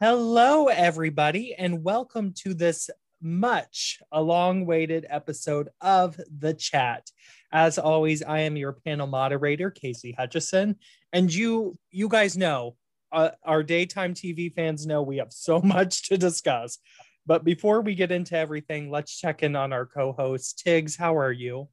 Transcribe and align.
Hello, 0.00 0.68
everybody, 0.68 1.54
and 1.54 1.84
welcome 1.84 2.32
to 2.38 2.54
this 2.54 2.90
much 3.20 4.00
a 4.10 4.22
long 4.22 4.66
waited 4.66 5.06
episode 5.08 5.68
of 5.80 6.18
The 6.38 6.54
Chat. 6.54 7.10
As 7.52 7.78
always, 7.78 8.22
I 8.22 8.40
am 8.40 8.56
your 8.56 8.72
panel 8.72 9.06
moderator, 9.06 9.70
Casey 9.70 10.12
Hutchison. 10.12 10.76
And 11.12 11.32
you, 11.32 11.78
you 11.90 12.08
guys 12.08 12.36
know, 12.36 12.76
uh, 13.12 13.30
our 13.44 13.62
daytime 13.62 14.14
TV 14.14 14.52
fans 14.52 14.86
know 14.86 15.02
we 15.02 15.18
have 15.18 15.32
so 15.32 15.60
much 15.64 16.08
to 16.08 16.16
discuss. 16.16 16.78
But 17.26 17.44
before 17.44 17.82
we 17.82 17.94
get 17.94 18.10
into 18.10 18.36
everything, 18.36 18.90
let's 18.90 19.16
check 19.16 19.42
in 19.42 19.54
on 19.54 19.72
our 19.72 19.86
co 19.86 20.12
host. 20.12 20.62
Tiggz, 20.66 20.98
how 20.98 21.16
are 21.16 21.32
you? 21.32 21.68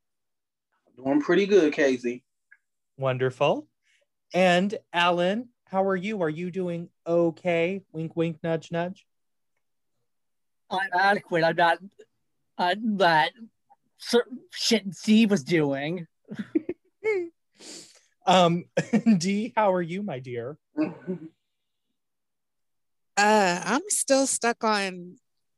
Doing 0.97 1.21
pretty 1.21 1.45
good, 1.45 1.73
Casey. 1.73 2.23
Wonderful. 2.99 3.67
And 4.33 4.77
Alan, 4.91 5.47
how 5.65 5.85
are 5.85 5.95
you? 5.95 6.21
Are 6.21 6.29
you 6.29 6.51
doing 6.51 6.89
okay? 7.07 7.81
Wink, 7.93 8.13
wink, 8.15 8.37
nudge, 8.43 8.73
nudge. 8.73 9.07
I'm 10.69 10.89
adequate. 10.93 11.45
I'm 11.45 11.55
not 11.55 11.77
uh, 12.57 12.75
that 12.97 13.31
shit 14.51 14.93
Steve 14.93 15.31
was 15.31 15.43
doing. 15.43 16.05
um, 18.27 18.65
Dee, 19.17 19.53
how 19.55 19.73
are 19.73 19.81
you, 19.81 20.03
my 20.03 20.19
dear? 20.19 20.57
Uh, 20.77 20.89
I'm 23.65 23.81
still 23.87 24.27
stuck 24.27 24.65
on 24.65 25.15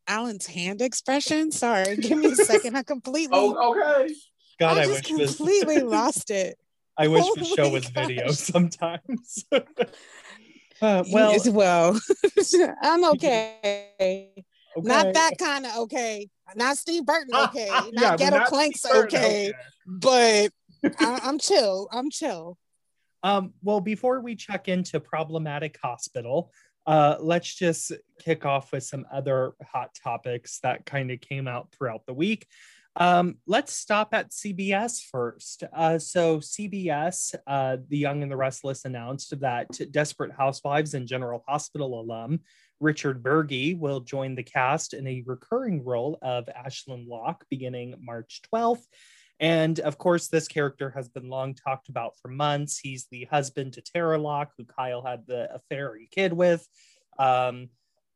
Alan's 0.07 0.45
hand 0.45 0.81
expression. 0.81 1.51
Sorry, 1.51 1.97
give 1.97 2.19
me 2.19 2.27
a 2.27 2.35
second. 2.35 2.77
I 2.77 2.83
completely. 2.83 3.31
oh, 3.33 3.71
okay. 3.71 4.13
God, 4.59 4.77
I, 4.77 4.81
I, 4.81 4.85
just 4.85 5.11
wish 5.11 5.35
completely 5.35 5.79
lost 5.79 6.29
it. 6.29 6.59
I 7.01 7.07
wish 7.07 7.23
Oh 7.25 7.33
the 7.35 7.45
show 7.45 7.69
was 7.69 7.89
gosh. 7.89 8.07
video 8.07 8.31
sometimes. 8.31 9.45
uh, 9.51 11.03
well, 11.11 11.31
As 11.33 11.49
well, 11.49 11.99
I'm 12.83 13.03
okay. 13.05 14.29
Not 14.77 15.13
that 15.13 15.31
kind 15.39 15.65
of 15.65 15.75
okay. 15.77 16.29
Not 16.55 16.77
Steve 16.77 17.05
Burton 17.05 17.33
okay. 17.35 17.67
Not 17.69 17.89
Yeah, 17.91 18.11
we're 18.11 18.17
Ghetto 18.17 18.37
not 18.37 18.47
Clanks 18.49 18.81
Steve 18.81 18.93
Burton, 18.93 19.17
okay. 19.17 19.53
But 19.87 20.51
I, 20.99 21.19
I'm 21.23 21.39
chill. 21.39 21.89
I'm 21.91 22.11
chill. 22.11 22.57
Um, 23.23 23.53
well, 23.63 23.81
before 23.81 24.21
we 24.21 24.35
check 24.35 24.67
into 24.67 24.99
problematic 24.99 25.79
hospital, 25.81 26.51
uh, 26.85 27.15
let's 27.19 27.53
just 27.53 27.93
kick 28.19 28.45
off 28.45 28.71
with 28.71 28.83
some 28.83 29.05
other 29.11 29.53
hot 29.63 29.95
topics 29.95 30.59
that 30.59 30.85
kind 30.85 31.09
of 31.09 31.19
came 31.19 31.47
out 31.47 31.71
throughout 31.71 32.05
the 32.05 32.13
week. 32.13 32.45
Um, 32.97 33.37
let's 33.47 33.73
stop 33.73 34.13
at 34.13 34.31
CBS 34.31 35.01
first. 35.11 35.63
Uh, 35.73 35.97
so 35.97 36.39
CBS, 36.39 37.33
uh, 37.47 37.77
The 37.87 37.97
Young 37.97 38.21
and 38.21 38.31
the 38.31 38.37
Restless 38.37 38.83
announced 38.85 39.39
that 39.39 39.67
Desperate 39.91 40.33
Housewives 40.33 40.93
and 40.93 41.07
General 41.07 41.43
Hospital 41.47 42.01
alum 42.01 42.41
Richard 42.81 43.23
Burgi 43.23 43.77
will 43.77 44.01
join 44.01 44.35
the 44.35 44.43
cast 44.43 44.93
in 44.93 45.07
a 45.07 45.23
recurring 45.25 45.85
role 45.85 46.17
of 46.21 46.49
Ashland 46.49 47.07
Locke 47.07 47.45
beginning 47.49 47.95
March 48.01 48.41
12th. 48.53 48.83
And 49.39 49.79
of 49.79 49.97
course, 49.97 50.27
this 50.27 50.47
character 50.47 50.91
has 50.91 51.07
been 51.07 51.29
long 51.29 51.55
talked 51.55 51.89
about 51.89 52.13
for 52.21 52.27
months. 52.27 52.79
He's 52.79 53.07
the 53.11 53.25
husband 53.25 53.73
to 53.73 53.81
Tara 53.81 54.17
Locke, 54.17 54.51
who 54.57 54.65
Kyle 54.65 55.03
had 55.03 55.25
the 55.27 55.53
affair 55.53 55.95
kid 56.11 56.33
with. 56.33 56.67
Um, 57.17 57.69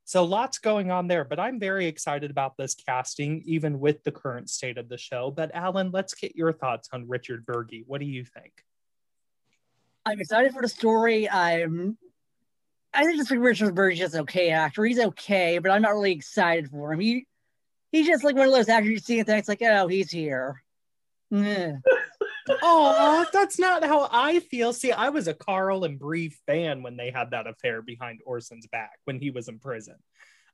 so 0.06 0.23
lots 0.23 0.59
going 0.59 0.92
on 0.92 1.08
there, 1.08 1.25
but 1.25 1.39
I'm 1.39 1.59
very 1.59 1.88
excited 1.88 2.30
about 2.30 2.58
this 2.58 2.75
casting, 2.75 3.42
even 3.45 3.80
with 3.80 4.03
the 4.03 4.12
current 4.12 4.52
state 4.52 4.78
of 4.78 4.88
the 4.88 5.00
show. 5.00 5.31
But 5.31 5.50
Alan, 5.56 5.89
let's 5.89 6.14
get 6.14 6.36
your 6.36 6.53
thoughts 6.53 6.89
on 6.94 7.08
Richard 7.08 7.44
Burgi. 7.44 7.84
What 7.88 8.02
do 8.02 8.06
you 8.06 8.23
think? 8.23 8.53
I'm 10.06 10.20
excited 10.22 10.53
for 10.53 10.62
the 10.62 10.70
story. 10.70 11.28
I'm. 11.28 11.97
I 12.94 13.03
think 13.03 13.18
just 13.18 13.29
think 13.29 13.44
Richard 13.44 13.74
Burgi 13.74 14.02
is 14.02 14.16
okay 14.16 14.52
actor. 14.52 14.85
He's 14.85 15.00
okay, 15.00 15.57
but 15.57 15.72
I'm 15.72 15.81
not 15.81 15.94
really 15.94 16.12
excited 16.12 16.69
for 16.69 16.94
him. 16.94 17.00
He 17.00 17.25
he's 17.91 18.06
just 18.06 18.24
like 18.24 18.35
one 18.35 18.47
of 18.47 18.53
those 18.53 18.69
actors 18.69 18.91
you 18.91 19.00
see 19.00 19.18
and 19.18 19.28
think 19.28 19.47
like, 19.47 19.63
oh, 19.63 19.88
he's 19.88 20.12
here. 20.12 20.62
Oh, 22.47 23.25
that's 23.33 23.57
not 23.57 23.83
how 23.83 24.07
I 24.11 24.39
feel. 24.39 24.73
See, 24.73 24.91
I 24.91 25.09
was 25.09 25.28
a 25.28 25.33
Carl 25.33 25.83
and 25.83 26.00
Bree 26.00 26.29
fan 26.45 26.83
when 26.83 26.97
they 26.97 27.11
had 27.11 27.31
that 27.31 27.47
affair 27.47 27.81
behind 27.81 28.22
Orson's 28.25 28.67
back 28.67 29.00
when 29.06 29.19
he 29.19 29.31
was 29.31 29.47
in 29.47 29.59
prison. 29.59 29.95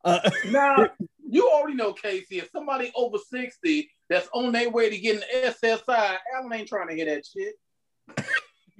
Uh, 0.03 0.29
Now, 0.49 0.89
you 1.27 1.49
already 1.49 1.75
know, 1.75 1.93
Casey, 1.93 2.39
if 2.39 2.49
somebody 2.51 2.91
over 2.95 3.17
60 3.17 3.89
that's 4.09 4.29
on 4.33 4.51
their 4.51 4.69
way 4.69 4.89
to 4.89 4.97
getting 4.97 5.23
SSI, 5.35 6.17
Alan 6.35 6.53
ain't 6.53 6.67
trying 6.67 6.89
to 6.89 6.95
hear 6.95 7.05
that 7.05 7.25
shit. 7.25 7.55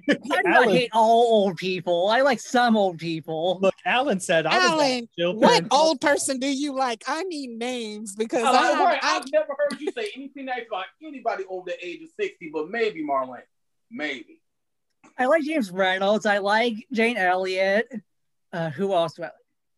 I 0.08 0.14
do 0.42 0.42
not 0.44 0.68
hate 0.70 0.90
all 0.92 1.44
old 1.44 1.56
people. 1.56 2.08
I 2.08 2.20
like 2.22 2.40
some 2.40 2.76
old 2.76 2.98
people. 2.98 3.58
look, 3.60 3.74
Alan 3.84 4.20
said, 4.20 4.46
I 4.46 4.66
Alan, 4.66 5.04
at 5.04 5.12
children. 5.18 5.40
What 5.40 5.64
old 5.70 6.00
person 6.00 6.38
do 6.38 6.46
you 6.46 6.74
like? 6.74 7.02
I 7.06 7.22
need 7.24 7.50
names 7.50 8.14
because 8.16 8.44
I, 8.44 8.50
I 8.50 8.66
have. 8.66 8.78
right, 8.78 8.98
I, 9.02 9.16
I've 9.16 9.32
never 9.32 9.54
heard 9.58 9.80
you 9.80 9.90
say 9.92 10.10
anything 10.16 10.46
nice 10.46 10.64
about 10.68 10.86
anybody 11.02 11.44
over 11.48 11.64
the 11.66 11.86
age 11.86 12.02
of 12.02 12.08
60, 12.18 12.50
but 12.52 12.70
maybe 12.70 13.02
Marlene. 13.02 13.42
Maybe. 13.90 14.40
I 15.18 15.26
like 15.26 15.42
James 15.42 15.70
Reynolds. 15.70 16.26
I 16.26 16.38
like 16.38 16.74
Jane 16.92 17.16
Elliott. 17.16 17.88
Uh, 18.52 18.70
who 18.70 18.92
else? 18.94 19.14
do 19.14 19.22
I 19.22 19.26
like? 19.26 19.34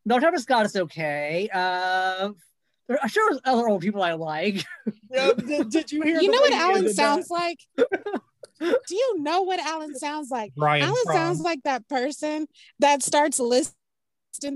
No, 0.06 0.21
Travis 0.21 0.43
Scott 0.43 0.67
is 0.67 0.77
okay. 0.77 1.49
Uh, 1.53 2.31
there, 2.89 2.99
I'm 3.03 3.09
sure 3.09 3.31
there's 3.31 3.41
other 3.45 3.69
old 3.69 3.81
people 3.83 4.03
I 4.03 4.12
like. 4.12 4.65
Yeah, 5.11 5.33
did, 5.33 5.71
did 5.71 5.93
you 5.93 6.03
hear? 6.03 6.21
you 6.21 6.31
the 6.31 6.33
know 6.37 6.41
what 6.41 6.53
Alan 6.53 6.83
did 6.83 6.91
that? 6.91 6.97
sounds 6.97 7.31
like? 7.31 7.59
Do 8.61 8.95
you 8.95 9.17
know 9.23 9.43
what 9.43 9.59
Alan 9.61 9.95
sounds 9.97 10.31
like? 10.31 10.53
Brian 10.57 10.83
Alan 10.85 10.97
Fromm. 11.05 11.17
sounds 11.17 11.41
like 11.41 11.61
that 11.65 11.89
person 11.89 12.47
that 12.79 13.03
starts 13.03 13.41
listing 13.41 13.75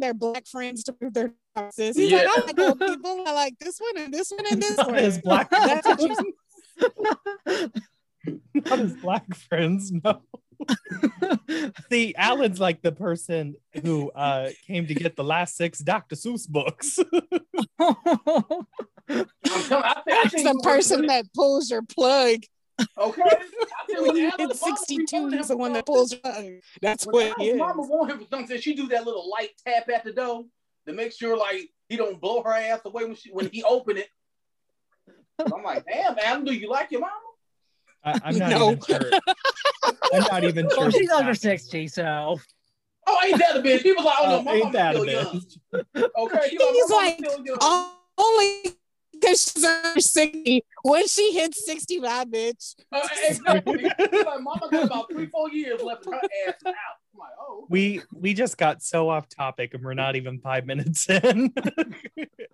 their 0.01 0.15
black 0.15 0.47
friends 0.47 0.85
to 0.85 0.93
prove 0.93 1.15
their 1.15 1.35
taxes. 1.57 1.97
He's 1.97 2.13
like, 2.13 2.23
Yeah. 2.23 2.29
I 2.31 2.41
like 2.47 2.59
old 2.59 2.81
people. 2.81 3.25
I 3.27 3.33
like 3.33 3.59
this 3.59 3.79
one 3.79 3.97
and 4.05 4.15
this 4.15 4.31
one 4.31 4.45
and 4.51 4.63
this 4.63 4.77
Not 4.77 4.87
one. 4.89 4.97
his 4.99 5.19
black 5.19 5.51
That's 5.51 5.87
what 5.87 6.01
you 6.01 7.73
not 8.55 8.79
his 8.79 8.95
black 8.95 9.35
friends, 9.35 9.93
no. 9.93 10.21
See, 11.91 12.15
Alan's 12.17 12.59
like 12.61 12.83
the 12.83 12.91
person 12.93 13.55
who 13.83 14.11
uh 14.11 14.51
came 14.67 14.87
to 14.89 14.95
get 14.95 15.15
the 15.17 15.23
last 15.25 15.57
six 15.57 15.79
Dr. 15.79 16.17
Seuss 16.17 16.49
books. 16.49 16.99
I'm 17.81 17.97
telling, 18.05 18.67
I 19.01 19.15
think, 19.15 19.73
I 19.79 20.03
That's 20.07 20.35
think 20.35 20.49
the 20.49 20.61
person 20.63 21.07
that 21.07 21.27
pulls 21.35 21.71
your 21.71 21.83
plug. 21.83 22.41
Okay. 22.99 23.23
I 23.27 23.87
think 23.87 24.01
When 24.01 24.17
you 24.17 24.27
Alan 24.29 24.39
hit 24.51 24.61
Mama 24.61 24.77
62, 24.77 25.17
wanted 25.17 25.33
him 25.33 25.39
he's 25.39 25.49
the 25.49 25.55
for 25.55 25.57
one 25.59 25.73
that 25.73 25.87
pulls 25.87 26.13
your 26.13 26.21
plug. 26.21 26.45
That's 26.83 27.07
When 27.07 27.15
what 27.15 27.25
Alan's 27.27 27.43
he 27.43 27.49
is. 27.51 27.59
Mama 27.59 27.83
want 27.83 28.11
him 28.13 28.19
for 28.21 28.27
something. 28.31 28.61
She 28.61 28.75
do 28.75 28.87
that 28.89 29.05
little 29.05 29.29
light 29.31 29.51
tap 29.67 29.89
at 29.89 30.05
the 30.05 30.13
door 30.13 30.45
to 30.87 30.93
make 30.93 31.13
sure 31.13 31.37
like 31.37 31.71
he 31.89 31.97
don't 31.97 32.21
blow 32.21 32.43
her 32.43 32.53
ass 32.53 32.81
away 32.85 33.05
when 33.05 33.15
she 33.17 33.31
when 33.31 33.49
he 33.51 33.63
open 33.65 33.97
it. 33.99 34.09
I'm 35.41 35.63
like, 35.63 35.85
damn, 35.87 36.17
Adam, 36.19 36.45
do 36.45 36.53
you 36.53 36.69
like 36.69 36.91
your 36.91 37.01
mama? 37.03 37.13
I, 38.05 38.21
I'm 38.25 38.39
not 38.39 38.51
No. 38.51 38.71
even 38.73 38.81
sure. 38.83 39.11
I'm 40.13 40.23
not 40.31 40.45
even 40.45 40.69
sure. 40.71 40.79
well, 40.81 40.91
she's 40.91 41.09
what's 41.09 41.21
under 41.21 41.35
60, 41.35 41.89
so 41.89 42.39
Oh, 43.11 43.19
ain't 43.25 43.39
that 43.39 43.57
a 43.57 43.61
bitch? 43.61 43.81
He 43.81 43.93
was 43.93 44.05
like, 44.05 44.15
oh, 44.21 44.25
Oh, 44.25 44.31
no, 44.39 44.43
my 44.43 44.53
ain't 44.53 44.65
mama's 44.65 44.73
that 44.75 44.95
a 44.97 44.99
still 45.01 45.11
young. 45.11 45.41
bitch? 45.41 46.11
Okay, 46.19 46.49
he 46.51 46.59
like, 46.59 46.75
He's 46.75 46.91
my 46.91 46.97
like, 46.97 47.15
still 47.19 47.45
young. 47.47 47.57
"Oh, 47.61 47.93
only 48.19 48.77
because 49.21 49.53
she's 49.53 49.65
under 49.65 50.01
60. 50.01 50.65
When 50.83 51.07
she 51.09 51.33
hits 51.33 51.65
60, 51.65 52.01
my 52.01 52.25
bitch. 52.25 52.75
Uh, 52.93 53.01
exactly. 53.29 53.79
He's 53.81 54.25
like, 54.25 54.41
mama 54.41 54.69
got 54.71 54.85
about 54.85 55.11
three, 55.11 55.27
four 55.27 55.51
years 55.51 55.83
left 55.83 56.07
in 56.07 56.13
her 56.13 56.19
ass 56.19 56.55
is 56.61 56.67
out. 56.67 56.75
I'm 57.15 57.19
like, 57.19 57.31
oh. 57.41 57.67
We 57.69 58.01
we 58.13 58.35
just 58.35 58.57
got 58.57 58.83
so 58.83 59.09
off 59.09 59.29
topic 59.29 59.75
and 59.75 59.85
we're 59.85 59.95
not 59.95 60.17
even 60.17 60.39
five 60.41 60.67
minutes 60.67 61.09
in. 61.09 61.53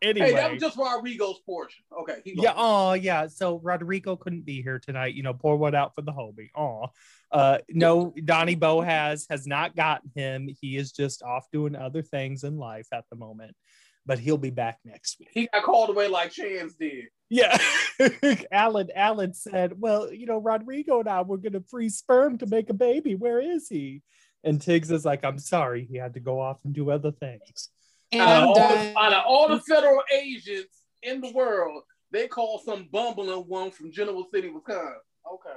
anyway. 0.02 0.24
Hey, 0.24 0.32
that 0.34 0.52
was 0.52 0.60
just 0.60 0.76
Rodrigo's 0.76 1.40
portion. 1.44 1.84
Okay. 2.00 2.20
He 2.24 2.34
Yeah. 2.36 2.54
Oh, 2.56 2.94
yeah. 2.94 3.26
So 3.26 3.60
Rodrigo 3.62 4.16
couldn't 4.16 4.44
be 4.44 4.62
here 4.62 4.78
tonight. 4.78 5.14
You 5.14 5.22
know, 5.22 5.34
pour 5.34 5.56
one 5.56 5.74
out 5.74 5.94
for 5.94 6.02
the 6.02 6.12
homie. 6.12 6.50
Oh, 6.56 6.90
uh, 7.30 7.58
no, 7.68 8.14
Donnie 8.24 8.54
Bo 8.54 8.80
has 8.80 9.26
has 9.28 9.46
not 9.46 9.74
gotten 9.74 10.10
him. 10.14 10.48
He 10.60 10.76
is 10.76 10.92
just 10.92 11.22
off 11.22 11.50
doing 11.50 11.74
other 11.74 12.00
things 12.00 12.44
in 12.44 12.58
life 12.58 12.86
at 12.92 13.04
the 13.10 13.16
moment, 13.16 13.56
but 14.06 14.18
he'll 14.18 14.36
be 14.38 14.50
back 14.50 14.78
next 14.84 15.18
week. 15.18 15.28
He 15.32 15.48
got 15.52 15.62
called 15.64 15.90
away 15.90 16.08
like 16.08 16.30
Chance 16.30 16.74
did. 16.74 17.06
Yeah. 17.30 17.56
Alan, 18.52 18.90
Alan 18.94 19.32
said, 19.34 19.72
well, 19.80 20.12
you 20.12 20.26
know, 20.26 20.38
Rodrigo 20.38 21.00
and 21.00 21.08
I 21.08 21.22
were 21.22 21.38
going 21.38 21.54
to 21.54 21.64
freeze 21.70 21.96
sperm 21.98 22.38
to 22.38 22.46
make 22.46 22.68
a 22.70 22.74
baby. 22.74 23.14
Where 23.14 23.40
is 23.40 23.68
he? 23.68 24.02
And 24.44 24.60
Tiggz 24.60 24.90
is 24.90 25.04
like, 25.04 25.24
I'm 25.24 25.38
sorry. 25.38 25.86
He 25.90 25.96
had 25.96 26.14
to 26.14 26.20
go 26.20 26.38
off 26.40 26.58
and 26.64 26.74
do 26.74 26.90
other 26.90 27.12
things. 27.12 27.70
And 28.12 28.20
Out 28.20 28.42
of, 28.42 28.48
all 28.50 28.54
done. 28.54 28.92
the, 28.92 28.98
out 29.00 29.12
of 29.14 29.24
all 29.26 29.48
the 29.48 29.60
federal 29.60 30.02
agents 30.14 30.82
in 31.02 31.20
the 31.22 31.32
world, 31.32 31.82
they 32.12 32.28
call 32.28 32.60
some 32.64 32.88
bumbling 32.92 33.30
one 33.48 33.70
from 33.70 33.90
Genoa 33.90 34.22
City, 34.32 34.50
Wisconsin. 34.50 34.94
Okay. 35.32 35.56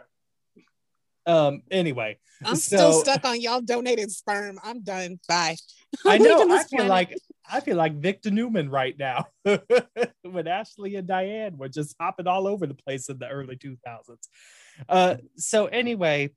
Um, 1.26 1.62
anyway, 1.70 2.18
I'm 2.46 2.56
so- 2.56 2.78
still 2.78 2.94
stuck 2.94 3.26
on 3.26 3.42
y'all 3.42 3.60
donated 3.62 4.10
sperm. 4.12 4.58
I'm 4.64 4.82
done. 4.82 5.20
Bye. 5.28 5.58
I 6.06 6.18
know. 6.20 6.44
I 6.50 6.64
feel 6.64 6.68
planet. 6.86 6.88
like 6.90 7.18
I 7.50 7.60
feel 7.60 7.78
like 7.78 7.96
Victor 7.96 8.32
Newman 8.32 8.70
right 8.70 8.98
now 8.98 9.28
when 10.22 10.48
Ashley 10.48 10.96
and 10.96 11.08
Diane 11.08 11.58
were 11.58 11.70
just 11.70 11.96
hopping 12.00 12.28
all 12.28 12.48
over 12.48 12.68
the 12.68 12.74
place 12.74 13.10
in 13.10 13.18
the 13.18 13.28
early 13.28 13.56
2000s. 13.56 14.28
Uh, 14.88 15.16
so 15.36 15.66
anyway, 15.68 16.32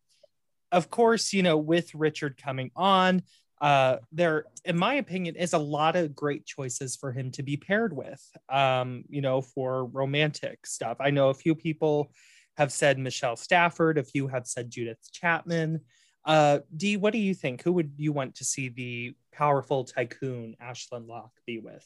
of 0.73 0.91
course, 0.91 1.33
you 1.33 1.43
know, 1.43 1.57
with 1.57 1.95
Richard 1.95 2.41
coming 2.41 2.71
on, 2.77 3.23
uh, 3.61 3.99
there, 4.13 4.45
in 4.65 4.77
my 4.77 4.95
opinion, 4.95 5.37
is 5.37 5.53
a 5.53 5.59
lot 5.59 5.97
of 5.97 6.15
great 6.15 6.47
choices 6.47 6.97
for 6.97 7.13
him 7.13 7.31
to 7.33 7.43
be 7.43 7.57
paired 7.57 7.95
with, 7.95 8.25
um, 8.49 9.05
you 9.09 9.21
know, 9.21 9.43
for 9.43 9.85
romantic 9.87 10.67
stuff. 10.67 10.97
I 11.01 11.11
know 11.11 11.29
a 11.29 11.35
few 11.35 11.55
people 11.55 12.11
have 12.57 12.73
said 12.73 12.99
Michelle 12.99 13.37
Stafford, 13.37 13.99
a 13.99 14.05
few 14.05 14.29
have 14.29 14.47
said 14.47 14.71
Judith 14.71 14.99
Chapman. 15.13 15.81
Uh, 16.25 16.61
Dee, 16.77 16.97
what 16.97 17.13
do 17.13 17.19
you 17.19 17.35
think? 17.35 17.63
Who 17.63 17.73
would 17.73 17.93
you 17.97 18.13
want 18.13 18.37
to 18.37 18.45
see 18.45 18.69
the 18.69 19.15
powerful 19.33 19.85
tycoon 19.85 20.57
Ashland 20.61 21.07
Locke 21.07 21.33
be 21.47 21.59
with? 21.59 21.85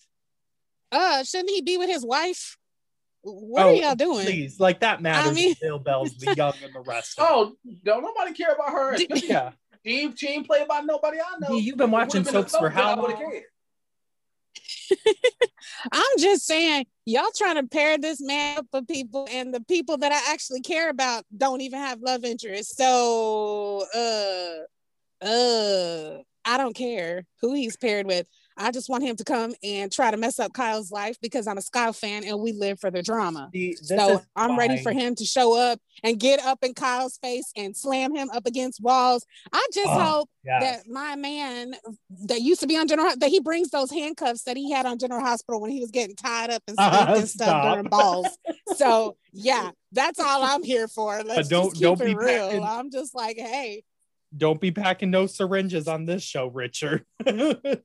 Uh, 0.90 1.22
shouldn't 1.25 1.50
he 1.50 1.60
be 1.62 1.76
with 1.78 1.88
his 1.88 2.04
wife? 2.04 2.56
What 3.22 3.64
Oh, 3.64 3.69
are 3.70 3.72
y'all 3.75 3.94
doing? 3.94 4.25
Please, 4.26 4.60
like 4.60 4.81
that 4.81 5.00
matters. 5.00 5.31
I 5.31 5.34
mean- 5.34 5.54
Bill 5.60 5.78
Bell's 5.78 6.14
the 6.19 6.34
young 6.34 6.52
and 6.62 6.75
the 6.75 6.81
rest. 6.81 7.14
Oh, 7.19 7.54
don't 7.84 8.02
nobody 8.02 8.32
care 8.34 8.52
about 8.52 8.70
her. 8.70 8.96
D- 8.96 9.06
it. 9.10 9.25
yeah. 9.28 9.52
She, 9.86 10.12
she 10.16 10.28
ain't 10.28 10.46
played 10.46 10.66
by 10.69 10.81
nobody 10.81 11.19
I 11.20 11.38
know. 11.40 11.48
Dee, 11.56 11.62
you've 11.62 11.76
been 11.76 11.90
watching 11.90 12.20
would've 12.22 12.32
been 12.32 12.40
a 12.42 12.48
soaps 12.48 12.52
for 12.52 12.70
soap, 12.70 12.75
then 12.75 12.84
how 12.84 12.90
I 12.96 13.00
would've 13.00 13.19
long? 13.20 13.40
I'm 15.92 16.19
just 16.19 16.46
saying, 16.46 16.86
y'all 17.04 17.31
trying 17.36 17.56
to 17.56 17.66
pair 17.66 17.98
this 17.98 18.20
man 18.20 18.58
up 18.58 18.66
with 18.72 18.88
people, 18.88 19.26
and 19.31 19.52
the 19.52 19.60
people 19.60 19.96
that 19.98 20.12
I 20.12 20.32
actually 20.32 20.60
care 20.60 20.90
about 20.90 21.25
don't 21.36 21.60
even 21.60 21.81
have 21.81 22.00
love 22.00 22.25
interests. 22.25 22.76
So, 22.76 23.84
uh, 23.94 25.25
uh, 25.25 26.19
I 26.44 26.58
don't 26.58 26.76
care 26.76 27.25
who 27.40 27.54
he's 27.54 27.76
paired 27.76 28.06
with. 28.06 28.26
I 28.56 28.70
just 28.70 28.88
want 28.88 29.02
him 29.02 29.16
to 29.16 29.24
come 29.24 29.54
and 29.62 29.90
try 29.90 30.10
to 30.10 30.16
mess 30.16 30.38
up 30.38 30.52
Kyle's 30.52 30.90
life 30.92 31.16
because 31.20 31.46
I'm 31.46 31.58
a 31.58 31.62
Scout 31.62 31.96
fan 31.96 32.24
and 32.24 32.40
we 32.40 32.52
live 32.52 32.78
for 32.78 32.90
the 32.90 33.02
drama. 33.02 33.50
See, 33.52 33.74
so 33.74 34.22
I'm 34.36 34.58
ready 34.58 34.82
for 34.82 34.92
him 34.92 35.14
to 35.16 35.24
show 35.24 35.56
up 35.58 35.80
and 36.02 36.18
get 36.20 36.40
up 36.44 36.62
in 36.62 36.72
Kyle's 36.74 37.18
face 37.18 37.50
and 37.56 37.76
slam 37.76 38.14
him 38.14 38.30
up 38.30 38.46
against 38.46 38.80
walls. 38.80 39.26
I 39.52 39.66
just 39.72 39.88
Oh, 39.88 39.98
hope 40.00 40.28
Yes. 40.44 40.62
that 40.84 40.88
my 40.92 41.16
man 41.16 41.74
that 42.26 42.42
used 42.42 42.60
to 42.60 42.66
be 42.66 42.76
on 42.76 42.86
general 42.86 43.12
that 43.16 43.30
he 43.30 43.40
brings 43.40 43.70
those 43.70 43.90
handcuffs 43.90 44.42
that 44.44 44.56
he 44.56 44.70
had 44.70 44.84
on 44.86 44.98
general 44.98 45.20
hospital 45.22 45.60
when 45.60 45.70
he 45.70 45.80
was 45.80 45.90
getting 45.90 46.14
tied 46.16 46.50
up 46.50 46.62
and 46.68 46.76
Uh, 46.78 47.14
and 47.16 47.28
stuff 47.28 47.72
during 47.74 47.88
balls. 47.88 48.26
So 48.76 49.16
yeah, 49.32 49.70
that's 49.92 50.20
all 50.20 50.42
I'm 50.42 50.62
here 50.62 50.86
for. 50.86 51.22
Let's 51.22 51.48
don't- 51.48 51.72
keep 51.72 51.82
don't 51.82 52.00
it 52.00 52.04
be 52.04 52.14
real. 52.14 52.48
packing- 52.48 52.62
I'm 52.64 52.90
just 52.90 53.14
like, 53.14 53.36
hey, 53.38 53.84
Don't 54.36 54.60
be 54.60 54.70
packing 54.70 55.10
no 55.10 55.26
syringes 55.26 55.86
on 55.86 56.06
this 56.06 56.22
show, 56.22 56.48
Richard. 56.48 57.04
I, 57.26 57.78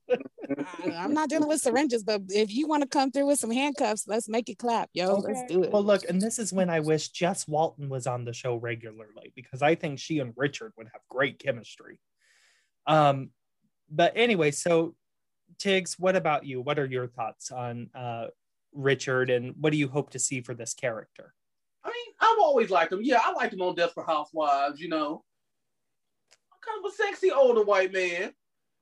I'm 0.95 1.13
not 1.13 1.29
dealing 1.29 1.47
with 1.47 1.61
syringes, 1.61 2.03
but 2.03 2.21
if 2.29 2.51
you 2.51 2.67
want 2.67 2.81
to 2.83 2.89
come 2.89 3.11
through 3.11 3.27
with 3.27 3.39
some 3.39 3.51
handcuffs, 3.51 4.07
let's 4.07 4.27
make 4.27 4.49
it 4.49 4.57
clap, 4.57 4.89
yo. 4.93 5.15
Let's 5.15 5.43
do 5.51 5.63
it. 5.63 5.71
Well, 5.71 5.83
look, 5.83 6.09
and 6.09 6.21
this 6.21 6.39
is 6.39 6.51
when 6.51 6.69
I 6.69 6.79
wish 6.79 7.09
Jess 7.09 7.47
Walton 7.47 7.89
was 7.89 8.07
on 8.07 8.25
the 8.25 8.33
show 8.33 8.55
regularly 8.55 9.31
because 9.35 9.61
I 9.61 9.75
think 9.75 9.99
she 9.99 10.19
and 10.19 10.33
Richard 10.35 10.73
would 10.77 10.87
have 10.91 11.01
great 11.09 11.39
chemistry. 11.39 11.99
Um, 12.87 13.29
but 13.89 14.13
anyway, 14.15 14.51
so 14.51 14.95
Tiggz, 15.57 15.99
what 15.99 16.15
about 16.15 16.45
you? 16.45 16.61
What 16.61 16.79
are 16.79 16.85
your 16.85 17.07
thoughts 17.07 17.51
on 17.51 17.89
uh 17.93 18.27
Richard 18.73 19.29
and 19.29 19.55
what 19.59 19.71
do 19.71 19.77
you 19.77 19.87
hope 19.87 20.11
to 20.11 20.19
see 20.19 20.41
for 20.41 20.53
this 20.53 20.73
character? 20.73 21.33
I 21.83 21.89
mean, 21.89 22.13
I've 22.19 22.39
always 22.39 22.69
liked 22.69 22.91
him. 22.91 22.99
Yeah, 23.01 23.19
I 23.23 23.31
liked 23.33 23.53
him 23.53 23.61
on 23.61 23.75
Desperate 23.75 24.05
Housewives, 24.05 24.79
you 24.79 24.89
know. 24.89 25.23
Kind 26.69 26.85
of 26.85 26.91
a 26.91 26.95
sexy 26.95 27.31
older 27.31 27.63
white 27.63 27.91
man. 27.93 28.33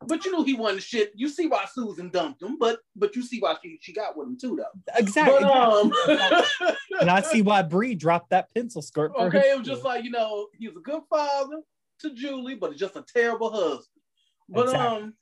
But 0.06 0.25
you 0.25 0.31
know 0.31 0.44
he 0.44 0.54
wasn't 0.54 0.84
shit. 0.84 1.12
You 1.16 1.28
see 1.28 1.48
why 1.48 1.66
Susan 1.74 2.10
dumped 2.10 2.42
him, 2.42 2.57
but 2.60 2.80
but 2.95 3.16
you 3.16 3.24
see 3.24 3.39
why 3.39 3.56
she, 3.63 3.80
she 3.81 3.94
got 3.94 4.16
with 4.16 4.28
him 4.28 4.38
too, 4.39 4.56
though. 4.56 4.95
Exactly. 4.95 5.39
But 5.39 5.51
um 5.51 5.92
and 7.01 7.10
I 7.10 7.22
see 7.22 7.42
why 7.42 7.63
Bree 7.63 7.95
dropped 7.95 8.30
that 8.30 8.54
pencil 8.54 8.84
skirt. 8.84 9.12
For 9.16 9.28
okay, 9.28 9.50
him, 9.50 9.56
it 9.56 9.60
was 9.60 9.68
just 9.68 9.84
like, 9.84 10.04
you 10.04 10.12
know, 10.12 10.48
he 10.54 10.68
was 10.68 10.78
a 10.78 10.81
good 10.81 11.01
father 11.10 11.62
to 12.01 12.13
Julie, 12.13 12.56
but 12.56 12.78
just 12.78 12.95
a 12.95 13.04
terrible 13.12 13.50
husband. 13.50 13.88
But 14.50 14.75
um 14.75 15.13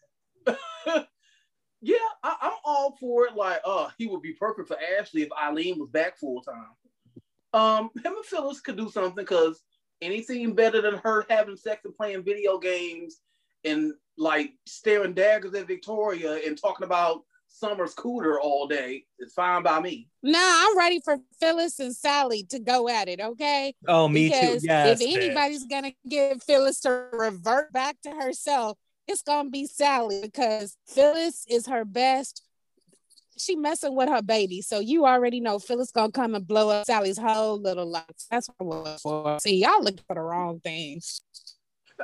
yeah, 1.82 1.98
I, 2.24 2.36
I'm 2.42 2.52
all 2.66 2.98
for 3.00 3.28
it. 3.28 3.36
Like, 3.36 3.62
uh, 3.64 3.90
he 3.98 4.08
would 4.08 4.22
be 4.22 4.34
perfect 4.34 4.68
for 4.68 4.78
Ashley 5.00 5.22
if 5.22 5.30
Eileen 5.42 5.80
was 5.80 5.90
back 5.90 6.18
full 6.18 6.42
time. 6.42 6.72
Um, 7.54 7.90
him 8.04 8.16
and 8.16 8.26
Phyllis 8.26 8.60
could 8.60 8.76
do 8.76 8.90
something 8.90 9.16
because 9.16 9.62
anything 10.06 10.54
better 10.54 10.82
than 10.82 10.96
her 10.96 11.26
having 11.30 11.58
sex 11.58 11.86
and 11.86 11.96
playing 11.96 12.24
video 12.24 12.58
games 12.58 13.22
and 13.64 13.94
like 14.18 14.54
staring 14.66 15.14
daggers 15.14 15.54
at 15.54 15.68
Victoria 15.68 16.40
and 16.46 16.58
talking 16.58 16.86
about 16.86 17.24
Summer's 17.48 17.96
cooter 17.96 18.38
all 18.42 18.68
day 18.68 19.06
is 19.20 19.34
fine 19.34 19.64
by 19.64 19.80
me. 19.80 20.10
Nah, 20.22 20.38
I'm 20.40 20.78
ready 20.78 21.00
for 21.04 21.18
Phyllis 21.40 21.80
and 21.80 21.96
Sally 21.96 22.44
to 22.50 22.60
go 22.60 22.90
at 22.90 23.08
it, 23.08 23.22
okay? 23.22 23.74
oh, 23.88 24.08
me 24.08 24.28
because 24.28 24.62
too. 24.62 24.68
Yes. 24.68 25.00
if 25.00 25.08
bitch. 25.08 25.16
anybody's 25.16 25.66
gonna 25.66 25.94
get 26.08 26.44
Phyllis 26.44 26.82
to 26.82 27.08
revert 27.14 27.72
back 27.72 27.96
to 28.04 28.12
herself, 28.12 28.78
it's 29.08 29.22
gonna 29.22 29.50
be 29.50 29.66
Sally 29.68 30.20
because 30.22 30.78
Phyllis 30.88 31.46
is 31.50 31.68
her 31.68 31.86
best. 31.86 32.42
She 33.38 33.56
messing 33.56 33.96
with 33.96 34.10
her 34.10 34.22
baby, 34.22 34.62
so 34.62 34.80
you 34.80 35.06
already 35.06 35.40
know 35.42 35.60
Phyllis 35.60 35.92
gonna 35.92 36.12
come 36.12 36.36
and 36.36 36.48
blow 36.48 36.70
up 36.70 36.86
Sally's 36.86 37.18
whole 37.18 37.60
little 37.60 37.86
life. 37.90 38.06
That's 38.32 38.48
what 38.48 38.56
I'm 38.62 38.70
looking 38.70 38.98
for. 39.00 39.40
See, 39.40 39.58
y'all 39.58 39.84
looking 39.84 40.04
for 40.08 40.16
the 40.16 40.22
wrong 40.22 40.60
thing. 40.62 41.02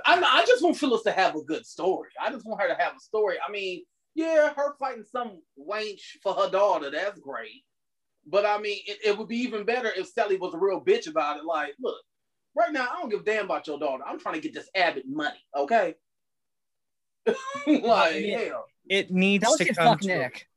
I, 0.05 0.21
I 0.21 0.45
just 0.45 0.63
want 0.63 0.77
Phyllis 0.77 1.03
to 1.03 1.11
have 1.11 1.35
a 1.35 1.43
good 1.43 1.65
story. 1.65 2.09
I 2.21 2.31
just 2.31 2.45
want 2.45 2.61
her 2.61 2.67
to 2.67 2.81
have 2.81 2.93
a 2.95 2.99
story. 2.99 3.37
I 3.45 3.51
mean, 3.51 3.83
yeah, 4.15 4.53
her 4.53 4.75
fighting 4.79 5.05
some 5.09 5.41
wench 5.59 6.01
for 6.21 6.33
her 6.33 6.49
daughter, 6.49 6.89
that's 6.89 7.19
great. 7.19 7.63
But 8.27 8.45
I 8.45 8.57
mean, 8.59 8.79
it, 8.85 8.99
it 9.05 9.17
would 9.17 9.27
be 9.27 9.37
even 9.37 9.65
better 9.65 9.91
if 9.95 10.07
Sally 10.07 10.37
was 10.37 10.53
a 10.53 10.59
real 10.59 10.83
bitch 10.83 11.07
about 11.09 11.37
it. 11.37 11.45
Like, 11.45 11.73
look, 11.79 11.97
right 12.55 12.71
now, 12.71 12.87
I 12.91 12.99
don't 12.99 13.09
give 13.09 13.21
a 13.21 13.23
damn 13.23 13.45
about 13.45 13.67
your 13.67 13.79
daughter. 13.79 14.03
I'm 14.05 14.19
trying 14.19 14.35
to 14.35 14.41
get 14.41 14.53
this 14.53 14.69
Abbott 14.75 15.05
money, 15.07 15.39
okay? 15.55 15.95
like, 17.67 18.15
Yeah. 18.15 18.39
hell. 18.39 18.65
it 18.89 19.11
needs 19.11 19.45
to 19.57 19.65
should 19.65 19.75
come 19.75 19.97
to 19.97 20.07
Nick. 20.07 20.47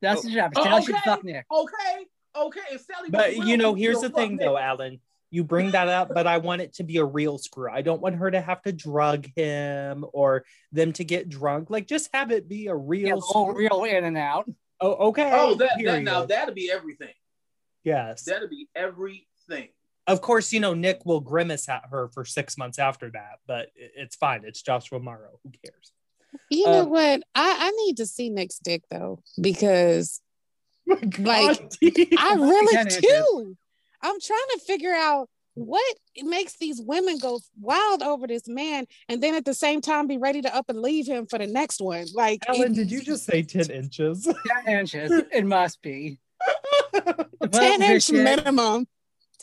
That's 0.00 0.24
Oh. 0.24 0.28
the 0.28 0.34
job. 0.34 0.52
Oh, 0.56 0.64
Tell 0.64 0.80
should 0.82 0.94
okay. 0.96 1.02
fuck 1.04 1.24
Nick. 1.24 1.46
Okay, 1.50 2.06
okay. 2.36 2.60
If 2.72 2.82
Sally 2.82 3.10
But 3.10 3.30
a 3.30 3.32
real 3.32 3.44
you 3.48 3.56
know, 3.56 3.74
here's 3.74 4.00
the 4.00 4.10
thing 4.10 4.38
fuck 4.38 4.46
though, 4.46 4.58
Alan. 4.58 5.00
You 5.32 5.44
bring 5.44 5.70
that 5.70 5.86
up, 5.86 6.08
but 6.12 6.26
I 6.26 6.38
want 6.38 6.60
it 6.60 6.74
to 6.74 6.82
be 6.82 6.96
a 6.96 7.04
real 7.04 7.38
screw. 7.38 7.70
I 7.70 7.82
don't 7.82 8.00
want 8.00 8.16
her 8.16 8.30
to 8.32 8.40
have 8.40 8.62
to 8.62 8.72
drug 8.72 9.28
him 9.36 10.04
or 10.12 10.44
them 10.72 10.92
to 10.94 11.04
get 11.04 11.28
drunk. 11.28 11.70
Like, 11.70 11.86
just 11.86 12.10
have 12.12 12.32
it 12.32 12.48
be 12.48 12.66
a 12.66 12.70
Yeah, 12.74 12.78
real. 12.82 13.20
oh, 13.32 13.52
screw. 13.52 13.58
real 13.58 13.84
in 13.84 14.04
and 14.04 14.18
out. 14.18 14.50
Oh, 14.80 15.08
okay. 15.10 15.30
Oh, 15.32 15.54
that, 15.54 15.72
that 15.84 16.02
now 16.02 16.24
that'll 16.26 16.54
be 16.54 16.68
everything. 16.72 17.14
yes. 17.84 18.22
that'll 18.24 18.48
be 18.48 18.68
everything. 18.74 19.68
of 20.08 20.20
course, 20.20 20.52
you 20.52 20.58
know 20.58 20.74
Nick 20.74 21.04
will 21.06 21.20
grimace 21.20 21.68
at 21.68 21.84
her 21.90 22.08
for 22.08 22.24
six 22.24 22.58
months 22.58 22.80
after 22.80 23.10
that, 23.10 23.38
but 23.46 23.68
it's 23.76 24.16
fine. 24.16 24.42
It's 24.44 24.62
Joshua 24.62 24.98
Morrow. 24.98 25.38
Who 25.44 25.50
cares? 25.64 25.92
You 26.48 26.66
know 26.66 26.82
Um, 26.82 26.90
what? 26.90 27.22
I, 27.34 27.56
I 27.60 27.70
need 27.84 27.96
to 27.98 28.06
see 28.06 28.30
Nick's 28.30 28.58
dick 28.58 28.82
though, 28.90 29.22
because 29.40 30.20
Like, 30.86 31.10
God, 31.22 31.58
I 32.18 32.34
really 32.34 33.00
do. 33.00 33.56
I'm 34.02 34.20
trying 34.20 34.38
to 34.54 34.60
figure 34.66 34.94
out 34.94 35.28
what 35.54 35.96
makes 36.22 36.56
these 36.56 36.80
women 36.80 37.18
go 37.18 37.38
wild 37.60 38.02
over 38.02 38.26
this 38.26 38.48
man 38.48 38.86
and 39.08 39.22
then 39.22 39.34
at 39.34 39.44
the 39.44 39.52
same 39.52 39.80
time 39.80 40.06
be 40.06 40.16
ready 40.16 40.40
to 40.42 40.54
up 40.54 40.66
and 40.68 40.80
leave 40.80 41.06
him 41.06 41.26
for 41.26 41.38
the 41.38 41.46
next 41.46 41.80
one. 41.80 42.06
Like, 42.14 42.42
Ellen, 42.48 42.72
it- 42.72 42.74
did 42.74 42.90
you 42.90 43.02
just 43.02 43.24
say 43.24 43.42
ten 43.42 43.70
inches? 43.70 44.26
10 44.64 44.78
inches. 44.78 45.12
It 45.32 45.44
must 45.44 45.82
be. 45.82 46.18
10 47.52 47.82
inch 47.82 48.10
minimum? 48.10 48.86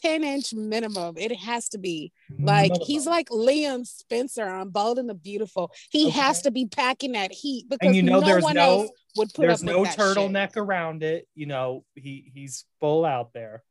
10 0.02 0.24
inch 0.24 0.54
minimum. 0.54 1.16
It 1.18 1.36
has 1.36 1.70
to 1.70 1.78
be. 1.78 2.12
Like, 2.40 2.72
he's 2.86 3.06
like 3.06 3.30
Liam 3.30 3.86
Spencer 3.86 4.48
on 4.48 4.70
Bold 4.70 5.00
and 5.00 5.10
the 5.10 5.14
Beautiful. 5.14 5.72
He 5.90 6.08
Okay. 6.08 6.20
has 6.20 6.42
to 6.44 6.52
be 6.52 6.66
packing 6.66 7.14
that 7.14 7.32
heat 7.32 7.66
because 7.70 7.88
and 7.88 7.96
you 7.96 8.04
know 8.04 8.20
no 8.20 8.26
there's 8.26 8.44
one 8.44 8.56
no 8.56 8.62
else 8.82 8.92
would 9.16 9.34
put 9.34 9.42
there's 9.48 9.62
up 9.64 9.68
no 9.70 9.80
with 9.82 9.90
that 9.90 9.96
shit. 9.96 10.18
turtleneck 10.18 10.58
around 10.58 11.04
it. 11.04 11.28
You 11.36 11.46
know 11.48 11.84
he 11.96 12.32
he's 12.34 12.66
full 12.80 13.04
out 13.06 13.34
there. 13.34 13.64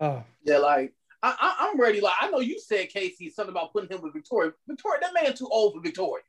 Oh, 0.00 0.22
Yeah, 0.44 0.58
like 0.58 0.92
I, 1.22 1.34
I, 1.38 1.68
I'm 1.70 1.80
ready. 1.80 2.00
Like 2.00 2.14
I 2.20 2.28
know 2.30 2.40
you 2.40 2.58
said 2.60 2.88
Casey 2.90 3.30
something 3.30 3.52
about 3.54 3.72
putting 3.72 3.88
him 3.88 4.02
with 4.02 4.12
Victoria. 4.12 4.52
Victoria, 4.68 5.00
that 5.00 5.14
man 5.14 5.34
too 5.34 5.48
old 5.50 5.74
for 5.74 5.80
Victoria. 5.80 6.22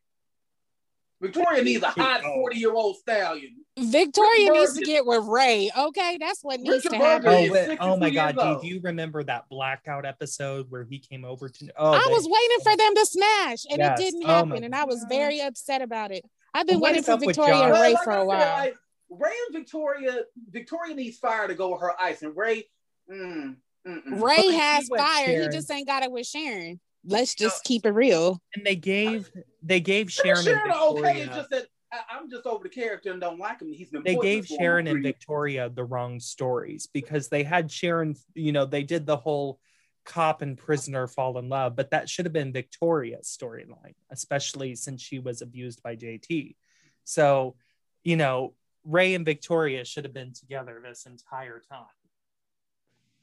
Victoria 1.21 1.63
needs 1.63 1.83
a 1.83 1.87
hot 1.89 2.21
Oh. 2.23 2.35
40 2.41 2.57
year 2.57 2.73
old 2.73 2.97
stallion. 2.97 3.55
Victoria 3.79 4.51
Richard 4.51 4.59
needs 4.59 4.73
to 4.75 4.85
get 4.85 5.05
with 5.05 5.23
Rey. 5.25 5.69
Okay, 5.75 6.17
that's 6.19 6.43
what 6.43 6.59
needs 6.59 6.85
Richard 6.85 6.91
to 6.91 6.97
happen. 6.97 7.27
oh, 7.29 7.51
wait, 7.51 7.77
oh 7.79 7.97
my 7.97 8.09
God, 8.09 8.35
Dee, 8.35 8.41
old. 8.41 8.61
do 8.61 8.67
you 8.67 8.79
remember 8.83 9.23
that 9.23 9.49
blackout 9.49 10.05
episode 10.05 10.67
where 10.69 10.83
he 10.83 10.99
came 10.99 11.25
over 11.25 11.49
to? 11.49 11.67
Oh, 11.77 11.91
I 11.93 12.03
they- 12.07 12.13
was 12.13 12.27
waiting 12.27 12.63
for 12.63 12.75
them 12.77 12.95
to 12.95 13.05
smash, 13.05 13.65
and 13.69 13.79
Yes. 13.79 13.99
it 13.99 14.03
didn't 14.03 14.23
Oh 14.25 14.27
happen, 14.27 14.63
and 14.63 14.75
I 14.75 14.85
was 14.85 15.05
very 15.09 15.41
upset 15.41 15.81
about 15.81 16.11
it. 16.11 16.23
I've 16.53 16.65
been 16.67 16.79
What 16.79 16.89
waiting 16.91 17.03
for 17.03 17.11
up 17.13 17.19
Victoria 17.19 17.55
and 17.55 17.71
Rey 17.73 17.93
Like 17.93 18.03
for 18.03 18.11
I 18.11 18.15
a 18.15 18.19
said, 18.19 18.25
while. 18.27 18.57
like, 18.57 18.75
Rey 19.09 19.35
and 19.47 19.55
Victoria, 19.57 20.23
Victoria 20.49 20.95
needs 20.95 21.17
fire 21.17 21.47
to 21.47 21.55
go 21.55 21.69
with 21.71 21.81
her 21.81 21.99
ice, 22.01 22.21
and 22.23 22.35
Rey, 22.35 22.65
mm. 23.11 23.55
Rey 23.85 24.35
But 24.35 24.53
has 24.55 24.89
went 24.89 25.01
fire. 25.03 25.25
Sharon. 25.25 25.41
He 25.43 25.47
just 25.57 25.71
ain't 25.71 25.87
got 25.87 26.03
it 26.03 26.11
with 26.11 26.25
Sharon. 26.27 26.79
Let's 27.07 27.35
just 27.35 27.63
keep 27.63 27.85
it 27.85 27.91
real. 27.91 28.41
and 28.55 28.65
they 28.65 28.75
gave 28.75 29.31
they 29.63 29.79
gave 29.79 30.11
Sharon, 30.11 30.43
Sharon 30.43 30.59
and 30.59 30.71
Victoria. 30.71 31.09
okay. 31.09 31.21
It's 31.21 31.35
just 31.35 31.49
that 31.51 31.67
I, 31.91 31.99
I'm 32.11 32.29
just 32.29 32.45
over 32.45 32.63
the 32.63 32.69
character 32.69 33.11
and 33.11 33.21
don't 33.21 33.39
like 33.39 33.61
him. 33.61 33.71
He's 33.71 33.89
been 33.89 34.03
they 34.03 34.15
gave 34.15 34.45
Sharon 34.45 34.87
and. 34.87 35.01
Victoria 35.01 35.69
the 35.69 35.83
wrong 35.83 36.19
stories 36.19 36.87
because 36.91 37.29
they 37.29 37.43
had 37.43 37.71
Sharon, 37.71 38.15
you 38.33 38.51
know, 38.51 38.65
they 38.65 38.83
did 38.83 39.05
the 39.05 39.17
whole 39.17 39.59
cop 40.05 40.41
and 40.41 40.57
prisoner 40.57 41.07
fall 41.07 41.37
in 41.37 41.49
love, 41.49 41.75
but 41.75 41.91
that 41.91 42.09
should 42.09 42.25
have 42.25 42.33
been 42.33 42.53
Victoria's 42.53 43.27
storyline, 43.27 43.95
especially 44.09 44.75
since 44.75 45.01
she 45.01 45.19
was 45.19 45.41
abused 45.41 45.83
by 45.83 45.95
JT. 45.95 46.55
So, 47.03 47.55
you 48.03 48.15
know, 48.15 48.53
Rey 48.85 49.13
and 49.13 49.25
Victoria 49.25 49.83
should 49.83 50.05
have 50.05 50.13
been 50.13 50.33
together 50.33 50.81
this 50.83 51.05
entire 51.05 51.61
time. 51.69 51.85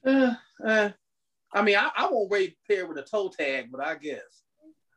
Uh, 0.07 0.35
uh, 0.63 0.91
I 1.55 1.63
mean, 1.63 1.77
I, 1.77 1.91
I 1.97 2.09
won't 2.11 2.31
Rey 2.31 2.57
pair 2.69 2.87
with 2.87 2.99
a 2.99 3.03
toe 3.03 3.31
tag, 3.31 3.71
but 3.71 3.81
I 3.81 3.95
guess. 3.95 4.43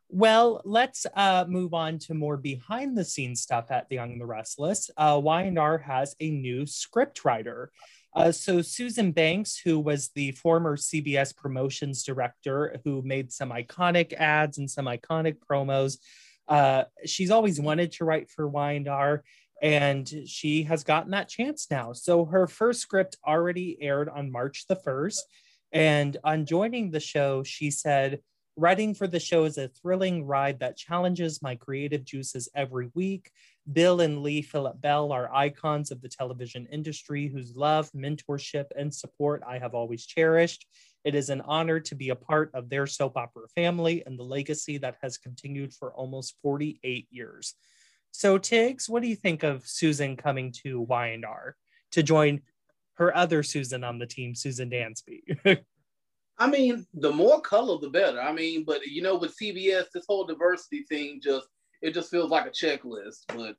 Well, 0.09 0.61
let's 0.63 1.05
uh, 1.15 1.45
move 1.47 1.73
on 1.73 1.99
to 1.99 2.13
more 2.13 2.37
behind 2.37 2.97
the 2.97 3.03
scenes 3.03 3.41
stuff 3.41 3.71
at 3.71 3.89
The 3.89 3.95
Young 3.95 4.13
and 4.13 4.21
the 4.21 4.25
Restless. 4.25 4.89
Uh, 4.95 5.19
Y&R 5.21 5.77
has 5.79 6.15
a 6.19 6.29
new 6.29 6.65
script 6.65 7.25
writer. 7.25 7.71
Uh, 8.15 8.31
so 8.31 8.61
Susan 8.61 9.11
Banks, 9.11 9.57
who 9.57 9.79
was 9.79 10.09
the 10.15 10.31
former 10.31 10.77
CBS 10.77 11.35
promotions 11.35 12.03
director, 12.03 12.79
who 12.83 13.01
made 13.03 13.31
some 13.31 13.51
iconic 13.51 14.13
ads 14.13 14.57
and 14.57 14.71
some 14.71 14.85
iconic 14.85 15.35
promos, 15.47 15.97
uh, 16.47 16.85
she's 17.05 17.29
always 17.29 17.59
wanted 17.59 17.91
to 17.91 18.05
write 18.05 18.29
for 18.29 18.47
Y&R, 18.47 19.23
and 19.61 20.09
she 20.25 20.63
has 20.63 20.83
gotten 20.85 21.11
that 21.11 21.27
chance 21.27 21.67
now. 21.69 21.91
So 21.91 22.25
her 22.25 22.47
first 22.47 22.79
script 22.79 23.17
already 23.27 23.77
aired 23.81 24.07
on 24.07 24.31
March 24.31 24.65
the 24.67 24.77
1st, 24.77 25.19
and 25.71 26.17
on 26.23 26.45
joining 26.45 26.91
the 26.91 26.99
show, 26.99 27.43
she 27.43 27.71
said, 27.71 28.19
Writing 28.59 28.95
for 28.95 29.05
the 29.05 29.19
show 29.19 29.43
is 29.43 29.59
a 29.59 29.67
thrilling 29.67 30.25
ride 30.25 30.59
that 30.61 30.77
challenges 30.77 31.43
my 31.43 31.55
creative 31.55 32.03
juices 32.03 32.49
every 32.55 32.89
week. 32.95 33.29
Bill 33.71 34.01
and 34.01 34.23
Lee 34.23 34.41
Philip 34.41 34.81
Bell 34.81 35.11
are 35.11 35.31
icons 35.31 35.91
of 35.91 36.01
the 36.01 36.09
television 36.09 36.65
industry 36.71 37.27
whose 37.27 37.55
love, 37.55 37.91
mentorship, 37.91 38.65
and 38.75 38.91
support 38.91 39.43
I 39.47 39.59
have 39.59 39.75
always 39.75 40.07
cherished. 40.07 40.65
It 41.03 41.13
is 41.13 41.29
an 41.29 41.41
honor 41.41 41.79
to 41.81 41.93
be 41.93 42.09
a 42.09 42.15
part 42.15 42.49
of 42.55 42.67
their 42.67 42.87
soap 42.87 43.15
opera 43.15 43.47
family 43.49 44.01
and 44.07 44.17
the 44.17 44.23
legacy 44.23 44.79
that 44.79 44.97
has 45.03 45.19
continued 45.19 45.71
for 45.71 45.93
almost 45.93 46.35
48 46.41 47.07
years. 47.11 47.53
So, 48.09 48.39
Tiggz, 48.39 48.89
what 48.89 49.03
do 49.03 49.07
you 49.07 49.15
think 49.15 49.43
of 49.43 49.67
Susan 49.67 50.17
coming 50.17 50.51
to 50.63 50.81
Y&R 50.81 51.55
to 51.91 52.01
join 52.01 52.41
her 52.97 53.15
other 53.15 53.43
Susan 53.43 53.83
on 53.83 53.99
the 53.99 54.07
team, 54.07 54.35
Susan 54.35 54.69
Dansby? 54.69 55.63
I 56.39 56.47
mean, 56.47 56.85
the 56.93 57.11
more 57.11 57.41
color, 57.41 57.79
the 57.79 57.89
better. 57.89 58.21
I 58.21 58.31
mean, 58.31 58.63
but 58.63 58.85
you 58.85 59.01
know, 59.01 59.17
with 59.17 59.35
CBS, 59.37 59.85
this 59.93 60.05
whole 60.07 60.25
diversity 60.25 60.83
thing 60.83 61.19
just 61.23 61.47
it 61.81 61.93
just 61.93 62.11
feels 62.11 62.29
like 62.29 62.45
a 62.45 62.49
checklist. 62.49 63.21
But 63.27 63.55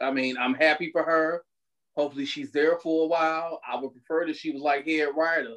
I 0.00 0.10
mean, 0.10 0.36
I'm 0.38 0.54
happy 0.54 0.90
for 0.90 1.02
her. 1.02 1.44
Hopefully, 1.96 2.26
she's 2.26 2.52
there 2.52 2.78
for 2.78 3.04
a 3.04 3.08
while. 3.08 3.60
I 3.66 3.80
would 3.80 3.92
prefer 3.92 4.26
that 4.26 4.36
she 4.36 4.50
was 4.50 4.62
like 4.62 4.86
head 4.86 5.08
writer. 5.16 5.56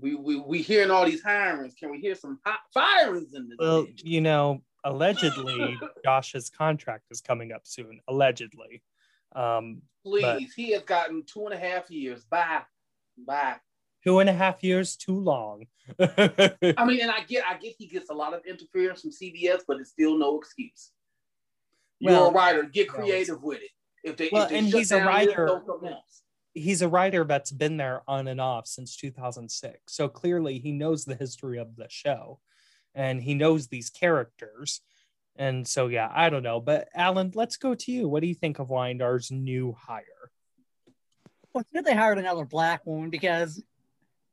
We 0.00 0.14
we 0.14 0.36
we 0.40 0.62
hearing 0.62 0.90
all 0.90 1.04
these 1.04 1.24
hirings. 1.24 1.76
Can 1.76 1.90
we 1.90 2.00
hear 2.00 2.14
some 2.14 2.38
hot 2.44 2.60
firings 2.72 3.34
in 3.34 3.48
this? 3.48 3.56
Well, 3.58 3.86
you 4.02 4.20
know, 4.20 4.62
allegedly, 4.84 5.78
Josh's 6.04 6.50
contract 6.50 7.04
is 7.10 7.20
coming 7.20 7.52
up 7.52 7.62
soon. 7.64 8.00
Allegedly. 8.08 8.82
Um, 9.34 9.82
Please, 10.04 10.54
he 10.54 10.72
has 10.72 10.82
gotten 10.82 11.24
two 11.24 11.46
and 11.46 11.54
a 11.54 11.58
half 11.58 11.90
years. 11.90 12.24
Bye, 12.24 12.62
bye 13.16 13.56
two 14.04 14.20
and 14.20 14.28
a 14.28 14.32
half 14.32 14.62
years 14.62 14.96
too 14.96 15.18
long. 15.18 15.66
I 15.98 16.84
mean, 16.86 17.00
and 17.00 17.10
I 17.10 17.24
get, 17.26 17.44
I 17.48 17.56
get, 17.58 17.74
he 17.78 17.86
gets 17.86 18.10
a 18.10 18.14
lot 18.14 18.34
of 18.34 18.44
interference 18.46 19.02
from 19.02 19.10
CBS, 19.10 19.60
but 19.66 19.78
it's 19.78 19.90
still 19.90 20.18
no 20.18 20.38
excuse. 20.38 20.92
You're 21.98 22.12
well, 22.12 22.28
a 22.28 22.32
writer. 22.32 22.62
Get 22.62 22.88
creative 22.88 23.42
with 23.42 23.58
it. 23.58 23.70
If 24.04 24.16
they, 24.16 24.30
well, 24.32 24.44
if 24.44 24.50
they 24.50 24.58
and 24.58 24.68
he's 24.68 24.92
a 24.92 25.04
writer. 25.04 25.62
He's 26.54 26.82
a 26.82 26.88
writer 26.88 27.24
that's 27.24 27.52
been 27.52 27.76
there 27.76 28.02
on 28.08 28.26
and 28.26 28.40
off 28.40 28.66
since 28.66 28.96
2006. 28.96 29.78
So 29.86 30.08
clearly, 30.08 30.58
he 30.58 30.72
knows 30.72 31.04
the 31.04 31.14
history 31.14 31.58
of 31.58 31.76
the 31.76 31.86
show, 31.88 32.40
and 32.94 33.22
he 33.22 33.34
knows 33.34 33.68
these 33.68 33.90
characters. 33.90 34.80
And 35.38 35.66
so, 35.66 35.86
yeah, 35.86 36.10
I 36.12 36.30
don't 36.30 36.42
know. 36.42 36.60
But 36.60 36.88
Alan, 36.94 37.30
let's 37.34 37.56
go 37.56 37.74
to 37.74 37.92
you. 37.92 38.08
What 38.08 38.22
do 38.22 38.26
you 38.26 38.34
think 38.34 38.58
of 38.58 38.70
Y&R's 38.70 39.30
new 39.30 39.72
hire? 39.78 40.04
Well, 41.52 41.62
it's 41.62 41.70
good 41.70 41.84
they 41.84 41.94
hired 41.94 42.18
another 42.18 42.44
black 42.44 42.84
woman 42.84 43.08
because 43.08 43.62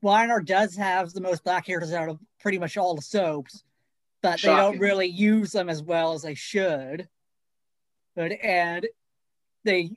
Y&R 0.01 0.41
does 0.41 0.75
have 0.75 1.13
the 1.13 1.21
most 1.21 1.43
black 1.43 1.67
characters 1.67 1.93
out 1.93 2.09
of 2.09 2.19
pretty 2.39 2.57
much 2.57 2.75
all 2.75 2.95
the 2.95 3.01
soaps, 3.01 3.63
but 4.21 4.39
Shocking. 4.39 4.55
they 4.55 4.61
don't 4.61 4.79
really 4.79 5.07
use 5.07 5.51
them 5.51 5.69
as 5.69 5.81
well 5.81 6.13
as 6.13 6.23
they 6.23 6.35
should. 6.35 7.07
But 8.15 8.31
and 8.43 8.87
they 9.63 9.91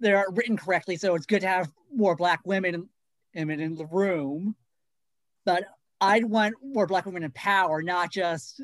they 0.00 0.12
aren't 0.12 0.36
written 0.36 0.56
correctly, 0.56 0.96
so 0.96 1.14
it's 1.14 1.26
good 1.26 1.40
to 1.40 1.48
have 1.48 1.70
more 1.92 2.16
black 2.16 2.40
women 2.44 2.88
in, 3.34 3.50
in 3.50 3.74
the 3.74 3.86
room. 3.86 4.54
But 5.44 5.64
I'd 6.00 6.24
want 6.24 6.54
more 6.62 6.86
black 6.86 7.06
women 7.06 7.22
in 7.24 7.30
power, 7.32 7.82
not 7.82 8.10
just 8.10 8.60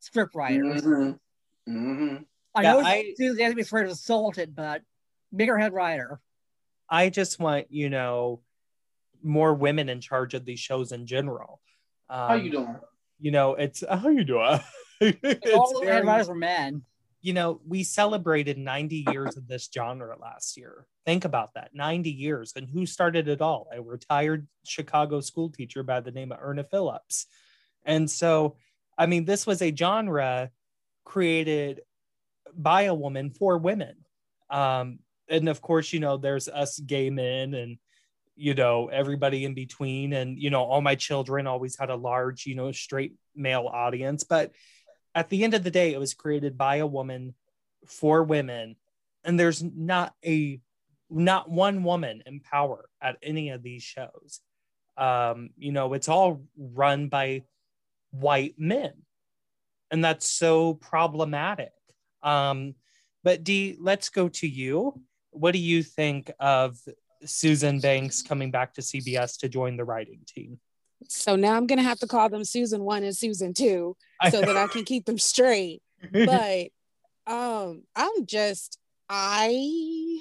script 0.00 0.34
writers. 0.34 0.82
Mm-hmm. 0.82 1.76
Mm-hmm. 1.76 2.16
I 2.54 2.62
know 2.62 2.80
yeah, 2.80 3.02
Susan 3.16 3.40
Anthony's 3.40 3.66
afraid 3.66 3.86
of 3.86 3.92
assaulted, 3.92 4.56
but 4.56 4.82
bigger 5.34 5.58
head 5.58 5.72
writer. 5.72 6.20
I 6.88 7.10
just 7.10 7.38
want, 7.38 7.66
you 7.70 7.90
know, 7.90 8.40
more 9.22 9.54
women 9.54 9.88
in 9.88 10.00
charge 10.00 10.34
of 10.34 10.44
these 10.44 10.60
shows 10.60 10.92
in 10.92 11.06
general. 11.06 11.60
Um, 12.08 12.28
how 12.28 12.34
you 12.34 12.50
doing? 12.50 12.76
You 13.20 13.30
know, 13.30 13.54
it's 13.54 13.84
how 13.90 14.08
you 14.08 14.24
doing. 14.24 14.60
all 15.54 15.80
the 15.80 16.02
writers 16.04 16.28
were 16.28 16.34
men. 16.34 16.82
You 17.20 17.32
know, 17.32 17.60
we 17.66 17.82
celebrated 17.82 18.58
90 18.58 19.04
years 19.10 19.36
of 19.36 19.48
this 19.48 19.68
genre 19.72 20.16
last 20.18 20.56
year. 20.56 20.86
Think 21.04 21.24
about 21.24 21.54
that 21.54 21.74
90 21.74 22.10
years. 22.10 22.52
And 22.54 22.68
who 22.68 22.86
started 22.86 23.26
it 23.26 23.40
all? 23.40 23.68
A 23.72 23.82
retired 23.82 24.46
Chicago 24.64 25.20
school 25.20 25.50
teacher 25.50 25.82
by 25.82 26.00
the 26.00 26.12
name 26.12 26.30
of 26.30 26.38
Irna 26.38 26.64
Phillips. 26.70 27.26
And 27.84 28.08
so, 28.08 28.56
I 28.98 29.06
mean, 29.06 29.24
this 29.24 29.46
was 29.46 29.62
a 29.62 29.74
genre 29.74 30.50
created 31.04 31.80
by 32.54 32.82
a 32.82 32.94
woman 32.94 33.30
for 33.30 33.56
women. 33.56 33.96
Um, 34.50 34.98
and 35.28 35.48
of 35.48 35.62
course, 35.62 35.92
you 35.92 36.00
know, 36.00 36.16
there's 36.16 36.48
us 36.48 36.78
gay 36.78 37.08
men 37.10 37.54
and 37.54 37.78
you 38.38 38.54
know 38.54 38.88
everybody 38.88 39.44
in 39.44 39.54
between. 39.54 40.12
And 40.12 40.38
you 40.38 40.50
know 40.50 40.62
all 40.62 40.80
my 40.80 40.94
children 40.94 41.46
always 41.46 41.76
had 41.78 41.90
a 41.90 41.96
large 41.96 42.46
you 42.46 42.54
know 42.54 42.72
straight 42.72 43.14
male 43.34 43.66
audience. 43.66 44.24
But 44.24 44.52
at 45.14 45.28
the 45.28 45.44
end 45.44 45.54
of 45.54 45.64
the 45.64 45.70
day 45.70 45.92
it 45.92 45.98
was 45.98 46.14
created 46.14 46.56
by 46.56 46.76
a 46.76 46.86
woman 46.86 47.34
for 47.86 48.22
women. 48.22 48.76
And 49.24 49.38
there's 49.38 49.62
not 49.62 50.14
a 50.24 50.60
not 51.10 51.50
one 51.50 51.82
woman 51.82 52.22
in 52.26 52.40
power 52.40 52.88
at 53.02 53.16
any 53.22 53.50
of 53.50 53.62
these 53.62 53.82
shows. 53.82 54.40
Um 54.96 55.50
you 55.58 55.72
know 55.72 55.92
it's 55.94 56.08
all 56.08 56.42
run 56.56 57.08
by 57.08 57.42
white 58.10 58.54
men 58.58 58.92
and 59.90 60.04
that's 60.04 60.30
so 60.30 60.74
problematic 60.74 61.72
um 62.22 62.74
but 63.22 63.44
d 63.44 63.76
let's 63.80 64.08
go 64.08 64.28
to 64.28 64.48
you 64.48 65.00
what 65.30 65.52
do 65.52 65.58
you 65.58 65.82
think 65.82 66.30
of 66.40 66.78
Susan 67.24 67.80
Banks 67.80 68.22
coming 68.22 68.50
back 68.50 68.74
to 68.74 68.80
CBS 68.80 69.38
to 69.40 69.48
join 69.48 69.76
the 69.76 69.84
writing 69.84 70.20
team. 70.26 70.58
So 71.08 71.36
now 71.36 71.54
I'm 71.54 71.66
gonna 71.66 71.82
have 71.82 71.98
to 72.00 72.06
call 72.06 72.28
them 72.28 72.44
Susan 72.44 72.82
one 72.82 73.04
and 73.04 73.16
Susan 73.16 73.54
two 73.54 73.96
so 74.30 74.40
that 74.40 74.56
I 74.56 74.66
can 74.66 74.84
keep 74.84 75.04
them 75.04 75.18
straight. 75.18 75.82
But 76.12 76.68
um, 77.26 77.82
I'm 77.94 78.26
just 78.26 78.78
I 79.08 80.20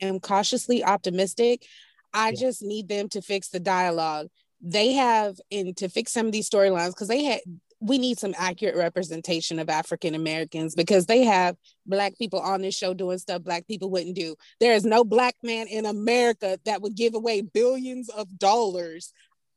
am 0.00 0.18
cautiously 0.20 0.84
optimistic. 0.84 1.66
I 2.12 2.30
yeah. 2.30 2.34
just 2.34 2.62
need 2.62 2.88
them 2.88 3.08
to 3.10 3.22
fix 3.22 3.48
the 3.48 3.60
dialogue. 3.60 4.28
They 4.60 4.92
have 4.92 5.40
and 5.52 5.76
to 5.76 5.88
fix 5.88 6.12
some 6.12 6.26
of 6.26 6.32
these 6.32 6.48
storylines 6.48 6.90
because 6.90 7.08
they 7.08 7.24
had 7.24 7.40
we 7.80 7.98
need 7.98 8.18
some 8.18 8.34
accurate 8.36 8.76
representation 8.76 9.58
of 9.58 9.68
African 9.68 10.14
Americans 10.14 10.74
because 10.74 11.06
they 11.06 11.24
have 11.24 11.56
black 11.86 12.18
people 12.18 12.40
on 12.40 12.62
this 12.62 12.76
show 12.76 12.92
doing 12.92 13.18
stuff 13.18 13.42
black 13.42 13.66
people 13.68 13.90
wouldn't 13.90 14.16
do. 14.16 14.34
There 14.60 14.72
is 14.72 14.84
no 14.84 15.04
black 15.04 15.36
man 15.42 15.68
in 15.68 15.86
America 15.86 16.58
that 16.64 16.82
would 16.82 16.96
give 16.96 17.14
away 17.14 17.42
billions 17.42 18.08
of 18.08 18.38
dollars. 18.38 19.12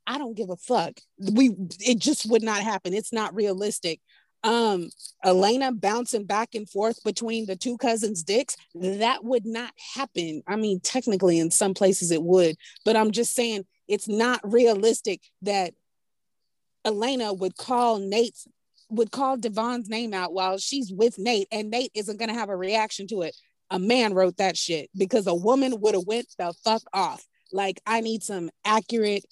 I 0.05 0.17
don't 0.17 0.37
give 0.37 0.49
a 0.49 0.55
fuck. 0.55 0.99
We 1.17 1.55
it 1.79 1.99
just 1.99 2.29
would 2.29 2.43
not 2.43 2.61
happen. 2.61 2.93
It's 2.93 3.13
not 3.13 3.33
realistic. 3.33 3.99
Um 4.43 4.89
Elena 5.25 5.71
bouncing 5.71 6.25
back 6.25 6.53
and 6.53 6.69
forth 6.69 7.03
between 7.03 7.47
the 7.47 7.55
two 7.55 7.77
cousins' 7.77 8.23
dicks, 8.23 8.55
that 8.75 9.23
would 9.23 9.45
not 9.45 9.73
happen. 9.95 10.43
I 10.47 10.57
mean, 10.57 10.79
technically 10.79 11.39
in 11.39 11.49
some 11.49 11.73
places 11.73 12.11
it 12.11 12.21
would, 12.21 12.55
but 12.85 12.95
I'm 12.95 13.11
just 13.11 13.33
saying 13.33 13.65
it's 13.91 14.07
not 14.07 14.39
realistic 14.43 15.19
that 15.41 15.73
Elena 16.85 17.33
would 17.33 17.57
call 17.57 17.99
Nate's 17.99 18.47
would 18.89 19.11
call 19.11 19.37
Devon's 19.37 19.89
name 19.89 20.13
out 20.13 20.33
while 20.33 20.57
she's 20.57 20.91
with 20.91 21.19
Nate, 21.19 21.47
and 21.51 21.69
Nate 21.69 21.91
isn't 21.93 22.17
gonna 22.17 22.33
have 22.33 22.49
a 22.49 22.55
reaction 22.55 23.05
to 23.07 23.21
it. 23.21 23.35
A 23.69 23.77
man 23.77 24.13
wrote 24.13 24.37
that 24.37 24.57
shit 24.57 24.89
because 24.97 25.27
a 25.27 25.35
woman 25.35 25.81
would 25.81 25.93
have 25.93 26.07
went 26.07 26.27
the 26.37 26.53
fuck 26.63 26.81
off. 26.93 27.25
Like 27.51 27.81
I 27.85 27.99
need 27.99 28.23
some 28.23 28.49
accurate, 28.63 29.25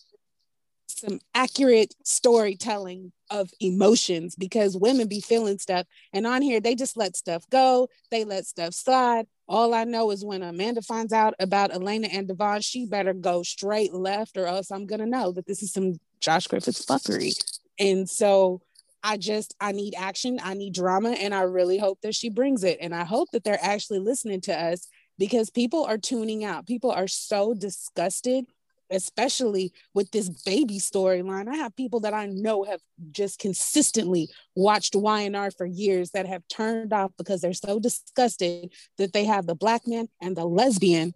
some 0.88 1.22
accurate 1.34 1.94
storytelling 2.04 3.13
of 3.30 3.50
emotions 3.62 4.36
because 4.36 4.75
women 4.75 5.08
be 5.08 5.22
feeling 5.22 5.58
stuff, 5.58 5.88
and 6.12 6.28
on 6.28 6.42
here 6.42 6.60
they 6.60 6.75
just 6.75 6.98
let 6.98 7.16
stuff 7.16 7.46
go. 7.50 7.88
They 8.12 8.25
let 8.25 8.46
stuff 8.46 8.74
slide. 8.74 9.25
All 9.50 9.74
I 9.74 9.84
know 9.84 10.12
is 10.12 10.24
when 10.24 10.44
Amanda 10.44 10.84
finds 10.84 11.12
out 11.12 11.34
about 11.39 11.74
Elena 11.74 12.08
and 12.08 12.27
Devon, 12.27 12.62
she 12.62 12.86
better 12.86 13.13
go 13.15 13.41
straight 13.41 13.91
left, 13.94 14.38
or 14.38 14.46
else 14.46 14.70
I'm 14.70 14.86
gonna 14.86 15.08
know 15.08 15.32
that 15.32 15.48
this 15.48 15.63
is 15.63 15.74
some 15.74 15.96
Josh 16.22 16.46
Griffith's 16.46 16.86
fuckery. 16.86 17.34
And 17.79 18.08
so 18.08 18.62
I 19.03 19.18
just 19.18 19.56
I 19.60 19.72
need 19.72 19.96
action, 19.98 20.39
I 20.44 20.53
need 20.53 20.75
drama, 20.75 21.12
and 21.12 21.34
I 21.34 21.41
really 21.41 21.79
hope 21.79 22.00
that 22.03 22.13
she 22.13 22.29
brings 22.29 22.63
it. 22.63 22.77
And 22.79 22.94
I 22.94 23.06
hope 23.06 23.32
that 23.32 23.44
they're 23.44 23.58
actually 23.60 24.00
listening 24.00 24.41
to 24.41 24.53
us 24.53 24.88
because 25.18 25.50
people 25.50 25.84
are 25.84 25.98
tuning 25.98 26.44
out. 26.44 26.68
People 26.68 26.91
are 26.91 27.08
so 27.08 27.56
disgusted, 27.56 28.46
especially 28.89 29.74
with 29.93 30.12
this 30.12 30.29
baby 30.29 30.79
storyline. 30.79 31.48
I 31.48 31.55
have 31.58 31.75
people 31.75 32.00
that 32.01 32.13
I 32.13 32.27
know 32.27 32.63
have 32.63 32.81
just 33.12 33.39
consistently 33.39 34.29
watched 34.55 34.96
Y&R 34.96 35.51
for 35.51 35.65
years 35.65 36.12
that 36.12 36.25
have 36.27 36.48
turned 36.48 36.93
off 36.93 37.12
because 37.17 37.41
they're 37.41 37.53
so 37.53 37.79
disgusted 37.79 38.72
that 38.98 39.13
they 39.13 39.25
have 39.25 39.46
the 39.46 39.55
black 39.55 39.88
man 39.88 40.08
and 40.22 40.36
the 40.36 40.46
lesbian 40.46 41.13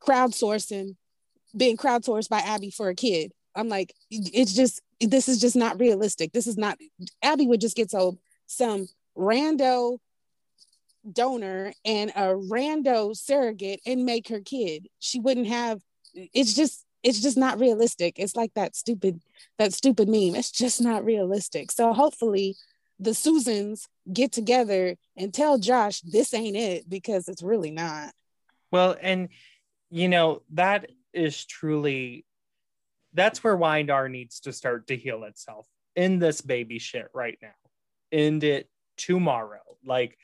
crowdsourcing, 0.00 0.96
being 1.56 1.76
crowdsourced 1.76 2.28
by 2.28 2.38
Abby 2.38 2.70
for 2.70 2.88
a 2.88 2.94
kid. 2.94 3.32
I'm 3.54 3.68
like, 3.68 3.92
it's 4.10 4.54
just 4.54 4.80
this 5.00 5.28
is 5.28 5.40
just 5.40 5.56
not 5.56 5.80
realistic. 5.80 6.32
This 6.32 6.46
is 6.46 6.56
not 6.56 6.78
Abby 7.22 7.46
would 7.46 7.60
just 7.60 7.76
get 7.76 7.90
so 7.90 8.18
some 8.46 8.88
rando 9.16 9.98
donor 11.12 11.72
and 11.84 12.10
a 12.10 12.34
rando 12.34 13.16
surrogate 13.16 13.80
and 13.86 14.04
make 14.04 14.28
her 14.28 14.40
kid. 14.40 14.88
She 14.98 15.18
wouldn't 15.20 15.48
have 15.48 15.80
it's 16.32 16.54
just 16.54 16.84
it's 17.02 17.20
just 17.20 17.36
not 17.36 17.58
realistic. 17.60 18.18
It's 18.18 18.36
like 18.36 18.52
that 18.54 18.74
stupid 18.74 19.20
that 19.58 19.72
stupid 19.72 20.08
meme. 20.08 20.34
It's 20.34 20.50
just 20.50 20.80
not 20.80 21.04
realistic. 21.04 21.70
So 21.70 21.92
hopefully 21.92 22.56
the 22.98 23.14
Susans 23.14 23.86
get 24.12 24.32
together 24.32 24.96
and 25.16 25.32
tell 25.32 25.58
Josh 25.58 26.00
this 26.00 26.34
ain't 26.34 26.56
it 26.56 26.88
because 26.88 27.28
it's 27.28 27.42
really 27.42 27.70
not. 27.70 28.12
Well, 28.70 28.96
and 29.00 29.28
you 29.90 30.08
know, 30.08 30.42
that 30.52 30.90
is 31.12 31.44
truly 31.44 32.24
that's 33.14 33.42
where 33.42 33.56
Y&R 33.56 34.08
needs 34.08 34.40
to 34.40 34.52
start 34.52 34.88
to 34.88 34.96
heal 34.96 35.24
itself 35.24 35.66
in 35.96 36.18
this 36.18 36.40
baby 36.40 36.78
shit 36.78 37.08
right 37.14 37.38
now. 37.40 37.48
End 38.12 38.44
it 38.44 38.68
tomorrow. 38.96 39.60
Like 39.84 40.18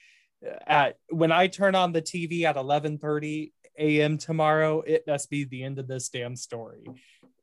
uh, 0.46 0.56
at 0.66 0.96
when 1.08 1.32
I 1.32 1.46
turn 1.46 1.74
on 1.74 1.92
the 1.92 2.02
TV 2.02 2.44
at 2.44 2.56
11:30 2.56 3.52
a.m. 3.78 4.18
tomorrow, 4.18 4.80
it 4.80 5.04
must 5.06 5.30
be 5.30 5.44
the 5.44 5.62
end 5.64 5.78
of 5.78 5.88
this 5.88 6.08
damn 6.08 6.36
story. 6.36 6.84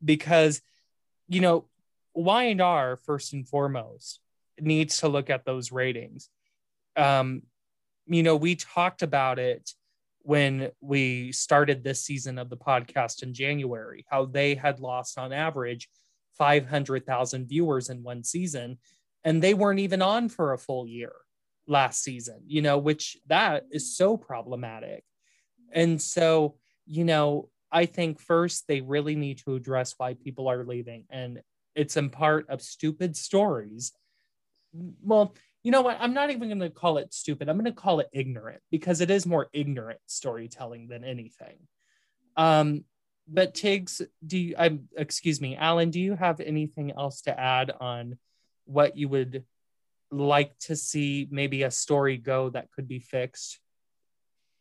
Because 0.04 0.62
you 1.28 1.40
know, 1.40 1.66
Y&R 2.14 2.98
first 2.98 3.32
and 3.32 3.48
foremost 3.48 4.20
needs 4.60 5.00
to 5.00 5.08
look 5.08 5.30
at 5.30 5.46
those 5.46 5.72
ratings. 5.72 6.30
Um, 6.98 7.44
you 8.06 8.22
know, 8.22 8.36
we 8.36 8.56
talked 8.56 9.02
about 9.02 9.40
it 9.40 9.72
when 10.24 10.72
we 10.82 11.32
started 11.32 11.84
this 11.84 12.04
season 12.04 12.38
of 12.38 12.50
the 12.50 12.58
podcast 12.58 13.24
in 13.24 13.34
January, 13.34 14.06
how 14.10 14.26
they 14.26 14.56
had 14.56 14.80
lost 14.80 15.18
on 15.18 15.32
average 15.32 15.90
500,000 16.38 17.48
viewers 17.48 17.90
in 17.90 18.04
one 18.04 18.24
season, 18.24 18.78
and 19.24 19.42
they 19.42 19.54
weren't 19.54 19.80
even 19.80 20.02
on 20.02 20.30
for 20.30 20.54
a 20.54 20.58
full 20.58 20.88
year 20.88 21.14
last 21.68 22.04
season, 22.04 22.42
you 22.46 22.62
know, 22.62 22.78
which 22.78 23.18
that 23.28 23.66
is 23.72 23.96
so 23.96 24.18
problematic. 24.18 25.04
And 25.72 26.02
so, 26.02 26.56
you 26.86 27.04
know, 27.04 27.50
I 27.72 27.86
think 27.86 28.20
first 28.20 28.68
they 28.68 28.82
really 28.82 29.16
need 29.16 29.40
to 29.40 29.56
address 29.56 29.96
why 29.98 30.16
people 30.16 30.50
are 30.50 30.66
leaving, 30.66 31.06
and 31.10 31.42
it's 31.76 31.96
in 31.98 32.10
part 32.10 32.50
of 32.50 32.62
stupid 32.62 33.16
stories. 33.16 33.94
Well, 35.04 35.36
you 35.64 35.72
know 35.72 35.82
what? 35.82 35.98
I'm 36.00 36.14
not 36.14 36.32
even 36.32 36.50
going 36.50 36.60
to 36.60 36.70
call 36.70 36.98
it 36.98 37.14
stupid. 37.14 37.48
I'm 37.48 37.56
going 37.56 37.66
to 37.66 37.72
call 37.72 38.00
it 38.00 38.10
ignorant 38.12 38.62
because 38.72 39.00
it 39.00 39.12
is 39.12 39.26
more 39.26 39.48
ignorant 39.54 40.00
storytelling 40.08 40.88
than 40.88 41.04
anything. 41.04 41.56
Um, 42.36 42.84
but 43.28 43.54
Tiggz, 43.54 44.02
do 44.26 44.38
you, 44.38 44.56
I'm, 44.58 44.90
excuse 44.98 45.40
me, 45.40 45.56
Alan, 45.56 45.92
do 45.92 46.00
you 46.00 46.16
have 46.16 46.40
anything 46.40 46.92
else 46.92 47.22
to 47.22 47.40
add 47.40 47.72
on 47.80 48.18
what 48.66 48.98
you 48.98 49.08
would 49.10 49.46
like 50.12 50.58
to 50.60 50.76
see 50.76 51.28
maybe 51.32 51.64
a 51.64 51.72
story 51.72 52.18
go 52.18 52.50
that 52.50 52.72
could 52.72 52.88
be 52.88 53.00
fixed? 53.00 53.60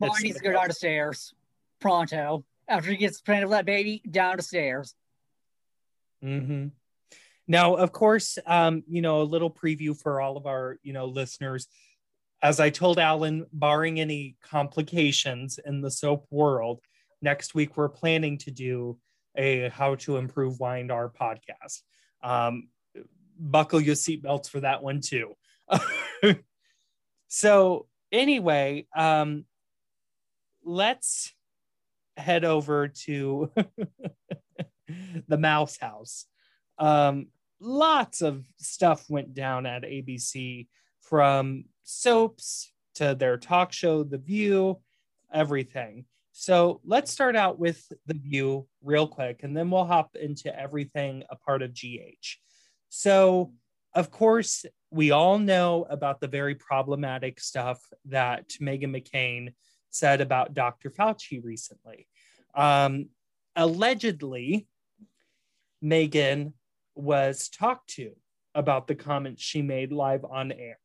Mom 0.00 0.10
needs 0.22 0.38
to 0.38 0.42
go 0.42 0.52
down 0.52 0.68
the 0.68 0.74
stairs 0.74 1.34
pronto. 1.80 2.44
After 2.68 2.90
he 2.90 2.96
gets 2.96 3.20
pregnant 3.20 3.50
with 3.50 3.58
that 3.58 3.66
baby, 3.66 4.00
down 4.08 4.36
the 4.36 4.42
stairs. 4.42 4.94
Mm-hmm. 6.24 6.68
Now, 7.48 7.74
of 7.74 7.90
course, 7.90 8.38
um, 8.46 8.84
you 8.88 9.02
know, 9.02 9.22
a 9.22 9.24
little 9.24 9.50
preview 9.50 10.00
for 10.00 10.20
all 10.20 10.36
of 10.36 10.46
our, 10.46 10.78
you 10.82 10.92
know, 10.92 11.06
listeners. 11.06 11.66
As 12.42 12.60
I 12.60 12.70
told 12.70 12.98
Alan, 12.98 13.46
barring 13.52 14.00
any 14.00 14.36
complications 14.40 15.58
in 15.64 15.80
the 15.80 15.90
soap 15.90 16.26
world, 16.30 16.80
next 17.20 17.54
week 17.54 17.76
we're 17.76 17.88
planning 17.88 18.38
to 18.38 18.50
do 18.50 18.98
a 19.36 19.68
how 19.70 19.96
to 19.96 20.16
improve 20.16 20.60
Y&R 20.60 21.12
podcast. 21.20 21.82
Um, 22.22 22.68
buckle 23.38 23.80
your 23.80 23.94
seatbelts 23.94 24.48
for 24.48 24.60
that 24.60 24.82
one 24.82 25.00
too. 25.00 25.34
so 27.28 27.86
anyway, 28.12 28.86
um, 28.94 29.44
let's 30.70 31.32
head 32.16 32.44
over 32.44 32.88
to 32.88 33.50
the 35.28 35.38
mouse 35.38 35.76
house. 35.78 36.26
Um, 36.78 37.26
lots 37.60 38.22
of 38.22 38.44
stuff 38.58 39.04
went 39.08 39.34
down 39.34 39.66
at 39.66 39.82
ABC 39.82 40.68
from 41.02 41.64
soaps 41.82 42.72
to 42.94 43.14
their 43.14 43.36
talk 43.36 43.72
show, 43.72 44.04
The 44.04 44.18
View, 44.18 44.80
everything. 45.32 46.04
So 46.32 46.80
let's 46.84 47.10
start 47.10 47.34
out 47.34 47.58
with 47.58 47.84
The 48.06 48.14
View 48.14 48.68
real 48.82 49.08
quick, 49.08 49.42
and 49.42 49.56
then 49.56 49.70
we'll 49.70 49.84
hop 49.84 50.14
into 50.14 50.56
everything 50.56 51.24
a 51.30 51.36
part 51.36 51.62
of 51.62 51.74
GH. 51.74 52.36
So, 52.90 53.52
of 53.94 54.12
course, 54.12 54.64
we 54.92 55.10
all 55.10 55.38
know 55.38 55.86
about 55.90 56.20
the 56.20 56.28
very 56.28 56.54
problematic 56.54 57.40
stuff 57.40 57.80
that 58.06 58.48
Meghan 58.60 58.94
McCain 58.96 59.52
said 59.90 60.20
about 60.20 60.54
Dr. 60.54 60.90
Fauci 60.90 61.42
recently. 61.42 62.06
Um, 62.54 63.06
allegedly, 63.56 64.66
Meghan 65.82 66.52
was 66.94 67.48
talked 67.48 67.90
to 67.90 68.12
about 68.54 68.86
the 68.86 68.94
comments 68.94 69.42
she 69.42 69.62
made 69.62 69.92
live 69.92 70.24
on 70.24 70.52
air. 70.52 70.78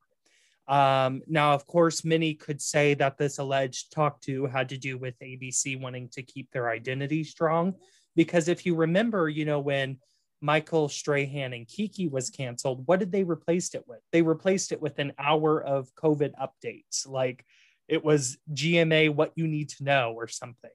Um, 0.67 1.21
now, 1.27 1.53
of 1.53 1.67
course, 1.67 2.03
many 2.03 2.33
could 2.33 2.61
say 2.61 2.95
that 2.95 3.17
this 3.17 3.37
alleged 3.37 3.91
talk 3.91 4.21
to 4.21 4.47
had 4.47 4.69
to 4.69 4.77
do 4.77 4.97
with 4.97 5.19
ABC 5.19 5.79
wanting 5.79 6.09
to 6.09 6.23
keep 6.23 6.49
their 6.51 6.69
identity 6.69 7.23
strong. 7.23 7.75
Because 8.15 8.47
if 8.47 8.65
you 8.65 8.75
remember, 8.75 9.29
you 9.29 9.45
know, 9.45 9.59
when 9.59 9.97
Michael 10.41 10.89
Strahan 10.89 11.53
and 11.53 11.67
Keke 11.67 12.09
was 12.09 12.29
canceled, 12.29 12.87
what 12.87 12.99
did 12.99 13.11
they 13.11 13.23
replace 13.23 13.75
it 13.75 13.83
with? 13.87 13.99
They 14.11 14.21
replaced 14.21 14.71
it 14.71 14.81
with 14.81 14.97
an 14.99 15.13
hour 15.19 15.61
of 15.61 15.93
COVID 15.95 16.31
updates. 16.41 17.07
Like 17.07 17.45
it 17.87 18.03
was 18.03 18.37
GMA, 18.53 19.13
what 19.13 19.31
you 19.35 19.47
need 19.47 19.69
to 19.69 19.83
know, 19.83 20.13
or 20.15 20.27
something. 20.27 20.71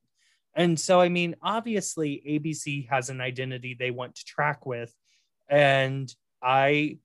And 0.54 0.78
so, 0.78 1.00
I 1.00 1.08
mean, 1.08 1.36
obviously, 1.42 2.22
ABC 2.28 2.88
has 2.88 3.08
an 3.08 3.20
identity 3.20 3.74
they 3.74 3.90
want 3.90 4.16
to 4.16 4.24
track 4.24 4.66
with. 4.66 4.94
And 5.48 6.12
I 6.42 6.98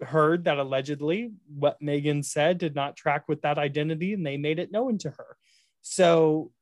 heard 0.00 0.44
that 0.44 0.58
allegedly 0.58 1.32
what 1.52 1.80
Meghan 1.82 2.24
said 2.24 2.58
did 2.58 2.74
not 2.74 2.96
track 2.96 3.24
with 3.28 3.42
that 3.42 3.58
identity 3.58 4.12
and 4.12 4.24
they 4.24 4.36
made 4.36 4.58
it 4.58 4.72
known 4.72 4.98
to 4.98 5.10
her. 5.10 5.36
So, 5.82 6.52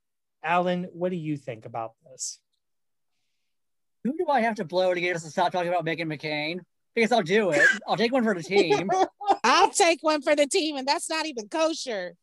Alan, 0.42 0.84
what 0.92 1.10
do 1.10 1.16
you 1.16 1.36
think 1.36 1.66
about 1.66 1.92
this? 2.04 2.40
Who 4.04 4.16
do 4.16 4.26
I 4.28 4.40
have 4.40 4.56
to 4.56 4.64
blow 4.64 4.94
to 4.94 5.00
get 5.00 5.16
us 5.16 5.24
to 5.24 5.30
stop 5.30 5.52
talking 5.52 5.68
about 5.68 5.84
Meghan 5.84 6.06
McCain? 6.06 6.60
Because 6.94 7.12
I'll 7.12 7.22
do 7.22 7.50
it. 7.50 7.66
I'll 7.86 7.96
take 7.96 8.12
one 8.12 8.24
for 8.24 8.34
the 8.34 8.42
team. 8.42 8.88
I'll 9.44 9.70
take 9.70 10.02
one 10.02 10.22
for 10.22 10.34
the 10.34 10.46
team, 10.46 10.76
and 10.76 10.86
that's 10.86 11.10
not 11.10 11.26
even 11.26 11.48
kosher. 11.48 12.14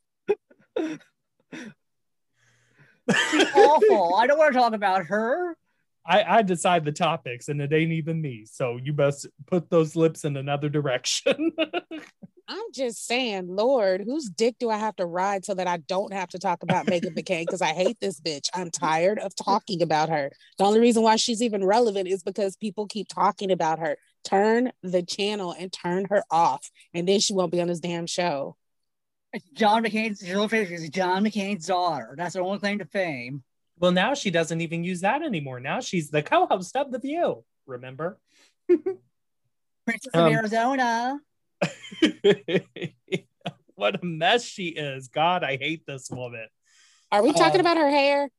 She's 3.31 3.45
awful. 3.53 4.15
I 4.15 4.27
don't 4.27 4.37
want 4.37 4.53
to 4.53 4.59
talk 4.59 4.73
about 4.73 5.05
her. 5.05 5.57
I, 6.05 6.23
I 6.23 6.41
decide 6.41 6.83
the 6.83 6.91
topics 6.91 7.47
and 7.47 7.61
it 7.61 7.71
ain't 7.71 7.93
even 7.93 8.21
me. 8.21 8.45
So 8.45 8.77
you 8.81 8.93
best 8.93 9.27
put 9.47 9.69
those 9.69 9.95
lips 9.95 10.25
in 10.25 10.35
another 10.35 10.69
direction. 10.69 11.51
I'm 12.47 12.71
just 12.73 13.05
saying, 13.07 13.47
Lord, 13.47 14.01
whose 14.05 14.29
dick 14.29 14.55
do 14.59 14.69
I 14.69 14.77
have 14.77 14.97
to 14.97 15.05
ride 15.05 15.45
so 15.45 15.53
that 15.53 15.67
I 15.67 15.77
don't 15.77 16.11
have 16.13 16.27
to 16.29 16.39
talk 16.39 16.61
about 16.61 16.85
Meghan 16.85 17.15
McCain? 17.17 17.43
Because 17.43 17.61
I 17.61 17.69
hate 17.69 17.97
this 18.01 18.19
bitch. 18.19 18.49
I'm 18.53 18.69
tired 18.69 19.17
of 19.19 19.33
talking 19.35 19.81
about 19.81 20.09
her. 20.09 20.29
The 20.57 20.65
only 20.65 20.81
reason 20.81 21.03
why 21.03 21.15
she's 21.15 21.41
even 21.41 21.63
relevant 21.63 22.09
is 22.09 22.21
because 22.21 22.57
people 22.57 22.85
keep 22.85 23.07
talking 23.07 23.49
about 23.49 23.79
her. 23.79 23.97
Turn 24.25 24.71
the 24.81 25.03
channel 25.03 25.55
and 25.57 25.71
turn 25.71 26.05
her 26.09 26.23
off, 26.29 26.69
and 26.93 27.07
then 27.07 27.21
she 27.21 27.33
won't 27.33 27.51
be 27.51 27.61
on 27.61 27.69
this 27.69 27.79
damn 27.79 28.07
show. 28.07 28.57
John 29.53 29.83
McCain's 29.83 30.19
she's 30.19 30.89
John 30.89 31.23
McCain's 31.23 31.65
daughter. 31.65 32.13
That's 32.17 32.35
her 32.35 32.41
only 32.41 32.59
claim 32.59 32.79
to 32.79 32.85
fame. 32.85 33.43
Well, 33.79 33.91
now 33.91 34.13
she 34.13 34.29
doesn't 34.29 34.61
even 34.61 34.83
use 34.83 35.01
that 35.01 35.23
anymore. 35.23 35.59
Now 35.59 35.79
she's 35.79 36.09
the 36.09 36.21
co-host 36.21 36.75
of 36.75 36.91
The 36.91 36.99
View. 36.99 37.43
Remember? 37.65 38.19
Princess 38.67 40.13
of 40.13 40.27
um, 40.27 40.31
Arizona. 40.31 41.19
what 43.75 44.01
a 44.01 44.05
mess 44.05 44.43
she 44.43 44.67
is. 44.67 45.07
God, 45.07 45.43
I 45.43 45.57
hate 45.57 45.85
this 45.85 46.09
woman. 46.11 46.47
Are 47.11 47.23
we 47.23 47.33
talking 47.33 47.59
uh, 47.59 47.61
about 47.61 47.77
her 47.77 47.89
hair? 47.89 48.29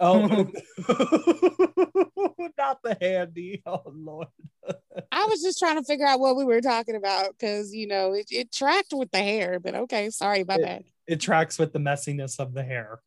Oh, 0.00 0.26
not 2.58 2.82
the 2.82 2.96
handy. 3.00 3.62
Oh 3.66 3.82
Lord. 3.86 4.28
I 5.12 5.26
was 5.26 5.42
just 5.42 5.58
trying 5.58 5.76
to 5.76 5.84
figure 5.84 6.06
out 6.06 6.20
what 6.20 6.36
we 6.36 6.44
were 6.44 6.60
talking 6.60 6.96
about 6.96 7.30
because 7.38 7.72
you 7.74 7.86
know 7.86 8.12
it, 8.12 8.26
it 8.30 8.52
tracked 8.52 8.92
with 8.92 9.10
the 9.10 9.18
hair, 9.18 9.60
but 9.60 9.74
okay, 9.74 10.10
sorry 10.10 10.40
about 10.40 10.60
It- 10.60 10.64
that. 10.66 10.82
it 11.06 11.20
tracks 11.20 11.58
with 11.58 11.72
the 11.72 11.78
messiness 11.78 12.38
of 12.40 12.52
the 12.54 12.64
hair. 12.64 13.00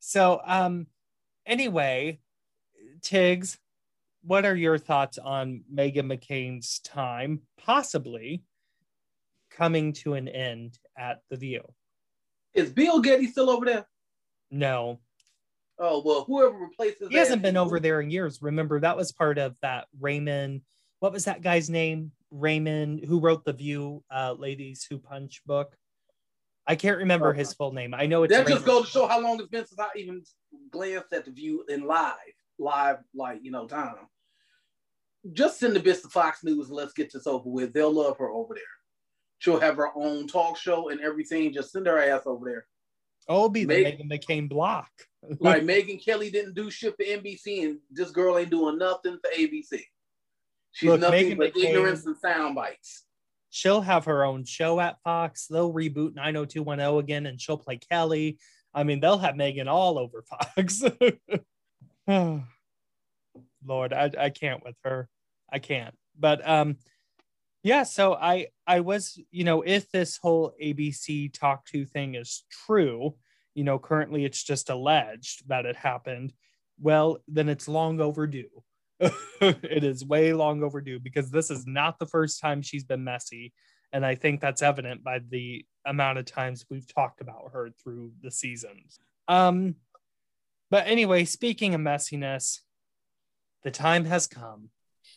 so, 0.00 0.40
um, 0.44 0.86
anyway, 1.44 2.20
Tiggz, 3.00 3.58
what 4.22 4.44
are 4.44 4.54
your 4.56 4.78
thoughts 4.78 5.18
on 5.18 5.62
Meghan 5.72 6.06
McCain's 6.12 6.80
time 6.80 7.40
possibly 7.58 8.42
coming 9.50 9.92
to 9.92 10.14
an 10.14 10.28
end 10.28 10.78
at 10.98 11.20
the 11.30 11.36
View? 11.36 11.62
Is 12.54 12.70
Bill 12.72 13.00
Geddie 13.02 13.28
still 13.28 13.50
over 13.50 13.64
there? 13.66 13.86
No, 14.50 15.00
Oh 15.78 16.02
well, 16.04 16.24
whoever 16.24 16.56
replaces 16.56 17.08
he 17.10 17.16
hasn't 17.16 17.42
been 17.42 17.56
over 17.56 17.78
there 17.78 18.00
in 18.00 18.10
years. 18.10 18.40
Remember, 18.40 18.80
that 18.80 18.96
was 18.96 19.12
part 19.12 19.36
of 19.38 19.54
that 19.60 19.86
Raymond. 20.00 20.62
What 21.00 21.12
was 21.12 21.26
that 21.26 21.42
guy's 21.42 21.68
name? 21.68 22.12
Raymond, 22.30 23.04
who 23.04 23.20
wrote 23.20 23.44
the 23.44 23.52
View 23.52 24.02
uh, 24.10 24.34
Ladies 24.38 24.86
Who 24.88 24.98
Punch 24.98 25.42
book. 25.44 25.76
I 26.66 26.74
can't 26.74 26.98
remember 26.98 27.32
his 27.32 27.52
full 27.52 27.72
name. 27.72 27.94
I 27.94 28.06
know 28.06 28.24
it's 28.24 28.34
That 28.34 28.48
just 28.48 28.64
goes 28.64 28.86
to 28.86 28.90
show 28.90 29.06
how 29.06 29.20
long 29.20 29.38
it's 29.38 29.48
been 29.48 29.66
since 29.66 29.78
I 29.78 29.88
even 29.96 30.22
glanced 30.72 31.12
at 31.12 31.24
the 31.24 31.30
view 31.30 31.64
in 31.68 31.86
live, 31.86 32.14
live, 32.58 32.98
like 33.14 33.40
you 33.42 33.50
know, 33.50 33.66
time. 33.66 33.94
Just 35.32 35.60
send 35.60 35.76
the 35.76 35.80
bits 35.80 36.02
to 36.02 36.08
Fox 36.08 36.42
News 36.42 36.68
and 36.68 36.76
let's 36.76 36.92
get 36.92 37.12
this 37.12 37.26
over 37.26 37.48
with. 37.48 37.72
They'll 37.72 37.92
love 37.92 38.16
her 38.18 38.30
over 38.30 38.54
there. 38.54 38.62
She'll 39.38 39.60
have 39.60 39.76
her 39.76 39.90
own 39.94 40.26
talk 40.26 40.56
show 40.56 40.88
and 40.88 41.00
everything. 41.00 41.52
Just 41.52 41.72
send 41.72 41.86
her 41.86 41.98
ass 41.98 42.22
over 42.24 42.44
there. 42.46 42.66
Oh, 43.28 43.48
be 43.48 43.64
the 43.64 43.74
Meghan 43.74 44.10
McCain 44.10 44.48
block. 44.48 44.90
Like 45.40 45.64
Megyn 45.64 46.04
Kelly 46.04 46.30
didn't 46.30 46.54
do 46.54 46.70
shit 46.70 46.94
for 46.96 47.02
NBC, 47.02 47.64
and 47.64 47.78
this 47.90 48.12
girl 48.12 48.38
ain't 48.38 48.50
doing 48.50 48.78
nothing 48.78 49.18
for 49.20 49.28
ABC. 49.36 49.80
She's 50.70 50.88
Look, 50.88 51.00
nothing 51.00 51.36
but 51.36 51.52
McCain- 51.52 51.64
ignorance 51.64 52.06
and 52.06 52.16
sound 52.16 52.54
bites. 52.54 53.02
She'll 53.50 53.80
have 53.80 54.04
her 54.04 54.24
own 54.24 54.44
show 54.44 54.78
at 54.78 55.00
Fox. 55.02 55.48
They'll 55.48 55.72
reboot 55.72 56.14
90210 56.14 56.98
again 57.02 57.26
and 57.26 57.40
she'll 57.40 57.58
play 57.58 57.78
Kelly. 57.78 58.38
I 58.72 58.84
mean, 58.84 59.00
they'll 59.00 59.18
have 59.18 59.34
Meghan 59.34 59.66
all 59.66 59.98
over 59.98 60.22
Fox. 60.22 60.84
Lord, 63.66 63.92
I, 63.92 64.10
I 64.18 64.30
can't 64.30 64.62
with 64.62 64.76
her. 64.84 65.08
I 65.50 65.58
can't. 65.58 65.94
But 66.16 66.46
um 66.48 66.76
yeah, 67.66 67.82
so 67.82 68.14
I 68.14 68.46
I 68.64 68.78
was, 68.78 69.18
you 69.32 69.42
know, 69.42 69.62
if 69.62 69.90
this 69.90 70.18
whole 70.18 70.52
ABC 70.62 71.32
talk 71.32 71.66
to 71.66 71.84
thing 71.84 72.14
is 72.14 72.44
true, 72.64 73.16
you 73.54 73.64
know, 73.64 73.76
currently 73.76 74.24
it's 74.24 74.44
just 74.44 74.70
alleged 74.70 75.48
that 75.48 75.66
it 75.66 75.74
happened, 75.74 76.32
well, 76.80 77.18
then 77.26 77.48
it's 77.48 77.66
long 77.66 78.00
overdue. 78.00 78.62
it 79.00 79.82
is 79.82 80.04
way 80.04 80.32
long 80.32 80.62
overdue 80.62 81.00
because 81.00 81.32
this 81.32 81.50
is 81.50 81.66
not 81.66 81.98
the 81.98 82.06
first 82.06 82.40
time 82.40 82.62
she's 82.62 82.84
been 82.84 83.02
messy. 83.02 83.52
And 83.92 84.06
I 84.06 84.14
think 84.14 84.40
that's 84.40 84.62
evident 84.62 85.02
by 85.02 85.18
the 85.28 85.64
amount 85.84 86.18
of 86.18 86.24
times 86.24 86.64
we've 86.70 86.86
talked 86.86 87.20
about 87.20 87.50
her 87.52 87.70
through 87.82 88.12
the 88.22 88.30
seasons. 88.30 89.00
Um, 89.26 89.74
but 90.70 90.86
anyway, 90.86 91.24
speaking 91.24 91.74
of 91.74 91.80
messiness, 91.80 92.60
the 93.64 93.72
time 93.72 94.04
has 94.04 94.28
come. 94.28 94.70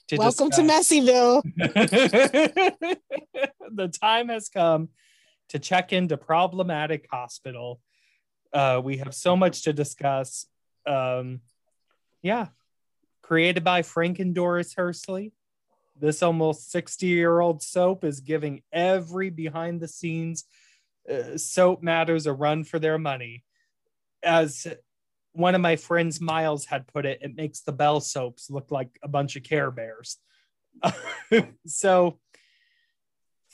To 0.10 0.17
Welcome 0.17 0.50
to 0.52 0.62
Messyville. 0.62 1.43
the 3.72 3.88
time 3.89 4.30
has 4.30 4.50
come 4.50 4.89
to 5.50 5.60
check 5.60 5.93
into 5.93 6.17
problematic 6.17 7.08
hospital. 7.12 7.80
Uh, 8.52 8.82
we 8.84 8.98
have 8.98 9.13
so 9.13 9.36
much 9.36 9.65
to 9.65 9.74
discuss. 9.74 10.48
Um, 10.88 11.41
yeah, 12.24 12.48
created 13.22 13.63
by 13.63 13.84
Frank 13.84 14.17
and 14.17 14.34
Doris 14.34 14.74
Hursley. 14.74 15.32
This 16.00 16.24
almost 16.24 16.72
60 16.72 17.06
year 17.06 17.39
old 17.39 17.62
soap 17.62 18.04
is 18.04 18.19
giving 18.19 18.63
every 18.74 19.30
behind 19.30 19.80
the 19.80 19.88
scenes 19.88 20.45
uh, 21.08 21.38
soap 21.38 21.84
matters 21.84 22.26
a 22.26 22.34
run 22.34 22.63
for 22.63 22.80
their 22.80 22.98
money. 22.98 23.43
As 24.24 24.65
one 25.39 25.56
of 25.56 25.62
my 25.62 25.78
friends, 25.78 26.19
Miles, 26.19 26.65
had 26.65 26.86
put 26.88 27.06
it, 27.06 27.19
it 27.21 27.36
makes 27.36 27.62
the 27.62 27.71
Bell 27.71 28.02
soaps 28.02 28.49
look 28.49 28.71
like 28.71 28.89
a 29.02 29.08
bunch 29.08 29.36
of 29.36 29.43
Care 29.43 29.71
Bears. 29.71 30.17
so, 31.65 32.19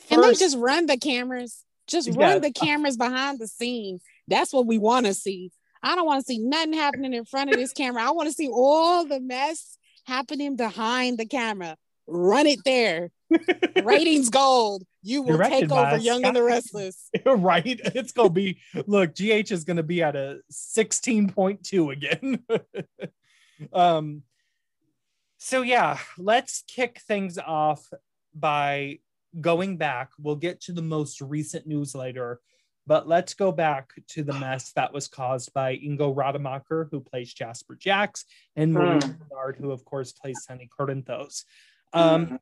And 0.09 0.23
they 0.23 0.33
just 0.33 0.57
run 0.57 0.87
the 0.87 0.97
cameras. 0.97 1.63
Just 1.87 2.07
Yes. 2.07 2.17
run 2.17 2.41
the 2.41 2.51
cameras 2.51 2.97
behind 2.97 3.39
the 3.39 3.47
scene. 3.47 3.99
That's 4.27 4.51
what 4.51 4.65
we 4.65 4.79
want 4.79 5.05
to 5.05 5.13
see. 5.13 5.51
I 5.83 5.95
don't 5.95 6.07
want 6.07 6.25
to 6.25 6.25
see 6.25 6.39
nothing 6.39 6.73
happening 6.73 7.13
in 7.13 7.25
front 7.25 7.51
of 7.51 7.57
this 7.57 7.71
camera. 7.71 8.03
I 8.03 8.11
want 8.11 8.27
to 8.27 8.33
see 8.33 8.49
all 8.49 9.05
the 9.05 9.19
mess 9.19 9.77
happening 10.05 10.55
behind 10.55 11.19
the 11.19 11.27
camera. 11.27 11.77
Run 12.07 12.47
it 12.47 12.59
there. 12.65 13.11
Ratings 13.83 14.29
gold. 14.29 14.83
You 15.01 15.21
will 15.21 15.37
Directed 15.37 15.69
take 15.69 15.71
over 15.71 15.97
Young 15.97 16.25
and 16.25 16.35
the 16.35 16.43
Restless. 16.53 17.09
right? 17.25 17.79
It's 17.95 18.11
gonna 18.11 18.29
be 18.29 18.59
look, 18.87 19.13
GH 19.15 19.51
is 19.51 19.63
gonna 19.63 19.83
be 19.83 20.01
at 20.01 20.15
a 20.15 20.39
16.2 20.51 21.91
again. 21.93 22.43
um 23.73 24.23
so 25.37 25.61
yeah, 25.61 25.97
let's 26.17 26.63
kick 26.67 26.99
things 27.07 27.37
off 27.37 27.87
by 28.33 28.99
going 29.39 29.77
back. 29.77 30.11
We'll 30.19 30.35
get 30.37 30.61
to 30.61 30.73
the 30.73 30.81
most 30.81 31.21
recent 31.21 31.67
news 31.67 31.93
later, 31.93 32.39
but 32.87 33.07
let's 33.07 33.33
go 33.33 33.51
back 33.51 33.91
to 34.09 34.23
the 34.23 34.33
mess 34.33 34.71
that 34.73 34.91
was 34.93 35.07
caused 35.07 35.53
by 35.53 35.75
Ingo 35.77 36.15
Rademacher, 36.15 36.87
who 36.89 36.99
plays 36.99 37.33
Jasper 37.33 37.75
Jacks, 37.75 38.25
and 38.55 38.73
Maurice 38.73 39.03
Hmm. 39.03 39.11
Benard, 39.11 39.57
who 39.57 39.71
of 39.71 39.85
course 39.85 40.13
plays 40.13 40.43
Sonny 40.43 40.67
Corinthos. 40.79 41.43
Um, 41.93 42.39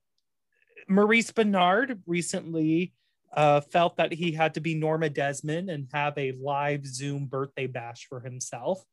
Maurice 0.93 1.31
Benard 1.31 1.99
recently 2.05 2.93
uh, 3.33 3.61
felt 3.61 3.97
that 3.97 4.13
he 4.13 4.31
had 4.31 4.53
to 4.53 4.61
be 4.61 4.75
Norma 4.75 5.09
Desmond 5.09 5.69
and 5.69 5.87
have 5.93 6.17
a 6.17 6.33
live 6.33 6.85
Zoom 6.85 7.25
birthday 7.25 7.67
bash 7.67 8.07
for 8.07 8.19
himself. 8.19 8.83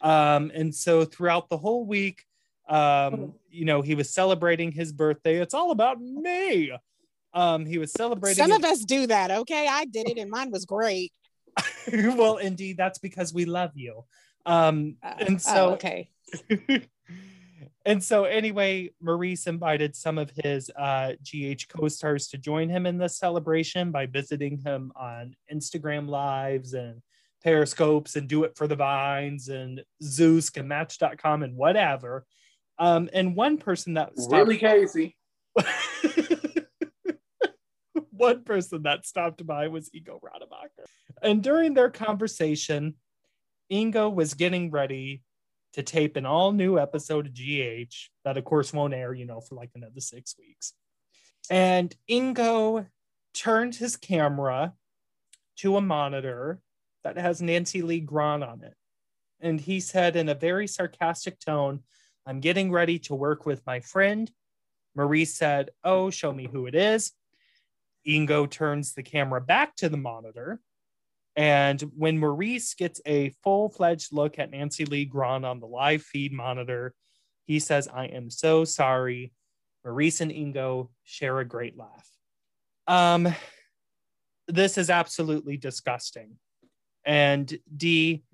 Um, 0.00 0.52
and 0.54 0.74
so 0.74 1.04
throughout 1.04 1.48
the 1.48 1.56
whole 1.56 1.84
week, 1.86 2.24
um, 2.68 3.34
you 3.50 3.64
know, 3.64 3.80
he 3.80 3.94
was 3.94 4.10
celebrating 4.10 4.72
his 4.72 4.92
birthday. 4.92 5.36
It's 5.36 5.54
all 5.54 5.70
about 5.70 6.00
me. 6.00 6.70
Um, 7.32 7.64
he 7.64 7.78
was 7.78 7.92
celebrating. 7.92 8.36
Some 8.36 8.50
his- 8.50 8.58
of 8.58 8.64
us 8.64 8.84
do 8.84 9.06
that. 9.06 9.30
Okay. 9.30 9.66
I 9.68 9.86
did 9.86 10.08
it 10.08 10.18
and 10.18 10.30
mine 10.30 10.50
was 10.50 10.64
great. 10.66 11.12
well, 11.92 12.36
indeed, 12.36 12.76
that's 12.76 12.98
because 12.98 13.32
we 13.32 13.44
love 13.44 13.72
you. 13.74 14.04
Um, 14.46 14.96
Uh, 15.02 15.14
and 15.18 15.36
oh, 15.36 15.38
so, 15.38 15.70
okay. 15.72 16.10
and 17.84 18.02
so 18.02 18.24
anyway, 18.24 18.90
Maurice 19.00 19.46
invited 19.46 19.94
some 19.96 20.18
of 20.18 20.30
his 20.30 20.70
uh, 20.76 21.12
GH 21.22 21.68
co-stars 21.68 22.28
to 22.28 22.38
join 22.38 22.68
him 22.68 22.86
in 22.86 22.98
this 22.98 23.16
celebration 23.18 23.90
by 23.90 24.06
visiting 24.06 24.58
him 24.58 24.92
on 24.96 25.34
Instagram 25.52 26.08
lives 26.08 26.74
and 26.74 27.00
periscopes 27.42 28.16
and 28.16 28.28
do 28.28 28.44
it 28.44 28.56
for 28.56 28.66
the 28.66 28.76
vines 28.76 29.48
and 29.48 29.82
Zeus 30.02 30.50
and 30.56 30.68
Match.com 30.68 31.42
and 31.42 31.56
whatever. 31.56 32.26
Um, 32.78 33.08
and 33.12 33.34
one 33.34 33.58
person 33.58 33.94
that 33.94 34.18
stopped, 34.18 34.32
Really, 34.32 34.58
Casey? 34.58 35.16
one 38.10 38.44
person 38.44 38.82
that 38.82 39.06
stopped 39.06 39.46
by 39.46 39.68
was 39.68 39.88
Ingo 39.90 40.18
Rademacher. 40.22 40.84
And 41.22 41.42
during 41.42 41.74
their 41.74 41.90
conversation, 41.90 42.94
Ingo 43.72 44.12
was 44.12 44.34
getting 44.34 44.70
ready 44.70 45.22
to 45.78 45.84
tape 45.84 46.16
an 46.16 46.26
all 46.26 46.50
new 46.50 46.76
episode 46.76 47.26
of 47.26 47.34
GH 47.34 47.94
that, 48.24 48.36
of 48.36 48.44
course, 48.44 48.72
won't 48.72 48.92
air, 48.92 49.14
you 49.14 49.24
know, 49.24 49.40
for 49.40 49.54
like 49.54 49.70
another 49.76 50.00
six 50.00 50.34
weeks. 50.36 50.72
And 51.50 51.94
Ingo 52.10 52.88
turned 53.32 53.76
his 53.76 53.96
camera 53.96 54.74
to 55.58 55.76
a 55.76 55.80
monitor 55.80 56.58
that 57.04 57.16
has 57.16 57.40
Nancy 57.40 57.82
Lee 57.82 58.00
Grahn 58.00 58.42
on 58.42 58.64
it. 58.64 58.74
And 59.40 59.60
he 59.60 59.78
said 59.78 60.16
in 60.16 60.28
a 60.28 60.34
very 60.34 60.66
sarcastic 60.66 61.38
tone, 61.38 61.84
I'm 62.26 62.40
getting 62.40 62.72
ready 62.72 62.98
to 63.00 63.14
work 63.14 63.46
with 63.46 63.64
my 63.64 63.78
friend. 63.78 64.28
Marie 64.96 65.26
said, 65.26 65.70
Oh, 65.84 66.10
show 66.10 66.32
me 66.32 66.48
who 66.50 66.66
it 66.66 66.74
is. 66.74 67.12
Ingo 68.04 68.50
turns 68.50 68.94
the 68.94 69.04
camera 69.04 69.40
back 69.40 69.76
to 69.76 69.88
the 69.88 69.96
monitor. 69.96 70.58
And 71.38 71.80
when 71.96 72.18
Maurice 72.18 72.74
gets 72.74 73.00
a 73.06 73.30
full 73.44 73.68
fledged 73.68 74.12
look 74.12 74.40
at 74.40 74.50
Nancy 74.50 74.84
Lee 74.84 75.04
Grahn 75.04 75.44
on 75.44 75.60
the 75.60 75.68
live 75.68 76.02
feed 76.02 76.32
monitor, 76.32 76.94
he 77.46 77.60
says, 77.60 77.86
I 77.86 78.06
am 78.06 78.28
so 78.28 78.64
sorry. 78.64 79.32
Maurice 79.84 80.20
and 80.20 80.32
Ingo 80.32 80.88
share 81.04 81.38
a 81.38 81.44
great 81.44 81.78
laugh. 81.78 82.10
Um, 82.88 83.32
this 84.48 84.76
is 84.76 84.90
absolutely 84.90 85.56
disgusting. 85.56 86.38
And 87.04 87.56
Dee, 87.74 88.24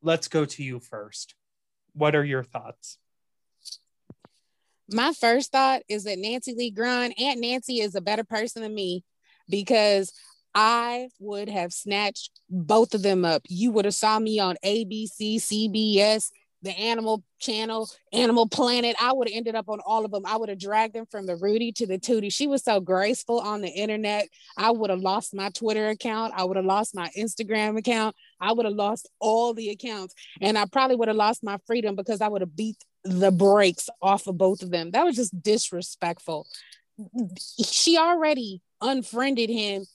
let's 0.00 0.28
go 0.28 0.44
to 0.44 0.62
you 0.62 0.78
first. 0.78 1.34
What 1.92 2.14
are 2.14 2.24
your 2.24 2.44
thoughts? 2.44 2.98
my 4.92 5.12
first 5.12 5.52
thought 5.52 5.82
is 5.88 6.04
that 6.04 6.18
Nancy 6.18 6.54
Lee 6.54 6.70
Grahn, 6.70 7.12
Aunt 7.12 7.40
Nancy 7.40 7.80
is 7.80 7.94
a 7.94 8.00
better 8.00 8.24
person 8.24 8.62
than 8.62 8.74
me 8.74 9.04
because 9.48 10.12
I 10.54 11.08
would 11.18 11.48
have 11.48 11.72
snatched 11.72 12.40
both 12.48 12.94
of 12.94 13.02
them 13.02 13.24
up. 13.24 13.42
You 13.48 13.70
would 13.72 13.84
have 13.84 13.94
saw 13.94 14.18
me 14.18 14.38
on 14.40 14.56
ABC, 14.64 15.36
CBS, 15.36 16.30
the 16.62 16.76
Animal 16.78 17.22
Channel, 17.38 17.88
Animal 18.12 18.48
Planet. 18.48 18.96
I 19.00 19.12
would 19.12 19.28
have 19.28 19.36
ended 19.36 19.54
up 19.54 19.68
on 19.68 19.80
all 19.86 20.04
of 20.04 20.10
them. 20.10 20.24
I 20.26 20.36
would 20.36 20.48
have 20.48 20.58
dragged 20.58 20.94
them 20.94 21.06
from 21.10 21.26
the 21.26 21.36
Rudy 21.36 21.72
to 21.72 21.86
the 21.86 21.98
Tootie. 21.98 22.32
She 22.32 22.46
was 22.46 22.62
so 22.62 22.80
graceful 22.80 23.40
on 23.40 23.62
the 23.62 23.68
internet. 23.68 24.28
I 24.58 24.70
would 24.70 24.90
have 24.90 25.00
lost 25.00 25.34
my 25.34 25.50
Twitter 25.50 25.88
account. 25.88 26.34
I 26.36 26.44
would 26.44 26.56
have 26.56 26.66
lost 26.66 26.94
my 26.94 27.08
Instagram 27.16 27.78
account. 27.78 28.14
I 28.40 28.52
would 28.52 28.66
have 28.66 28.74
lost 28.74 29.08
all 29.20 29.54
the 29.54 29.70
accounts. 29.70 30.14
And 30.40 30.58
I 30.58 30.66
probably 30.66 30.96
would 30.96 31.08
have 31.08 31.16
lost 31.16 31.42
my 31.42 31.58
freedom 31.66 31.96
because 31.96 32.20
I 32.20 32.28
would 32.28 32.42
have 32.42 32.56
beat 32.56 32.76
the 33.04 33.30
brakes 33.30 33.88
off 34.02 34.26
of 34.26 34.36
both 34.36 34.62
of 34.62 34.70
them. 34.70 34.90
That 34.90 35.04
was 35.04 35.16
just 35.16 35.40
disrespectful. 35.42 36.46
She 37.64 37.96
already 37.96 38.60
unfriended 38.82 39.48
him 39.48 39.86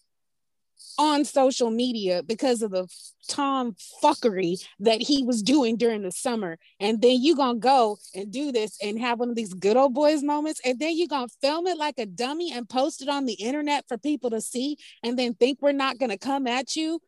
on 0.97 1.25
social 1.25 1.69
media 1.69 2.23
because 2.23 2.61
of 2.61 2.71
the 2.71 2.87
tom 3.27 3.75
fuckery 4.03 4.55
that 4.79 5.01
he 5.01 5.23
was 5.23 5.41
doing 5.41 5.75
during 5.75 6.01
the 6.03 6.11
summer 6.11 6.57
and 6.79 7.01
then 7.01 7.21
you 7.21 7.35
gonna 7.35 7.57
go 7.57 7.97
and 8.13 8.31
do 8.31 8.51
this 8.51 8.77
and 8.83 8.99
have 8.99 9.19
one 9.19 9.29
of 9.29 9.35
these 9.35 9.53
good 9.53 9.77
old 9.77 9.93
boys 9.93 10.21
moments 10.21 10.61
and 10.63 10.79
then 10.79 10.95
you 10.95 11.07
gonna 11.07 11.27
film 11.41 11.65
it 11.67 11.77
like 11.77 11.97
a 11.97 12.05
dummy 12.05 12.51
and 12.51 12.69
post 12.69 13.01
it 13.01 13.09
on 13.09 13.25
the 13.25 13.33
internet 13.33 13.83
for 13.87 13.97
people 13.97 14.29
to 14.29 14.41
see 14.41 14.77
and 15.03 15.17
then 15.17 15.33
think 15.33 15.59
we're 15.61 15.71
not 15.71 15.97
gonna 15.97 16.17
come 16.17 16.47
at 16.47 16.75
you 16.75 16.99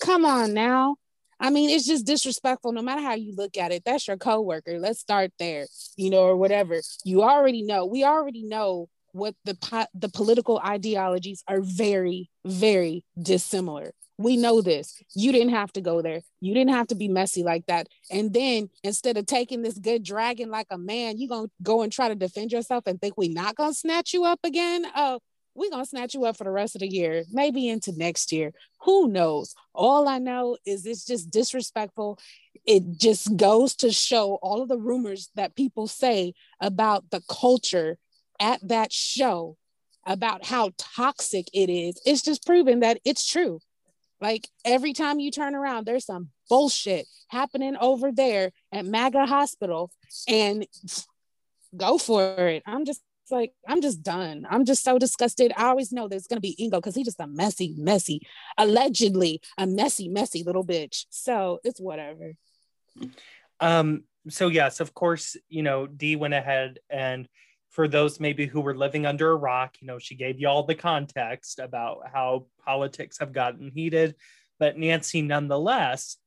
come 0.00 0.24
on 0.24 0.52
now 0.52 0.96
I 1.42 1.50
mean, 1.50 1.70
it's 1.70 1.86
just 1.86 2.06
disrespectful 2.06 2.70
no 2.70 2.82
matter 2.82 3.02
how 3.02 3.14
you 3.14 3.34
look 3.34 3.58
at 3.58 3.72
it. 3.72 3.82
That's 3.84 4.06
your 4.06 4.16
coworker. 4.16 4.78
Let's 4.78 5.00
start 5.00 5.32
there, 5.40 5.66
you 5.96 6.08
know, 6.08 6.22
or 6.22 6.36
whatever. 6.36 6.80
You 7.04 7.24
already 7.24 7.62
know. 7.62 7.84
We 7.84 8.04
already 8.04 8.44
know 8.44 8.88
what 9.12 9.34
the 9.44 9.54
po- 9.54 9.86
the 9.94 10.08
political 10.08 10.58
ideologies 10.64 11.44
are 11.46 11.60
very 11.60 12.30
very 12.44 13.04
dissimilar. 13.20 13.92
We 14.18 14.36
know 14.36 14.60
this. 14.60 15.02
You 15.14 15.32
didn't 15.32 15.50
have 15.50 15.72
to 15.72 15.80
go 15.80 16.02
there. 16.02 16.20
You 16.40 16.54
didn't 16.54 16.72
have 16.72 16.86
to 16.88 16.94
be 16.94 17.08
messy 17.08 17.42
like 17.42 17.66
that. 17.66 17.88
And 18.10 18.32
then 18.32 18.68
instead 18.84 19.16
of 19.16 19.26
taking 19.26 19.62
this 19.62 19.78
good 19.78 20.04
dragon 20.04 20.50
like 20.50 20.68
a 20.70 20.78
man 20.78 21.18
you 21.18 21.28
gonna 21.28 21.48
go 21.62 21.82
and 21.82 21.92
try 21.92 22.08
to 22.08 22.14
defend 22.14 22.52
yourself 22.52 22.84
and 22.86 23.00
think 23.00 23.16
we 23.16 23.28
not 23.28 23.56
gonna 23.56 23.74
snatch 23.74 24.12
you 24.12 24.24
up 24.24 24.40
again? 24.44 24.86
Oh 24.94 25.20
we 25.54 25.70
gonna 25.70 25.84
snatch 25.84 26.14
you 26.14 26.24
up 26.24 26.36
for 26.36 26.44
the 26.44 26.50
rest 26.50 26.74
of 26.74 26.80
the 26.80 26.88
year 26.88 27.24
maybe 27.30 27.68
into 27.68 27.92
next 27.96 28.32
year. 28.32 28.52
Who 28.82 29.08
knows? 29.08 29.54
All 29.74 30.08
i 30.08 30.18
know 30.18 30.56
is 30.66 30.86
it's 30.86 31.04
just 31.04 31.30
disrespectful. 31.30 32.18
It 32.66 32.98
just 32.98 33.36
goes 33.36 33.74
to 33.76 33.90
show 33.92 34.38
all 34.42 34.62
of 34.62 34.68
the 34.68 34.78
rumors 34.78 35.30
that 35.34 35.56
people 35.56 35.86
say 35.86 36.34
about 36.60 37.10
the 37.10 37.22
culture 37.28 37.98
at 38.42 38.60
that 38.68 38.92
show 38.92 39.56
about 40.04 40.44
how 40.44 40.72
toxic 40.76 41.46
it 41.54 41.70
is, 41.70 42.00
it's 42.04 42.22
just 42.22 42.44
proven 42.44 42.80
that 42.80 42.98
it's 43.04 43.26
true. 43.26 43.60
Like 44.20 44.48
every 44.64 44.92
time 44.92 45.20
you 45.20 45.30
turn 45.30 45.54
around, 45.54 45.86
there's 45.86 46.06
some 46.06 46.28
bullshit 46.48 47.06
happening 47.28 47.76
over 47.80 48.12
there 48.12 48.52
at 48.72 48.84
MAGA 48.84 49.26
Hospital, 49.26 49.90
and 50.28 50.66
go 51.76 51.98
for 51.98 52.48
it. 52.48 52.62
I'm 52.66 52.84
just 52.84 53.00
like, 53.30 53.52
I'm 53.66 53.80
just 53.80 54.02
done. 54.02 54.46
I'm 54.50 54.64
just 54.64 54.84
so 54.84 54.98
disgusted. 54.98 55.52
I 55.56 55.66
always 55.66 55.92
know 55.92 56.06
there's 56.06 56.26
gonna 56.26 56.40
be 56.40 56.56
Ingo 56.60 56.72
because 56.72 56.94
he's 56.94 57.06
just 57.06 57.20
a 57.20 57.26
messy, 57.26 57.74
messy, 57.78 58.20
allegedly 58.58 59.40
a 59.56 59.66
messy, 59.66 60.08
messy 60.08 60.42
little 60.42 60.64
bitch. 60.64 61.06
So 61.10 61.60
it's 61.64 61.80
whatever. 61.80 62.34
Um, 63.60 64.04
so 64.28 64.48
yes, 64.48 64.80
of 64.80 64.94
course, 64.94 65.36
you 65.48 65.62
know, 65.62 65.86
Dee 65.86 66.16
went 66.16 66.34
ahead 66.34 66.78
and 66.90 67.28
for 67.72 67.88
those 67.88 68.20
maybe 68.20 68.46
who 68.46 68.60
were 68.60 68.76
living 68.76 69.06
under 69.06 69.32
a 69.32 69.36
rock, 69.36 69.76
you 69.80 69.86
know, 69.86 69.98
she 69.98 70.14
gave 70.14 70.38
you 70.38 70.46
all 70.46 70.62
the 70.62 70.74
context 70.74 71.58
about 71.58 72.02
how 72.12 72.46
politics 72.64 73.18
have 73.18 73.32
gotten 73.32 73.72
heated. 73.74 74.14
But 74.60 74.76
Nancy, 74.76 75.22
nonetheless, 75.22 76.18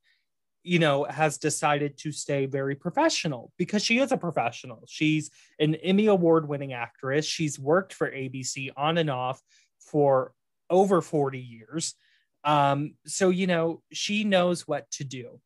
you 0.64 0.80
know, 0.80 1.04
has 1.04 1.38
decided 1.38 1.96
to 1.98 2.10
stay 2.10 2.46
very 2.46 2.74
professional 2.74 3.52
because 3.56 3.84
she 3.84 4.00
is 4.00 4.10
a 4.10 4.16
professional. 4.16 4.82
She's 4.88 5.30
an 5.60 5.76
Emmy 5.76 6.06
Award 6.06 6.48
winning 6.48 6.72
actress. 6.72 7.24
She's 7.24 7.60
worked 7.60 7.94
for 7.94 8.10
ABC 8.10 8.70
on 8.76 8.98
and 8.98 9.08
off 9.08 9.40
for 9.78 10.32
over 10.68 11.00
40 11.00 11.38
years. 11.38 11.94
Um, 12.42 12.94
so, 13.06 13.30
you 13.30 13.46
know, 13.46 13.82
she 13.92 14.24
knows 14.24 14.66
what 14.66 14.90
to 14.92 15.04
do. 15.04 15.40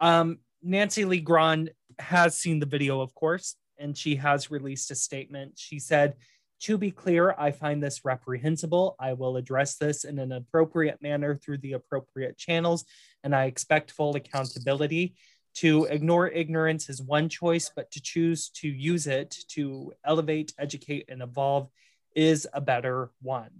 Um, 0.00 0.38
Nancy 0.62 1.04
Lee 1.04 1.20
Grahn 1.20 1.68
has 1.98 2.34
seen 2.34 2.60
the 2.60 2.66
video, 2.66 3.02
of 3.02 3.14
course 3.14 3.56
and 3.78 3.96
she 3.96 4.16
has 4.16 4.50
released 4.50 4.90
a 4.90 4.94
statement. 4.94 5.54
She 5.56 5.78
said, 5.78 6.14
to 6.60 6.78
be 6.78 6.90
clear, 6.90 7.34
I 7.36 7.50
find 7.50 7.82
this 7.82 8.04
reprehensible. 8.04 8.96
I 8.98 9.12
will 9.12 9.36
address 9.36 9.76
this 9.76 10.04
in 10.04 10.18
an 10.18 10.32
appropriate 10.32 11.02
manner 11.02 11.36
through 11.36 11.58
the 11.58 11.72
appropriate 11.72 12.38
channels, 12.38 12.84
and 13.22 13.34
I 13.34 13.44
expect 13.44 13.90
full 13.90 14.16
accountability. 14.16 15.14
To 15.56 15.84
ignore 15.84 16.28
ignorance 16.28 16.88
is 16.88 17.02
one 17.02 17.28
choice, 17.28 17.70
but 17.74 17.90
to 17.90 18.00
choose 18.00 18.48
to 18.60 18.68
use 18.68 19.06
it 19.06 19.36
to 19.48 19.92
elevate, 20.04 20.54
educate, 20.58 21.04
and 21.08 21.22
evolve 21.22 21.68
is 22.16 22.48
a 22.52 22.60
better 22.60 23.10
one. 23.20 23.50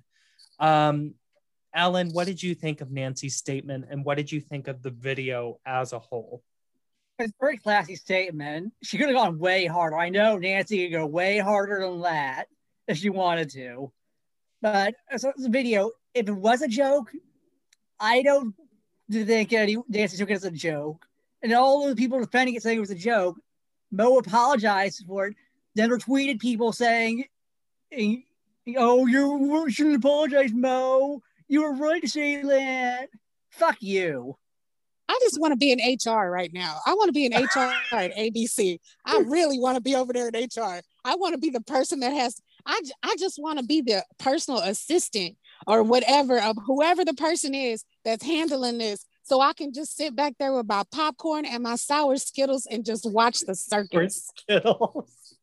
Um, 0.58 1.14
Alan, 1.74 2.10
what 2.10 2.26
did 2.26 2.42
you 2.42 2.54
think 2.54 2.80
of 2.80 2.90
Nancy's 2.90 3.36
statement, 3.36 3.86
and 3.90 4.04
what 4.04 4.16
did 4.16 4.32
you 4.32 4.40
think 4.40 4.66
of 4.68 4.82
the 4.82 4.90
video 4.90 5.58
as 5.66 5.92
a 5.92 5.98
whole? 5.98 6.42
It's 7.18 7.30
a 7.30 7.34
very 7.40 7.58
classy 7.58 7.94
statement. 7.94 8.72
She 8.82 8.98
could 8.98 9.06
have 9.06 9.16
gone 9.16 9.38
way 9.38 9.66
harder. 9.66 9.96
I 9.96 10.08
know 10.08 10.36
Nancy 10.36 10.88
could 10.88 10.96
go 10.96 11.06
way 11.06 11.38
harder 11.38 11.80
than 11.80 12.00
that 12.00 12.48
if 12.88 12.98
she 12.98 13.08
wanted 13.08 13.50
to. 13.50 13.92
But 14.60 14.94
uh, 15.12 15.14
as 15.14 15.24
a 15.24 15.48
video, 15.48 15.92
if 16.12 16.28
it 16.28 16.32
was 16.32 16.62
a 16.62 16.68
joke, 16.68 17.12
I 18.00 18.22
don't 18.22 18.54
think 19.10 19.52
any 19.52 19.76
Nancy 19.88 20.16
took 20.16 20.30
it 20.30 20.34
as 20.34 20.44
a 20.44 20.50
joke. 20.50 21.06
And 21.42 21.52
all 21.52 21.86
the 21.86 21.94
people 21.94 22.18
defending 22.18 22.56
it 22.56 22.62
saying 22.62 22.78
it 22.78 22.80
was 22.80 22.90
a 22.90 22.96
joke, 22.96 23.36
Mo 23.92 24.18
apologized 24.18 25.04
for 25.06 25.28
it, 25.28 25.36
then 25.76 25.90
retweeted 25.90 26.40
people 26.40 26.72
saying, 26.72 27.26
Oh, 28.76 29.06
you 29.06 29.66
shouldn't 29.70 29.96
apologize, 29.96 30.52
Mo. 30.52 31.22
You 31.46 31.62
were 31.62 31.74
right 31.74 32.02
to 32.02 32.08
say 32.08 32.42
that. 32.42 33.08
Fuck 33.50 33.76
you. 33.80 34.36
I 35.08 35.18
just 35.22 35.40
want 35.40 35.52
to 35.52 35.56
be 35.56 35.70
in 35.70 35.78
HR 35.78 36.30
right 36.30 36.52
now. 36.52 36.78
I 36.86 36.94
want 36.94 37.08
to 37.08 37.12
be 37.12 37.26
in 37.26 37.32
HR 37.32 37.72
at 37.92 38.16
ABC. 38.16 38.78
I 39.04 39.18
really 39.26 39.58
want 39.58 39.76
to 39.76 39.82
be 39.82 39.94
over 39.94 40.12
there 40.12 40.28
in 40.28 40.34
HR. 40.34 40.80
I 41.04 41.16
want 41.16 41.34
to 41.34 41.38
be 41.38 41.50
the 41.50 41.60
person 41.60 42.00
that 42.00 42.12
has, 42.12 42.40
I, 42.64 42.80
I 43.02 43.16
just 43.18 43.38
want 43.38 43.58
to 43.58 43.64
be 43.64 43.82
the 43.82 44.02
personal 44.18 44.60
assistant 44.60 45.36
or 45.66 45.82
whatever 45.82 46.40
of 46.40 46.56
whoever 46.66 47.04
the 47.04 47.14
person 47.14 47.54
is 47.54 47.84
that's 48.04 48.24
handling 48.24 48.78
this. 48.78 49.04
So 49.22 49.40
I 49.40 49.52
can 49.52 49.72
just 49.72 49.96
sit 49.96 50.16
back 50.16 50.34
there 50.38 50.54
with 50.54 50.66
my 50.66 50.82
popcorn 50.90 51.44
and 51.46 51.62
my 51.62 51.76
sour 51.76 52.16
Skittles 52.16 52.66
and 52.70 52.84
just 52.84 53.10
watch 53.10 53.40
the 53.40 53.54
circus. 53.54 54.30
Skittles. 54.36 55.36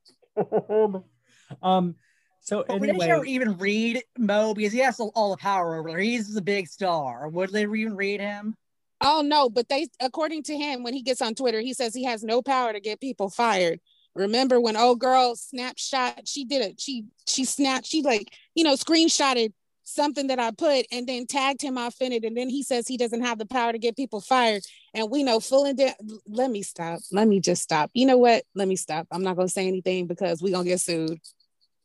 um, 1.61 1.95
so 2.41 2.63
but 2.67 2.75
anyway, 2.75 2.87
would 2.89 2.99
they 3.01 3.11
ever 3.11 3.25
even 3.25 3.57
read 3.57 4.01
Mo 4.17 4.53
because 4.53 4.73
he 4.73 4.79
has 4.79 4.99
all 4.99 5.31
the 5.31 5.37
power 5.37 5.77
over 5.77 5.89
there? 5.89 5.99
He's 5.99 6.33
the 6.33 6.41
big 6.41 6.67
star. 6.67 7.29
Would 7.29 7.51
they 7.51 7.63
even 7.63 7.95
read 7.95 8.19
him? 8.19 8.55
Oh 9.01 9.21
no, 9.25 9.49
but 9.49 9.67
they 9.67 9.87
according 9.99 10.43
to 10.43 10.55
him, 10.55 10.83
when 10.83 10.93
he 10.93 11.01
gets 11.01 11.21
on 11.21 11.35
Twitter, 11.35 11.59
he 11.59 11.73
says 11.73 11.93
he 11.93 12.03
has 12.05 12.23
no 12.23 12.41
power 12.41 12.71
to 12.71 12.79
get 12.79 13.01
people 13.01 13.29
fired. 13.29 13.79
Remember 14.13 14.59
when 14.59 14.77
old 14.77 14.99
girl 14.99 15.35
snapshot, 15.35 16.27
she 16.27 16.45
did 16.45 16.61
it. 16.61 16.79
She 16.79 17.05
she 17.27 17.45
snapped, 17.45 17.85
she 17.85 18.01
like, 18.01 18.33
you 18.55 18.63
know, 18.63 18.75
screenshotted 18.75 19.53
something 19.83 20.27
that 20.27 20.39
I 20.39 20.51
put 20.51 20.85
and 20.91 21.07
then 21.07 21.25
tagged 21.25 21.61
him 21.61 21.77
off 21.77 21.95
in 22.01 22.11
it. 22.11 22.23
And 22.23 22.35
then 22.35 22.49
he 22.49 22.63
says 22.63 22.87
he 22.87 22.97
doesn't 22.97 23.23
have 23.23 23.37
the 23.37 23.45
power 23.45 23.71
to 23.71 23.79
get 23.79 23.95
people 23.95 24.21
fired. 24.21 24.63
And 24.93 25.09
we 25.09 25.23
know 25.23 25.39
full 25.39 25.65
and 25.65 25.77
de- 25.77 25.95
let 26.27 26.51
me 26.51 26.61
stop. 26.61 26.99
Let 27.11 27.27
me 27.27 27.39
just 27.39 27.61
stop. 27.61 27.89
You 27.93 28.05
know 28.05 28.17
what? 28.17 28.43
Let 28.55 28.67
me 28.67 28.75
stop. 28.75 29.07
I'm 29.11 29.23
not 29.23 29.35
gonna 29.35 29.49
say 29.49 29.67
anything 29.67 30.07
because 30.07 30.41
we're 30.41 30.53
gonna 30.53 30.69
get 30.69 30.81
sued. 30.81 31.19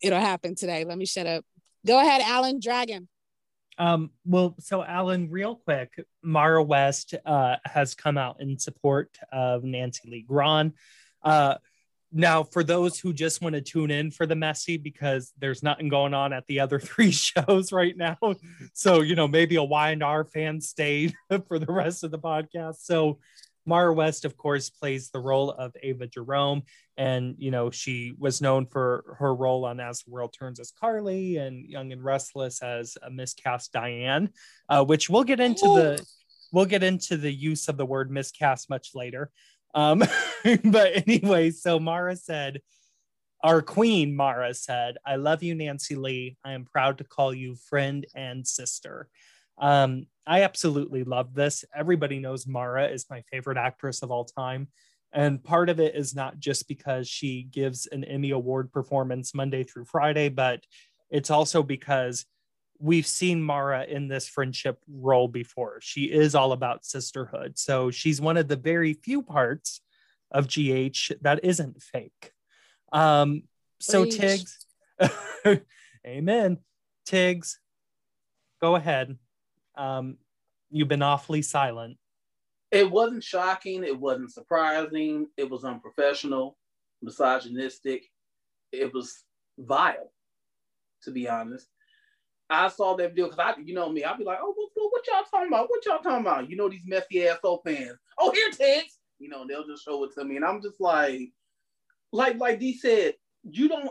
It'll 0.03 0.21
happen 0.21 0.55
today. 0.55 0.85
Let 0.85 0.99
me 0.99 1.07
shut 1.07 1.27
up. 1.27 1.45
Go 1.87 2.01
ahead, 2.01 2.23
Alan 2.23 2.61
Dragon. 2.61 3.09
Um, 3.79 4.11
well, 4.25 4.55
so 4.59 4.83
Alan, 4.83 5.31
real 5.31 5.57
quick, 5.57 5.93
Maura 6.23 6.63
West 6.63 7.15
uh, 7.25 7.57
has 7.65 7.95
come 7.95 8.17
out 8.17 8.41
in 8.41 8.59
support 8.59 9.17
of 9.33 9.65
Nancy 9.65 10.09
Lee 10.09 10.25
Grahn. 10.27 10.73
Uh, 11.23 11.57
now, 12.13 12.45
for 12.45 12.65
those 12.65 12.99
who 12.99 13.13
just 13.13 13.43
want 13.43 13.55
to 13.55 13.61
tune 13.61 13.91
in 13.91 14.11
for 14.11 14.27
the 14.27 14.35
messy, 14.35 14.77
because 14.77 15.33
there's 15.39 15.63
nothing 15.63 15.89
going 15.89 16.15
on 16.15 16.33
at 16.33 16.47
the 16.47 16.61
other 16.61 16.79
three 16.81 17.11
shows 17.11 17.73
right 17.73 17.97
now, 17.97 18.17
so 18.73 19.01
you 19.01 19.15
know 19.15 19.29
maybe 19.29 19.57
a 19.57 19.63
Y 19.63 19.91
and 19.91 20.03
R 20.03 20.25
fan 20.25 20.61
stayed 20.61 21.15
for 21.49 21.59
the 21.59 21.73
rest 21.73 22.05
of 22.05 22.11
the 22.11 22.19
podcast. 22.19 22.77
So 22.83 23.19
Maura 23.67 23.93
West, 23.93 24.25
of 24.25 24.37
course, 24.37 24.71
plays 24.71 25.11
the 25.11 25.19
role 25.19 25.51
of 25.51 25.77
Ava 25.83 26.07
Jerome. 26.07 26.63
And, 26.99 27.35
you 27.39 27.51
know, 27.51 27.71
she 27.71 28.15
was 28.19 28.41
known 28.41 28.67
for 28.67 29.17
her 29.19 29.35
role 29.35 29.67
on 29.67 29.81
As 29.81 30.03
the 30.03 30.11
World 30.11 30.35
Turns 30.39 30.59
as 30.59 30.73
Carly 30.73 31.37
and 31.37 31.67
Young 31.67 31.93
and 31.93 32.03
Restless 32.03 32.63
as 32.63 32.97
a 33.03 33.11
miscast 33.11 33.73
Diane, 33.73 34.31
uh, 34.69 34.85
which 34.85 35.11
we'll 35.11 35.25
get 35.25 35.41
into 35.41 35.67
the 35.67 36.07
we'll 36.53 36.65
get 36.65 36.83
into 36.83 37.17
the 37.17 37.33
use 37.33 37.69
of 37.69 37.77
the 37.77 37.85
word 37.85 38.11
miscast 38.11 38.71
much 38.71 38.95
later. 38.95 39.31
Um, 39.75 39.99
but 40.65 41.07
anyway, 41.07 41.51
so 41.51 41.79
Maura 41.79 42.17
said, 42.17 42.61
our 43.43 43.63
queen, 43.63 44.17
Maura 44.17 44.55
said, 44.55 44.97
I 45.05 45.17
love 45.17 45.43
you, 45.43 45.55
Nancy 45.55 45.95
Lee. 45.95 46.37
I 46.45 46.53
am 46.53 46.65
proud 46.65 46.99
to 46.99 47.05
call 47.05 47.35
you 47.35 47.55
friend 47.55 48.07
and 48.15 48.47
sister. 48.47 49.09
Um, 49.59 50.07
I 50.27 50.43
absolutely 50.43 51.05
love 51.05 51.35
this. 51.35 51.65
Everybody 51.75 52.19
knows 52.19 52.47
Maura 52.47 52.89
is 52.89 53.07
my 53.09 53.23
favorite 53.31 53.59
actress 53.59 54.03
of 54.03 54.11
all 54.11 54.25
time. 54.25 54.69
And 55.13 55.43
part 55.43 55.69
of 55.69 55.81
it 55.81 55.95
is 55.95 56.15
not 56.15 56.39
just 56.39 56.69
because 56.69 57.09
she 57.09 57.45
gives 57.51 57.87
an 57.87 58.05
Emmy 58.05 58.31
Award 58.31 58.73
performance 58.73 59.35
Monday 59.35 59.65
through 59.65 59.87
Friday, 59.87 60.29
but 60.29 60.65
it's 61.11 61.31
also 61.31 61.63
because 61.63 62.27
we've 62.79 63.07
seen 63.07 63.43
Maura 63.43 63.85
in 63.85 64.09
this 64.09 64.29
friendship 64.29 64.79
role 64.89 65.29
before. 65.29 65.79
She 65.81 66.05
is 66.05 66.35
all 66.35 66.53
about 66.53 66.85
sisterhood. 66.85 67.59
So 67.59 67.91
she's 67.91 68.21
one 68.21 68.37
of 68.37 68.49
the 68.49 68.57
very 68.57 68.95
few 68.95 69.23
parts 69.23 69.81
of 70.31 70.49
GH 70.49 71.13
that 71.23 71.41
isn't 71.43 71.83
fake. 71.83 72.33
Um, 72.93 73.45
so 73.81 74.03
Preach. 74.03 74.45
Tiggz, 75.01 75.63
amen. 76.07 76.59
Tiggz, 77.09 77.55
go 78.61 78.75
ahead. 78.75 79.19
Um, 79.77 80.17
you've 80.71 80.89
been 80.89 81.03
awfully 81.03 81.43
silent. 81.43 81.99
It 82.77 82.91
wasn't 82.91 83.25
shocking. 83.25 83.85
It 83.85 83.99
wasn't 83.99 84.33
surprising. 84.33 85.29
It 85.39 85.49
was 85.49 85.65
unprofessional, 85.65 86.59
misogynistic. 87.01 88.05
It 88.71 88.93
was 88.93 89.25
vile, 89.59 90.13
to 91.05 91.11
be 91.11 91.27
honest. 91.27 91.69
I 92.51 92.69
saw 92.69 92.95
that 92.97 93.11
video 93.11 93.31
because 93.31 93.39
I, 93.39 93.55
you 93.65 93.73
know 93.73 93.91
me, 93.91 94.05
I'd 94.05 94.19
be 94.19 94.25
like, 94.25 94.41
oh, 94.43 94.53
what, 94.55 94.91
what, 94.93 95.07
y'all 95.07 95.25
talking 95.25 95.49
about? 95.49 95.71
What 95.71 95.87
y'all 95.87 96.01
talking 96.01 96.21
about? 96.21 96.51
You 96.51 96.57
know 96.57 96.69
these 96.69 96.87
messy 96.87 97.27
ass 97.27 97.39
soul 97.41 97.63
fans. 97.65 97.99
Oh, 98.19 98.31
here, 98.31 98.51
Tiggz. 98.51 98.99
You 99.19 99.31
know, 99.31 99.47
they'll 99.49 99.67
just 99.67 99.83
show 99.83 100.05
it 100.05 100.11
to 100.19 100.25
me, 100.27 100.37
and 100.37 100.45
I'm 100.45 100.61
just 100.61 100.79
like, 100.79 101.33
like, 102.13 102.39
like 102.39 102.61
Dee 102.61 102.77
said, 102.77 103.15
you 103.43 103.69
don't, 103.69 103.91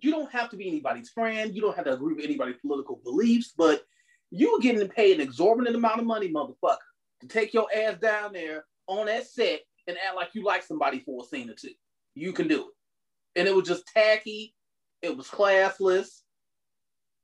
you 0.00 0.12
don't 0.12 0.30
have 0.30 0.50
to 0.50 0.56
be 0.56 0.68
anybody's 0.68 1.10
friend. 1.10 1.52
You 1.52 1.62
don't 1.62 1.74
have 1.74 1.86
to 1.86 1.94
agree 1.94 2.14
with 2.14 2.24
anybody's 2.24 2.58
political 2.58 3.00
beliefs, 3.02 3.52
but 3.58 3.82
you 4.30 4.54
are 4.54 4.60
getting 4.60 4.88
paid 4.88 5.16
an 5.16 5.20
exorbitant 5.20 5.74
amount 5.74 5.98
of 5.98 6.06
money, 6.06 6.32
motherfucker, 6.32 6.78
to 7.28 7.32
take 7.38 7.54
your 7.54 7.66
ass 7.74 7.96
down 8.00 8.32
there 8.32 8.64
on 8.86 9.06
that 9.06 9.26
set 9.26 9.60
and 9.86 9.96
act 9.96 10.16
like 10.16 10.30
you 10.34 10.44
like 10.44 10.62
somebody 10.62 11.00
for 11.00 11.22
a 11.22 11.26
scene 11.26 11.50
or 11.50 11.54
two. 11.54 11.70
You 12.14 12.32
can 12.32 12.48
do 12.48 12.60
it. 12.60 13.40
And 13.40 13.48
it 13.48 13.54
was 13.54 13.66
just 13.66 13.86
tacky. 13.94 14.54
It 15.02 15.16
was 15.16 15.28
classless. 15.28 16.20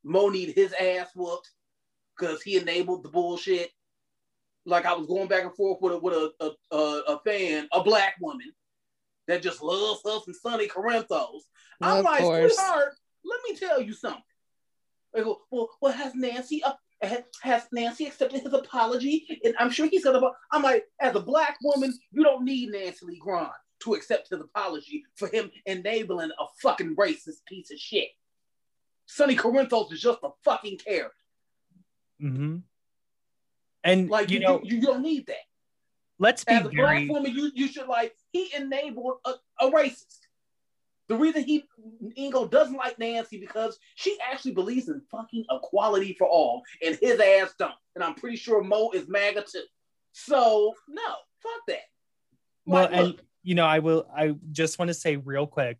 Mo 0.04 0.28
need 0.28 0.52
his 0.54 0.72
ass 0.72 1.08
whooped 1.14 1.50
because 2.18 2.42
he 2.42 2.56
enabled 2.56 3.04
the 3.04 3.08
bullshit. 3.08 3.70
Like 4.66 4.84
I 4.86 4.94
was 4.94 5.06
going 5.06 5.28
back 5.28 5.44
and 5.44 5.54
forth 5.54 5.78
with 5.80 5.94
a 5.94 5.98
with 5.98 6.14
a, 6.14 6.32
a, 6.40 6.76
a, 6.76 7.02
a 7.14 7.20
fan, 7.20 7.68
a 7.72 7.82
black 7.82 8.14
woman 8.20 8.52
that 9.28 9.42
just 9.42 9.62
loves 9.62 10.04
us 10.04 10.26
and 10.26 10.36
Sonny 10.36 10.66
Corinthos. 10.68 11.40
I'm 11.80 11.98
Of 11.98 12.04
like, 12.04 12.20
course. 12.20 12.54
sweetheart, 12.56 12.94
let 13.24 13.40
me 13.48 13.56
tell 13.56 13.80
you 13.80 13.92
something. 13.92 14.22
They 15.14 15.22
go, 15.22 15.40
well, 15.50 15.68
well, 15.80 15.92
has 15.92 16.14
Nancy 16.14 16.62
up? 16.62 16.78
Has 17.02 17.66
Nancy 17.72 18.06
accepted 18.06 18.42
his 18.42 18.52
apology? 18.52 19.40
And 19.44 19.54
I'm 19.58 19.70
sure 19.70 19.86
he's 19.86 20.04
gonna. 20.04 20.20
I'm 20.52 20.62
like, 20.62 20.84
as 21.00 21.16
a 21.16 21.20
black 21.20 21.56
woman, 21.62 21.92
you 22.12 22.22
don't 22.22 22.44
need 22.44 22.70
Nancy 22.70 23.06
Lee 23.06 23.18
Grahn 23.18 23.48
to 23.80 23.94
accept 23.94 24.28
his 24.28 24.40
apology 24.40 25.04
for 25.16 25.28
him 25.28 25.50
enabling 25.64 26.30
a 26.30 26.44
fucking 26.62 26.94
racist 26.96 27.44
piece 27.46 27.70
of 27.70 27.78
shit. 27.78 28.08
Sonny 29.06 29.34
Corinthos 29.34 29.92
is 29.92 30.00
just 30.00 30.18
a 30.22 30.28
fucking 30.44 30.78
character. 30.78 31.14
hmm 32.20 32.58
And 33.82 34.08
Like 34.10 34.30
you 34.30 34.38
you, 34.40 34.46
know, 34.46 34.60
you, 34.62 34.76
you 34.76 34.82
don't 34.82 35.02
need 35.02 35.26
that. 35.26 35.36
let's 36.18 36.44
be 36.44 36.52
As 36.52 36.66
a 36.66 36.68
very 36.68 37.06
black 37.06 37.16
woman, 37.16 37.32
you, 37.34 37.50
you 37.54 37.66
should 37.66 37.88
like 37.88 38.14
he 38.32 38.52
enabled 38.54 39.14
a, 39.24 39.32
a 39.60 39.70
racist. 39.70 40.19
The 41.10 41.16
reason 41.16 41.42
he 41.42 41.64
Ingo 42.16 42.48
doesn't 42.48 42.76
like 42.76 42.96
Nancy 43.00 43.40
because 43.40 43.76
she 43.96 44.16
actually 44.30 44.52
believes 44.52 44.88
in 44.88 45.02
fucking 45.10 45.44
equality 45.50 46.14
for 46.16 46.28
all, 46.28 46.62
and 46.86 46.96
his 47.02 47.18
ass 47.18 47.52
don't. 47.58 47.72
And 47.96 48.04
I'm 48.04 48.14
pretty 48.14 48.36
sure 48.36 48.62
Mo 48.62 48.92
is 48.94 49.08
MAGA 49.08 49.42
too. 49.42 49.64
So 50.12 50.72
no, 50.88 51.02
fuck 51.42 51.62
that. 51.66 51.78
well, 52.64 52.84
Like, 52.84 52.92
and 52.92 53.06
look, 53.08 53.24
you 53.42 53.56
know, 53.56 53.66
I 53.66 53.80
will. 53.80 54.06
I 54.16 54.36
just 54.52 54.78
want 54.78 54.88
to 54.88 54.94
say 54.94 55.16
real 55.16 55.48
quick. 55.48 55.78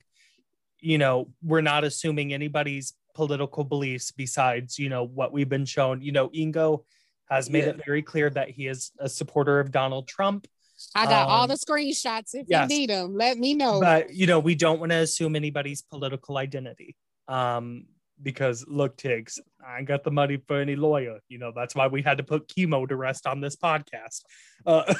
You 0.80 0.98
know, 0.98 1.28
we're 1.44 1.60
not 1.60 1.84
assuming 1.84 2.34
anybody's 2.34 2.94
political 3.14 3.62
beliefs 3.62 4.10
besides 4.10 4.80
you 4.80 4.88
know 4.88 5.04
what 5.04 5.32
we've 5.32 5.48
been 5.48 5.64
shown. 5.64 6.02
You 6.02 6.10
know, 6.10 6.30
Ingo 6.30 6.82
has 7.28 7.48
made 7.48 7.62
Yeah. 7.66 7.70
it 7.70 7.84
very 7.86 8.02
clear 8.02 8.30
that 8.30 8.50
he 8.50 8.66
is 8.66 8.90
a 8.98 9.08
supporter 9.08 9.60
of 9.60 9.70
Donald 9.70 10.08
Trump. 10.08 10.48
I 10.94 11.06
got 11.06 11.28
all 11.28 11.42
Um, 11.42 11.48
the 11.48 11.54
screenshots. 11.54 12.30
If 12.34 12.46
yes. 12.48 12.70
you 12.70 12.78
need 12.78 12.90
them, 12.90 13.14
let 13.16 13.38
me 13.38 13.54
know. 13.54 13.80
but 13.80 14.12
you 14.14 14.26
know 14.26 14.38
we 14.38 14.54
don't 14.54 14.80
want 14.80 14.90
to 14.92 14.98
assume 14.98 15.36
anybody's 15.36 15.82
political 15.82 16.38
identity 16.38 16.96
um 17.28 17.86
because 18.22 18.64
look 18.68 18.96
tiggz 18.96 19.38
i 19.66 19.78
ain't 19.78 19.88
got 19.88 20.02
the 20.04 20.10
money 20.10 20.36
for 20.46 20.60
any 20.60 20.76
lawyer 20.76 21.18
you 21.28 21.38
know 21.38 21.52
that's 21.54 21.74
why 21.74 21.86
we 21.86 22.02
had 22.02 22.18
to 22.18 22.24
put 22.24 22.48
chemo 22.48 22.86
to 22.88 22.96
rest 22.96 23.26
on 23.26 23.40
this 23.40 23.56
podcast 23.56 24.22
uh, 24.66 24.92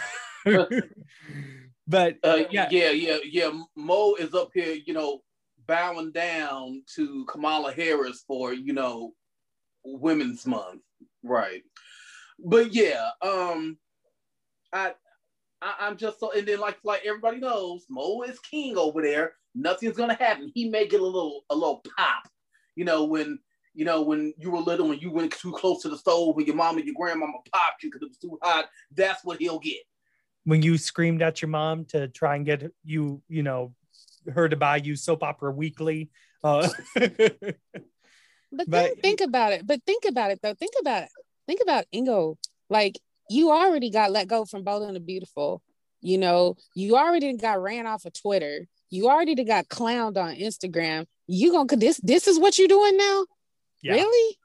but 1.87 2.17
uh, 2.25 2.45
yeah. 2.51 2.69
yeah, 2.71 2.91
yeah, 2.91 3.19
yeah, 3.25 3.51
Mo 3.77 4.15
is 4.15 4.33
up 4.35 4.51
here, 4.55 4.77
you 4.87 4.95
know, 4.95 5.21
bowing 5.67 6.13
down 6.13 6.83
to 6.95 7.25
Kamala 7.27 7.73
Harris 7.73 8.25
for 8.27 8.53
you 8.55 8.73
know 8.73 9.13
Women's 9.85 10.47
Month, 10.47 10.83
right? 11.23 11.63
But 12.39 12.73
yeah, 12.73 13.09
um, 13.23 13.77
I, 14.73 14.95
I 15.63 15.75
I'm 15.81 15.97
just 15.97 16.21
so, 16.21 16.33
and 16.33 16.47
then 16.47 16.61
like 16.61 16.79
like 16.85 17.03
everybody 17.07 17.39
knows, 17.39 17.85
Mo 17.89 18.23
is 18.23 18.39
king 18.41 18.77
over 18.77 19.03
there. 19.03 19.33
Nothing's 19.55 19.97
gonna 19.97 20.15
happen. 20.15 20.51
He 20.55 20.69
may 20.69 20.87
get 20.87 21.01
a 21.01 21.05
little 21.05 21.45
a 21.51 21.55
little 21.55 21.83
pop, 21.97 22.23
you 22.77 22.85
know, 22.85 23.05
when 23.05 23.39
you 23.75 23.85
know 23.85 24.03
when 24.03 24.33
you 24.39 24.51
were 24.51 24.59
little 24.61 24.91
and 24.91 25.01
you 25.03 25.11
went 25.13 25.33
too 25.33 25.53
close 25.53 25.83
to 25.83 25.89
the 25.89 25.99
stove 25.99 26.37
and 26.39 26.47
your 26.47 26.57
mom 26.57 26.77
and 26.77 26.87
your 26.87 26.95
grandmama 26.99 27.39
popped 27.53 27.83
you 27.83 27.91
because 27.91 28.03
it 28.03 28.09
was 28.09 28.19
too 28.19 28.39
hot. 28.43 28.67
That's 28.95 29.25
what 29.25 29.39
he'll 29.39 29.59
get. 29.61 29.79
when 30.45 30.63
you 30.63 30.79
screamed 30.79 31.23
at 31.23 31.43
your 31.43 31.49
mom 31.51 31.85
to 31.87 32.09
try 32.09 32.37
and 32.37 32.45
get 32.47 32.71
you 32.85 33.23
you 33.29 33.43
know 33.43 33.75
her 34.35 34.49
to 34.49 34.57
buy 34.57 34.77
you 34.77 34.97
soap 34.97 35.23
opera 35.23 35.51
weekly 35.53 36.11
uh 36.45 36.69
But, 36.95 37.07
But- 38.53 38.69
then 38.71 38.95
think 38.97 39.21
about 39.21 39.53
it. 39.53 39.67
But 39.67 39.83
think 39.87 40.05
about 40.09 40.31
it 40.31 40.41
though. 40.43 40.55
Think 40.55 40.75
about 40.81 41.05
it. 41.05 41.11
Think 41.47 41.61
about 41.63 41.85
Ingo. 41.95 42.37
Like 42.69 42.99
you 43.31 43.51
already 43.51 43.91
got 43.91 44.11
let 44.11 44.29
go 44.29 44.45
from 44.45 44.65
Bold 44.65 44.83
and 44.83 44.97
the 44.97 45.01
Beautiful. 45.01 45.63
You 46.03 46.19
know, 46.19 46.57
you 46.75 46.97
already 46.97 47.35
got 47.37 47.63
ran 47.63 47.87
off 47.87 48.05
of 48.05 48.13
Twitter. 48.13 48.67
You 48.91 49.09
already 49.09 49.35
got 49.45 49.69
clowned 49.69 50.17
on 50.17 50.35
Instagram. 50.35 51.07
You 51.27 51.53
gonna 51.53 51.77
this 51.77 52.01
this 52.03 52.27
is 52.27 52.39
what 52.39 52.59
you're 52.59 52.69
doing 52.69 52.97
now? 52.97 53.27
Yeah. 53.83 53.93
Really? 53.95 54.37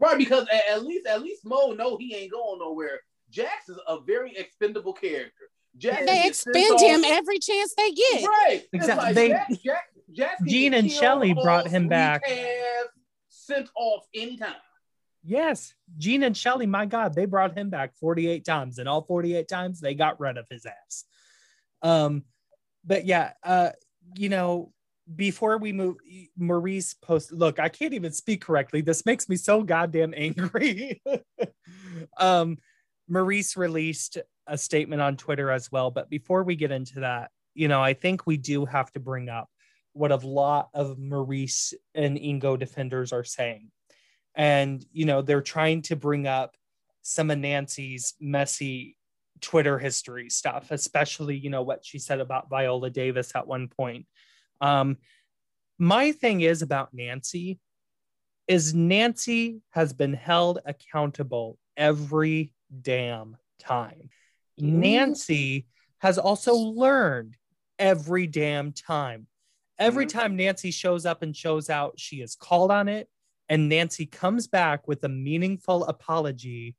Right, 0.00 0.18
because 0.18 0.46
at, 0.52 0.62
at 0.70 0.84
least 0.84 1.06
at 1.06 1.22
least 1.22 1.46
Mo 1.46 1.72
know 1.72 1.96
he 1.96 2.14
ain't 2.14 2.32
going 2.32 2.58
nowhere. 2.58 3.00
Jax 3.30 3.68
is 3.68 3.78
a 3.88 4.00
very 4.00 4.36
expendable 4.36 4.92
character. 4.92 5.32
Jax 5.78 6.00
They 6.06 6.22
gets 6.22 6.40
sent 6.40 6.56
expend 6.56 6.80
off- 6.80 7.04
him 7.04 7.04
every 7.04 7.38
chance 7.38 7.74
they 7.76 7.90
get. 7.92 8.26
Right. 8.26 8.62
Exactly. 8.72 9.04
like 9.06 9.14
They- 9.14 9.28
Jax, 9.28 9.56
Jax, 9.58 9.80
Jax 10.12 10.42
Jean 10.46 10.74
and 10.74 10.88
killed 10.88 11.00
Shelly 11.00 11.34
brought 11.34 11.66
him 11.68 11.88
back. 11.88 12.22
Sent 13.28 13.68
off 13.76 14.04
anytime. 14.14 14.54
Yes 15.24 15.74
gene 15.96 16.22
and 16.22 16.36
shelly 16.36 16.66
my 16.66 16.84
god 16.84 17.14
they 17.14 17.24
brought 17.24 17.56
him 17.56 17.70
back 17.70 17.94
48 17.96 18.44
times 18.44 18.78
and 18.78 18.88
all 18.88 19.02
48 19.02 19.48
times 19.48 19.80
they 19.80 19.94
got 19.94 20.20
rid 20.20 20.36
of 20.36 20.46
his 20.50 20.66
ass. 20.66 21.04
Um 21.82 22.24
but 22.84 23.06
yeah 23.06 23.32
uh 23.42 23.70
you 24.16 24.28
know 24.28 24.72
before 25.16 25.58
we 25.58 25.72
move 25.72 25.96
maurice 26.36 26.94
post 26.94 27.32
look 27.32 27.58
i 27.58 27.68
can't 27.68 27.94
even 27.94 28.12
speak 28.12 28.42
correctly. 28.42 28.80
This 28.80 29.06
makes 29.06 29.28
me 29.28 29.36
so 29.36 29.62
goddamn 29.62 30.14
angry. 30.16 31.02
Um 32.18 32.58
maurice 33.08 33.56
released 33.56 34.18
a 34.46 34.58
statement 34.58 35.00
on 35.00 35.16
twitter 35.16 35.50
as 35.50 35.70
well 35.70 35.90
but 35.90 36.10
before 36.10 36.42
we 36.42 36.56
get 36.56 36.72
into 36.72 37.00
that 37.00 37.30
you 37.54 37.68
know 37.68 37.82
i 37.82 37.94
think 37.94 38.26
we 38.26 38.36
do 38.36 38.64
have 38.64 38.90
to 38.92 39.00
bring 39.00 39.28
up 39.28 39.48
what 39.92 40.10
a 40.10 40.16
lot 40.16 40.68
of 40.74 40.98
maurice 40.98 41.72
and 41.94 42.18
ingo 42.18 42.58
defenders 42.58 43.12
are 43.12 43.24
saying 43.24 43.70
and 44.34 44.84
you 44.92 45.04
know 45.04 45.22
they're 45.22 45.40
trying 45.42 45.82
to 45.82 45.96
bring 45.96 46.26
up 46.26 46.56
some 47.02 47.30
of 47.30 47.38
nancy's 47.38 48.14
messy 48.20 48.96
twitter 49.40 49.78
history 49.78 50.30
stuff 50.30 50.70
especially 50.70 51.36
you 51.36 51.50
know 51.50 51.62
what 51.62 51.84
she 51.84 51.98
said 51.98 52.20
about 52.20 52.48
viola 52.48 52.90
davis 52.90 53.32
at 53.34 53.46
one 53.46 53.68
point. 53.68 54.06
Um 54.60 54.96
my 55.78 56.12
thing 56.12 56.40
is 56.40 56.62
about 56.62 56.94
nancy 56.94 57.58
is 58.46 58.74
nancy 58.74 59.60
has 59.70 59.92
been 59.92 60.12
held 60.14 60.60
accountable 60.64 61.58
every 61.76 62.52
damn 62.82 63.36
time. 63.58 64.10
Nancy 64.58 65.66
has 65.98 66.18
also 66.18 66.54
learned 66.54 67.36
every 67.78 68.26
damn 68.26 68.72
time. 68.72 69.26
Every 69.78 70.06
time 70.06 70.36
nancy 70.36 70.70
shows 70.70 71.04
up 71.04 71.22
and 71.22 71.36
shows 71.36 71.68
out 71.68 71.98
she 71.98 72.20
is 72.20 72.36
called 72.36 72.70
on 72.70 72.88
it 72.88 73.08
and 73.48 73.68
Nancy 73.68 74.06
comes 74.06 74.46
back 74.46 74.88
with 74.88 75.04
a 75.04 75.08
meaningful 75.08 75.84
apology 75.84 76.76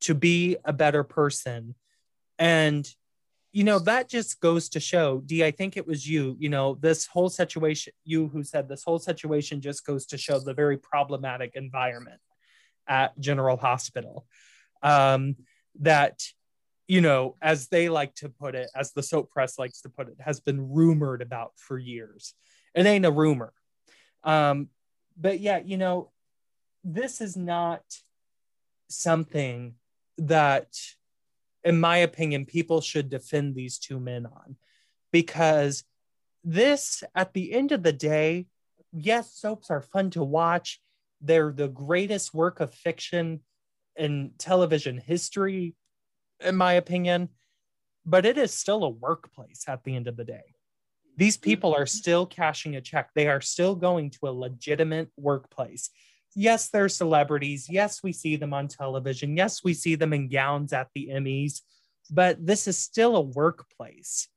to 0.00 0.14
be 0.14 0.56
a 0.64 0.72
better 0.72 1.04
person. 1.04 1.74
And, 2.38 2.88
you 3.52 3.64
know, 3.64 3.78
that 3.80 4.08
just 4.08 4.40
goes 4.40 4.70
to 4.70 4.80
show, 4.80 5.22
Dee, 5.24 5.44
I 5.44 5.50
think 5.50 5.76
it 5.76 5.86
was 5.86 6.08
you, 6.08 6.36
you 6.38 6.48
know, 6.48 6.76
this 6.80 7.06
whole 7.06 7.28
situation, 7.28 7.92
you 8.04 8.28
who 8.28 8.42
said 8.42 8.68
this 8.68 8.84
whole 8.84 8.98
situation 8.98 9.60
just 9.60 9.84
goes 9.84 10.06
to 10.06 10.18
show 10.18 10.38
the 10.38 10.54
very 10.54 10.78
problematic 10.78 11.52
environment 11.54 12.20
at 12.88 13.18
General 13.20 13.56
Hospital. 13.56 14.26
um, 14.82 15.36
that 15.80 16.20
you 16.88 17.00
know, 17.00 17.36
as 17.40 17.68
they 17.68 17.88
like 17.88 18.12
to 18.16 18.28
put 18.28 18.56
it, 18.56 18.68
as 18.74 18.92
the 18.92 19.02
soap 19.02 19.30
press 19.30 19.60
likes 19.60 19.82
to 19.82 19.88
put 19.88 20.08
it, 20.08 20.16
has 20.18 20.40
been 20.40 20.72
rumored 20.72 21.22
about 21.22 21.52
for 21.54 21.78
years. 21.78 22.34
It 22.74 22.84
ain't 22.84 23.06
a 23.06 23.12
rumor. 23.12 23.52
Um, 24.24 24.70
but 25.20 25.40
yeah, 25.40 25.60
you 25.64 25.76
know, 25.76 26.10
this 26.82 27.20
is 27.20 27.36
not 27.36 27.82
something 28.88 29.74
that, 30.18 30.68
in 31.62 31.78
my 31.78 31.98
opinion, 31.98 32.46
people 32.46 32.80
should 32.80 33.10
defend 33.10 33.54
these 33.54 33.78
two 33.78 34.00
men 34.00 34.26
on 34.26 34.56
because 35.12 35.84
this, 36.42 37.04
at 37.14 37.34
the 37.34 37.52
end 37.52 37.72
of 37.72 37.82
the 37.82 37.92
day, 37.92 38.46
yes, 38.92 39.34
soaps 39.34 39.70
are 39.70 39.82
fun 39.82 40.10
to 40.10 40.24
watch. 40.24 40.80
They're 41.20 41.52
the 41.52 41.68
greatest 41.68 42.32
work 42.32 42.60
of 42.60 42.72
fiction 42.72 43.40
in 43.96 44.32
television 44.38 44.96
history 44.96 45.74
in 46.40 46.56
my 46.56 46.72
opinion, 46.74 47.28
but 48.06 48.24
it 48.24 48.38
is 48.38 48.52
still 48.52 48.84
a 48.84 48.88
workplace 48.88 49.64
at 49.68 49.84
the 49.84 49.94
end 49.94 50.08
of 50.08 50.16
the 50.16 50.24
day. 50.24 50.54
These 51.16 51.36
people 51.36 51.74
are 51.74 51.86
still 51.86 52.26
cashing 52.26 52.76
a 52.76 52.80
check. 52.80 53.10
They 53.14 53.28
are 53.28 53.40
still 53.40 53.74
going 53.74 54.10
to 54.10 54.28
a 54.28 54.32
legitimate 54.32 55.10
workplace. 55.16 55.90
Yes, 56.34 56.68
they're 56.68 56.88
celebrities. 56.88 57.66
Yes, 57.68 58.02
we 58.02 58.12
see 58.12 58.36
them 58.36 58.54
on 58.54 58.68
television. 58.68 59.36
Yes, 59.36 59.64
we 59.64 59.74
see 59.74 59.96
them 59.96 60.12
in 60.12 60.28
gowns 60.28 60.72
at 60.72 60.88
the 60.94 61.10
Emmys, 61.12 61.60
but 62.10 62.44
this 62.44 62.66
is 62.68 62.78
still 62.78 63.16
a 63.16 63.20
workplace. 63.20 64.28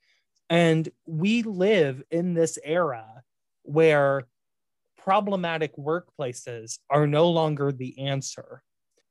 And 0.50 0.90
we 1.06 1.44
live 1.44 2.04
in 2.12 2.34
this 2.34 2.58
era 2.64 3.24
where 3.64 4.28
problematic 4.98 5.76
workplaces 5.78 6.80
are 6.90 7.08
no 7.08 7.30
longer 7.30 7.72
the 7.72 8.08
answer. 8.08 8.64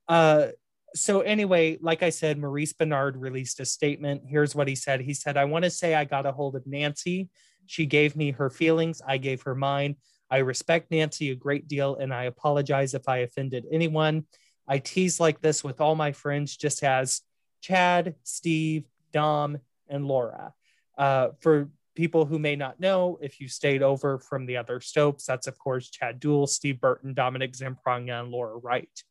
Uh, 0.08 0.48
so 0.94 1.20
anyway, 1.20 1.78
like 1.80 2.02
I 2.02 2.10
said, 2.10 2.38
Maurice 2.38 2.72
Benard 2.72 3.14
released 3.16 3.60
a 3.60 3.64
statement. 3.64 4.22
Here's 4.26 4.54
what 4.54 4.68
he 4.68 4.74
said. 4.74 5.00
He 5.00 5.14
said, 5.14 5.36
I 5.36 5.44
want 5.44 5.64
to 5.64 5.70
say 5.70 5.94
I 5.94 6.04
got 6.04 6.26
a 6.26 6.32
hold 6.32 6.56
of 6.56 6.66
Nancy. 6.66 7.28
She 7.66 7.86
gave 7.86 8.16
me 8.16 8.32
her 8.32 8.50
feelings. 8.50 9.00
I 9.06 9.18
gave 9.18 9.42
her 9.42 9.54
mine. 9.54 9.96
I 10.30 10.38
respect 10.38 10.90
Nancy 10.90 11.30
a 11.30 11.34
great 11.34 11.68
deal 11.68 11.96
and 11.96 12.12
I 12.12 12.24
apologize 12.24 12.94
if 12.94 13.08
I 13.08 13.18
offended 13.18 13.66
anyone. 13.70 14.24
I 14.66 14.78
tease 14.78 15.20
like 15.20 15.40
this 15.40 15.62
with 15.62 15.80
all 15.80 15.94
my 15.94 16.12
friends, 16.12 16.56
just 16.56 16.82
as 16.82 17.20
Chad, 17.60 18.14
Steve, 18.22 18.84
Dom, 19.12 19.58
and 19.88 20.06
Laura. 20.06 20.54
Uh, 20.96 21.28
for 21.40 21.68
people 21.94 22.24
who 22.24 22.38
may 22.38 22.56
not 22.56 22.80
know, 22.80 23.18
if 23.20 23.40
you 23.40 23.48
stayed 23.48 23.82
over 23.82 24.18
from 24.18 24.46
the 24.46 24.56
other 24.56 24.80
Stopes, 24.80 25.26
that's 25.26 25.46
of 25.46 25.58
course 25.58 25.90
Chad 25.90 26.20
Duell, 26.20 26.48
Steve 26.48 26.80
Burton, 26.80 27.12
Dominic 27.14 27.52
Zamprogna, 27.52 28.20
and 28.20 28.30
Laura 28.30 28.56
Wright. 28.56 29.02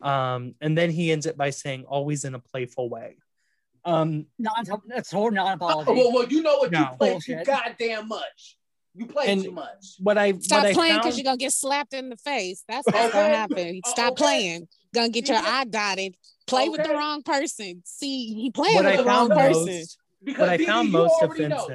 Um, 0.00 0.54
and 0.60 0.76
then 0.76 0.90
he 0.90 1.12
ends 1.12 1.26
it 1.26 1.36
by 1.36 1.50
saying, 1.50 1.84
always 1.84 2.24
in 2.24 2.34
a 2.34 2.38
playful 2.40 2.88
way. 2.88 3.18
Um, 3.84 4.26
non, 4.38 4.54
that's 4.88 5.10
whole 5.10 5.30
non-apology. 5.30 5.90
Oh, 5.90 5.94
well, 5.94 6.12
well, 6.12 6.26
you 6.28 6.42
know 6.42 6.56
what? 6.58 6.70
No. 6.72 6.80
You 6.80 6.96
play 6.98 7.18
too 7.18 7.42
goddamn 7.44 8.08
much. 8.08 8.56
You 8.94 9.06
play 9.06 9.26
And- 9.28 9.42
too 9.44 9.50
much. 9.50 9.96
what 9.98 10.16
I 10.16 10.32
Stop 10.38 10.62
what 10.62 10.66
I 10.70 10.72
playing 10.72 10.92
found- 10.92 11.02
because 11.02 11.18
you're 11.18 11.24
gonna 11.24 11.36
get 11.36 11.52
slapped 11.52 11.92
in 11.94 12.08
the 12.10 12.16
face. 12.16 12.64
That's 12.68 12.86
what's 12.86 13.12
gonna 13.12 13.34
happen. 13.34 13.80
Stop 13.86 14.12
okay. 14.12 14.22
playing. 14.22 14.68
Gonna 14.94 15.08
get 15.08 15.28
your 15.28 15.38
Okay. 15.38 15.46
eye 15.48 15.64
dotted. 15.64 16.16
Play 16.46 16.68
with 16.68 16.82
the 16.84 16.90
wrong 16.94 17.22
person. 17.22 17.82
See, 17.84 18.34
he 18.34 18.50
playing 18.50 18.76
what 18.76 18.84
with 18.84 18.94
I 18.94 18.96
the 18.98 19.04
wrong 19.04 19.28
found 19.28 19.40
person. 19.40 19.66
most 19.66 19.98
Because 20.22 20.40
What 20.40 20.48
I 20.48 20.64
found 20.64 20.90
most 20.92 21.14
offensive. 21.22 21.48
know. 21.50 21.68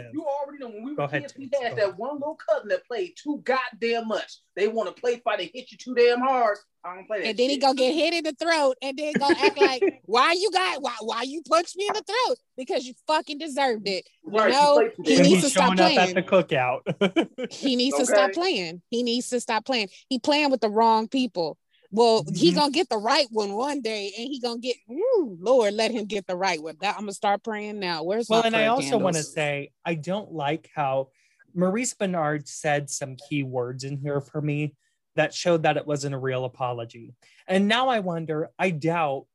Offensive- 0.59 0.59
You 0.59 0.65
know 0.65 0.73
when 0.73 0.83
we 0.83 0.95
Go 0.95 1.03
were 1.03 1.07
ahead, 1.07 1.21
kids, 1.21 1.33
we 1.37 1.49
had 1.61 1.75
go 1.75 1.75
that 1.87 1.97
one 1.97 2.15
little 2.15 2.35
cousin 2.49 2.67
that 2.69 2.85
played 2.85 3.13
too 3.21 3.41
goddamn 3.43 4.07
much. 4.09 4.39
They 4.55 4.67
want 4.67 4.93
to 4.93 5.01
play 5.01 5.21
fight 5.23 5.39
and 5.39 5.49
hit 5.53 5.71
you 5.71 5.77
too 5.77 5.95
damn 5.95 6.19
hard. 6.19 6.57
I 6.83 6.95
don't 6.95 7.07
play 7.07 7.21
that. 7.21 7.27
And 7.27 7.37
then 7.37 7.49
he 7.49 7.55
shit. 7.55 7.61
gonna 7.61 7.75
get 7.75 7.93
hit 7.93 8.13
in 8.13 8.23
the 8.23 8.33
throat 8.33 8.75
and 8.81 8.97
then 8.97 9.13
gonna 9.17 9.35
act 9.39 9.57
like, 9.57 10.01
why 10.05 10.33
you 10.33 10.51
got 10.51 10.81
why 10.81 10.95
why 11.01 11.21
you 11.23 11.41
punched 11.47 11.77
me 11.77 11.87
in 11.87 11.93
the 11.93 12.03
throat? 12.03 12.37
Because 12.57 12.85
you 12.85 12.93
fucking 13.07 13.37
deserved 13.37 13.87
it. 13.87 14.05
Right, 14.25 14.47
you 14.47 14.51
know, 14.53 14.89
he 15.03 15.15
needs 15.17 15.27
he's 15.27 15.43
to 15.43 15.49
stop 15.49 15.77
showing 15.77 15.97
up 15.97 16.09
at 16.09 16.15
the 16.15 16.23
cookout. 16.23 17.51
He 17.51 17.75
needs 17.75 17.97
to 17.97 18.05
stop 18.05 18.33
playing. 18.33 18.81
He 18.89 19.03
needs 19.03 19.29
to 19.29 19.39
stop 19.39 19.65
playing. 19.65 19.89
He 20.09 20.19
playing 20.19 20.51
with 20.51 20.61
the 20.61 20.69
wrong 20.69 21.07
people. 21.07 21.57
Well, 21.91 22.23
he 22.35 22.51
Mhm. 22.51 22.55
gonna 22.55 22.71
get 22.71 22.89
the 22.89 22.97
right 22.97 23.27
one 23.31 23.53
one 23.53 23.81
day, 23.81 24.13
and 24.17 24.27
he 24.27 24.39
gonna 24.39 24.59
get. 24.59 24.77
Ooh, 24.91 25.37
Lord, 25.39 25.73
let 25.73 25.91
him 25.91 26.05
get 26.05 26.27
the 26.27 26.35
right 26.35 26.61
one. 26.61 26.77
That 26.81 26.95
I'm 26.95 27.01
gonna 27.01 27.13
start 27.13 27.43
praying 27.43 27.79
now. 27.79 28.03
Where's 28.03 28.29
well, 28.29 28.41
my 28.41 28.47
and 28.47 28.55
I 28.55 28.67
also 28.67 28.97
want 28.97 29.15
to 29.15 29.23
say 29.23 29.71
I 29.83 29.95
don't 29.95 30.31
like 30.31 30.69
how 30.75 31.09
Maurice 31.53 31.93
Benard 31.95 32.47
said 32.47 32.89
some 32.89 33.15
key 33.15 33.43
words 33.43 33.83
in 33.83 33.97
here 33.97 34.21
for 34.21 34.41
me 34.41 34.75
that 35.15 35.33
showed 35.33 35.63
that 35.63 35.77
it 35.77 35.87
wasn't 35.87 36.15
a 36.15 36.19
real 36.19 36.45
apology. 36.45 37.13
And 37.47 37.67
now 37.67 37.89
I 37.89 37.99
wonder, 37.99 38.51
I 38.59 38.69
doubt 38.69 39.25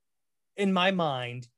in 0.57 0.72
my 0.72 0.92
mind, 0.92 1.48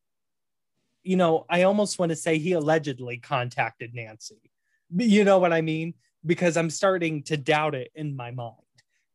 you 1.02 1.16
know, 1.16 1.44
I 1.48 1.62
almost 1.62 1.98
want 1.98 2.10
to 2.10 2.16
say 2.16 2.38
he 2.38 2.52
allegedly 2.52 3.18
contacted 3.18 3.94
Nancy. 3.94 4.50
You 4.96 5.24
know 5.24 5.38
what 5.38 5.52
I 5.52 5.60
mean? 5.60 5.94
Because 6.24 6.56
I'm 6.56 6.70
starting 6.70 7.22
to 7.24 7.36
doubt 7.36 7.74
it 7.74 7.92
in 7.94 8.16
my 8.16 8.30
mind. 8.30 8.56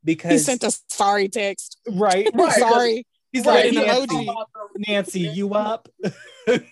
Because 0.04 0.32
he 0.32 0.38
sent 0.40 0.64
a 0.64 0.72
sorry 0.90 1.30
text. 1.30 1.78
right, 1.90 2.28
Right. 2.34 2.54
sorry. 2.54 3.08
he's 3.32 3.46
Right, 3.46 3.66
like 3.66 3.66
an 3.66 3.72
he 3.74 3.86
Nancy, 3.86 4.08
to 4.08 4.26
talk 4.26 4.50
about 4.56 4.70
the- 4.76 4.86
Nancy, 4.88 5.20
you 5.22 5.54
up? 5.54 5.88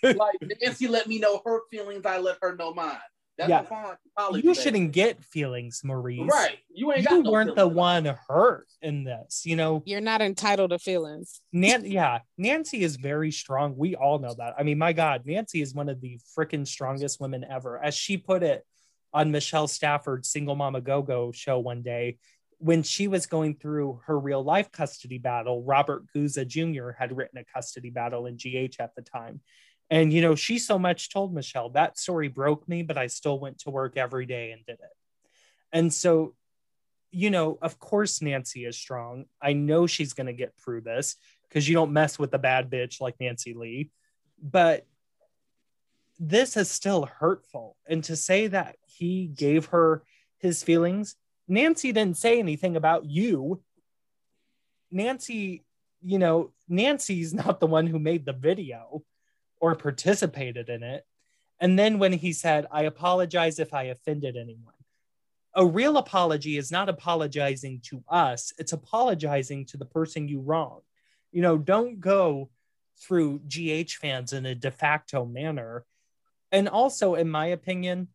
like 0.04 0.36
Nancy 0.62 0.88
let 0.88 1.08
me 1.08 1.20
know 1.20 1.42
her 1.46 1.60
feelings. 1.72 2.06
I 2.06 2.18
let 2.18 2.38
her 2.42 2.56
know 2.56 2.74
mine. 2.74 2.98
That's 3.38 3.50
Yeah. 3.50 3.62
a 3.62 3.64
fine 3.64 3.96
you 4.44 4.54
shouldn't 4.54 4.92
get 4.92 5.24
feelings, 5.24 5.80
Maurice. 5.86 6.30
Right. 6.30 6.58
You 6.74 6.92
ain't 6.92 7.10
You 7.10 7.24
no 7.24 7.32
weren't 7.32 7.56
the 7.56 7.70
one 7.70 8.04
hurt 8.28 8.68
in 8.82 9.06
this. 9.06 9.44
You 9.46 9.56
know, 9.56 9.82
You're 9.86 10.02
not 10.02 10.22
entitled 10.22 10.72
to 10.72 10.80
feelings. 10.80 11.40
Nan- 11.54 11.86
yeah, 11.86 12.20
Nancy 12.38 12.84
is 12.84 12.98
very 12.98 13.32
strong. 13.32 13.78
We 13.78 13.96
all 13.96 14.20
know 14.20 14.34
that. 14.34 14.56
I 14.60 14.64
mean, 14.64 14.78
my 14.78 14.92
God, 14.92 15.22
Nancy 15.26 15.62
is 15.62 15.74
one 15.74 15.88
of 15.88 16.02
the 16.02 16.20
freaking 16.38 16.68
strongest 16.68 17.22
women 17.22 17.46
ever. 17.50 17.82
As 17.82 17.96
she 17.96 18.18
put 18.18 18.44
it 18.44 18.66
on 19.14 19.32
Michelle 19.32 19.70
Stafford's 19.70 20.30
Single 20.30 20.56
Mama 20.56 20.82
Go 20.82 21.02
Go 21.02 21.32
show 21.32 21.60
one 21.60 21.82
day, 21.82 22.18
when 22.60 22.84
she 22.84 23.08
was 23.08 23.26
going 23.26 23.56
through 23.56 24.02
her 24.06 24.20
real 24.20 24.44
life 24.44 24.72
custody 24.72 25.18
battle, 25.18 25.64
Robert 25.64 26.04
Guza 26.16 26.46
Jr. 26.46 26.92
had 26.92 27.16
written 27.16 27.40
a 27.40 27.46
custody 27.46 27.90
battle 27.90 28.26
in 28.26 28.36
GH 28.36 28.76
at 28.80 28.94
the 28.96 29.02
time. 29.02 29.42
And, 29.90 30.14
you 30.14 30.22
know, 30.22 30.36
she 30.36 30.60
so 30.60 30.78
much 30.78 31.10
told 31.10 31.34
Michelle 31.34 31.70
that 31.70 31.98
story 31.98 32.28
broke 32.28 32.68
me, 32.68 32.84
but 32.84 32.98
I 32.98 33.08
still 33.08 33.40
went 33.40 33.60
to 33.60 33.72
work 33.72 33.98
every 33.98 34.26
day 34.26 34.52
and 34.52 34.64
did 34.66 34.74
it. 34.74 34.96
And 35.72 35.92
so, 35.92 36.36
you 37.12 37.32
know, 37.32 37.58
of 37.62 37.80
course, 37.80 38.22
Nancy 38.22 38.66
is 38.66 38.78
strong. 38.78 39.26
I 39.42 39.54
know 39.54 39.88
she's 39.88 40.14
going 40.14 40.28
to 40.28 40.34
get 40.34 40.54
through 40.64 40.82
this 40.82 41.16
because 41.48 41.68
you 41.68 41.74
don't 41.74 41.94
mess 41.94 42.20
with 42.20 42.34
a 42.34 42.40
bad 42.40 42.70
bitch 42.70 43.02
like 43.02 43.16
Nancy 43.20 43.54
Lee. 43.54 43.90
But 44.42 44.86
this 46.20 46.58
is 46.58 46.70
still 46.70 47.06
hurtful. 47.06 47.78
And 47.88 48.04
to 48.04 48.16
say 48.16 48.48
that 48.48 48.76
he 48.86 49.28
gave 49.28 49.68
her 49.68 50.04
his 50.38 50.62
feelings, 50.62 51.16
Nancy 51.50 51.92
didn't 51.92 52.18
say 52.18 52.40
anything 52.40 52.76
about 52.76 53.06
you. 53.06 53.62
Nancy, 54.92 55.66
you 56.02 56.20
know, 56.20 56.52
Nancy's 56.68 57.34
not 57.34 57.60
the 57.60 57.68
one 57.68 57.88
who 57.88 58.00
made 58.00 58.26
the 58.26 58.34
video 58.34 59.04
or 59.60 59.76
participated 59.76 60.70
in 60.70 60.84
it. 60.84 61.06
And 61.60 61.78
then 61.78 62.00
when 62.00 62.14
he 62.14 62.32
said, 62.32 62.68
I 62.72 62.84
apologize 62.84 63.60
if 63.60 63.74
I 63.74 63.84
offended 63.84 64.38
anyone, 64.38 64.76
a 65.56 65.66
real 65.66 65.98
apology 65.98 66.58
is 66.58 66.72
not 66.72 66.88
apologizing 66.88 67.82
to 67.86 68.04
us, 68.08 68.54
it's 68.58 68.72
apologizing 68.72 69.66
to 69.66 69.78
the 69.78 69.86
person 69.86 70.28
you 70.28 70.40
wronged. 70.40 70.84
You 71.32 71.42
know, 71.42 71.58
don't 71.58 72.00
go 72.00 72.50
through 73.02 73.40
GH 73.40 73.94
fans 73.94 74.34
in 74.34 74.46
a 74.46 74.56
de 74.56 74.72
facto 74.72 75.26
manner. 75.26 75.86
And 76.52 76.70
also, 76.70 77.16
in 77.16 77.30
my 77.30 77.48
opinion, 77.48 78.10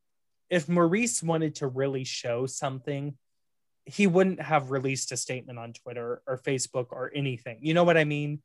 if 0.48 0.68
Maurice 0.68 1.22
wanted 1.22 1.56
to 1.56 1.66
really 1.66 2.04
show 2.04 2.46
something, 2.46 3.16
he 3.86 4.06
wouldn't 4.06 4.40
have 4.40 4.70
released 4.70 5.12
a 5.12 5.16
statement 5.16 5.58
on 5.58 5.72
Twitter 5.72 6.22
or 6.26 6.38
Facebook 6.38 6.86
or 6.90 7.10
anything. 7.14 7.58
You 7.60 7.74
know 7.74 7.84
what 7.84 7.96
I 7.96 8.04
mean? 8.04 8.42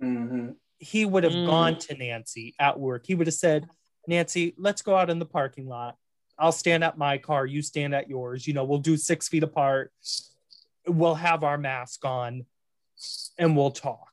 Mhm. 0.00 0.56
He 0.78 1.04
would 1.04 1.24
have 1.24 1.32
Mm. 1.32 1.46
gone 1.46 1.78
to 1.80 1.94
Nancy 1.96 2.54
at 2.60 2.78
work. 2.78 3.06
He 3.06 3.14
would 3.14 3.26
have 3.26 3.34
said, 3.34 3.68
Nancy, 4.06 4.54
let's 4.56 4.82
go 4.82 4.94
out 4.96 5.10
in 5.10 5.18
the 5.18 5.26
parking 5.26 5.66
lot. 5.66 5.96
I'll 6.38 6.52
stand 6.52 6.84
at 6.84 6.98
my 6.98 7.18
car, 7.18 7.46
you 7.46 7.62
stand 7.62 7.94
at 7.94 8.08
yours. 8.08 8.46
You 8.46 8.52
know, 8.54 8.64
we'll 8.64 8.78
do 8.78 8.96
six 8.96 9.26
feet 9.26 9.42
apart. 9.42 9.92
We'll 10.86 11.14
have 11.16 11.42
our 11.42 11.58
mask 11.58 12.04
on 12.04 12.46
and 13.38 13.56
we'll 13.56 13.70
talk. 13.72 14.12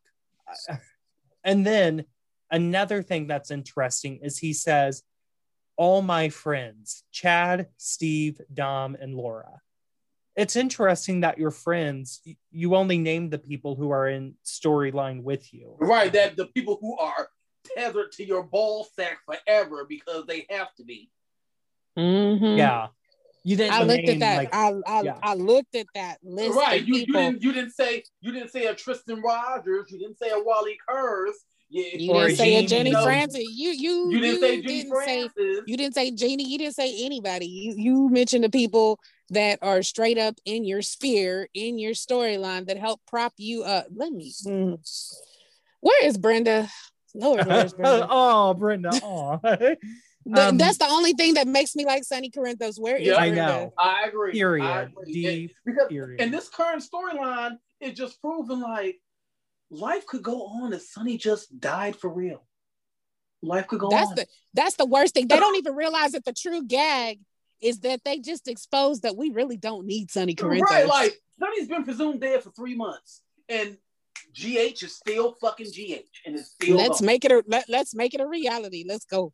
And 1.44 1.66
then 1.66 2.06
another 2.50 3.04
thing 3.04 3.28
that's 3.28 3.52
interesting 3.52 4.20
is 4.20 4.40
he 4.40 4.54
says, 4.54 5.04
All 5.76 6.02
my 6.02 6.30
friends, 6.30 7.04
Chad, 7.12 7.68
Steve, 7.78 8.40
Dom, 8.54 8.96
and 8.96 9.16
Laura. 9.16 9.62
It's 10.36 10.56
interesting 10.56 11.22
that 11.22 11.38
your 11.38 11.52
friends 11.52 12.22
you 12.52 12.76
only 12.76 12.98
name 12.98 13.30
the 13.30 13.38
people 13.38 13.76
who 13.76 13.92
are 13.92 14.08
in 14.08 14.36
storyline 14.44 15.22
with 15.22 15.54
you. 15.54 15.76
Right. 15.80 16.12
That 16.12 16.36
the 16.36 16.48
people 16.48 16.78
who 16.82 16.98
are 16.98 17.28
tethered 17.78 18.12
to 18.14 18.26
your 18.26 18.44
ball 18.44 18.88
sack 18.96 19.20
forever 19.26 19.86
because 19.88 20.26
they 20.26 20.46
have 20.50 20.74
to 20.76 20.84
be. 20.84 21.12
Mhm. 21.98 22.58
Yeah. 22.58 22.88
You 23.46 23.58
didn't 23.58 23.74
I 23.74 23.84
looked 23.84 24.06
name, 24.06 24.10
at 24.10 24.20
that. 24.22 24.38
like, 24.38 24.56
I 24.56 24.74
I, 24.88 25.02
yeah. 25.02 25.20
I 25.22 25.34
looked 25.36 25.76
at 25.76 25.86
that 25.96 26.18
list 26.24 26.56
right. 26.58 26.82
of 26.82 26.88
You, 26.88 26.96
you 26.96 27.06
didn't 27.08 27.44
you 27.44 27.52
didn't 27.54 27.72
say 27.72 28.04
you 28.22 28.32
didn't 28.32 28.50
say 28.52 28.66
a 28.68 28.74
Tristan 28.74 29.22
Rogers. 29.22 29.92
You 29.92 30.00
didn't 30.00 30.18
say 30.18 30.30
a 30.32 30.40
Wally 30.42 30.78
Kurth. 30.88 31.36
Yeah, 31.70 31.86
You 31.94 32.14
didn't 32.14 32.36
say 32.36 32.56
a 32.64 32.68
Jenny 32.68 32.92
no. 32.92 33.04
Francis. 33.04 33.44
You 33.50 33.72
you 33.72 34.12
you 34.12 34.20
didn't 34.22 34.40
say 34.40 34.62
Jenny 34.62 34.84
didn't 34.84 35.06
say 35.06 35.30
you 35.66 35.78
didn't 35.78 35.94
say 35.96 36.12
Genie. 36.12 36.48
You 36.48 36.58
didn't 36.58 36.76
say 36.76 37.04
anybody. 37.04 37.48
You 37.48 37.74
you 37.78 38.10
mentioned 38.10 38.44
the 38.44 38.50
people 38.50 39.00
that 39.34 39.60
are 39.62 39.84
straight 39.84 40.18
up 40.18 40.36
in 40.46 40.64
your 40.66 40.82
sphere, 40.82 41.48
in 41.54 41.78
your 41.80 41.92
storyline 41.94 42.68
that 42.68 42.78
help 42.78 43.02
prop 43.08 43.34
you 43.38 43.64
up. 43.64 43.88
Let 43.94 44.12
me. 44.12 44.34
mm. 44.48 44.78
Where 45.82 46.06
is 46.06 46.18
Brenda? 46.18 46.70
Lord, 47.14 47.46
where's 47.46 47.74
Brenda? 47.74 48.08
oh, 48.12 48.54
Brenda. 48.54 48.90
Oh. 49.04 49.40
Th- 50.26 50.38
um, 50.38 50.58
That's 50.58 50.78
the 50.78 50.88
only 50.88 51.12
thing 51.14 51.34
that 51.34 51.48
makes 51.48 51.76
me 51.76 51.86
like 51.86 52.06
Sonny 52.06 52.30
Corinthos. 52.30 52.80
Where 52.80 52.96
is 52.96 53.06
Yeah. 53.08 53.16
I 53.18 53.30
Brenda? 53.30 53.36
know. 53.46 53.74
I 53.78 54.06
agree. 54.08 54.30
I 54.30 54.34
Period. 54.34 54.92
agree. 54.98 55.14
Deep 55.14 55.52
And- 55.66 55.76
because 55.76 55.88
period. 55.90 56.22
and 56.22 56.34
this 56.34 56.48
current 56.50 56.82
storyline 56.82 57.58
is 57.82 57.94
just 57.98 58.22
proving 58.22 58.62
like 58.62 59.02
life 59.70 60.06
could 60.08 60.24
go 60.24 60.46
on 60.46 60.72
if 60.72 60.82
Sonny 60.84 61.18
just 61.18 61.60
died 61.60 61.98
for 61.98 62.10
real. 62.10 62.46
Life 63.42 63.68
could 63.68 63.82
go 63.82 63.90
That's 63.90 64.10
on. 64.12 64.16
the 64.16 64.26
that's 64.54 64.76
the 64.78 64.86
worst 64.86 65.14
thing. 65.14 65.28
They 65.28 65.38
don't 65.38 65.58
even 65.58 65.76
realize 65.76 66.14
that 66.14 66.24
the 66.24 66.32
true 66.32 66.64
gag 66.66 67.20
is 67.62 67.80
that 67.82 68.04
they 68.04 68.20
just 68.20 68.48
exposed 68.48 69.04
that 69.04 69.16
we 69.16 69.30
really 69.30 69.58
don't 69.58 69.86
need 69.86 70.12
Sonny 70.12 70.36
Corinthos. 70.36 70.62
Right, 70.62 70.88
like 70.88 71.20
Sonny's 71.40 71.68
been 71.68 71.84
presumed 71.84 72.22
dead 72.22 72.44
for 72.44 72.52
three 72.52 72.76
months, 72.76 73.22
and 73.50 73.78
GH 74.34 74.84
is 74.84 74.96
still 74.96 75.34
fucking 75.40 75.68
GH, 75.68 76.26
and 76.26 76.36
it's 76.36 76.52
still. 76.52 76.78
let's 76.78 77.00
gone. 77.00 77.06
make 77.06 77.26
it 77.26 77.32
a 77.32 77.44
let, 77.48 77.70
let's 77.70 77.96
make 77.96 78.14
it 78.14 78.22
a 78.22 78.28
reality. 78.28 78.86
Let's 78.88 79.06
go. 79.06 79.34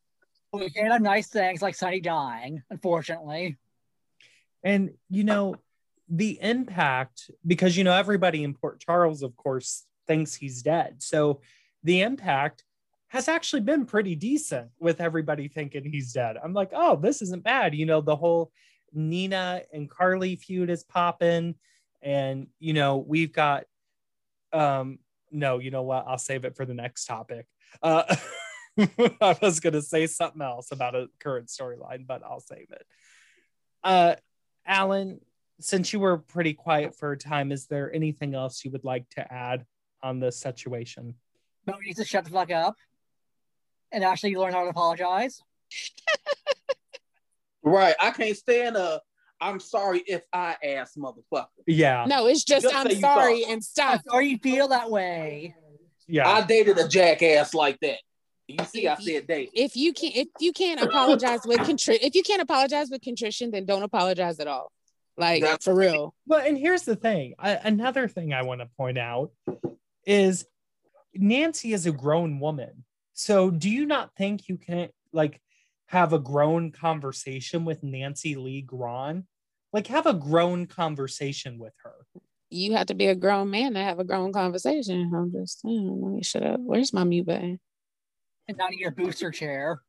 We 0.51 0.69
can't 0.69 0.91
have 0.91 1.01
nice 1.01 1.27
things 1.27 1.61
like 1.61 1.75
Sonny 1.75 2.01
dying, 2.01 2.63
unfortunately. 2.69 3.57
And 4.63 4.91
you 5.09 5.23
know, 5.23 5.55
the 6.09 6.39
impact, 6.41 7.29
because 7.45 7.77
you 7.77 7.83
know, 7.83 7.93
everybody 7.93 8.43
in 8.43 8.53
Port 8.53 8.79
Charles, 8.79 9.21
of 9.21 9.35
course, 9.35 9.85
thinks 10.07 10.35
he's 10.35 10.63
dead. 10.63 10.95
So 10.99 11.41
the 11.83 12.01
impact 12.01 12.63
has 13.09 13.27
actually 13.27 13.61
been 13.61 13.85
pretty 13.85 14.15
decent 14.15 14.69
with 14.79 15.01
everybody 15.01 15.47
thinking 15.47 15.83
he's 15.83 16.13
dead. 16.13 16.37
I'm 16.41 16.53
like, 16.53 16.69
oh, 16.73 16.95
this 16.95 17.21
isn't 17.23 17.43
bad. 17.43 17.73
You 17.75 17.85
know, 17.85 18.01
the 18.01 18.15
whole 18.15 18.51
Nina 18.93 19.63
and 19.73 19.89
Carly 19.89 20.35
feud 20.35 20.69
is 20.69 20.83
popping. 20.83 21.55
And 22.01 22.47
you 22.59 22.73
know, 22.73 22.97
we've 22.97 23.33
got 23.33 23.65
um 24.53 24.99
no, 25.31 25.59
you 25.59 25.71
know 25.71 25.83
what? 25.83 26.05
I'll 26.07 26.17
save 26.17 26.45
it 26.45 26.55
for 26.55 26.65
the 26.65 26.73
next 26.73 27.05
topic. 27.05 27.45
Uh 27.81 28.15
I 29.21 29.35
was 29.41 29.59
gonna 29.59 29.81
say 29.81 30.05
something 30.05 30.41
else 30.41 30.71
about 30.71 30.95
a 30.95 31.07
current 31.19 31.47
storyline, 31.47 32.05
but 32.05 32.23
I'll 32.23 32.39
save 32.39 32.67
it. 32.71 32.85
Uh 33.83 34.15
Alan, 34.67 35.19
since 35.59 35.91
you 35.93 35.99
were 35.99 36.19
pretty 36.19 36.53
quiet 36.53 36.95
for 36.95 37.11
a 37.11 37.17
time, 37.17 37.51
is 37.51 37.65
there 37.65 37.91
anything 37.91 38.35
else 38.35 38.63
you 38.63 38.69
would 38.71 38.85
like 38.85 39.09
to 39.09 39.33
add 39.33 39.65
on 40.03 40.19
this 40.19 40.39
situation? 40.39 41.15
Mo 41.65 41.73
needs 41.83 41.97
to 41.97 42.05
shut 42.05 42.23
the 42.23 42.29
fuck 42.29 42.51
up 42.51 42.75
and 43.91 44.03
actually 44.03 44.35
learn 44.35 44.53
how 44.53 44.63
to 44.63 44.69
apologize. 44.69 45.41
Right, 47.61 47.93
I 47.99 48.11
can't 48.11 48.37
stand 48.37 48.77
a. 48.77 49.01
I'm 49.41 49.59
sorry 49.59 49.99
if 50.07 50.21
I 50.33 50.55
ass 50.63 50.93
motherfucker. 50.97 51.47
Yeah, 51.67 52.05
No, 52.07 52.25
it's 52.27 52.43
just, 52.43 52.63
Just 52.63 52.75
I'm 52.75 52.89
say 52.89 52.99
sorry 52.99 53.43
and 53.45 53.63
stop. 53.63 53.95
I'm 53.95 54.01
sorry 54.09 54.27
you 54.27 54.37
feel 54.37 54.69
that 54.69 54.89
way. 54.89 55.55
yeah. 56.07 56.27
I 56.27 56.41
dated 56.41 56.77
a 56.77 56.87
jackass 56.87 57.53
like 57.53 57.77
that. 57.81 57.97
You 58.47 58.63
see, 58.65 58.87
I 58.87 58.93
If 58.93 58.99
you- 59.01 59.13
said 59.15 59.27
date. 59.27 59.51
If 59.53 59.75
you 59.75 59.93
can't 59.93 60.15
if 60.15 60.27
you 60.39 60.51
can't 60.53 60.81
apologize 60.81 61.41
with 61.45 61.59
contri- 61.59 61.99
if 62.01 62.15
you 62.15 62.23
can't 62.23 62.41
apologize 62.41 62.89
with 62.89 63.01
contrition, 63.01 63.51
then 63.51 63.65
don't 63.65 63.83
apologize 63.83 64.39
at 64.39 64.47
all. 64.47 64.71
Like 65.17 65.41
That's- 65.41 65.63
for 65.63 65.75
real. 65.75 66.15
Well, 66.27 66.43
and 66.45 66.57
here's 66.57 66.83
the 66.83 66.95
thing. 66.95 67.35
I, 67.37 67.51
another 67.51 68.07
thing 68.07 68.33
I 68.33 68.41
want 68.43 68.61
to 68.61 68.67
point 68.77 68.97
out 68.97 69.31
is 70.05 70.45
Nancy 71.13 71.73
is 71.73 71.85
a 71.85 71.91
grown 71.91 72.39
woman. 72.39 72.83
So 73.19 73.51
do 73.51 73.69
you 73.69 73.85
not 73.85 74.15
think 74.15 74.47
you 74.47 74.55
can 74.55 74.87
like 75.11 75.41
have 75.87 76.13
a 76.13 76.19
grown 76.19 76.71
conversation 76.71 77.65
with 77.65 77.83
Nancy 77.83 78.35
Lee 78.35 78.61
Grahn? 78.61 79.27
Like 79.73 79.87
have 79.87 80.05
a 80.05 80.13
grown 80.13 80.67
conversation 80.67 81.59
with 81.59 81.73
her. 81.83 81.95
You 82.49 82.75
have 82.77 82.87
to 82.87 82.93
be 82.93 83.07
a 83.07 83.15
grown 83.15 83.49
man 83.49 83.73
to 83.73 83.81
have 83.81 83.99
a 83.99 84.05
grown 84.05 84.31
conversation. 84.31 85.11
I'm 85.13 85.33
just 85.33 85.59
saying, 85.59 85.99
let 86.01 86.13
me 86.13 86.23
shut 86.23 86.43
up. 86.43 86.61
Where's 86.61 86.93
my 86.93 87.03
mute 87.03 87.25
button? 87.25 87.59
And 88.47 88.57
not 88.57 88.71
in 88.71 88.79
your 88.79 88.91
booster 88.91 89.31
chair. 89.31 89.81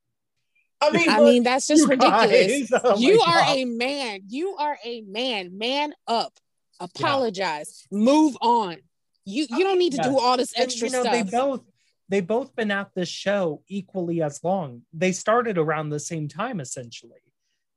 I 0.80 0.90
mean, 0.90 1.08
I 1.08 1.20
mean, 1.20 1.42
that's 1.44 1.68
just 1.68 1.82
You 1.82 1.88
ridiculous. 1.88 2.68
guys, 2.68 2.80
oh 2.84 2.98
you 2.98 3.20
are 3.20 3.38
God. 3.38 3.56
a 3.56 3.64
man. 3.64 4.22
You 4.26 4.56
are 4.56 4.76
a 4.84 5.02
man. 5.02 5.56
Man 5.56 5.92
up. 6.08 6.32
Apologize. 6.80 7.86
Move 7.92 8.36
on. 8.42 8.78
You 9.24 9.46
you 9.50 9.62
don't 9.62 9.78
need 9.78 9.92
to 9.92 10.02
do 10.02 10.18
all 10.18 10.36
this 10.36 10.52
And, 10.54 10.64
extra 10.64 10.88
you 10.88 10.92
know, 10.92 11.02
stuff. 11.02 11.12
they 11.12 11.22
both 11.22 11.62
they 12.11 12.20
both 12.20 12.56
been 12.56 12.72
at 12.72 12.90
this 12.94 13.08
show 13.08 13.62
equally 13.68 14.20
as 14.20 14.42
long. 14.42 14.82
They 14.92 15.12
started 15.12 15.56
around 15.56 15.88
the 15.88 16.00
same 16.00 16.26
time 16.26 16.61
essentially. 16.61 17.22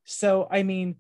So 0.06 0.48
I 0.52 0.64
mean, 0.64 0.96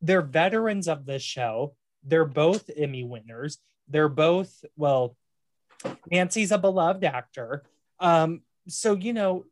they're 0.00 0.22
veterans 0.22 0.88
of 0.88 1.04
this 1.04 1.22
show. 1.22 1.76
They're 2.02 2.24
both 2.24 2.70
Emmy 2.74 3.04
winners. 3.04 3.58
They're 3.86 4.08
both 4.08 4.64
well, 4.76 5.14
Nancy's 6.10 6.52
a 6.52 6.58
beloved 6.58 7.04
actor. 7.04 7.64
Um, 8.00 8.40
so 8.66 8.94
you 8.94 9.12
know, 9.12 9.44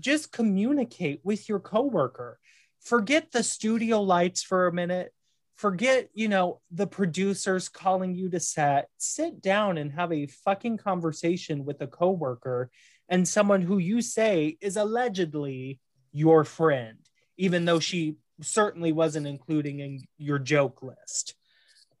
just 0.00 0.32
communicate 0.32 1.20
with 1.22 1.48
your 1.48 1.60
coworker. 1.60 2.40
Forget 2.80 3.30
the 3.30 3.44
studio 3.44 4.02
lights 4.02 4.42
for 4.42 4.66
a 4.66 4.72
minute. 4.72 5.12
Forget, 5.58 6.08
you 6.14 6.28
know, 6.28 6.60
the 6.70 6.86
producers 6.86 7.68
calling 7.68 8.14
you 8.14 8.30
to 8.30 8.38
set. 8.38 8.88
Sit 8.96 9.42
down 9.42 9.76
and 9.76 9.92
have 9.92 10.12
a 10.12 10.28
fucking 10.28 10.78
conversation 10.78 11.64
with 11.64 11.82
a 11.82 11.88
coworker 11.88 12.70
and 13.08 13.26
someone 13.26 13.62
who 13.62 13.78
you 13.78 14.00
say 14.00 14.56
is 14.60 14.76
allegedly 14.76 15.80
your 16.12 16.44
friend, 16.44 16.98
even 17.36 17.64
though 17.64 17.80
she 17.80 18.16
certainly 18.40 18.92
wasn't 18.92 19.26
including 19.26 19.80
in 19.80 20.04
your 20.16 20.38
joke 20.38 20.82
list. 20.82 21.34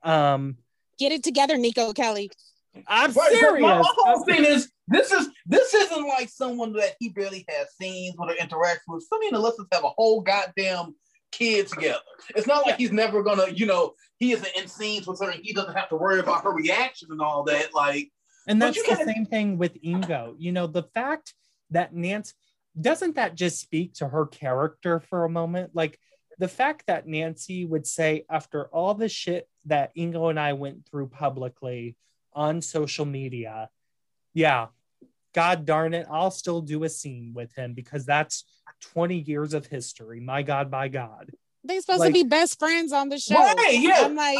Um, 0.04 0.58
Get 0.98 1.10
it 1.10 1.24
together, 1.24 1.56
Nico 1.56 1.92
Kelly. 1.92 2.30
I'm 2.86 3.10
Right, 3.10 3.14
but 3.14 3.32
serious. 3.32 3.62
My 3.62 3.82
whole 3.84 4.24
thing 4.24 4.44
is 4.44 4.70
this 4.86 5.10
is 5.10 5.28
this 5.46 5.74
isn't 5.74 6.06
like 6.06 6.28
someone 6.28 6.72
that 6.74 6.94
he 7.00 7.08
barely 7.08 7.44
has 7.48 7.68
scenes 7.80 8.14
with 8.16 8.30
or 8.30 8.34
interacts 8.34 8.80
with. 8.86 9.04
Some 9.08 9.22
of 9.24 9.32
the 9.32 9.38
listeners 9.40 9.66
have 9.72 9.84
a 9.84 9.88
whole 9.88 10.20
goddamn 10.20 10.94
kid 11.32 11.68
together. 11.68 11.98
It's 12.34 12.46
not 12.46 12.66
like 12.66 12.76
he's 12.76 12.92
never 12.92 13.22
gonna, 13.22 13.48
you 13.50 13.66
know, 13.66 13.94
he 14.18 14.32
isn't 14.32 14.56
in 14.56 14.68
scenes 14.68 15.06
with 15.06 15.20
her 15.20 15.30
and 15.30 15.42
he 15.42 15.52
doesn't 15.52 15.74
have 15.74 15.88
to 15.90 15.96
worry 15.96 16.20
about 16.20 16.44
her 16.44 16.50
reaction 16.52 17.08
and 17.10 17.20
all 17.20 17.44
that. 17.44 17.74
Like, 17.74 18.10
And 18.46 18.60
that's 18.60 18.80
the 18.82 18.88
gotta- 18.94 19.04
same 19.04 19.26
thing 19.26 19.58
with 19.58 19.80
Ingo. 19.82 20.34
You 20.38 20.52
know, 20.52 20.66
the 20.66 20.82
fact 20.82 21.34
that 21.70 21.94
Nancy 21.94 22.32
doesn't 22.80 23.16
that 23.16 23.34
just 23.34 23.60
speak 23.60 23.94
to 23.94 24.08
her 24.08 24.26
character 24.26 25.00
for 25.00 25.24
a 25.24 25.28
moment? 25.30 25.70
Like 25.74 25.98
the 26.38 26.48
fact 26.48 26.84
that 26.86 27.06
Nancy 27.06 27.64
would 27.64 27.86
say, 27.86 28.24
after 28.30 28.66
all 28.68 28.94
the 28.94 29.08
shit 29.08 29.48
that 29.66 29.94
Ingo 29.96 30.30
and 30.30 30.38
I 30.38 30.52
went 30.52 30.86
through 30.86 31.08
publicly 31.08 31.96
on 32.32 32.62
social 32.62 33.04
media, 33.04 33.70
yeah, 34.32 34.68
God 35.34 35.66
darn 35.66 35.92
it, 35.94 36.06
I'll 36.10 36.30
still 36.30 36.60
do 36.60 36.84
a 36.84 36.88
scene 36.88 37.32
with 37.34 37.52
him 37.54 37.74
because 37.74 38.06
that's 38.06 38.44
20 38.80 39.16
years 39.16 39.54
of 39.54 39.66
history. 39.66 40.20
My 40.20 40.42
God, 40.42 40.70
my 40.70 40.88
God. 40.88 41.30
They 41.64 41.80
supposed 41.80 42.00
Like- 42.00 42.08
to 42.10 42.12
be 42.12 42.24
best 42.24 42.58
friends 42.58 42.92
on 42.92 43.08
the 43.08 43.18
show. 43.18 43.34
Right, 43.34 43.78
yeah. 43.80 44.02
I'm 44.04 44.14
like, 44.14 44.38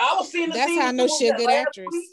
I 0.00 0.14
was 0.18 0.30
seeing 0.30 0.48
the 0.50 0.54
That's 0.54 0.70
how 0.72 0.88
I 0.88 0.92
know 0.92 1.04
with 1.04 1.12
she 1.18 1.28
a 1.28 1.32
that 1.32 1.38
good 1.38 1.50
actress. 1.50 1.86
week. 1.90 2.08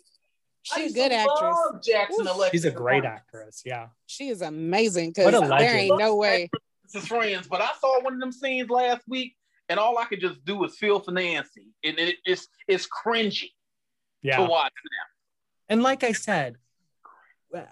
She's 0.64 0.92
a 0.92 0.96
good 0.96 1.12
actress. 1.12 1.58
Jackson 1.86 2.28
Oof. 2.28 2.50
She's 2.52 2.66
a 2.66 2.72
great 2.72 3.02
Friends. 3.04 3.20
actress. 3.22 3.62
Yeah. 3.66 3.90
She 4.08 4.30
is 4.30 4.42
amazing 4.42 5.12
because 5.12 5.32
there 5.48 5.76
ain't 5.78 5.98
no 6.00 6.16
way. 6.16 6.50
As 6.96 7.08
friends, 7.08 7.48
but 7.48 7.62
I 7.62 7.72
saw 7.80 8.02
one 8.02 8.14
of 8.14 8.20
them 8.20 8.32
scenes 8.32 8.70
last 8.70 9.02
week, 9.08 9.36
and 9.70 9.80
all 9.80 9.98
I 9.98 10.06
could 10.06 10.22
just 10.22 10.44
do 10.46 10.56
was 10.58 10.78
feel 10.78 11.00
for 11.00 11.12
Nancy, 11.12 11.68
and 11.84 12.00
it, 12.00 12.16
it's 12.26 12.48
it's 12.68 12.88
cringy 12.88 13.52
Yeah. 14.22 14.38
to 14.38 14.44
watch 14.46 14.72
them. 14.72 14.92
and 15.70 15.84
like 15.84 16.04
I 16.04 16.14
said, 16.14 16.56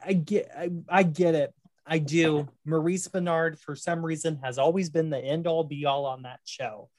I 0.05 0.13
get 0.13 0.51
I, 0.57 0.69
I 0.89 1.03
get 1.03 1.35
it. 1.35 1.53
I 1.85 1.99
do. 1.99 2.47
Maurice 2.65 3.07
Benard, 3.07 3.59
for 3.59 3.75
some 3.75 4.05
reason, 4.05 4.39
has 4.43 4.57
always 4.57 4.89
been 4.89 5.09
the 5.09 5.19
end 5.19 5.47
all 5.47 5.63
be 5.63 5.85
all 5.85 6.05
on 6.05 6.23
that 6.23 6.39
show. 6.45 6.89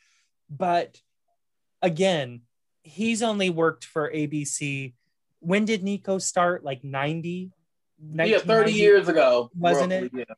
But 0.50 1.00
again, 1.80 2.42
he's 2.82 3.22
only 3.22 3.50
worked 3.50 3.84
for 3.84 4.10
ABC. 4.10 4.94
When 5.40 5.64
did 5.64 5.82
Nico 5.82 6.18
start? 6.18 6.64
Like 6.64 6.84
90? 6.84 7.50
Yeah, 8.12 8.38
30 8.38 8.72
years 8.72 9.08
ago, 9.08 9.50
Wasn't 9.54 9.92
roughly, 9.92 10.20
it? 10.20 10.26
Yeah. 10.28 10.34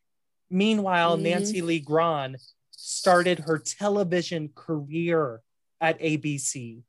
Meanwhile, 0.48 1.18
Mhm. 1.18 1.22
Nancy 1.22 1.62
Lee 1.62 1.80
Grahn 1.80 2.36
started 2.70 3.40
her 3.40 3.58
television 3.58 4.50
career 4.54 5.42
at 5.80 5.98
ABC. 6.00 6.82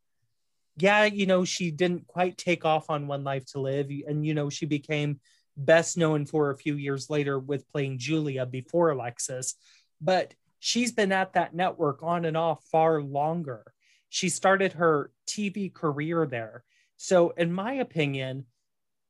Yeah, 0.78 1.06
you 1.06 1.26
know, 1.26 1.44
she 1.44 1.72
didn't 1.72 2.06
quite 2.06 2.38
take 2.38 2.66
off 2.66 2.92
on 2.92 3.08
One 3.08 3.24
Life 3.24 3.46
to 3.48 3.60
Live. 3.60 3.90
And, 4.08 4.24
you 4.24 4.36
know, 4.36 4.50
she 4.52 4.68
became 4.68 5.20
best 5.58 5.98
known 5.98 6.26
for 6.26 6.52
a 6.52 6.58
few 6.58 6.76
years 6.76 7.10
later 7.10 7.40
with 7.40 7.70
playing 7.70 7.98
Julia 7.98 8.46
before 8.46 8.92
Alexis. 8.92 9.56
But 10.00 10.34
she's 10.60 10.92
been 10.92 11.12
at 11.12 11.34
that 11.34 11.56
network 11.56 12.04
on 12.04 12.26
and 12.26 12.38
off 12.38 12.64
far 12.72 13.02
longer. 13.02 13.64
She 14.10 14.30
started 14.30 14.74
her 14.74 15.12
TV 15.28 15.74
career 15.74 16.26
there. 16.26 16.64
So, 16.96 17.32
in 17.32 17.52
my 17.52 17.74
opinion, 17.74 18.46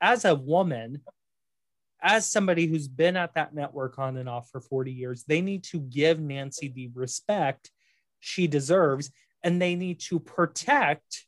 as 0.02 0.26
a 0.26 0.36
woman, 0.36 1.02
as 2.02 2.26
somebody 2.26 2.68
who's 2.68 2.88
been 2.88 3.18
at 3.18 3.36
that 3.36 3.54
network 3.54 4.00
on 4.00 4.18
and 4.18 4.30
off 4.30 4.50
for 4.50 4.62
40 4.62 4.92
years, 4.92 5.24
they 5.24 5.42
need 5.42 5.64
to 5.66 5.80
give 5.80 6.20
Nancy 6.20 6.68
the 6.70 6.90
respect 6.94 7.72
she 8.20 8.48
deserves 8.48 9.12
and 9.44 9.62
they 9.62 9.76
need 9.76 10.00
to 10.00 10.20
protect 10.20 11.26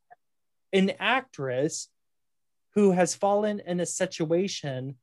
an 0.73 0.91
actress 0.99 1.87
who 2.75 2.91
has 2.91 3.15
fallen 3.15 3.61
in 3.65 3.79
a 3.79 3.85
situation 3.85 4.95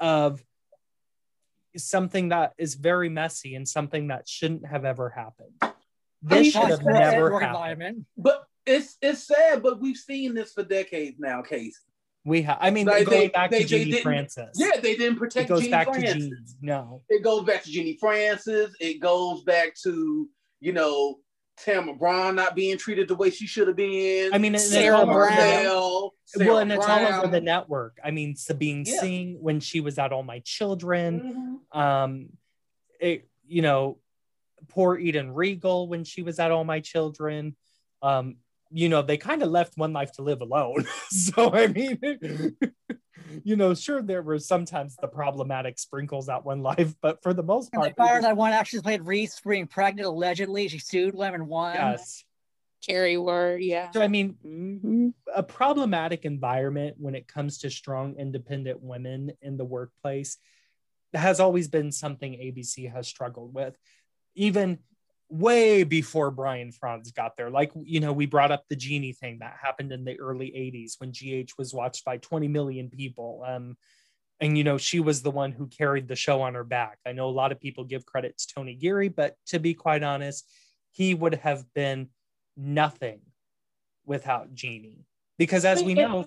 of 0.00 0.42
something 1.76 2.30
that 2.30 2.54
is 2.58 2.74
very 2.74 3.08
messy 3.08 3.54
and 3.54 3.68
something 3.68 4.08
that 4.08 4.28
shouldn't 4.28 4.66
have 4.66 4.84
ever 4.84 5.08
happened. 5.10 5.52
This 6.22 6.40
mean, 6.42 6.50
should 6.50 6.70
have 6.70 6.84
never 6.84 7.38
happened. 7.40 8.06
But 8.16 8.44
it's 8.66 8.96
it's 9.00 9.26
sad, 9.26 9.62
but 9.62 9.80
we've 9.80 9.96
seen 9.96 10.34
this 10.34 10.52
for 10.52 10.62
decades 10.64 11.18
now, 11.18 11.42
Casey. 11.42 11.76
We 12.24 12.42
have, 12.42 12.58
I 12.60 12.70
mean, 12.70 12.86
Like, 12.86 13.06
going 13.06 13.18
they- 13.20 13.28
back 13.28 13.50
they- 13.50 13.60
to 13.60 13.64
they 13.64 13.68
Genie 13.68 13.90
didn't- 13.92 14.02
Francis. 14.02 14.50
Yeah, 14.56 14.78
they 14.80 14.94
didn't 14.96 15.16
it 15.16 15.18
protect 15.18 15.48
goes 15.48 15.60
Genie 15.60 15.70
back 15.70 15.86
Francis. 15.86 16.14
to 16.14 16.18
Genie. 16.20 16.36
No, 16.60 17.02
It 17.08 17.22
goes 17.24 17.44
back 17.46 17.62
to 17.62 17.70
Genie 17.70 17.96
Francis. 17.98 18.74
It 18.80 19.00
goes 19.00 19.42
back 19.44 19.74
to 19.84 20.28
you 20.60 20.72
know 20.72 21.20
Tamara 21.64 21.94
Braun 21.94 22.34
not 22.36 22.54
being 22.54 22.78
treated 22.78 23.08
the 23.08 23.14
way 23.14 23.30
she 23.30 23.46
should 23.46 23.68
have 23.68 23.76
been. 23.76 24.32
I 24.32 24.38
mean, 24.38 24.54
and 24.54 24.56
it's 24.56 24.70
Sarah 24.70 24.98
all 24.98 25.06
Brown. 25.06 25.36
Marcel, 25.36 26.14
Sarah 26.24 26.46
well, 26.48 26.58
and 26.58 26.72
it's 26.72 26.86
all 26.86 27.06
over 27.06 27.26
the 27.28 27.40
network. 27.40 27.98
I 28.04 28.10
mean, 28.10 28.34
Sabine 28.36 28.84
Yeah. 28.86 29.00
Singh 29.00 29.36
when 29.40 29.60
she 29.60 29.80
was 29.80 29.98
at 29.98 30.12
All 30.12 30.22
My 30.22 30.40
Children. 30.40 31.60
Mhm. 31.72 31.78
Um, 31.78 32.28
it 33.00 33.28
you 33.46 33.62
know, 33.62 33.98
poor 34.68 34.96
Eden 34.96 35.32
Riegel 35.32 35.88
when 35.88 36.04
she 36.04 36.22
was 36.22 36.38
at 36.38 36.50
All 36.50 36.64
My 36.64 36.80
Children. 36.80 37.56
Um, 38.02 38.36
you 38.72 38.88
know, 38.88 39.02
they 39.02 39.16
kind 39.16 39.42
of 39.42 39.50
left 39.50 39.76
One 39.76 39.92
Life 39.92 40.12
to 40.12 40.22
Live 40.22 40.40
alone. 40.40 40.86
so 41.10 41.52
I 41.52 41.66
mean, 41.66 41.98
you 43.44 43.56
know, 43.56 43.74
sure 43.74 44.02
there 44.02 44.22
were 44.22 44.38
sometimes 44.38 44.96
the 44.96 45.08
problematic 45.08 45.78
sprinkles 45.78 46.28
at 46.28 46.44
One 46.44 46.62
Life, 46.62 46.94
but 47.02 47.22
for 47.22 47.34
the 47.34 47.42
most 47.42 47.72
And 47.72 47.80
part, 47.82 47.96
they 47.96 48.02
fired 48.02 48.24
that 48.24 48.36
one 48.36 48.52
actually 48.52 48.82
played 48.82 49.02
Reese 49.02 49.38
for 49.38 49.50
being 49.50 49.66
pregnant 49.66 50.06
allegedly. 50.06 50.68
She 50.68 50.78
sued 50.78 51.16
them 51.18 51.34
and 51.34 51.48
won. 51.48 51.74
yes. 51.74 52.24
Carrie 52.86 53.18
word, 53.18 53.62
yeah. 53.62 53.90
So 53.90 54.00
I 54.00 54.08
mean, 54.08 54.36
Mhm. 54.44 55.12
a 55.34 55.42
problematic 55.42 56.24
environment 56.24 56.96
when 56.98 57.14
it 57.14 57.28
comes 57.28 57.58
to 57.58 57.70
strong 57.70 58.16
independent 58.16 58.80
women 58.80 59.32
in 59.42 59.56
the 59.58 59.64
workplace 59.64 60.38
has 61.12 61.40
always 61.40 61.68
been 61.68 61.90
something 61.92 62.32
ABC 62.34 62.90
has 62.90 63.08
struggled 63.08 63.52
with 63.52 63.76
even 64.34 64.78
way 65.30 65.84
before 65.84 66.30
Brian 66.30 66.72
Frons 66.72 67.14
got 67.14 67.36
there 67.36 67.50
like 67.50 67.70
you 67.82 68.00
know 68.00 68.12
we 68.12 68.26
brought 68.26 68.50
up 68.50 68.64
the 68.68 68.76
genie 68.76 69.12
thing 69.12 69.38
that 69.40 69.56
happened 69.62 69.92
in 69.92 70.04
the 70.04 70.18
early 70.18 70.48
80s 70.48 70.94
when 70.98 71.12
GH 71.12 71.52
was 71.56 71.72
watched 71.72 72.04
by 72.04 72.16
20 72.16 72.48
million 72.48 72.90
people 72.90 73.44
um 73.46 73.76
and 74.40 74.58
you 74.58 74.64
know 74.64 74.76
she 74.76 74.98
was 74.98 75.22
the 75.22 75.30
one 75.30 75.52
who 75.52 75.68
carried 75.68 76.08
the 76.08 76.16
show 76.16 76.42
on 76.42 76.54
her 76.54 76.64
back 76.64 76.98
I 77.06 77.12
know 77.12 77.28
a 77.28 77.30
lot 77.30 77.52
of 77.52 77.60
people 77.60 77.84
give 77.84 78.04
credit 78.04 78.38
to 78.38 78.46
Tony 78.54 78.74
Geary 78.74 79.08
but 79.08 79.36
to 79.46 79.60
be 79.60 79.72
quite 79.72 80.02
honest 80.02 80.50
he 80.90 81.14
would 81.14 81.36
have 81.36 81.64
been 81.74 82.08
nothing 82.56 83.20
without 84.04 84.52
Genie. 84.52 85.06
Because 85.38 85.64
as 85.64 85.82
we 85.82 85.94
know, 85.94 86.26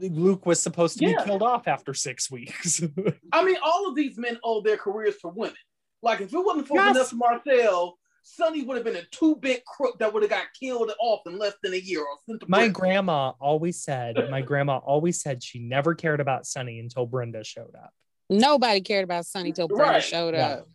Luke 0.00 0.44
was 0.44 0.60
supposed 0.60 0.98
to 0.98 1.04
Yeah. 1.04 1.16
be 1.18 1.24
killed 1.24 1.42
off 1.42 1.68
after 1.68 1.94
six 1.94 2.30
weeks. 2.30 2.82
I 3.32 3.44
mean, 3.44 3.56
all 3.62 3.88
of 3.88 3.94
these 3.94 4.18
men 4.18 4.38
owe 4.44 4.60
their 4.60 4.76
careers 4.76 5.16
to 5.18 5.28
women. 5.28 5.54
Like, 6.02 6.20
if 6.20 6.32
it 6.32 6.38
wasn't 6.38 6.66
for 6.68 6.74
Yes. 6.74 6.94
Vanessa 6.94 7.14
Marcel, 7.16 7.98
Sonny 8.22 8.62
would 8.62 8.76
have 8.76 8.84
been 8.84 8.96
a 8.96 9.04
two-bit 9.10 9.64
crook 9.64 9.98
that 9.98 10.12
would 10.12 10.22
have 10.22 10.30
got 10.30 10.46
killed 10.58 10.90
off 11.00 11.20
in 11.26 11.38
less 11.38 11.54
than 11.62 11.72
a 11.72 11.76
year 11.78 12.00
or 12.00 12.16
sent 12.26 12.40
to 12.40 12.46
my 12.48 12.58
prison. 12.58 12.72
grandma 12.72 13.32
always 13.40 13.80
said, 13.82 14.16
my 14.30 14.42
grandma 14.42 14.78
always 14.78 15.20
said 15.20 15.42
she 15.42 15.58
never 15.58 15.94
cared 15.94 16.20
about 16.20 16.46
Sonny 16.46 16.78
until 16.80 17.06
Brenda 17.06 17.42
showed 17.44 17.74
up. 17.74 17.92
Nobody 18.28 18.80
cared 18.80 19.04
about 19.04 19.26
Sonny 19.26 19.52
till 19.52 19.68
Brenda 19.68 19.84
Right. 19.94 20.02
showed 20.02 20.34
Yeah. 20.34 20.48
up. 20.48 20.68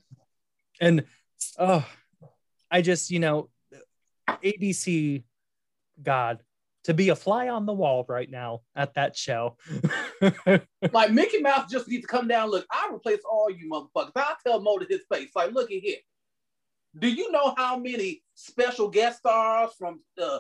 And 0.81 1.05
oh, 1.59 1.87
I 2.69 2.81
just, 2.81 3.11
you 3.11 3.19
know, 3.19 3.49
ABC, 4.43 5.23
God, 6.01 6.41
to 6.85 6.93
be 6.93 7.09
a 7.09 7.15
fly 7.15 7.47
on 7.49 7.65
the 7.65 7.73
wall 7.73 8.05
right 8.07 8.29
now 8.29 8.61
at 8.75 8.93
that 8.95 9.15
show. 9.15 9.57
Like 10.93 11.11
Mickey 11.11 11.39
Mouse 11.39 11.69
just 11.69 11.87
needs 11.87 12.03
to 12.03 12.07
come 12.07 12.27
down. 12.27 12.49
Look, 12.49 12.65
I 12.71 12.89
replace 12.93 13.19
all 13.29 13.49
you 13.49 13.69
motherfuckers. 13.69 14.11
I'll 14.15 14.37
tell 14.45 14.61
Mo 14.61 14.77
to 14.77 14.85
his 14.87 15.01
face. 15.11 15.29
Like, 15.35 15.51
look 15.51 15.71
at 15.71 15.77
here. 15.77 15.97
Do 16.97 17.09
you 17.09 17.31
know 17.31 17.53
how 17.57 17.77
many 17.77 18.23
special 18.35 18.89
guest 18.89 19.19
stars 19.19 19.71
from 19.77 20.01
uh, 20.21 20.39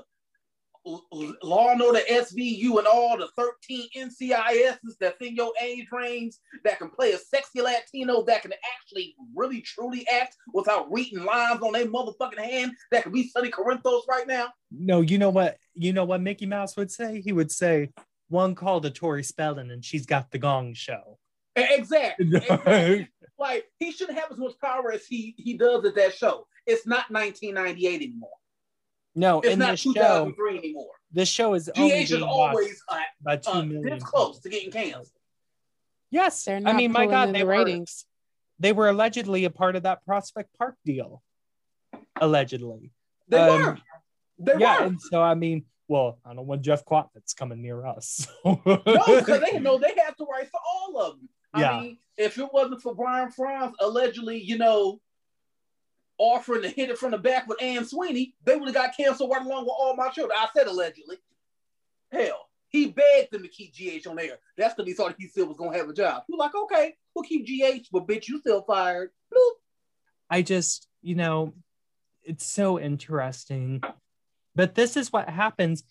L- 0.87 1.35
Law 1.43 1.71
and 1.71 1.81
Order 1.81 1.99
SVU 2.09 2.77
and 2.77 2.87
all 2.87 3.17
the 3.17 3.27
13 3.35 3.87
NCISs 3.97 4.77
that's 4.99 5.21
in 5.21 5.35
your 5.35 5.51
age 5.61 5.87
range 5.91 6.35
that 6.63 6.77
can 6.77 6.89
play 6.89 7.11
a 7.11 7.17
sexy 7.17 7.61
Latino 7.61 8.23
that 8.23 8.43
can 8.43 8.53
actually 8.75 9.15
really 9.35 9.61
truly 9.61 10.07
act 10.07 10.35
without 10.53 10.91
reading 10.91 11.25
lines 11.25 11.61
on 11.61 11.73
their 11.73 11.87
motherfucking 11.87 12.37
hand 12.37 12.73
that 12.91 13.03
can 13.03 13.11
be 13.11 13.27
Sonny 13.27 13.49
Corinthos 13.49 14.01
right 14.09 14.27
now? 14.27 14.49
no, 14.71 15.01
you 15.01 15.17
know 15.17 15.29
what? 15.29 15.57
You 15.73 15.93
know 15.93 16.05
what 16.05 16.21
Mickey 16.21 16.45
Mouse 16.45 16.77
would 16.77 16.91
say? 16.91 17.21
He 17.21 17.31
would 17.33 17.51
say, 17.51 17.91
one 18.29 18.55
call 18.55 18.81
to 18.81 18.89
Tori 18.89 19.23
Spelling 19.23 19.71
and 19.71 19.83
she's 19.83 20.05
got 20.05 20.31
the 20.31 20.37
gong 20.37 20.73
show. 20.73 21.17
Exactly. 21.55 22.27
exactly. 22.35 23.07
like 23.37 23.65
he 23.79 23.91
shouldn't 23.91 24.17
have 24.19 24.31
as 24.31 24.37
much 24.37 24.53
power 24.61 24.91
as 24.91 25.05
he 25.05 25.33
he 25.37 25.57
does 25.57 25.83
at 25.85 25.95
that 25.95 26.13
show. 26.13 26.47
It's 26.65 26.85
not 26.87 27.09
1998 27.11 28.01
anymore. 28.01 28.29
No, 29.17 29.39
It's 29.41 29.53
in 29.53 29.59
not 29.59 29.71
this 29.71 29.79
show, 29.81 29.93
2003 29.93 30.57
anymore. 30.57 30.87
this 31.11 31.29
show 31.29 31.53
is 31.53 31.69
GH 31.73 31.79
only 31.79 32.03
is 32.03 32.13
always 32.21 32.81
uh, 32.89 32.99
by 33.21 33.37
two 33.37 33.51
uh, 33.51 33.61
million. 33.63 33.83
this 33.83 34.03
close 34.03 34.39
to 34.41 34.49
getting 34.49 34.71
canceled. 34.71 35.07
Yes, 36.11 36.43
They're 36.43 36.61
I 36.65 36.73
mean, 36.73 36.91
my 36.91 37.05
God, 37.07 37.33
they 37.33 37.39
the 37.39 37.45
were 37.45 37.51
ratings. 37.51 38.05
they 38.59 38.71
were 38.73 38.89
allegedly 38.89 39.45
a 39.45 39.49
part 39.49 39.75
of 39.75 39.83
that 39.83 40.03
Prospect 40.05 40.49
Park 40.57 40.75
deal. 40.85 41.21
Allegedly, 42.19 42.91
They 43.27 43.37
Um, 43.39 43.61
were. 43.61 43.77
They 44.37 44.53
yeah, 44.59 44.79
were. 44.81 44.85
and 44.87 45.01
so 45.01 45.21
I 45.21 45.33
mean, 45.35 45.65
well, 45.87 46.19
I 46.25 46.33
don't 46.33 46.45
want 46.47 46.61
Jeff 46.61 46.83
Kwatinetz's 46.85 47.33
coming 47.33 47.61
near 47.61 47.85
us. 47.85 48.27
No, 48.43 48.55
because 48.65 49.41
they 49.41 49.59
know 49.59 49.77
they 49.77 49.93
have 50.05 50.15
the 50.17 50.25
rights 50.25 50.49
for 50.49 50.59
all 50.65 51.01
of 51.01 51.17
them. 51.19 51.29
I 51.55 51.61
Yeah. 51.61 51.79
mean, 51.79 51.97
if 52.17 52.37
it 52.37 52.51
wasn't 52.53 52.81
for 52.81 52.93
Brian 52.93 53.31
Frons 53.31 53.73
allegedly, 53.79 54.37
you 54.41 54.57
know, 54.57 55.01
offering 56.17 56.61
to 56.61 56.69
hit 56.69 56.89
it 56.89 56.97
from 56.97 57.11
the 57.11 57.17
back 57.17 57.47
with 57.47 57.61
Anne 57.61 57.85
Sweeney, 57.85 58.35
they 58.43 58.55
would 58.55 58.67
have 58.67 58.75
got 58.75 58.95
canceled 58.95 59.31
right 59.31 59.41
along 59.45 59.63
with 59.63 59.73
all 59.77 59.95
my 59.95 60.09
children. 60.09 60.37
I 60.39 60.47
said 60.55 60.67
allegedly. 60.67 61.17
Hell, 62.11 62.49
he 62.67 62.87
begged 62.87 63.31
them 63.31 63.41
to 63.43 63.47
keep 63.47 63.73
GH 63.73 64.07
on 64.07 64.19
air. 64.19 64.37
That's 64.57 64.73
because 64.73 64.87
he 64.87 64.93
thought 64.93 65.15
he 65.17 65.27
still 65.27 65.47
was 65.47 65.57
gonna 65.57 65.75
have 65.77 65.89
a 65.89 65.93
job. 65.93 66.23
He 66.27 66.33
was 66.33 66.39
like, 66.39 66.55
okay, 66.55 66.95
we'll 67.13 67.23
keep 67.23 67.45
GH, 67.45 67.87
but 67.91 68.07
bitch, 68.07 68.27
you 68.27 68.39
still 68.39 68.61
fired. 68.63 69.11
Bloop. 69.33 69.51
I 70.29 70.41
just, 70.41 70.87
you 71.01 71.15
know, 71.15 71.53
it's 72.23 72.45
so 72.45 72.79
interesting. 72.79 73.81
But 74.55 74.75
this 74.75 74.95
is 74.97 75.11
what 75.11 75.29
happens. 75.29 75.83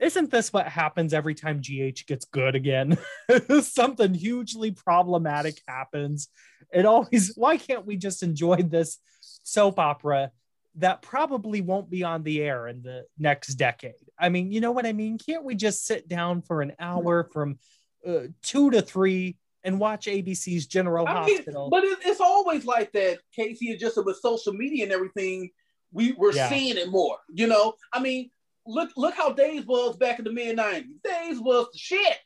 Isn't 0.00 0.30
this 0.30 0.52
what 0.52 0.66
happens 0.66 1.12
every 1.12 1.34
time 1.34 1.60
GH 1.60 2.06
gets 2.06 2.24
good 2.24 2.54
again? 2.54 2.96
Something 3.60 4.14
hugely 4.14 4.70
problematic 4.70 5.60
happens. 5.68 6.28
It 6.72 6.86
always, 6.86 7.32
why 7.36 7.56
can't 7.58 7.86
we 7.86 7.96
just 7.96 8.22
enjoy 8.22 8.56
this 8.62 8.98
soap 9.42 9.78
opera 9.78 10.30
that 10.76 11.02
probably 11.02 11.60
won't 11.60 11.90
be 11.90 12.02
on 12.04 12.22
the 12.22 12.40
air 12.42 12.66
in 12.68 12.82
the 12.82 13.04
next 13.18 13.54
decade? 13.56 13.92
I 14.18 14.30
mean, 14.30 14.52
you 14.52 14.60
know 14.60 14.72
what 14.72 14.86
I 14.86 14.92
mean? 14.92 15.18
Can't 15.18 15.44
we 15.44 15.54
just 15.54 15.84
sit 15.84 16.08
down 16.08 16.42
for 16.42 16.62
an 16.62 16.72
hour 16.78 17.28
from 17.32 17.58
uh, 18.06 18.28
two 18.42 18.70
to 18.70 18.80
three 18.80 19.36
and 19.64 19.78
watch 19.78 20.06
ABC's 20.06 20.66
General 20.66 21.06
I 21.06 21.26
mean, 21.26 21.36
Hospital? 21.36 21.68
but 21.70 21.84
it, 21.84 21.98
it's 22.06 22.20
always 22.20 22.64
like 22.64 22.92
that, 22.92 23.18
Casey. 23.36 23.76
Just 23.76 24.02
with 24.02 24.16
social 24.16 24.54
media 24.54 24.84
and 24.84 24.92
everything, 24.92 25.50
we 25.92 26.12
we're 26.12 26.32
Yeah. 26.32 26.48
seeing 26.48 26.78
it 26.78 26.88
more. 26.88 27.18
You 27.28 27.46
know, 27.48 27.74
I 27.92 28.00
mean, 28.00 28.30
look 28.70 28.90
look 28.96 29.14
how 29.14 29.32
Days 29.32 29.66
was 29.66 29.96
back 29.96 30.18
in 30.18 30.24
the 30.24 30.32
mid 30.32 30.56
'90s. 30.56 31.02
Days 31.02 31.40
was 31.40 31.66
the 31.72 31.78
shit. 31.78 32.18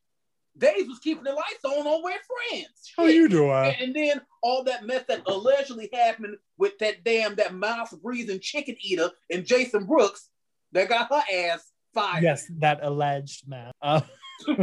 Days 0.57 0.86
was 0.86 1.01
keeping 1.01 1.24
the 1.24 1.32
lights 1.32 1.64
on 1.64 1.86
on 1.86 2.03
We're 2.05 2.12
Friends. 2.12 2.92
How 2.97 3.07
you 3.07 3.28
doing? 3.28 3.51
And, 3.51 3.76
and 3.80 3.95
then 3.97 4.20
all 4.42 4.62
that 4.64 4.86
mess 4.86 5.05
that 5.09 5.22
allegedly 5.26 5.90
happened 5.92 6.36
with 6.59 6.78
that 6.78 7.03
damn 7.03 7.34
that 7.36 7.55
mouse 7.55 7.92
breathing 7.92 8.38
chicken 8.40 8.76
eater 8.80 9.11
and 9.30 9.45
Jason 9.45 9.84
Brooks 9.84 10.28
that 10.70 10.88
got 10.88 11.09
her 11.09 11.22
ass 11.34 11.72
fired. 11.92 12.22
Yes, 12.22 12.51
that 12.59 12.80
alleged 12.82 13.49
man. 13.49 13.72
Uh, 13.82 14.03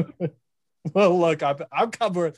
well, 0.94 1.20
look, 1.20 1.44
I'm, 1.44 1.58
I'm 1.72 1.92
covering. 1.92 2.34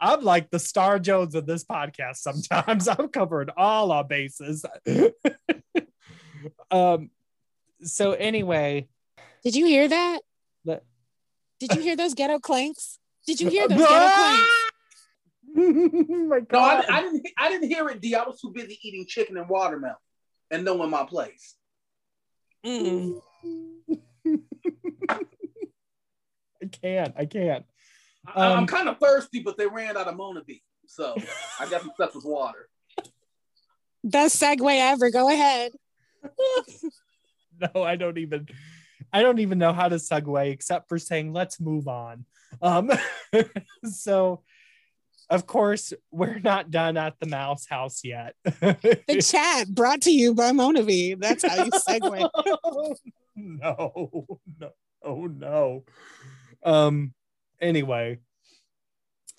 I'm 0.00 0.22
like 0.22 0.50
the 0.50 0.58
Star 0.58 0.98
Jones 0.98 1.34
of 1.34 1.46
this 1.46 1.64
podcast. 1.64 2.16
Sometimes 2.16 2.88
I'm 2.98 3.08
covering 3.08 3.48
all 3.56 3.90
our 3.90 4.04
bases. 4.04 4.64
um. 6.70 7.10
So 7.84 8.12
anyway, 8.12 8.88
Did 9.44 9.54
you 9.56 9.66
hear 9.66 9.88
that? 9.88 10.20
the, 10.64 10.80
Did 11.60 11.74
you 11.74 11.82
hear 11.82 11.96
those 11.96 12.14
ghetto 12.14 12.38
clanks? 12.38 12.98
Did 13.26 13.40
you 13.40 13.48
hear 13.50 13.68
those 13.68 13.78
ghetto 13.78 14.10
clanks? 14.14 14.50
my 15.54 16.40
No, 16.50 16.58
I, 16.60 16.84
I 16.88 17.02
didn't. 17.02 17.28
I 17.38 17.48
didn't 17.50 17.68
hear 17.68 17.88
it. 17.88 18.00
Dee. 18.00 18.14
I 18.14 18.22
was 18.24 18.40
too 18.40 18.52
busy 18.54 18.78
eating 18.82 19.04
chicken 19.06 19.36
and 19.36 19.48
watermelon 19.48 19.96
and 20.50 20.64
knowing 20.64 20.90
my 20.90 21.04
place. 21.04 21.56
Mm. 22.64 23.20
I 25.08 25.18
can't. 26.70 27.12
I 27.18 27.26
can't. 27.26 27.64
I, 28.26 28.46
I'm 28.46 28.58
Um, 28.60 28.66
kind 28.66 28.88
of 28.88 28.98
thirsty, 28.98 29.40
but 29.40 29.58
they 29.58 29.66
ran 29.66 29.96
out 29.96 30.06
of 30.06 30.14
MonaVie, 30.14 30.62
so 30.86 31.16
I 31.58 31.68
got 31.68 31.80
some 31.82 31.90
stuff 31.94 32.14
with 32.14 32.24
water. 32.24 32.68
Best 34.04 34.40
segue 34.40 34.78
ever. 34.78 35.10
Go 35.10 35.28
ahead. 35.28 35.72
no, 37.74 37.82
I 37.82 37.96
don't 37.96 38.18
even 38.18 38.48
I 39.12 39.22
don't 39.22 39.40
even 39.40 39.58
know 39.58 39.72
how 39.72 39.88
to 39.88 39.96
segue 39.96 40.50
except 40.50 40.88
for 40.88 40.98
saying 40.98 41.32
let's 41.32 41.60
move 41.60 41.88
on. 41.88 42.24
Um 42.60 42.90
so 43.84 44.42
of 45.30 45.46
course 45.46 45.92
we're 46.10 46.38
not 46.38 46.70
done 46.70 46.96
at 46.96 47.14
the 47.20 47.26
mouse 47.26 47.66
house 47.66 48.02
yet. 48.04 48.34
The 48.44 49.22
chat 49.22 49.68
brought 49.68 50.02
to 50.02 50.10
you 50.10 50.34
by 50.34 50.52
MonaVie. 50.52 51.20
That's 51.20 51.44
how 51.44 51.64
you 51.64 51.70
segue. 51.70 52.28
no, 53.36 54.26
no, 54.60 54.70
oh 55.02 55.26
no. 55.26 55.84
Um 56.62 57.14
anyway. 57.60 58.18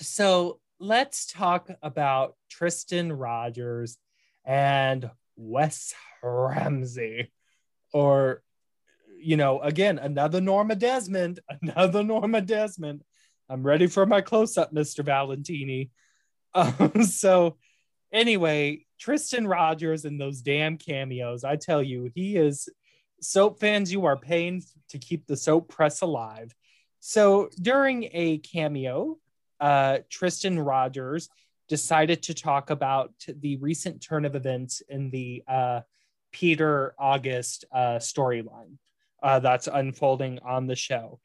So 0.01 0.59
let's 0.79 1.27
talk 1.27 1.69
about 1.81 2.35
Tristan 2.49 3.13
Rogers 3.13 3.97
and 4.45 5.09
Wes 5.35 5.93
Ramsey. 6.21 7.31
Or, 7.93 8.41
you 9.19 9.37
know, 9.37 9.61
again, 9.61 9.99
another 9.99 10.41
Norma 10.41 10.75
Desmond, 10.75 11.39
another 11.61 12.03
Norma 12.03 12.41
Desmond. 12.41 13.03
I'm 13.49 13.63
ready 13.63 13.87
for 13.87 14.05
my 14.05 14.21
close 14.21 14.57
up, 14.57 14.73
Mr. 14.73 15.03
Valentini. 15.03 15.91
Um, 16.55 17.03
so, 17.03 17.57
anyway, 18.11 18.85
Tristan 18.99 19.47
Rogers 19.47 20.05
and 20.05 20.21
those 20.21 20.41
damn 20.41 20.77
cameos, 20.77 21.43
I 21.43 21.55
tell 21.55 21.81
you, 21.81 22.11
he 22.13 22.37
is 22.37 22.69
soap 23.21 23.59
fans, 23.59 23.91
you 23.91 24.05
are 24.05 24.17
paying 24.17 24.61
to 24.89 24.99
keep 24.99 25.25
the 25.25 25.35
soap 25.35 25.69
press 25.69 26.01
alive. 26.01 26.53
So, 26.99 27.49
during 27.59 28.09
a 28.13 28.37
cameo, 28.37 29.17
uh, 29.59 29.99
Tristan 30.09 30.59
Rogers 30.59 31.27
decided 31.69 32.21
to 32.23 32.33
talk 32.33 32.69
about 32.69 33.13
the 33.27 33.57
recent 33.57 34.01
turn 34.01 34.25
of 34.25 34.35
events 34.35 34.81
in 34.89 35.09
the 35.09 35.43
uh, 35.47 35.81
Peter 36.33 36.93
August 36.99 37.63
uh, 37.71 37.99
storyline 37.99 38.77
uh, 39.21 39.39
that's 39.39 39.67
unfolding 39.67 40.39
on 40.39 40.67
the 40.67 40.75
show. 40.75 41.19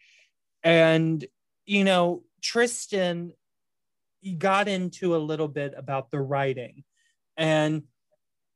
And, 0.62 1.24
you 1.66 1.82
know, 1.82 2.22
Tristan 2.40 3.32
got 4.36 4.68
into 4.68 5.16
a 5.16 5.18
little 5.18 5.48
bit 5.48 5.74
about 5.76 6.10
the 6.10 6.20
writing. 6.20 6.84
And 7.36 7.84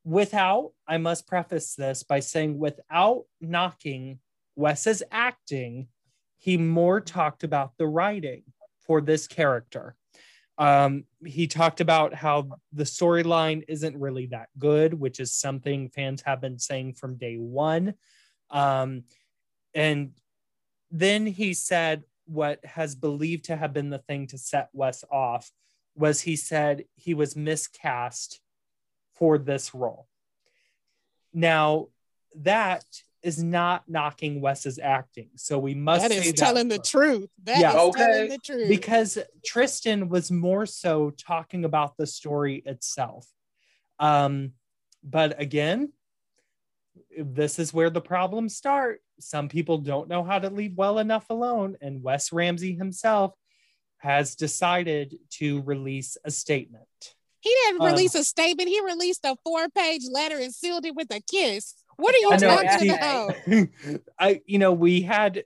without, 0.05 0.73
I 0.87 0.99
must 0.99 1.27
preface 1.27 1.75
this 1.75 2.03
by 2.05 2.21
saying, 2.21 2.59
without 2.59 3.25
knocking 3.41 4.21
Wes's 4.55 5.03
acting, 5.11 5.89
he 6.39 6.57
more 6.57 7.01
talked 7.01 7.45
about 7.45 7.73
the 7.79 7.87
writing 7.87 8.43
for 8.87 9.01
this 9.01 9.27
character. 9.27 9.97
Um, 10.59 11.05
he 11.25 11.47
talked 11.47 11.81
about 11.81 12.15
how 12.15 12.59
the 12.73 12.85
storyline 12.85 13.65
isn't 13.69 13.99
really 13.99 14.27
that 14.27 14.49
good, 14.59 14.95
which 14.95 15.19
is 15.19 15.33
something 15.35 15.89
fans 15.89 16.23
have 16.23 16.41
been 16.41 16.59
saying 16.59 16.95
from 16.95 17.17
day 17.17 17.37
one. 17.37 17.95
Um, 18.51 19.05
and 19.75 20.13
then 20.91 21.27
he 21.27 21.55
said 21.55 22.05
what 22.27 22.65
has 22.65 22.95
believed 22.95 23.47
to 23.47 23.57
have 23.57 23.73
been 23.73 23.91
the 23.91 23.99
thing 23.99 24.27
to 24.29 24.39
set 24.39 24.69
Wes 24.73 25.05
off 25.11 25.51
was 25.95 26.21
he 26.21 26.37
said 26.37 26.85
he 26.97 27.15
was 27.15 27.37
miscast 27.37 28.41
for 29.15 29.39
this 29.39 29.75
role. 29.75 30.07
Now, 31.33 31.89
that 32.37 32.85
is 33.23 33.43
not 33.43 33.85
knocking 33.89 34.41
Wes's 34.41 34.79
acting. 34.79 35.31
So 35.37 35.59
we 35.59 35.75
must 35.75 36.03
That 36.03 36.11
say 36.11 36.19
is 36.29 36.33
telling 36.33 36.69
the 36.69 36.79
truth. 36.79 37.31
That 37.45 37.57
is 37.57 37.63
Yeah. 37.63 37.73
Okay. 37.81 38.01
telling 38.01 38.29
the 38.31 38.39
truth. 38.39 38.69
because 38.69 39.19
Tristan 39.45 40.09
was 40.09 40.31
more 40.31 40.67
so 40.67 41.11
talking 41.11 41.65
about 41.65 41.97
the 41.97 42.07
story 42.07 42.63
itself. 42.67 43.27
Um, 43.99 44.53
but 45.05 45.41
again, 45.41 45.93
this 47.17 47.59
is 47.59 47.73
where 47.73 47.91
the 47.91 48.01
problems 48.01 48.57
start. 48.57 49.01
Some 49.21 49.49
people 49.49 49.79
don't 49.79 50.09
know 50.09 50.25
how 50.25 50.39
to 50.39 50.51
leave 50.51 50.75
well 50.77 50.99
enough 50.99 51.31
alone, 51.31 51.77
and 51.81 52.03
Wes 52.03 52.33
Ramsey 52.33 52.75
himself 52.75 53.35
has 53.99 54.35
decided 54.35 55.17
to 55.31 55.63
release 55.63 56.17
a 56.25 56.31
statement. 56.31 57.15
he 57.41 57.51
didn't 57.65 57.81
um, 57.83 57.87
release 57.87 58.15
a 58.17 58.25
statement. 58.25 58.69
He 58.69 58.81
released 58.81 59.25
a 59.25 59.37
four-page 59.45 60.03
letter 60.11 60.39
and 60.39 60.53
sealed 60.53 60.85
it 60.87 60.95
with 60.95 61.13
a 61.13 61.21
kiss. 61.21 61.75
What 61.97 62.15
are 62.15 62.19
you 62.19 62.31
know, 62.31 62.63
talking 62.63 62.79
see- 62.79 62.89
about? 62.91 64.01
I, 64.19 64.41
you 64.47 64.59
know, 64.59 64.73
we 64.73 65.03
had 65.03 65.45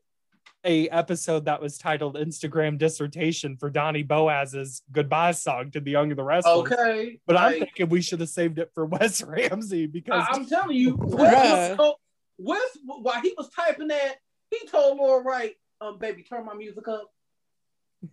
a 0.65 0.89
episode 0.89 1.45
that 1.45 1.61
was 1.61 1.79
titled 1.79 2.17
Instagram 2.17 2.77
dissertation 2.79 3.57
for 3.57 3.71
Donny 3.71 4.03
Boaz's 4.03 4.83
goodbye 4.91 5.31
song 5.33 5.71
to 5.73 5.81
the 5.81 5.93
Young 5.93 6.11
and 6.11 6.19
the 6.19 6.25
Restless. 6.25 6.73
Okay, 6.73 7.21
But 7.27 7.37
I'm 7.37 7.53
like, 7.53 7.59
thinking 7.61 7.89
we 7.89 8.03
should 8.03 8.19
have 8.21 8.29
saved 8.31 8.59
it 8.59 8.71
for 8.75 8.85
Wes 8.87 9.23
Ramsey 9.23 9.87
because 9.87 10.27
I, 10.29 10.35
am 10.37 10.47
telling 10.47 10.77
you, 10.77 10.97
Wes, 10.99 11.35
Bruh. 11.35 11.69
was 11.71 11.77
told- 11.77 11.97
Wes, 12.39 12.79
while 12.85 13.21
he 13.21 13.33
was 13.39 13.49
typing 13.51 13.89
that, 13.89 14.17
he 14.51 14.67
told 14.67 14.99
Laura 14.99 15.23
Wright, 15.23 15.55
um, 15.81 15.99
baby, 15.99 16.23
turn 16.23 16.45
my 16.45 16.55
music 16.55 16.87
up. 16.89 17.11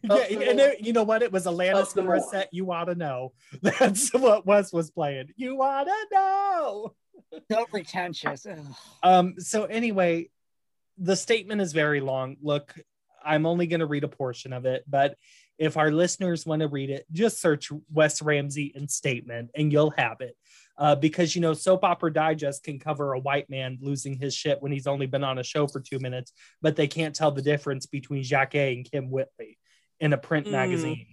yeah, 0.04 0.14
Up 0.14 0.30
some 0.30 0.42
and 0.44 0.60
it- 0.60 0.82
you 0.82 0.94
know 0.94 1.04
what? 1.04 1.24
It 1.24 1.32
was 1.32 1.46
Alanis 1.46 1.74
Up 1.76 1.88
some. 1.88 2.06
Morissette. 2.06 2.48
You 2.52 2.72
ought 2.72 2.86
to 2.86 2.96
know. 2.96 3.34
That's 3.62 4.14
what 4.14 4.46
Wes 4.46 4.72
was 4.72 4.92
playing. 4.92 5.30
You 5.38 5.60
ought 5.62 5.86
to 5.86 6.06
know. 6.12 6.94
So 7.52 7.66
pretentious. 7.66 8.46
Ugh. 8.46 8.58
Um. 9.02 9.36
So 9.40 9.66
anyway, 9.66 10.30
the 10.98 11.16
statement 11.16 11.62
is 11.62 11.74
very 11.74 12.00
long. 12.00 12.38
Look, 12.42 12.74
I'm 13.24 13.46
only 13.46 13.68
going 13.68 13.80
to 13.80 13.86
read 13.86 14.04
a 14.04 14.08
portion 14.10 14.54
of 14.54 14.66
it, 14.66 14.84
but 14.88 15.18
if 15.58 15.78
our 15.78 15.92
listeners 15.92 16.46
want 16.46 16.62
to 16.62 16.68
read 16.68 16.90
it, 16.90 17.06
just 17.12 17.40
search 17.40 17.72
Wes 17.92 18.22
Ramsey 18.22 18.72
and 18.76 18.90
statement, 18.90 19.52
and 19.56 19.72
you'll 19.72 19.94
have 19.98 20.18
it. 20.22 20.36
Uh, 20.78 20.96
because 20.96 21.36
you 21.36 21.42
know, 21.42 21.54
Soap 21.54 21.84
Opera 21.84 22.12
Digest 22.12 22.64
can 22.64 22.80
cover 22.80 23.14
a 23.14 23.20
white 23.20 23.50
man 23.50 23.78
losing 23.82 24.18
his 24.18 24.34
shit 24.36 24.62
when 24.62 24.72
he's 24.72 24.88
only 24.88 25.06
been 25.06 25.24
on 25.24 25.38
a 25.38 25.44
show 25.44 25.68
for 25.68 25.80
two 25.80 26.00
minutes, 26.00 26.34
but 26.62 26.76
they 26.76 26.88
can't 26.88 27.16
tell 27.16 27.32
the 27.32 27.42
difference 27.44 27.86
between 27.86 28.24
Jackée 28.24 28.74
and 28.76 28.90
Kym 28.90 29.10
Whitley 29.10 29.58
in 30.00 30.14
a 30.14 30.18
print 30.18 30.48
Mm. 30.48 30.52
magazine. 30.52 31.08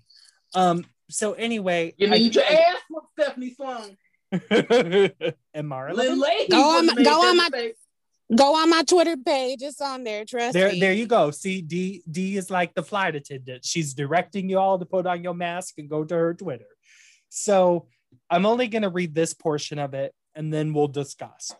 Um. 0.55 0.84
So 1.11 1.32
anyway, 1.34 1.92
You 1.98 2.07
I 2.07 2.11
need 2.11 2.34
your 2.34 2.44
feel 2.44 2.59
ass 2.59 2.76
with 2.88 3.05
Stephanie 3.18 3.55
Song. 3.55 3.96
Like- 4.33 5.37
and 5.55 5.68
Mara 5.68 5.95
Lynn 5.95 6.18
Go 6.51 6.78
on 6.78 6.87
my- 6.87 7.03
go 7.03 7.28
on 7.28 7.37
my- 7.37 7.49
mistake. 7.51 7.76
Go 8.37 8.55
on 8.55 8.70
my 8.70 8.83
Twitter 8.85 9.16
page. 9.16 9.61
It's 9.61 9.81
on 9.81 10.05
there. 10.05 10.24
Trust 10.24 10.53
there, 10.53 10.70
me. 10.70 10.78
there 10.78 10.93
you 10.93 11.07
go. 11.07 11.33
See, 11.33 11.62
Dee 11.62 12.05
Dee 12.09 12.37
is 12.37 12.49
like 12.49 12.74
the 12.74 12.83
flight 12.85 13.16
attendant. 13.16 13.64
She's 13.64 13.93
directing 13.93 14.49
you 14.49 14.59
all 14.59 14.78
to 14.78 14.85
put 14.87 15.05
on 15.05 15.24
your 15.24 15.35
mask 15.35 15.74
and 15.78 15.91
go 15.91 16.05
to 16.05 16.14
her 16.14 16.35
Twitter. 16.35 16.66
So 17.28 17.89
I'm 18.28 18.47
only 18.47 18.68
going 18.68 18.83
to 18.83 18.89
read 18.89 19.16
this 19.16 19.35
portion 19.35 19.81
of 19.81 19.95
it, 19.95 20.14
and 20.37 20.53
then 20.55 20.72
we'll 20.72 20.87
discuss. 20.87 21.53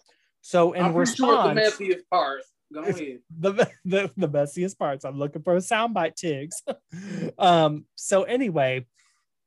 So 0.43 0.73
in 0.73 0.85
I'm 0.85 0.95
pretty 0.95 1.12
sure 1.16 1.43
the 1.53 1.61
messiest 1.61 2.09
part. 2.09 2.43
Go 2.73 2.83
ahead. 2.83 3.18
the, 3.37 3.53
the 3.85 4.11
the 4.16 4.29
messiest 4.29 4.79
parts. 4.79 5.05
I'm 5.05 5.18
looking 5.18 5.43
for 5.43 5.57
a 5.57 5.59
soundbite, 5.59 6.14
Tiggz. 6.14 7.33
um, 7.39 7.85
so 7.97 8.23
anyway, 8.23 8.87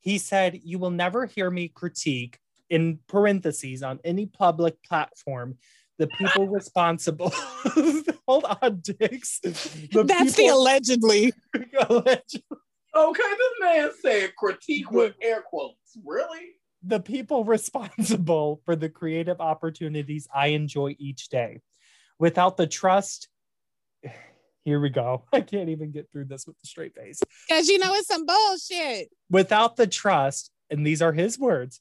he 0.01 0.17
said, 0.17 0.59
"You 0.61 0.77
will 0.77 0.91
never 0.91 1.25
hear 1.25 1.49
me 1.49 1.69
critique 1.69 2.37
in 2.73 2.99
parentheses 3.07 3.83
on 3.83 3.99
any 4.03 4.25
public 4.25 4.81
platform 4.83 5.57
the 5.99 6.07
people 6.17 6.47
responsible." 6.59 7.31
Hold 8.27 8.45
on, 8.61 8.81
dicks 8.81 9.39
The 9.41 10.03
That's 10.07 10.35
the 10.35 10.43
people- 10.43 10.59
allegedly. 10.61 11.33
Okay, 12.95 13.23
this 13.23 13.53
man 13.59 13.89
said 14.01 14.35
critique 14.35 14.91
with 14.91 15.15
air 15.21 15.41
quotes. 15.41 15.97
Really? 16.05 16.51
the 16.85 16.99
people 16.99 17.43
responsible 17.45 18.61
for 18.65 18.75
the 18.75 18.89
creative 18.89 19.39
opportunities 19.39 20.27
I 20.35 20.47
enjoy 20.47 20.95
each 20.99 21.29
day. 21.29 21.61
Without 22.19 22.57
the 22.57 22.67
trust, 22.67 23.29
here 24.65 24.79
we 24.79 24.89
go. 24.89 25.23
I 25.33 25.41
can't 25.41 25.69
even 25.69 25.91
get 25.91 26.11
through 26.11 26.25
this 26.25 26.45
with 26.45 26.57
a 26.63 26.67
straight 26.67 26.93
face. 26.93 27.19
Because 27.47 27.69
you 27.69 27.79
know 27.79 27.93
it's 27.95 28.07
some 28.07 28.25
bullshit. 28.25 29.09
Without 29.29 29.75
the 29.77 29.87
trust, 29.87 30.51
and 30.69 30.85
these 30.85 31.01
are 31.01 31.13
his 31.13 31.39
words, 31.39 31.79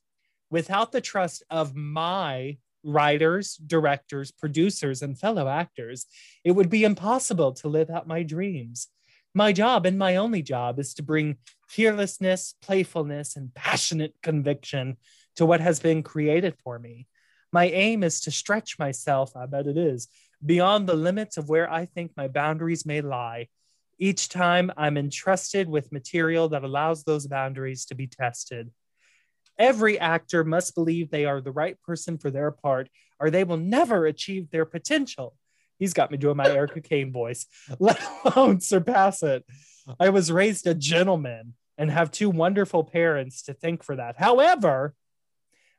without 0.53 0.92
the 0.92 1.00
trust 1.00 1.42
of 1.50 1.74
my 1.74 2.59
writers, 2.84 3.57
directors, 3.57 4.30
producers, 4.30 5.00
and 5.00 5.18
fellow 5.18 5.48
actors, 5.48 6.07
it 6.44 6.53
would 6.53 6.68
be 6.68 6.84
impossible 6.84 7.53
to 7.53 7.68
live 7.68 7.88
out 7.88 8.07
my 8.07 8.22
dreams. 8.22 8.88
My 9.34 9.53
job 9.53 9.86
and 9.86 9.98
my 9.98 10.16
only 10.16 10.42
job 10.42 10.78
is 10.78 10.92
to 10.94 11.03
bring 11.03 11.38
fearlessness, 11.68 12.55
playfulness, 12.61 13.34
and 13.34 13.55
passionate 13.55 14.14
conviction 14.22 14.98
to 15.36 15.46
what 15.46 15.62
has 15.62 15.80
been 15.80 16.03
created 16.03 16.55
for 16.62 16.78
me. 16.78 17.07
My 17.50 17.68
aim 17.68 18.03
is 18.05 18.20
to 18.20 18.30
stretch 18.30 18.78
myself, 18.78 19.34
I 19.34 19.46
bet 19.46 19.66
it 19.66 19.78
is, 19.78 20.09
beyond 20.44 20.86
the 20.86 20.94
limits 20.94 21.38
of 21.38 21.48
where 21.48 21.70
I 21.70 21.86
think 21.86 22.12
my 22.14 22.28
boundaries 22.28 22.84
may 22.84 23.00
lie. 23.00 23.48
Each 23.98 24.28
time 24.28 24.70
I'm 24.76 24.98
entrusted 24.98 25.66
with 25.66 25.92
material 25.92 26.50
that 26.50 26.64
allows 26.64 27.05
those 27.05 27.26
boundaries 27.26 27.86
to 27.86 27.94
be 27.94 28.07
tested. 28.07 28.70
Every 29.62 29.96
actor 29.96 30.42
must 30.42 30.74
believe 30.74 31.08
they 31.08 31.24
are 31.24 31.40
the 31.40 31.52
right 31.52 31.80
person 31.82 32.18
for 32.18 32.32
their 32.32 32.50
part, 32.50 32.88
or 33.20 33.30
they 33.30 33.44
will 33.44 33.58
never 33.58 34.06
achieve 34.06 34.50
their 34.50 34.64
potential. 34.64 35.36
He's 35.78 35.94
got 35.94 36.10
me 36.10 36.16
doing 36.16 36.36
my 36.36 36.48
Erica 36.48 36.80
Kane 36.80 37.12
voice, 37.12 37.46
let 37.78 38.02
alone 38.24 38.58
surpass 38.58 39.22
it. 39.22 39.44
I 40.00 40.08
was 40.08 40.32
raised 40.32 40.66
a 40.66 40.74
gentleman 40.74 41.54
and 41.78 41.92
have 41.92 42.10
two 42.10 42.28
wonderful 42.28 42.82
parents 42.82 43.42
to 43.42 43.54
thank 43.54 43.84
for 43.84 43.94
that. 43.94 44.16
However, 44.18 44.96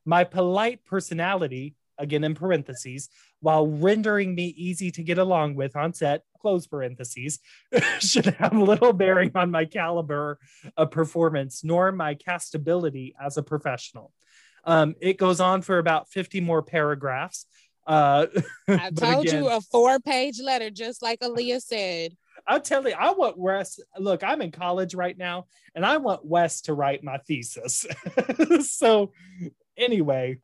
my 0.06 0.24
polite 0.24 0.86
personality, 0.86 1.76
again 1.98 2.24
in 2.24 2.36
parentheses, 2.36 3.10
while 3.40 3.68
rendering 3.68 4.36
me 4.36 4.54
easy 4.58 4.92
to 4.92 5.04
get 5.04 5.18
along 5.18 5.56
with 5.56 5.76
on 5.76 5.94
set, 5.94 6.24
close 6.40 6.68
parentheses, 6.68 7.40
should 8.00 8.26
have 8.26 8.54
little 8.54 8.94
bearing 8.94 9.32
on 9.36 9.52
my 9.52 9.66
caliber 9.66 10.40
of 10.78 10.92
performance 10.92 11.64
nor 11.64 11.92
my 11.92 12.16
castability 12.16 13.14
as 13.22 13.38
a 13.38 13.44
professional. 13.44 14.12
Um, 14.66 14.96
it 15.02 15.18
goes 15.18 15.40
on 15.40 15.62
for 15.62 15.78
about 15.78 16.10
50 16.10 16.42
more 16.42 16.62
paragraphs. 16.62 17.46
Uh, 17.86 18.28
I 18.68 18.92
told 18.92 19.26
again- 19.26 19.44
you 19.44 19.50
a 19.50 19.62
four 19.62 20.00
page 20.00 20.40
letter, 20.42 20.70
just 20.70 21.02
like 21.02 21.20
Aaliyah 21.20 21.62
said. 21.62 22.16
I'll 22.48 22.60
tell 22.60 22.88
you, 22.88 22.96
I 22.98 23.12
want 23.12 23.38
Wes. 23.38 23.80
Look, 23.98 24.24
I'm 24.24 24.42
in 24.42 24.52
college 24.52 24.96
right 24.96 25.18
now, 25.18 25.46
and 25.76 25.86
I 25.86 25.98
want 25.98 26.26
Wes 26.26 26.62
to 26.62 26.74
write 26.74 27.04
my 27.04 27.18
thesis. 27.20 27.86
so, 28.62 29.14
anyway, 29.78 30.40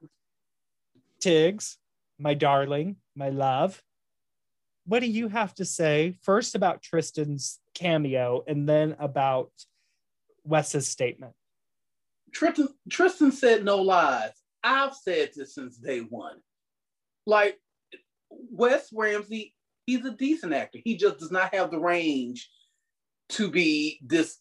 Tiggz, 1.21 1.77
my 2.17 2.33
darling, 2.33 2.97
my 3.15 3.29
love, 3.29 3.81
what 4.85 5.01
do 5.01 5.07
you 5.07 5.27
have 5.27 5.53
to 5.55 5.65
say 5.65 6.15
first 6.23 6.55
about 6.55 6.81
Tristan's 6.81 7.59
cameo 7.75 8.43
and 8.47 8.67
then 8.67 8.95
about 8.99 9.51
Wes's 10.43 10.87
statement? 10.87 11.33
Tristan, 12.33 12.69
Tristan 12.89 13.31
said 13.31 13.63
no 13.63 13.77
lies. 13.77 14.31
I've 14.63 14.95
said 14.95 15.31
this 15.35 15.55
since 15.55 15.77
day 15.77 15.99
one. 15.99 16.37
Like 17.25 17.59
Wes 18.29 18.89
Ramsey, 18.91 19.53
he's 19.85 20.05
a 20.05 20.11
decent 20.11 20.53
actor. 20.53 20.79
He 20.83 20.97
just 20.97 21.19
does 21.19 21.31
not 21.31 21.53
have 21.53 21.71
the 21.71 21.79
range 21.79 22.49
to 23.29 23.49
be 23.49 23.99
this 24.03 24.37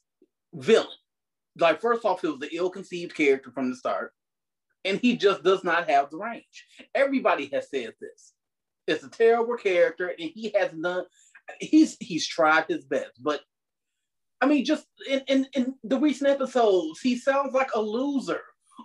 villain. 0.54 0.88
Like, 1.58 1.80
first 1.80 2.04
off, 2.04 2.20
he 2.20 2.28
was 2.28 2.38
the 2.38 2.54
ill-conceived 2.54 3.14
character 3.14 3.50
from 3.50 3.70
the 3.70 3.76
start, 3.76 4.12
and 4.88 4.98
he 5.00 5.16
just 5.16 5.42
does 5.42 5.62
not 5.64 5.88
have 5.88 6.10
the 6.10 6.16
range. 6.16 6.66
Everybody 6.94 7.50
has 7.52 7.70
said 7.70 7.94
this. 8.00 8.32
It's 8.86 9.04
a 9.04 9.10
terrible 9.10 9.56
character, 9.56 10.08
and 10.08 10.30
he 10.34 10.52
has 10.58 10.70
none. 10.74 11.04
He's 11.60 11.96
he's 12.00 12.26
tried 12.26 12.66
his 12.68 12.84
best, 12.84 13.22
but 13.22 13.40
I 14.40 14.46
mean, 14.46 14.64
just 14.64 14.86
in, 15.08 15.22
in, 15.26 15.46
in 15.54 15.74
the 15.82 15.98
recent 15.98 16.30
episodes, 16.30 17.00
he 17.00 17.16
sounds 17.16 17.54
like 17.54 17.70
a 17.74 17.80
loser. 17.80 18.40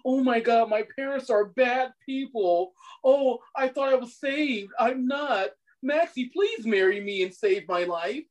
Oh 0.05 0.23
my 0.23 0.39
God, 0.39 0.69
my 0.69 0.83
parents 0.97 1.29
are 1.29 1.45
bad 1.45 1.91
people. 2.05 2.73
Oh, 3.03 3.39
I 3.55 3.67
thought 3.67 3.93
I 3.93 3.95
was 3.95 4.19
saved. 4.19 4.71
I'm 4.79 5.05
not. 5.07 5.49
Maxie, 5.83 6.29
please 6.33 6.65
marry 6.65 6.99
me 6.99 7.23
and 7.23 7.33
save 7.33 7.67
my 7.67 7.83
life. 7.83 8.23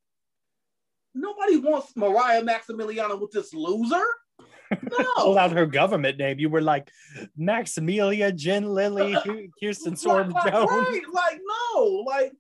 Nobody 1.15 1.59
wants 1.59 1.95
Mariah 1.95 2.43
Maximiliano 2.43 3.21
with 3.21 3.31
this 3.31 3.55
loser. 3.55 4.05
No. 5.17 5.39
out 5.39 5.53
her 5.53 5.67
government 5.67 6.19
name. 6.19 6.39
You 6.39 6.49
were 6.49 6.61
like 6.63 6.91
Maximilia, 7.39 8.35
Jen 8.35 8.65
Lilly, 8.69 9.15
uh, 9.15 9.23
Kirsten 9.63 9.97
Storms 9.97 10.33
Like- 10.35 10.45
like, 10.45 10.53
Jones. 10.53 10.71
Right, 10.71 11.03
like 11.13 11.41
no, 11.75 11.85
like 12.07 12.33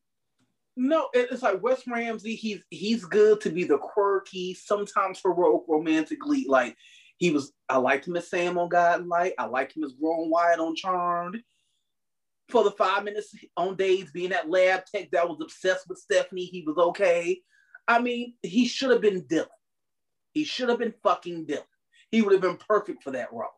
no. 0.76 1.08
It's 1.12 1.42
like 1.42 1.62
Wes 1.62 1.82
Ramsey. 1.86 2.34
He's 2.34 2.62
he's 2.70 3.04
good 3.04 3.40
to 3.42 3.50
be 3.50 3.64
the 3.64 3.78
quirky, 3.78 4.54
sometimes 4.54 5.20
heroic, 5.24 5.62
romantic 5.68 6.24
lead. 6.26 6.48
Like 6.48 6.76
he 7.18 7.30
was. 7.30 7.52
I 7.68 7.76
liked 7.78 8.06
him 8.06 8.16
as 8.16 8.28
Sam 8.28 8.58
on 8.58 8.68
Guiding 8.68 9.08
Light. 9.08 9.34
I 9.38 9.46
liked 9.46 9.76
him 9.76 9.84
as 9.84 9.94
Ron 10.00 10.30
Wyatt 10.30 10.60
on 10.60 10.74
Charmed. 10.76 11.42
For 12.48 12.64
the 12.64 12.72
five 12.72 13.04
minutes 13.04 13.34
on 13.56 13.76
days 13.76 14.10
being 14.12 14.30
that 14.30 14.50
lab 14.50 14.84
tech 14.84 15.10
that 15.12 15.28
was 15.28 15.38
obsessed 15.40 15.88
with 15.88 15.98
Stephanie, 15.98 16.44
he 16.44 16.62
was 16.66 16.76
okay. 16.76 17.40
I 17.88 18.00
mean, 18.00 18.34
he 18.42 18.66
should 18.66 18.90
have 18.90 19.00
been 19.00 19.22
Dylan. 19.22 19.46
He 20.32 20.44
should 20.44 20.68
have 20.68 20.78
been 20.78 20.94
fucking 21.02 21.46
Dylan. 21.46 21.62
He 22.12 22.22
would 22.22 22.32
have 22.32 22.40
been 22.42 22.58
perfect 22.58 23.02
for 23.02 23.10
that 23.10 23.32
role. 23.32 23.50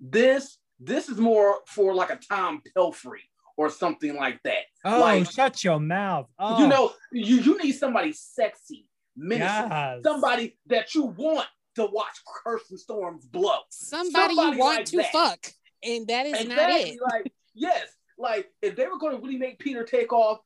This 0.00 0.56
this 0.78 1.10
is 1.10 1.18
more 1.18 1.58
for 1.66 1.94
like 1.94 2.08
a 2.10 2.16
Tom 2.16 2.62
Pelphrey 2.74 3.20
or 3.58 3.68
something 3.68 4.16
like 4.16 4.42
that. 4.44 4.62
Oh, 4.84 5.00
Like- 5.00 5.30
shut 5.30 5.62
your 5.62 5.78
mouth. 5.78 6.26
Oh, 6.38 6.58
You 6.62 6.68
know, 6.68 6.92
you, 7.12 7.36
you 7.36 7.58
need 7.62 7.72
somebody 7.72 8.12
sexy, 8.12 8.86
menacing, 9.14 9.68
yes. 9.70 10.02
somebody 10.02 10.56
that 10.66 10.94
you 10.94 11.02
want 11.04 11.46
to 11.74 11.84
watch 11.84 12.16
Kirsten 12.26 12.78
Storm's 12.78 13.26
blow. 13.26 13.58
Somebody, 13.68 14.34
Somebody 14.34 14.56
you 14.56 14.58
want 14.58 14.76
like 14.78 14.84
to 14.86 14.96
that. 14.98 15.12
fuck, 15.12 15.46
and 15.82 16.06
that 16.08 16.24
is 16.26 16.46
not 16.48 16.70
it. 16.70 16.98
Like, 17.02 17.30
yes, 17.54 17.86
like 18.16 18.50
if 18.62 18.74
they 18.76 18.86
were 18.86 18.98
going 18.98 19.14
to 19.16 19.22
really 19.22 19.36
make 19.36 19.58
Peter 19.58 19.84
take 19.84 20.12
off, 20.14 20.38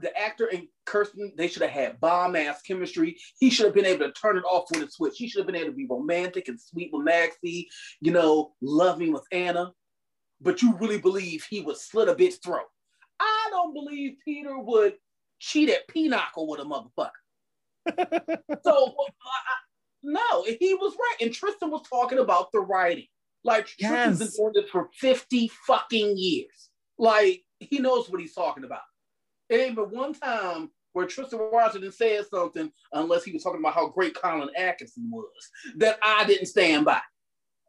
the 0.00 0.16
actor 0.18 0.46
and 0.46 0.66
Kirsten, 0.86 1.32
they 1.36 1.46
should 1.48 1.62
have 1.62 1.70
had 1.70 2.00
bomb 2.00 2.34
ass 2.36 2.62
chemistry. 2.62 3.16
He 3.38 3.50
should 3.50 3.66
have 3.66 3.74
been 3.74 3.86
able 3.86 4.06
to 4.06 4.12
turn 4.12 4.36
it 4.38 4.44
off 4.44 4.64
with 4.70 4.82
a 4.88 4.90
switch. 4.90 5.14
He 5.16 5.28
should 5.28 5.40
have 5.40 5.46
been 5.46 5.56
able 5.56 5.70
to 5.70 5.76
be 5.76 5.86
romantic 5.88 6.48
and 6.48 6.60
sweet 6.60 6.90
with 6.92 7.04
Maxie, 7.04 7.68
you 8.00 8.12
know, 8.12 8.52
loving 8.62 9.12
with 9.12 9.24
Anna. 9.32 9.72
But 10.40 10.62
you 10.62 10.74
really 10.78 10.98
believe 10.98 11.46
he 11.48 11.60
would 11.60 11.76
slit 11.76 12.08
a 12.08 12.14
bitch 12.14 12.42
throat. 12.42 12.64
I 13.20 13.48
don't 13.50 13.74
believe 13.74 14.14
Peter 14.24 14.58
would 14.58 14.94
cheat 15.38 15.68
at 15.68 15.86
pinochle 15.88 16.48
with 16.48 16.60
a 16.60 16.64
motherfucker. 16.64 17.10
So 18.64 18.72
I- 18.72 19.06
I- 19.06 19.66
no, 20.02 20.44
he 20.58 20.74
was 20.74 20.94
right. 20.98 21.16
And 21.26 21.32
Tristan 21.32 21.70
was 21.70 21.82
talking 21.88 22.18
about 22.18 22.52
the 22.52 22.60
writing. 22.60 23.06
Like 23.44 23.66
Tristan's 23.66 24.18
been 24.18 24.28
doing 24.52 24.52
this 24.54 24.70
for 24.70 24.88
50 24.98 25.50
fucking 25.66 26.16
years. 26.16 26.70
Like 26.98 27.42
he 27.58 27.78
knows 27.80 28.08
what 28.08 28.20
he's 28.20 28.34
talking 28.34 28.64
about. 28.64 28.80
It 29.50 29.60
ain't 29.60 29.76
been 29.76 29.90
one 29.90 30.14
time 30.14 30.70
where 30.92 31.06
Tristan 31.06 31.40
Washington 31.52 31.92
said 31.92 32.24
something 32.26 32.72
unless 32.92 33.24
he 33.24 33.32
was 33.32 33.42
talking 33.42 33.60
about 33.60 33.74
how 33.74 33.88
great 33.88 34.14
Colin 34.14 34.48
Atkinson 34.56 35.10
was 35.10 35.50
that 35.76 35.98
I 36.02 36.24
didn't 36.24 36.46
stand 36.46 36.84
by. 36.84 37.00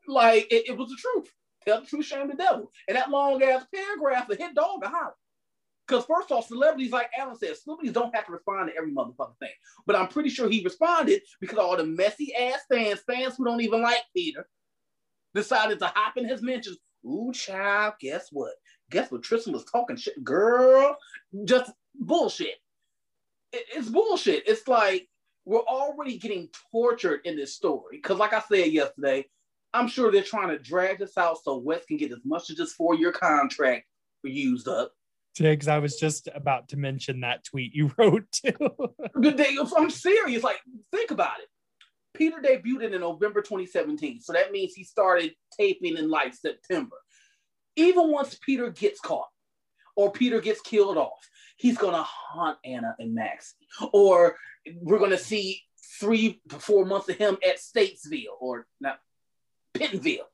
Like 0.08 0.48
it, 0.52 0.70
it 0.70 0.78
was 0.78 0.90
the 0.90 0.98
truth. 0.98 1.32
Tell 1.66 1.82
the 1.82 1.88
truth, 1.88 2.06
shame 2.06 2.28
the 2.28 2.36
devil. 2.36 2.72
And 2.88 2.98
that 2.98 3.12
long 3.12 3.44
ass 3.44 3.66
paragraph, 3.74 4.28
the 4.28 4.36
hit 4.36 4.56
dog 4.56 4.84
a 4.84 4.90
holler. 4.90 5.14
Because 5.88 6.06
first 6.06 6.32
off, 6.32 6.48
celebrities, 6.48 6.92
like 6.92 7.10
Alan 7.18 7.36
said, 7.36 7.58
celebrities 7.58 7.94
don't 7.94 8.16
have 8.16 8.26
to 8.26 8.32
respond 8.32 8.70
to 8.70 8.78
every 8.78 8.94
motherfucking 8.94 9.38
thing. 9.40 9.50
But 9.86 9.96
I'm 9.96 10.08
pretty 10.08 10.30
sure 10.30 10.50
he 10.50 10.64
responded 10.64 11.22
because 11.40 11.58
all 11.58 11.76
the 11.76 11.86
messy 11.86 12.34
ass 12.34 12.62
fans, 12.72 13.02
fans 13.06 13.36
who 13.36 13.46
don't 13.46 13.62
even 13.62 13.82
like 13.82 14.04
Peter, 14.16 14.48
decided 15.36 15.80
to 15.80 15.88
hop 15.88 16.18
in 16.18 16.28
his 16.28 16.42
mentions. 16.42 16.78
Ooh, 17.06 17.32
child, 17.34 17.96
guess 18.00 18.30
what? 18.32 18.54
Guess 18.92 19.12
what? 19.12 19.24
Tristan 19.24 19.54
was 19.54 19.66
talking 19.66 19.96
shit, 19.96 20.24
girl. 20.24 20.96
Just 21.46 21.72
bullshit. 21.96 22.56
It- 23.52 23.66
it's 23.76 23.90
bullshit. 23.90 24.48
It's 24.48 24.68
like 24.68 25.08
we're 25.46 25.60
already 25.62 26.18
getting 26.18 26.50
tortured 26.72 27.22
in 27.26 27.36
this 27.36 27.56
story. 27.56 27.98
Because, 27.98 28.18
like 28.18 28.34
I 28.34 28.42
said 28.42 28.68
yesterday, 28.72 29.26
I'm 29.74 29.88
sure 29.88 30.12
they're 30.12 30.22
trying 30.22 30.50
to 30.50 30.60
drag 30.60 31.00
this 31.00 31.18
out 31.18 31.38
so 31.44 31.58
Wes 31.58 31.86
can 31.86 31.98
get 31.98 32.12
as 32.12 32.20
much 32.26 32.50
of 32.50 32.58
this 32.58 32.74
four 32.74 32.94
year 32.96 33.12
contract 33.12 33.86
used 34.24 34.68
up. 34.68 34.92
Tiggz, 35.40 35.68
I 35.70 35.80
was 35.80 35.98
just 35.98 36.28
about 36.36 36.68
to 36.70 36.78
mention 36.78 37.22
that 37.22 37.46
tweet 37.46 37.74
you 37.74 37.92
wrote 37.98 38.30
too. 38.32 38.54
I'm 39.78 39.90
serious. 39.90 40.44
Like, 40.44 40.60
think 40.92 41.12
about 41.12 41.40
it. 41.40 41.48
Peter 42.14 42.42
debuted 42.42 42.94
in 42.94 43.00
November 43.00 43.42
2017. 43.42 44.20
So 44.20 44.34
that 44.34 44.52
means 44.52 44.74
he 44.74 44.84
started 44.84 45.34
taping 45.58 45.96
in 45.98 46.10
like 46.10 46.34
September. 46.34 46.98
Even 47.76 48.12
once 48.12 48.38
Peter 48.44 48.70
gets 48.70 49.00
caught 49.00 49.30
or 49.96 50.12
Peter 50.12 50.42
gets 50.42 50.62
killed 50.62 50.98
off, 50.98 51.30
he's 51.58 51.78
going 51.78 51.94
to 51.94 52.04
haunt 52.04 52.58
Anna 52.66 52.96
and 53.00 53.14
Maxie. 53.14 53.56
Or 53.94 54.36
we're 54.76 55.00
going 55.00 55.12
to 55.12 55.18
see 55.18 55.62
three 56.00 56.42
to 56.50 56.60
four 56.60 56.86
months 56.86 57.10
of 57.10 57.18
him 57.18 57.38
at 57.48 57.58
Statesville 57.58 58.36
or 58.40 58.68
not 58.80 59.00
Pentonville, 59.74 60.28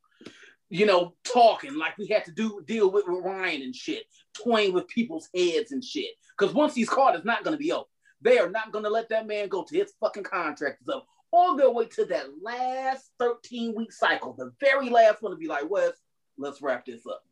you 0.69 0.85
know, 0.85 1.13
talking 1.23 1.77
like 1.77 1.97
we 1.97 2.07
had 2.07 2.25
to 2.25 2.31
do 2.31 2.61
deal 2.65 2.91
with, 2.91 3.05
Ryan 3.07 3.61
and 3.61 3.75
shit, 3.75 4.03
toying 4.33 4.73
with 4.73 4.87
people's 4.87 5.29
heads 5.35 5.71
and 5.71 5.83
shit. 5.83 6.11
Because 6.37 6.53
once 6.53 6.75
he's 6.75 6.89
caught, 6.89 7.15
it's 7.15 7.25
not 7.25 7.43
going 7.43 7.55
to 7.55 7.63
be 7.63 7.71
over. 7.71 7.85
They 8.21 8.39
are 8.39 8.49
not 8.49 8.71
going 8.71 8.83
to 8.83 8.89
let 8.89 9.09
that 9.09 9.27
man 9.27 9.47
go 9.47 9.63
to 9.63 9.75
his 9.75 9.93
fucking 9.99 10.23
contract 10.23 10.81
is 10.81 10.89
up. 10.89 11.05
Or 11.31 11.57
they'll 11.57 11.73
wait 11.73 11.91
till 11.91 12.07
that 12.07 12.27
last 12.41 13.11
13 13.19 13.75
week 13.75 13.91
cycle, 13.91 14.33
the 14.33 14.51
very 14.59 14.89
last 14.89 15.21
one 15.21 15.31
to 15.31 15.37
be 15.37 15.47
like, 15.47 15.69
Wes, 15.69 15.91
let's 16.37 16.61
wrap 16.61 16.85
this 16.85 17.05
up. 17.07 17.23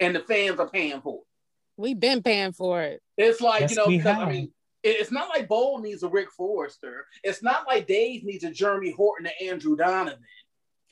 And 0.00 0.14
the 0.14 0.20
fans 0.20 0.58
are 0.60 0.68
paying 0.68 1.00
for 1.00 1.16
it. 1.16 1.26
We've 1.76 1.98
been 1.98 2.22
paying 2.22 2.52
for 2.52 2.82
it. 2.82 3.02
It's 3.16 3.40
like, 3.40 3.62
Yes, 3.62 3.70
you 3.72 3.76
know, 3.76 3.86
because. 3.88 4.06
I 4.18 4.30
mean, 4.30 4.52
it's 4.84 5.10
not 5.10 5.28
like 5.28 5.48
Bowl 5.48 5.80
needs 5.80 6.02
a 6.04 6.08
Rick 6.08 6.30
Forrester. 6.30 7.06
It's 7.24 7.42
not 7.42 7.66
like 7.66 7.86
Dave 7.86 8.24
needs 8.24 8.44
a 8.44 8.50
Jeremy 8.50 8.92
Horton 8.92 9.26
or 9.26 9.30
Andrew 9.50 9.76
Donovan. 9.76 10.20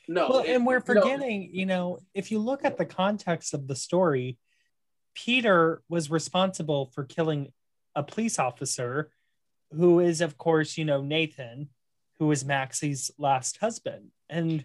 No. 0.08 0.28
well, 0.28 0.38
it- 0.40 0.50
and 0.54 0.66
we're 0.66 0.76
Oh, 0.88 0.92
no. 0.92 1.00
forgetting, 1.00 1.50
you 1.52 1.66
know, 1.66 1.98
if 2.14 2.30
you 2.30 2.38
look 2.38 2.64
at 2.64 2.76
the 2.78 2.84
context 2.84 3.54
of 3.54 3.66
the 3.68 3.76
story, 3.76 4.38
Peter 5.14 5.82
was 5.88 6.10
responsible 6.10 6.86
for 6.94 7.04
killing 7.04 7.52
a 7.94 8.02
police 8.02 8.38
officer 8.38 9.10
who 9.72 10.00
is, 10.00 10.20
of 10.20 10.36
course, 10.36 10.76
you 10.76 10.84
know, 10.84 11.00
Nathan, 11.02 11.70
who 12.18 12.30
is 12.30 12.44
Maxie's 12.44 13.10
last 13.18 13.56
husband. 13.58 14.10
And 14.28 14.64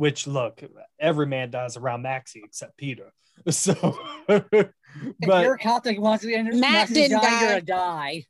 which, 0.00 0.26
look, 0.26 0.62
every 0.98 1.26
man 1.26 1.50
dies 1.50 1.76
around 1.76 2.00
Maxie 2.00 2.40
except 2.42 2.76
Peter. 2.76 3.12
So, 3.48 3.72
if 4.28 4.44
but 5.26 5.44
you're 5.44 5.56
Catholic 5.56 5.98
wants 5.98 6.24
to 6.24 6.34
end 6.34 6.48
Matt 6.48 6.60
Max's 6.60 6.94
didn't 6.94 7.22
die, 7.22 7.30
die. 7.30 7.40
you're 7.40 7.48
gonna 7.48 7.60
die. 7.62 8.24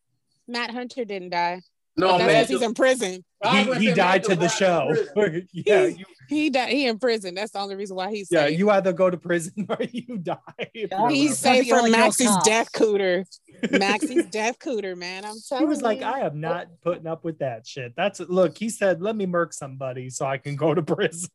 Matt 0.47 0.71
Hunter 0.71 1.05
didn't 1.05 1.31
die. 1.31 1.63
No, 1.97 2.07
That's 2.07 2.19
man. 2.19 2.29
because 2.29 2.49
he's 2.49 2.63
in 2.63 2.75
prison. 2.75 3.25
He, 3.51 3.75
he 3.75 3.93
died 3.93 4.25
to 4.25 4.37
the 4.37 4.49
show. 4.49 4.95
prison. 5.15 5.49
yeah, 5.53 5.87
you, 5.87 6.05
He 6.29 6.51
died. 6.51 6.73
He 6.73 6.87
in 6.87 6.99
prison. 6.99 7.35
That's 7.35 7.53
the 7.53 7.59
only 7.59 7.75
reason 7.75 7.97
why 7.97 8.11
he's 8.11 8.29
yeah, 8.31 8.47
safe. 8.47 8.59
you 8.59 8.71
either 8.71 8.93
go 8.93 9.11
to 9.11 9.17
prison 9.17 9.67
or 9.69 9.79
you 9.91 10.19
die. 10.19 10.37
Yeah, 10.75 11.09
He's 11.09 11.39
safe 11.39 11.69
from 11.69 11.91
no 11.91 11.91
Maxie's 11.91 12.37
death 12.45 12.71
cooter. 12.73 13.25
Maxie's 13.71 14.27
death 14.27 14.59
cooter, 14.59 14.97
man. 14.97 15.25
I'm 15.25 15.37
telling 15.49 15.65
He 15.65 15.69
was 15.69 15.83
like. 15.83 16.03
I 16.03 16.21
am 16.21 16.41
not 16.41 16.69
putting 16.83 17.07
up 17.07 17.25
with 17.25 17.39
that 17.41 17.67
shit. 17.67 17.95
That's 17.97 18.21
look, 18.21 18.57
he 18.57 18.69
said, 18.69 19.03
let 19.03 19.17
me 19.17 19.27
murk 19.27 19.53
somebody 19.53 20.11
so 20.11 20.27
I 20.27 20.39
can 20.39 20.57
go 20.57 20.75
to 20.75 20.83
prison. 20.83 21.31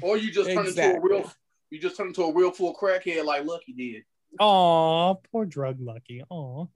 Or 0.00 0.16
you 0.16 0.30
just 0.30 0.50
turn 0.50 0.66
into 0.66 0.96
a 0.96 1.00
real 1.00 1.30
you 1.70 1.80
just 1.80 1.96
turn 1.96 2.08
into 2.08 2.22
a 2.22 2.32
real 2.32 2.50
full 2.50 2.74
crackhead 2.74 3.24
like 3.24 3.44
Lucky 3.44 3.72
did. 3.72 4.02
Aw, 4.40 5.14
poor 5.32 5.44
drug 5.44 5.80
lucky. 5.80 6.22
Aw. 6.28 6.66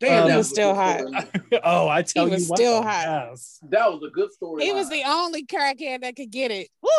Damn, 0.00 0.22
Um, 0.24 0.28
that 0.28 0.36
was 0.36 0.48
still 0.48 0.74
hot. 0.74 1.02
oh, 1.64 1.88
I 1.88 2.02
tell 2.02 2.26
He 2.26 2.30
you 2.32 2.34
was 2.36 2.46
still 2.46 2.80
though, 2.80 2.86
hot. 2.86 3.28
yes. 3.30 3.58
That 3.68 3.90
was 3.92 4.02
a 4.06 4.10
good 4.10 4.32
story. 4.32 4.64
he 4.64 4.72
was 4.72 4.88
the 4.88 5.02
only 5.06 5.44
crackhead 5.44 6.02
that 6.02 6.14
could 6.16 6.30
get 6.30 6.50
it. 6.52 6.68
Woo! 6.82 6.90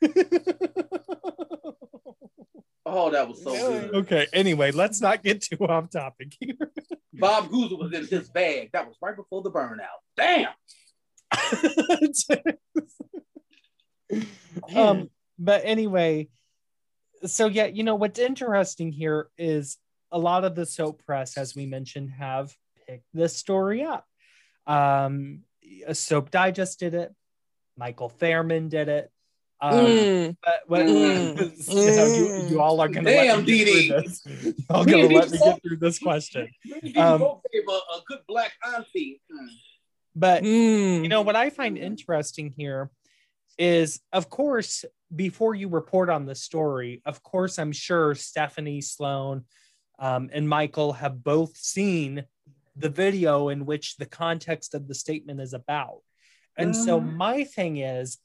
Oh, 2.90 3.10
that 3.10 3.28
was 3.28 3.42
so 3.42 3.52
good. 3.52 3.94
okay, 3.96 4.26
anyway, 4.32 4.70
let's 4.70 5.02
not 5.02 5.22
get 5.22 5.42
too 5.42 5.58
off 5.66 5.90
topic 5.90 6.32
here. 6.40 6.54
Bob 7.12 7.50
Goozer 7.50 7.78
was 7.78 7.92
in 7.92 8.06
his 8.06 8.30
bag. 8.30 8.70
That 8.72 8.86
was 8.86 8.96
right 9.02 9.14
before 9.14 9.42
the 9.42 9.50
burnout. 9.50 10.00
Damn. 10.16 10.48
um, 14.74 15.10
but 15.38 15.62
anyway, 15.64 16.28
so 17.26 17.46
yeah, 17.46 17.66
you 17.66 17.82
know 17.82 17.96
what's 17.96 18.18
interesting 18.18 18.90
here 18.90 19.28
is 19.36 19.76
a 20.10 20.18
lot 20.18 20.44
of 20.44 20.54
the 20.54 20.66
soap 20.66 21.04
press, 21.04 21.36
as 21.36 21.54
we 21.54 21.66
mentioned, 21.66 22.10
have 22.10 22.54
picked 22.86 23.06
this 23.12 23.36
story 23.36 23.82
up. 23.82 24.06
Um, 24.66 25.40
a 25.86 25.94
Soap 25.94 26.30
Digest 26.30 26.78
did 26.80 26.94
it. 26.94 27.14
Michael 27.76 28.08
Fairman 28.10 28.68
did 28.68 28.88
it. 28.88 29.10
Um, 29.60 29.76
Mm. 29.86 30.36
but 30.42 30.60
what, 30.66 30.86
Mm. 30.86 31.84
you, 31.84 31.92
know, 31.92 32.06
you, 32.06 32.48
you 32.48 32.60
all 32.60 32.80
are 32.80 32.88
going 32.88 33.04
to 33.04 33.10
Damn, 33.10 33.38
let 33.38 33.46
me 33.46 33.64
get 33.64 33.68
through 33.68 34.02
this. 34.02 34.22
Y'all 34.70 34.84
going 34.84 35.08
to 35.08 35.14
let 35.14 35.30
me 35.30 35.38
get 35.38 35.62
through 35.62 35.76
this 35.78 35.98
question. 35.98 36.48
Maybe 36.64 36.98
Um, 36.98 37.20
both 37.20 37.42
gave 37.52 37.62
a, 37.68 37.72
a 37.72 38.02
good 38.06 38.20
black 38.28 38.52
auntie. 38.64 39.20
Mm. 39.32 39.48
But 40.14 40.42
Mm. 40.42 41.02
you 41.02 41.08
know 41.08 41.22
what 41.22 41.36
I 41.36 41.50
find 41.50 41.76
interesting 41.76 42.54
here 42.56 42.90
is, 43.58 44.00
of 44.12 44.30
course, 44.30 44.84
before 45.14 45.54
you 45.54 45.68
report 45.68 46.08
on 46.10 46.26
the 46.26 46.34
story, 46.34 47.02
of 47.04 47.22
course, 47.22 47.58
I'm 47.58 47.72
sure 47.72 48.14
Stephanie 48.14 48.80
Sloane 48.80 49.44
um, 49.98 50.30
and 50.32 50.48
Michael 50.48 50.92
have 50.94 51.22
both 51.24 51.56
seen 51.56 52.24
the 52.76 52.88
video 52.88 53.48
in 53.48 53.66
which 53.66 53.96
the 53.96 54.06
context 54.06 54.74
of 54.74 54.86
the 54.86 54.94
statement 54.94 55.40
is 55.40 55.52
about. 55.52 56.00
And 56.56 56.74
so 56.76 57.00
Mhm. 57.00 57.16
my 57.16 57.44
thing 57.44 57.78
is, 57.78 58.18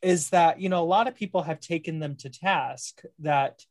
is 0.00 0.30
that 0.30 0.60
you 0.60 0.68
know 0.68 0.82
a 0.82 0.86
lot 0.96 1.08
of 1.08 1.14
people 1.16 1.42
have 1.42 1.60
taken 1.60 1.98
them 1.98 2.14
to 2.16 2.30
task 2.30 3.02
that 3.18 3.64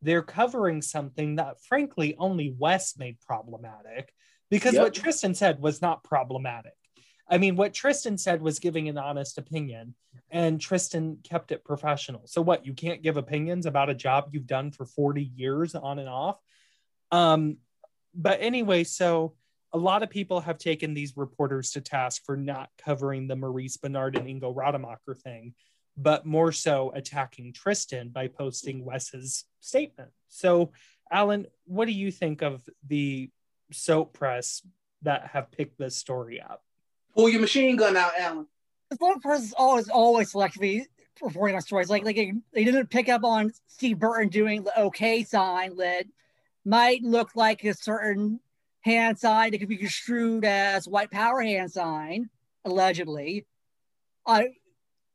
they're 0.00 0.22
covering 0.22 0.80
something 0.82 1.36
that 1.36 1.60
frankly 1.62 2.14
only 2.18 2.54
Wes 2.56 2.96
made 2.96 3.20
problematic 3.20 4.12
because 4.50 4.74
Yep. 4.74 4.82
what 4.82 4.94
Tristan 4.94 5.34
said 5.34 5.60
was 5.60 5.82
not 5.82 6.04
problematic. 6.04 6.74
I 7.28 7.38
mean, 7.38 7.56
what 7.56 7.74
Tristan 7.74 8.18
said 8.18 8.42
was 8.42 8.58
giving 8.58 8.88
an 8.88 8.98
honest 8.98 9.38
opinion, 9.38 9.94
and 10.30 10.60
Tristan 10.60 11.18
kept 11.22 11.52
it 11.52 11.64
professional. 11.64 12.22
So, 12.26 12.42
what 12.42 12.66
you 12.66 12.74
can't 12.74 13.02
give 13.02 13.16
opinions 13.16 13.66
about 13.66 13.90
a 13.90 13.94
job 13.94 14.30
you've 14.32 14.46
done 14.46 14.70
for 14.70 14.84
40 14.84 15.30
years 15.34 15.74
on 15.74 15.98
and 15.98 16.08
off? 16.08 16.38
Um, 17.10 17.58
but 18.14 18.38
anyway, 18.40 18.84
so 18.84 19.34
a 19.72 19.78
lot 19.78 20.02
of 20.02 20.10
people 20.10 20.40
have 20.40 20.58
taken 20.58 20.94
these 20.94 21.16
reporters 21.16 21.72
to 21.72 21.80
task 21.80 22.22
for 22.24 22.36
not 22.36 22.70
covering 22.84 23.26
the 23.26 23.36
Maurice 23.36 23.76
Benard 23.76 24.16
and 24.16 24.26
Ingo 24.26 24.54
Rademacher 24.54 25.14
thing, 25.14 25.54
but 25.96 26.26
more 26.26 26.52
so 26.52 26.92
attacking 26.94 27.52
Tristan 27.52 28.10
by 28.10 28.28
posting 28.28 28.84
Wes's 28.84 29.44
statement. 29.60 30.10
So, 30.28 30.72
Alan, 31.10 31.46
what 31.64 31.86
do 31.86 31.92
you 31.92 32.10
think 32.10 32.42
of 32.42 32.68
the 32.86 33.30
soap 33.70 34.14
press 34.14 34.62
that 35.02 35.28
have 35.28 35.52
picked 35.52 35.78
this 35.78 35.96
story 35.96 36.40
up? 36.40 36.62
Pull 37.14 37.28
your 37.28 37.40
machine 37.40 37.76
gun 37.76 37.96
out, 37.96 38.12
Alan. 38.18 38.46
The 38.90 38.96
phone 38.96 39.20
person's 39.20 39.52
always 39.52 39.88
always 39.88 40.32
selectively 40.32 40.86
reporting 41.22 41.56
on 41.56 41.62
stories. 41.62 41.88
Like 41.88 42.04
like 42.04 42.16
they, 42.16 42.32
they 42.52 42.64
didn't 42.64 42.90
pick 42.90 43.08
up 43.08 43.24
on 43.24 43.52
Steve 43.66 43.98
Burton 43.98 44.28
doing 44.28 44.64
the 44.64 44.78
OK 44.78 45.24
sign 45.24 45.76
that 45.76 46.06
might 46.64 47.02
look 47.02 47.34
like 47.34 47.64
a 47.64 47.74
certain 47.74 48.40
hand 48.82 49.18
sign 49.18 49.52
that 49.52 49.58
could 49.58 49.68
be 49.68 49.76
construed 49.76 50.44
as 50.44 50.88
white 50.88 51.10
power 51.10 51.40
hand 51.40 51.70
sign, 51.72 52.28
allegedly. 52.64 53.46
I 54.26 54.48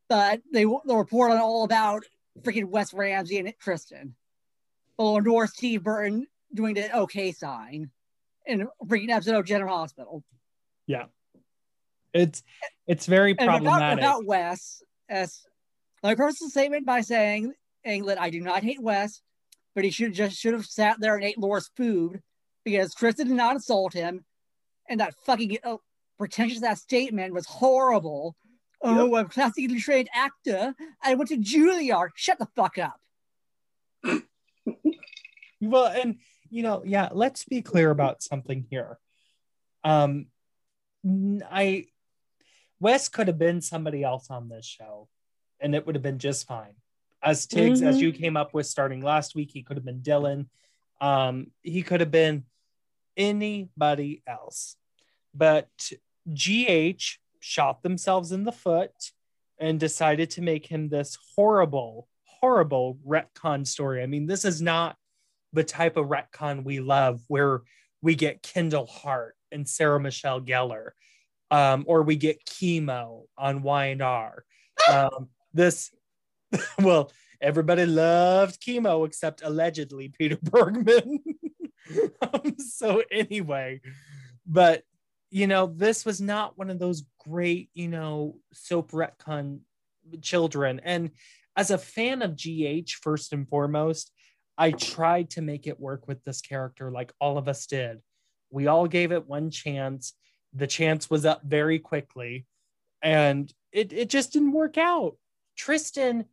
but 0.10 0.42
they 0.52 0.64
they'll 0.64 0.98
report 0.98 1.32
on 1.32 1.38
all 1.38 1.64
about 1.64 2.04
freaking 2.42 2.66
Wes 2.66 2.94
Ramsey 2.94 3.40
and 3.40 3.54
Tristan. 3.60 4.16
Or 4.98 5.22
nor 5.22 5.46
Steve 5.48 5.84
Burton 5.84 6.28
doing 6.54 6.74
the 6.74 6.92
OK 6.92 7.32
sign 7.32 7.92
in 8.46 8.62
a 8.62 8.86
freaking 8.86 9.10
episode 9.10 9.36
of 9.36 9.46
General 9.46 9.78
Hospital. 9.78 10.24
It's 12.18 12.44
it's 12.88 13.06
very 13.06 13.32
And 13.32 13.40
without, 13.40 13.64
problematic. 13.64 13.98
without 13.98 14.26
Wes, 14.26 14.82
as 15.08 15.42
my 16.04 16.16
personal 16.16 16.50
statement 16.50 16.86
by 16.86 17.02
saying, 17.02 17.54
England, 17.86 18.20
I 18.20 18.30
do 18.30 18.42
not 18.42 18.64
hate 18.64 18.82
Wes, 18.82 19.22
but 19.76 19.84
he 19.84 19.92
should 19.92 20.14
just 20.14 20.38
should 20.38 20.54
have 20.54 20.66
sat 20.66 21.00
there 21.00 21.16
and 21.16 21.24
ate 21.24 21.38
Laura's 21.38 21.70
food 21.78 22.22
because 22.66 22.94
Tristan 22.94 23.28
did 23.28 23.36
not 23.36 23.56
assault 23.56 23.94
him, 23.94 24.26
and 24.90 25.00
that 25.00 25.14
fucking 25.26 25.58
uh, 25.64 25.78
pretentious 26.18 26.64
ass 26.64 26.82
statement 26.82 27.34
was 27.34 27.46
horrible. 27.46 28.36
Oh, 28.82 29.16
I'm 29.16 29.26
a 29.26 29.30
classically 29.30 29.80
trained 29.80 30.10
actor. 30.14 30.74
I 31.04 31.16
went 31.16 31.30
to 31.30 31.38
Juilliard. 31.38 32.10
Shut 32.16 32.40
the 32.40 32.48
fuck 32.56 32.78
up. 32.78 33.00
Well, 35.60 35.88
and 35.88 36.18
you 36.52 36.62
know, 36.62 36.84
yeah, 36.86 37.10
let's 37.12 37.44
be 37.44 37.64
clear 37.64 37.90
about 37.90 38.22
something 38.22 38.68
here. 38.70 39.00
Um, 39.84 40.28
n- 41.04 41.44
I 41.50 41.86
Wes 42.80 43.10
could 43.10 43.28
have 43.28 43.40
been 43.40 43.62
somebody 43.62 44.04
else 44.04 44.30
on 44.30 44.50
this 44.50 44.66
show, 44.66 45.08
and 45.60 45.74
it 45.74 45.86
would 45.86 45.96
have 45.96 46.04
been 46.04 46.20
just 46.20 46.48
fine. 46.48 46.76
As 47.24 47.48
Tiggz, 47.48 47.82
as 47.82 47.98
Mhm. 47.98 48.02
you 48.02 48.14
came 48.14 48.38
up 48.38 48.54
with 48.54 48.68
starting 48.68 49.02
last 49.02 49.34
week, 49.36 49.52
he 49.52 49.64
could 49.64 49.78
have 49.78 49.86
been 49.86 50.02
Dylan. 50.02 50.48
Um, 51.02 51.52
he 51.64 51.82
could 51.82 52.00
have 52.00 52.12
been 52.12 52.46
anybody 53.16 54.22
else, 54.28 54.78
but 55.34 55.92
GH 56.32 57.20
shot 57.40 57.82
themselves 57.82 58.32
in 58.32 58.44
the 58.44 58.52
foot 58.52 59.12
and 59.58 59.80
decided 59.80 60.30
to 60.32 60.42
make 60.42 60.68
him 60.68 60.90
this 60.90 61.18
horrible, 61.36 62.08
horrible 62.26 63.00
retcon 63.06 63.66
story. 63.66 64.04
I 64.04 64.06
mean, 64.06 64.28
this 64.28 64.46
is 64.46 64.62
not 64.62 64.98
the 65.54 65.64
type 65.64 65.98
of 65.98 66.08
retcon 66.08 66.64
we 66.64 66.80
love 66.80 67.22
where 67.28 67.64
we 68.02 68.14
get 68.14 68.44
Kendall 68.44 68.86
Hart 68.86 69.36
and 69.52 69.68
Sarah 69.68 70.00
Michelle 70.00 70.42
Gellar, 70.42 70.92
um, 71.52 71.86
or 71.88 72.04
we 72.04 72.16
get 72.16 72.46
Keemo 72.46 73.24
on 73.38 73.62
Y&R. 73.62 74.46
Um, 74.92 75.30
this, 75.54 75.92
well, 76.80 77.12
everybody 77.42 77.86
loved 77.86 78.62
Keemo 78.62 79.06
except 79.06 79.42
allegedly 79.44 80.10
Peter 80.10 80.38
Bergman. 80.44 81.24
um, 82.22 82.56
so 82.58 83.04
anyway, 83.12 83.82
but 84.46 84.84
you 85.30 85.48
know, 85.48 85.68
this 85.68 86.06
was 86.06 86.22
not 86.22 86.58
one 86.58 86.70
of 86.70 86.80
those 86.80 87.04
great, 87.28 87.70
you 87.74 87.90
know, 87.90 88.38
soap 88.54 88.92
retcon 88.92 89.60
children. 90.22 90.80
And 90.84 91.12
as 91.56 91.72
a 91.72 91.78
fan 91.78 92.22
of 92.22 92.38
GH, 92.38 92.92
first 93.02 93.34
and 93.34 93.48
foremost, 93.48 94.12
I 94.58 94.72
tried 94.72 95.32
to 95.32 95.42
make 95.42 95.68
it 95.68 95.80
work 95.80 96.08
with 96.08 96.24
this 96.24 96.42
character 96.42 96.92
like 96.92 97.12
all 97.20 97.38
of 97.38 97.48
us 97.48 97.66
did. 97.68 98.00
We 98.50 98.68
all 98.68 98.88
gave 98.88 99.12
it 99.12 99.28
one 99.28 99.52
chance. 99.52 100.14
The 100.58 100.68
chance 100.68 101.10
was 101.10 101.26
up 101.26 101.44
very 101.44 101.80
quickly, 101.80 102.46
and 103.02 103.54
it, 103.72 103.94
it 103.94 104.10
just 104.10 104.34
didn't 104.34 104.54
work 104.54 104.78
out. 104.78 105.18
Tristan 105.56 106.26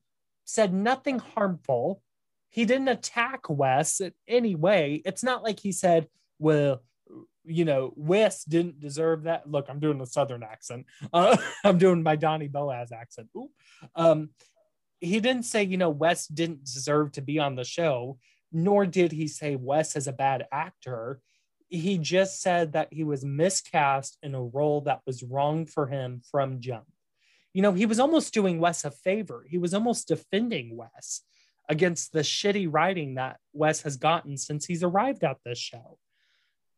said 0.45 0.73
nothing 0.73 1.19
harmful. 1.19 2.03
He 2.51 2.65
didn't 2.65 2.89
attack 2.89 3.49
Wes 3.49 4.01
in 4.01 4.13
any 4.29 4.55
way. 4.55 5.03
It's 5.05 5.23
not 5.23 5.43
like 5.43 5.61
he 5.61 5.73
said, 5.73 6.09
well, 6.39 6.83
you 7.45 7.65
know, 7.65 7.93
Wes 7.97 8.45
didn't 8.45 8.81
deserve 8.81 9.25
that. 9.25 9.51
Look, 9.51 9.67
I'm 9.69 9.81
doing 9.81 10.01
a 10.01 10.07
Southern 10.07 10.43
accent. 10.43 10.87
Uh, 11.13 11.37
I'm 11.65 11.79
doing 11.79 12.03
my 12.03 12.17
Donny 12.17 12.49
Boaz 12.49 12.93
accent. 12.93 13.29
Um, 13.95 14.31
he 15.01 15.21
didn't 15.21 15.45
say, 15.45 15.65
you 15.65 15.77
know, 15.77 15.91
Wes 15.91 16.27
didn't 16.27 16.65
deserve 16.65 17.13
to 17.13 17.21
be 17.21 17.39
on 17.39 17.57
the 17.57 17.65
show, 17.65 18.19
nor 18.53 18.87
did 18.87 19.13
he 19.13 19.29
say 19.29 19.57
Wes 19.57 19.97
is 19.97 20.07
a 20.07 20.13
bad 20.13 20.47
actor. 20.51 21.21
He 21.69 21.99
just 21.99 22.41
said 22.41 22.73
that 22.73 22.89
he 22.93 23.05
was 23.05 23.25
miscast 23.25 24.19
in 24.23 24.35
a 24.35 24.43
role 24.43 24.83
that 24.83 25.01
was 25.07 25.23
wrong 25.23 25.67
for 25.67 25.87
him 25.87 26.23
from 26.31 26.61
jump. 26.61 26.87
You 27.53 27.63
know, 27.63 27.73
he 27.73 27.87
was 27.87 28.01
almost 28.01 28.35
doing 28.35 28.61
Wes 28.61 28.85
a 28.85 28.91
favor. 28.91 29.47
He 29.49 29.59
was 29.59 29.75
almost 29.75 30.09
defending 30.09 30.77
Wes 30.77 31.23
against 31.69 32.13
the 32.13 32.21
shitty 32.21 32.69
writing 32.71 33.15
that 33.15 33.39
Wes 33.53 33.83
has 33.83 33.97
gotten 33.97 34.37
since 34.37 34.67
he's 34.67 34.83
arrived 34.83 35.25
at 35.25 35.39
this 35.45 35.59
show. 35.59 35.99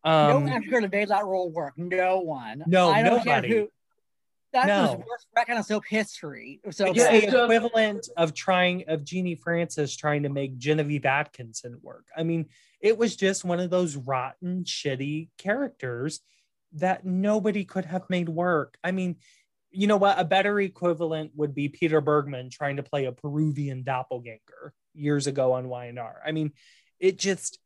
Um, 0.05 0.47
no 0.47 0.53
actor 0.53 0.81
have 0.81 0.93
made 0.93 1.09
that 1.09 1.25
role 1.25 1.51
work. 1.51 1.75
No 1.77 2.21
one. 2.21 2.63
No, 2.67 2.91
I 2.91 3.03
don't 3.03 3.25
nobody. 3.27 3.49
care 3.49 3.59
who. 3.59 3.69
That's 4.57 4.69
No. 4.69 4.93
the 4.99 5.05
worst 5.07 5.27
record 5.37 5.57
on 5.57 5.65
soap 5.65 5.85
history. 5.89 6.61
So 6.71 6.87
it's 6.87 6.97
Yeah, 6.97 7.11
the 7.11 7.17
it's 7.17 7.25
just- 7.27 7.37
equivalent 7.37 8.09
of 8.17 8.33
trying 8.33 8.89
of 8.89 9.05
Genie 9.05 9.35
Francis 9.35 9.95
trying 9.95 10.23
to 10.23 10.29
make 10.31 10.57
Genevieve 10.57 11.05
Atkinson 11.05 11.79
work. 11.83 12.07
I 12.17 12.23
mean, 12.23 12.49
it 12.81 12.97
was 12.97 13.17
just 13.17 13.45
one 13.45 13.61
of 13.61 13.69
those 13.71 13.97
rotten, 13.97 14.65
shitty 14.65 15.29
characters 15.37 16.21
that 16.73 17.05
nobody 17.05 17.65
could 17.65 17.85
have 17.85 18.09
made 18.09 18.29
work. 18.29 18.79
I 18.83 18.93
mean, 18.93 19.17
you 19.71 19.87
know 19.87 19.97
what? 19.99 20.19
A 20.19 20.25
better 20.25 20.59
equivalent 20.61 21.33
would 21.35 21.55
be 21.55 21.69
Peter 21.69 22.01
Bergman 22.01 22.49
trying 22.49 22.77
to 22.77 22.83
play 22.83 23.05
a 23.05 23.13
Peruvian 23.13 23.83
doppelganger 23.83 24.73
years 24.95 25.27
ago 25.27 25.53
on 25.53 25.69
Y&R. 25.69 26.23
I 26.25 26.33
mean, 26.33 26.53
it 26.99 27.19
just 27.19 27.59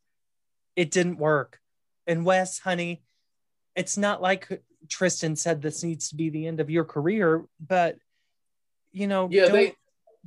it 0.76 0.90
didn't 0.90 1.18
work. 1.18 1.60
And 2.06 2.24
Wes, 2.24 2.58
honey, 2.58 3.02
it's 3.76 3.96
not 3.96 4.20
like 4.22 4.48
Tristan 4.88 5.36
said 5.36 5.60
this 5.62 5.82
needs 5.84 6.08
to 6.10 6.16
be 6.16 6.30
the 6.30 6.46
end 6.46 6.60
of 6.60 6.70
your 6.70 6.84
career, 6.84 7.44
but 7.60 7.96
you 8.92 9.06
know, 9.06 9.28
Yeah, 9.30 9.46
don't, 9.46 9.52
they- 9.54 9.74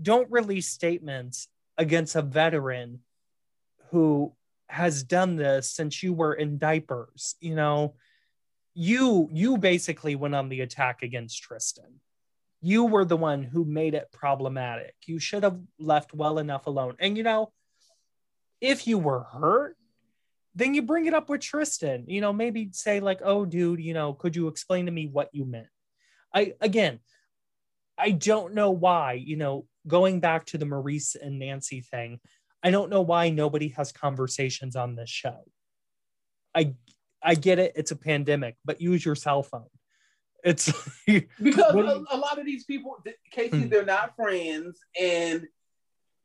don't 0.01 0.31
release 0.31 0.69
statements 0.69 1.47
against 1.77 2.15
a 2.15 2.21
veteran 2.21 2.99
who 3.91 4.33
has 4.67 5.03
done 5.03 5.35
this 5.35 5.69
since 5.69 6.01
you 6.01 6.13
were 6.13 6.33
in 6.33 6.57
diapers. 6.57 7.35
You 7.39 7.55
know, 7.55 7.95
you 8.73 9.29
you 9.31 9.57
basically 9.57 10.15
went 10.15 10.33
on 10.33 10.49
the 10.49 10.61
attack 10.61 11.03
against 11.03 11.41
Tristan. 11.43 11.99
You 12.61 12.85
were 12.85 13.05
the 13.05 13.17
one 13.17 13.43
who 13.43 13.65
made 13.65 13.93
it 13.93 14.11
problematic. 14.11 14.95
You 15.05 15.19
should 15.19 15.43
have 15.43 15.59
left 15.77 16.13
well 16.13 16.39
enough 16.39 16.65
alone. 16.65 16.95
And 16.99 17.17
you 17.17 17.23
know, 17.23 17.51
if 18.61 18.87
you 18.87 18.97
were 18.97 19.23
hurt, 19.23 19.77
then 20.55 20.73
you 20.73 20.81
bring 20.81 21.05
it 21.05 21.13
up 21.13 21.29
with 21.29 21.41
Tristan. 21.41 22.05
You 22.07 22.21
know, 22.21 22.33
maybe 22.33 22.69
say 22.71 22.99
like, 22.99 23.21
"Oh, 23.23 23.45
dude, 23.45 23.79
you 23.79 23.93
know, 23.93 24.13
could 24.13 24.35
you 24.35 24.47
explain 24.47 24.85
to 24.85 24.91
me 24.91 25.07
what 25.07 25.29
you 25.33 25.45
meant?" 25.45 25.67
I 26.33 26.53
again, 26.61 26.99
I 27.97 28.11
don't 28.11 28.53
know 28.53 28.71
why. 28.71 29.13
You 29.13 29.35
know, 29.37 29.65
going 29.87 30.19
back 30.19 30.45
to 30.47 30.57
the 30.57 30.65
Maurice 30.65 31.15
and 31.15 31.39
Nancy 31.39 31.81
thing, 31.81 32.19
I 32.61 32.71
don't 32.71 32.89
know 32.89 33.01
why 33.01 33.29
nobody 33.29 33.69
has 33.69 33.91
conversations 33.91 34.75
on 34.75 34.95
this 34.95 35.09
show. 35.09 35.43
I 36.55 36.75
I 37.21 37.35
get 37.35 37.59
it; 37.59 37.73
it's 37.75 37.91
a 37.91 37.95
pandemic, 37.95 38.55
but 38.65 38.81
use 38.81 39.03
your 39.03 39.15
cell 39.15 39.43
phone. 39.43 39.69
It's 40.43 40.71
because 41.07 41.73
a, 41.73 42.03
a 42.11 42.17
lot 42.17 42.37
of 42.37 42.45
these 42.45 42.65
people, 42.65 42.97
Casey, 43.31 43.61
Hmm. 43.63 43.69
they're 43.69 43.85
not 43.85 44.15
friends, 44.15 44.79
and 44.99 45.47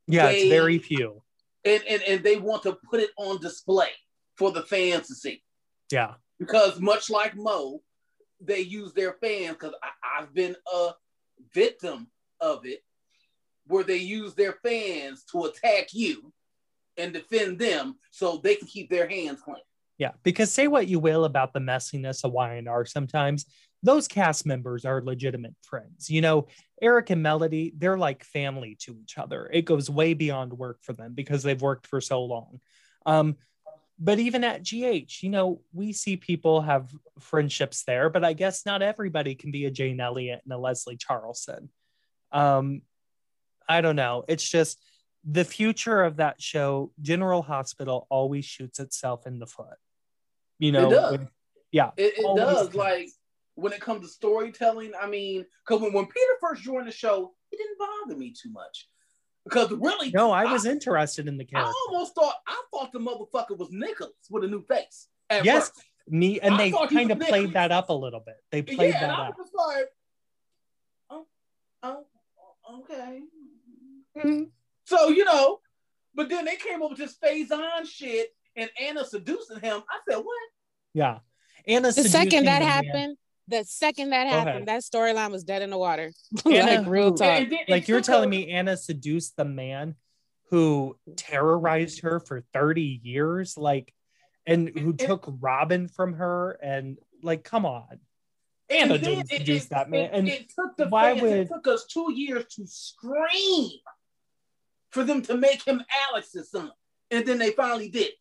yeah, 0.07 0.29
it's 0.31 0.49
very 0.49 0.79
few. 0.79 1.22
and, 1.64 1.83
and 1.89 2.03
and 2.03 2.22
they 2.24 2.37
want 2.37 2.64
to 2.64 2.76
put 2.91 3.01
it 3.01 3.11
on 3.16 3.41
display 3.41 3.91
for 4.39 4.53
the 4.53 4.62
fans 4.62 5.09
to 5.09 5.14
see. 5.14 5.43
Yeah, 5.91 6.14
Because 6.39 6.80
much 6.80 7.11
like 7.11 7.34
Mo, 7.36 7.80
they 8.41 8.61
use 8.61 8.93
their 8.93 9.14
fans. 9.22 9.57
Because 9.59 9.74
I've 10.18 10.32
been 10.32 10.55
a 10.72 10.91
victim 11.53 12.09
of 12.41 12.64
it, 12.66 12.80
where 13.66 13.84
they 13.84 13.97
use 13.97 14.34
their 14.34 14.55
fans 14.62 15.24
to 15.32 15.45
attack 15.45 15.89
you 15.93 16.32
and 16.97 17.12
defend 17.12 17.59
them, 17.59 17.97
so 18.11 18.39
they 18.43 18.55
can 18.57 18.66
keep 18.68 18.91
their 18.91 19.09
hands 19.09 19.41
clean. 19.41 19.57
yeah. 19.99 20.12
Because 20.22 20.53
say 20.53 20.66
what 20.68 20.89
you 20.89 20.99
will 20.99 21.24
about 21.24 21.53
the 21.53 21.61
messiness 21.61 22.24
of 22.24 22.32
Y&R, 22.32 22.84
sometimes 22.84 23.47
those 23.82 24.09
cast 24.09 24.45
members 24.45 24.84
are 24.84 25.01
legitimate 25.01 25.55
friends. 25.62 26.11
You 26.11 26.20
know, 26.20 26.49
Eric 26.82 27.11
and 27.11 27.22
Melody, 27.22 27.72
they're 27.76 27.97
like 27.99 28.24
family 28.24 28.76
to 28.80 28.99
each 29.01 29.16
other. 29.18 29.49
It 29.53 29.62
goes 29.64 29.89
way 29.89 30.14
beyond 30.14 30.53
work 30.53 30.78
for 30.82 30.93
them 30.93 31.14
because 31.14 31.43
they've 31.45 31.62
worked 31.62 31.86
for 31.86 32.01
so 32.01 32.24
long. 32.24 32.61
Um, 33.07 33.36
but 33.99 34.19
even 34.19 34.45
at 34.45 34.63
GH, 34.63 35.23
you 35.23 35.29
know, 35.31 35.61
we 35.73 35.93
see 35.93 36.17
people 36.17 36.61
have 36.61 36.91
friendships 37.19 37.83
there, 37.85 38.09
but 38.11 38.25
I 38.25 38.33
guess 38.33 38.65
not 38.65 38.81
everybody 38.83 39.35
can 39.35 39.51
be 39.51 39.65
a 39.67 39.71
Jane 39.71 40.01
Elliott 40.01 40.41
and 40.45 40.53
a 40.53 40.59
Leslie 40.59 40.97
Charleson. 40.99 41.69
Um, 42.31 42.83
I 43.69 43.81
don't 43.81 43.97
know. 43.97 44.25
It's 44.29 44.49
just 44.49 44.79
the 45.25 45.45
future 45.45 46.03
of 46.03 46.17
that 46.17 46.41
show, 46.41 46.93
General 47.03 47.43
Hospital, 47.43 48.07
always 48.09 48.45
shoots 48.45 48.79
itself 48.79 49.27
in 49.27 49.39
the 49.41 49.47
foot. 49.47 49.77
You 50.59 50.73
know, 50.73 50.89
it 50.89 50.95
does. 50.95 51.13
when- 51.13 51.29
yeah, 51.71 51.91
It, 51.99 52.15
it 52.19 52.37
does. 52.37 52.69
does. 52.69 52.75
Like 52.75 53.09
when 53.57 53.73
it 53.73 53.81
comes 53.81 54.01
to 54.03 54.09
storytelling, 54.09 54.93
I 54.99 55.07
mean, 55.07 55.45
because 55.67 55.83
when, 55.83 55.93
when 55.93 56.07
Peter 56.07 56.33
first 56.41 56.63
joined 56.63 56.87
the 56.87 56.93
show, 56.93 57.35
it 57.53 57.57
didn't 57.59 57.79
bother 57.79 58.17
me 58.19 58.33
too 58.33 58.51
much. 58.51 58.89
Because 59.49 59.71
really, 59.71 60.11
no, 60.11 60.31
I 60.31 60.51
was 60.51 60.67
interested 60.67 61.29
in 61.29 61.39
the 61.39 61.45
cat. 61.45 61.67
I 61.67 61.73
almost 61.89 62.15
thought 62.15 62.35
I 62.47 62.63
thought 62.73 62.93
the 62.93 62.99
motherfucker 62.99 63.57
was 63.57 63.69
Nicholas 63.71 64.13
with 64.31 64.45
a 64.45 64.49
new 64.49 64.63
face. 64.63 65.09
At 65.31 65.45
Yes, 65.45 65.69
first. 65.69 65.85
Me 66.09 66.41
and 66.41 66.55
I 66.55 66.59
they 66.59 66.71
kind 66.71 67.11
of 67.11 67.19
was 67.19 67.29
played 67.29 67.53
that 67.53 67.71
up 67.71 67.91
a 67.91 67.93
little 67.93 68.21
bit. 68.21 68.37
They 68.51 68.63
played 68.63 68.95
yeah, 68.95 69.03
and 69.03 69.11
that 69.11 69.19
I 69.19 69.29
up. 69.29 69.37
was 69.37 69.47
just 69.47 69.55
like, 69.55 69.89
oh, 71.11 71.27
oh, 71.83 72.81
okay. 72.81 73.21
Mm-hmm. 74.17 74.43
So 74.85 75.09
you 75.09 75.25
know, 75.25 75.61
but 76.15 76.29
then 76.29 76.45
they 76.45 76.57
came 76.57 76.83
up 76.83 76.91
with 76.91 76.99
this 76.99 77.17
Faison 77.23 77.87
shit, 77.87 78.29
and 78.57 78.71
Anna 78.81 79.05
seducing 79.05 79.61
him. 79.61 79.83
I 79.89 79.99
said, 80.09 80.19
what? 80.19 80.49
Yeah. 80.95 81.19
Anna 81.67 81.93
The 81.93 82.05
second 82.05 82.47
that 82.47 82.63
happened. 82.63 82.93
man. 82.93 83.17
Happened, 83.51 83.67
the 83.67 83.69
second 83.71 84.11
that 84.11 84.25
Go 84.25 84.29
ahead. 84.31 84.47
happened, 84.47 84.69
that 84.69 84.83
storyline 84.83 85.31
was 85.31 85.45
dead 85.45 85.63
in 85.63 85.71
the 85.71 85.79
water. 85.79 86.13
Anna 86.47 86.81
like 86.83 86.87
real 86.89 87.11
who- 87.11 87.17
talk. 87.17 87.27
And 87.41 87.53
then 87.53 87.59
it 87.67 87.69
like 87.71 87.89
you're 87.89 88.01
telling 88.01 88.31
me 88.31 88.51
Anna 88.51 88.77
seduced 88.77 89.37
the 89.37 89.45
man 89.45 89.95
who 90.51 90.97
terrorized 91.17 92.01
her 92.01 92.21
for 92.21 92.43
30 92.55 93.01
years, 93.03 93.57
like, 93.59 93.93
and 94.47 94.69
who 94.69 94.91
It- 94.91 94.99
took 95.01 95.27
Robin 95.41 95.89
from 95.89 96.15
her, 96.15 96.53
and 96.63 96.97
like, 97.23 97.45
come 97.45 97.67
on. 97.67 98.01
Anna 98.71 98.99
then 98.99 99.17
didn't 99.17 99.29
seduce 99.31 99.65
it- 99.67 99.71
that 99.71 99.91
man. 99.91 100.05
It, 100.07 100.11
And 100.13 100.29
it 100.29 100.49
took 100.55 100.77
the 100.77 100.89
why 100.89 101.13
fans, 101.13 101.23
would- 101.23 101.33
it 101.33 101.49
took 101.49 101.67
us 101.69 101.87
two 101.87 102.13
years 102.13 102.45
to 102.57 102.67
scream 102.67 103.71
for 104.91 105.05
them 105.05 105.21
to 105.23 105.37
make 105.37 105.63
him 105.65 105.83
Alex's 106.11 106.51
son, 106.51 106.71
and 107.11 107.27
then 107.27 107.39
they 107.39 107.51
finally 107.53 107.89
did. 107.91 108.13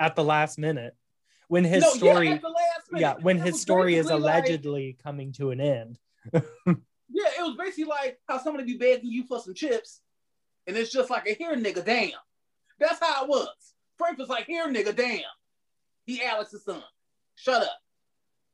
at 0.00 0.14
the 0.16 0.22
last 0.24 0.58
minute, 0.58 0.96
when 1.48 1.64
his 1.64 1.82
no, 1.82 1.90
story, 1.90 2.28
yeah, 2.28 2.34
at 2.34 2.42
the 2.42 2.48
last 2.48 2.92
minute. 2.92 3.00
yeah, 3.00 3.14
when 3.20 3.38
his 3.38 3.60
story 3.60 3.96
is 3.96 4.06
basically 4.06 4.22
like- 4.22 4.34
allegedly 4.44 4.98
coming 5.02 5.32
to 5.32 5.50
an 5.50 5.60
end. 5.60 5.98
yeah, 6.32 6.42
it 6.68 7.42
was 7.42 7.56
basically 7.58 7.84
like 7.84 8.18
how 8.26 8.38
somebody 8.38 8.64
be 8.64 8.78
begging 8.78 9.10
you 9.10 9.24
for 9.26 9.40
some 9.40 9.54
chips, 9.54 10.00
and 10.66 10.76
it's 10.76 10.92
just 10.92 11.10
like 11.10 11.26
a 11.26 11.34
here 11.34 11.56
nigga, 11.56 11.84
damn. 11.84 12.12
That's 12.78 13.00
how 13.00 13.24
it 13.24 13.28
was. 13.28 13.74
Frank 13.96 14.18
was 14.18 14.28
like, 14.28 14.46
here 14.46 14.68
nigga, 14.68 14.94
damn. 14.94 15.20
He 16.06 16.22
Alex's 16.22 16.64
son. 16.64 16.82
Shut 17.34 17.62
up. 17.62 17.78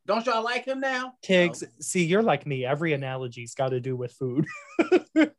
Don't 0.07 0.25
y'all 0.25 0.43
like 0.43 0.65
him 0.65 0.79
now? 0.79 1.13
Tiggz, 1.23 1.63
see, 1.79 2.05
you're 2.05 2.21
like 2.23 2.45
me. 2.45 2.65
Every 2.65 2.93
analogy's 2.93 3.55
got 3.55 3.69
to 3.69 3.79
do 3.79 3.95
with 3.95 4.11
food. 4.11 4.45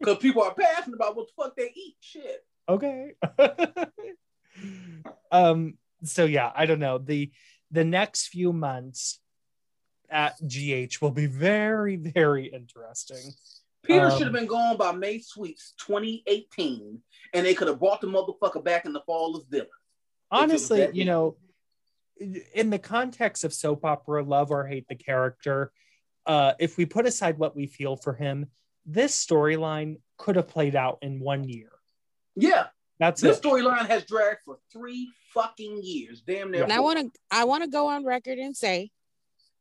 Because 0.00 0.18
people 0.18 0.42
are 0.42 0.54
passionate 0.54 0.96
about 0.96 1.16
what 1.16 1.28
the 1.28 1.32
fuck 1.36 1.56
they 1.56 1.70
eat. 1.74 1.96
Shit. 2.00 2.44
okay. 2.68 3.12
um. 5.30 5.74
So 6.04 6.24
yeah, 6.24 6.52
I 6.54 6.66
don't 6.66 6.78
know. 6.78 6.98
the 6.98 7.30
The 7.70 7.84
next 7.84 8.28
few 8.28 8.52
months 8.52 9.20
at 10.10 10.36
GH 10.40 11.02
will 11.02 11.10
be 11.10 11.26
very, 11.26 11.96
very 11.96 12.46
interesting. 12.46 13.32
Peter 13.82 14.06
Um, 14.06 14.10
should 14.12 14.26
have 14.26 14.32
been 14.32 14.46
gone 14.46 14.76
by 14.76 14.92
May 14.92 15.18
Sweeps 15.20 15.74
2018, 15.86 17.00
and 17.34 17.46
they 17.46 17.54
could 17.54 17.68
have 17.68 17.78
brought 17.78 18.00
the 18.00 18.06
motherfucker 18.06 18.62
back 18.62 18.84
in 18.84 18.92
the 18.92 19.02
fall 19.02 19.36
of 19.36 19.44
Dylan. 19.48 19.66
honestly, 20.30 20.88
you 20.92 21.04
know, 21.04 21.36
in 22.54 22.70
the 22.70 22.78
context 22.78 23.44
of 23.44 23.54
soap 23.54 23.84
opera, 23.84 24.22
love 24.22 24.50
or 24.50 24.66
hate 24.66 24.86
the 24.88 24.94
character, 24.94 25.72
uh, 26.26 26.52
if 26.58 26.76
we 26.76 26.84
put 26.84 27.06
aside 27.06 27.38
what 27.38 27.56
we 27.56 27.66
feel 27.66 27.96
for 27.96 28.12
him, 28.12 28.46
this 28.84 29.24
storyline 29.24 30.00
could 30.16 30.36
have 30.36 30.48
played 30.48 30.74
out 30.74 30.98
in 31.02 31.20
one 31.20 31.48
year. 31.48 31.70
Yeah, 32.36 32.66
That's 32.98 33.20
this 33.20 33.40
storyline 33.40 33.86
has 33.86 34.04
dragged 34.04 34.40
for 34.44 34.58
three 34.72 35.10
fucking 35.34 35.80
years. 35.82 36.20
Damn 36.26 36.50
near. 36.50 36.62
And 36.64 36.72
I 36.72 36.80
want 36.80 36.98
to 37.12 37.20
I 37.30 37.44
want 37.44 37.64
to 37.64 37.70
go 37.70 37.88
on 37.88 38.04
record 38.04 38.38
and 38.38 38.56
say 38.56 38.90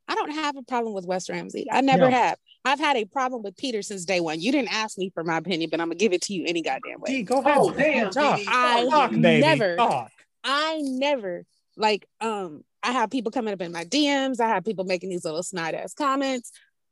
I 0.07 0.15
don't 0.15 0.31
have 0.31 0.55
a 0.55 0.63
problem 0.63 0.93
with 0.93 1.05
Wes 1.05 1.29
Ramsey. 1.29 1.67
I 1.71 1.81
never 1.81 2.09
No. 2.09 2.15
have. 2.15 2.37
I've 2.63 2.79
had 2.79 2.97
a 2.97 3.05
problem 3.05 3.43
with 3.43 3.55
Peter 3.57 3.81
since 3.81 4.05
day 4.05 4.19
one. 4.19 4.39
You 4.41 4.51
didn't 4.51 4.73
ask 4.73 4.97
me 4.97 5.09
for 5.13 5.23
my 5.23 5.37
opinion, 5.37 5.69
but 5.69 5.79
I'm 5.79 5.87
gonna 5.87 5.95
give 5.95 6.13
it 6.13 6.21
to 6.23 6.33
you 6.33 6.45
any 6.47 6.61
goddamn 6.61 6.99
way. 7.01 7.07
Dee, 7.11 7.23
go 7.23 7.39
ahead. 7.39 7.57
Oh 7.57 7.71
damn! 7.71 8.09
talk, 8.11 8.37
Dee 8.37 8.43
Dee. 8.45 8.49
I 8.51 8.87
talk, 8.89 9.09
Dee 9.11 9.15
Dee. 9.17 9.21
baby, 9.21 9.41
never- 9.41 9.75
talk. 9.77 10.11
I 10.43 10.79
never 10.81 11.45
like 11.75 12.07
um 12.21 12.63
I 12.83 12.91
have 12.93 13.09
people 13.09 13.31
coming 13.31 13.53
up 13.53 13.61
in 13.61 13.71
my 13.71 13.83
DMs. 13.85 14.39
I 14.39 14.47
have 14.47 14.63
people 14.63 14.85
making 14.85 15.09
these 15.09 15.25
little 15.25 15.43
snide 15.43 15.75
ass 15.75 15.93
comments. 15.93 16.51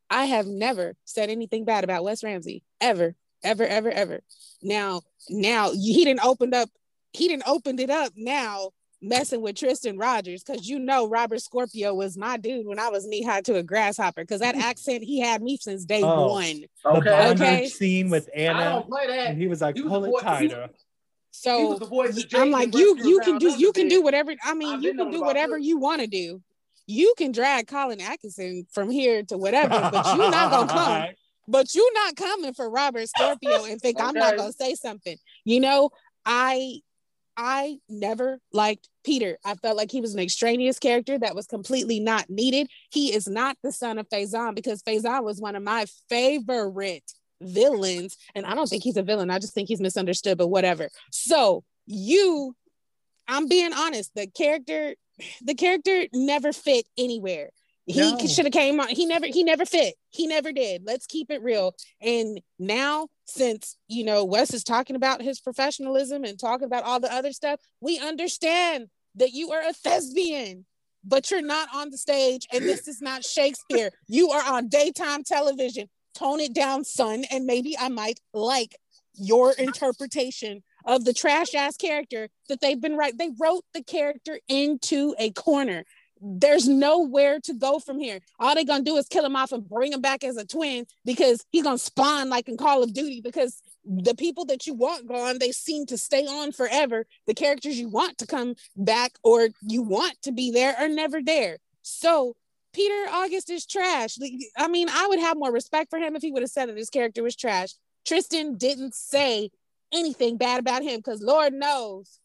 I 0.10 0.26
have 0.26 0.46
never 0.46 0.96
said 1.06 1.30
anything 1.30 1.64
bad 1.66 1.84
about 1.84 2.04
Wes 2.04 2.24
Ramsey 2.24 2.64
ever, 2.82 3.16
ever, 3.44 3.66
ever, 3.66 3.90
ever. 3.90 4.20
Now, 4.62 5.02
now 5.30 5.72
he 5.72 6.04
didn't 6.06 6.24
opened 6.26 6.54
up. 6.54 6.70
He 7.16 7.28
didn't 7.28 7.48
opened 7.48 7.80
it 7.80 7.90
up 7.90 8.12
now 8.16 8.70
messing 9.02 9.42
with 9.42 9.56
Tristan 9.56 9.98
Rogers 9.98 10.44
because 10.44 10.68
you 10.68 10.80
know 10.80 11.08
Robert 11.08 11.40
Scorpio 11.42 11.94
was 11.94 12.18
my 12.18 12.38
dude 12.38 12.66
when 12.66 12.80
I 12.80 12.90
was 12.90 13.06
knee 13.06 13.22
high 13.24 13.42
to 13.42 13.56
a 13.56 13.64
grasshopper 13.64 14.22
because 14.24 14.42
that 14.42 14.56
accent 14.70 15.04
he 15.04 15.20
had 15.20 15.42
me 15.42 15.58
since 15.62 15.86
day 15.86 16.02
Oh. 16.04 16.28
one. 16.30 16.62
The 16.84 16.90
Okay. 16.98 17.30
Okay. 17.32 17.68
scene 17.68 18.10
with 18.10 18.30
I 18.36 18.40
Anna, 18.40 18.70
don't 18.70 18.88
play 18.88 19.08
that. 19.08 19.28
and 19.30 19.38
he 19.42 19.48
was 19.48 19.62
like, 19.62 19.76
He 19.76 19.84
"Pull 19.84 20.06
it 20.06 20.22
tighter." 20.22 20.70
So 21.32 21.76
the 21.76 21.86
voice 21.86 22.26
I'm 22.34 22.50
like, 22.52 22.74
you 22.76 22.98
you 23.04 23.20
can 23.20 23.38
do 23.38 23.50
you 23.58 23.72
can 23.74 23.88
do 23.90 24.02
whatever. 24.02 24.34
I 24.44 24.54
mean, 24.54 24.76
I've 24.76 24.82
you 24.84 24.94
can 24.94 25.12
do 25.12 25.22
whatever 25.22 25.58
this. 25.58 25.66
you 25.68 25.78
want 25.78 26.02
to 26.02 26.08
do. 26.08 26.42
You 26.88 27.14
can 27.18 27.32
drag 27.32 27.68
Colin 27.68 28.00
Atkinson 28.00 28.68
from 28.72 28.90
here 28.90 29.24
to 29.24 29.38
whatever, 29.38 29.90
but 29.92 30.06
you're 30.16 30.32
not 30.32 30.52
gonna 30.52 30.72
come. 30.72 31.06
But 31.48 31.76
you're 31.76 31.94
not 31.94 32.16
coming 32.16 32.54
for 32.56 32.68
Robert 32.72 33.08
Scorpio 33.08 33.66
and 33.66 33.80
think 33.80 34.02
I'm 34.02 34.16
not 34.16 34.36
gonna 34.36 34.52
say 34.52 34.74
something. 34.74 35.16
You 35.44 35.60
know, 35.60 35.92
I 36.26 36.80
I 37.38 37.80
never 37.90 38.40
liked 38.54 38.88
Peter. 39.04 39.38
I 39.44 39.56
felt 39.56 39.78
like 39.78 39.92
he 39.92 40.02
was 40.02 40.14
an 40.14 40.20
extraneous 40.20 40.80
character 40.80 41.18
that 41.20 41.36
was 41.36 41.48
completely 41.48 42.00
not 42.00 42.30
needed. 42.30 42.68
He 42.92 43.14
is 43.14 43.28
not 43.28 43.58
the 43.64 43.72
son 43.72 43.98
of 43.98 44.08
Faison 44.10 44.56
because 44.56 44.82
Faison 44.84 45.24
was 45.24 45.42
one 45.42 45.56
of 45.56 45.64
my 45.64 45.86
favorite 46.10 47.12
villains. 47.42 48.18
And 48.34 48.46
I 48.46 48.56
don't 48.56 48.68
think 48.68 48.84
he's 48.84 48.98
a 48.98 49.04
villain. 49.04 49.30
I 49.30 49.40
just 49.40 49.54
think 49.54 49.68
he's 49.68 49.82
misunderstood, 49.82 50.38
but 50.38 50.48
whatever. 50.48 50.90
So 51.12 51.64
you, 51.86 52.56
I'm 53.28 53.48
being 53.48 53.74
honest, 53.74 54.12
the 54.16 54.28
character, 54.28 54.96
the 55.42 55.56
character 55.56 56.06
never 56.14 56.54
fit 56.54 56.86
anywhere. 56.98 57.50
He 57.86 58.00
No. 58.00 58.18
should 58.18 58.46
have 58.46 58.54
came 58.54 58.80
on. 58.80 58.88
He 58.90 59.06
never, 59.06 59.28
he 59.28 59.44
never 59.44 59.66
fit. 59.66 59.96
He 60.10 60.26
never 60.26 60.52
did. 60.52 60.84
Let's 60.86 61.06
keep 61.06 61.30
it 61.30 61.44
real. 61.44 61.76
And 62.02 62.42
now, 62.58 63.10
since 63.26 63.78
you 63.88 64.04
know 64.04 64.24
Wes 64.24 64.54
is 64.54 64.64
talking 64.64 64.96
about 64.96 65.22
his 65.22 65.40
professionalism 65.40 66.24
and 66.24 66.40
talking 66.40 66.66
about 66.66 66.84
all 66.84 67.00
the 67.00 67.12
other 67.12 67.32
stuff, 67.32 67.60
we 67.82 68.00
understand 68.00 68.88
that 69.16 69.32
you 69.32 69.52
are 69.52 69.62
a 69.62 69.74
thespian, 69.74 70.66
but 71.04 71.32
you're 71.32 71.42
not 71.42 71.70
on 71.74 71.90
the 71.90 71.98
stage, 71.98 72.48
and 72.54 72.64
this 72.64 72.88
is 72.88 73.02
not 73.02 73.24
Shakespeare. 73.24 73.92
You 74.08 74.30
are 74.30 74.54
on 74.54 74.68
daytime 74.68 75.24
television. 75.24 75.90
Tone 76.14 76.40
it 76.40 76.54
down, 76.54 76.86
son, 76.86 77.26
and 77.30 77.46
maybe 77.46 77.78
I 77.78 77.90
might 77.90 78.22
like 78.34 78.78
your 79.18 79.52
interpretation 79.54 80.64
of 80.86 81.04
the 81.04 81.14
trash 81.14 81.54
ass 81.56 81.78
character 81.78 82.30
that 82.48 82.62
they've 82.62 82.80
been 82.80 82.96
right. 82.96 83.18
They 83.18 83.32
wrote 83.40 83.64
the 83.74 83.84
character 83.84 84.40
into 84.48 85.16
a 85.18 85.32
corner. 85.32 85.84
There's 86.22 86.68
nowhere 86.68 87.40
to 87.42 87.54
go 87.54 87.80
from 87.80 88.00
here. 88.00 88.20
All 88.40 88.56
they're 88.56 88.64
gonna 88.64 88.84
do 88.84 88.98
is 88.98 89.08
kill 89.08 89.26
him 89.26 89.36
off 89.36 89.52
and 89.52 89.68
bring 89.68 89.94
him 89.94 90.02
back 90.02 90.24
as 90.24 90.38
a 90.38 90.46
twin 90.46 90.86
because 91.04 91.46
he's 91.52 91.64
gonna 91.64 91.78
spawn 91.78 92.30
like 92.30 92.48
in 92.48 92.58
Call 92.58 92.84
of 92.84 92.94
Duty. 92.94 93.22
Because 93.22 93.62
the 93.86 94.16
people 94.16 94.46
that 94.46 94.66
you 94.66 94.74
want 94.74 95.08
gone, 95.08 95.40
they 95.40 95.52
seem 95.52 95.86
to 95.88 95.98
stay 95.98 96.26
on 96.26 96.52
forever. 96.52 97.06
The 97.28 97.34
characters 97.34 97.80
you 97.80 97.90
want 97.90 98.18
to 98.20 98.28
come 98.28 98.56
back 98.76 99.14
or 99.24 99.50
you 99.62 99.82
want 99.82 100.22
to 100.24 100.32
be 100.32 100.52
there 100.52 100.76
are 100.78 100.88
never 100.88 101.22
there. 101.22 101.58
So 101.82 102.36
Peter 102.74 103.06
August 103.10 103.50
is 103.50 103.66
trash. 103.66 104.18
I 104.58 104.68
mean, 104.68 104.90
I 104.90 105.08
would 105.08 105.20
have 105.20 105.38
more 105.38 105.52
respect 105.52 105.90
for 105.90 105.98
him 105.98 106.16
if 106.16 106.22
he 106.22 106.32
would 106.32 106.44
have 106.44 106.52
said 106.52 106.68
that 106.68 106.78
his 106.78 106.90
character 106.90 107.24
was 107.24 107.36
trash. 107.36 107.70
Tristan 108.06 108.58
didn't 108.58 108.94
say 108.94 109.50
anything 109.94 110.38
bad 110.38 110.60
about 110.60 110.84
him 110.84 110.98
because 110.98 111.22
Lord 111.22 111.54
knows, 111.54 112.20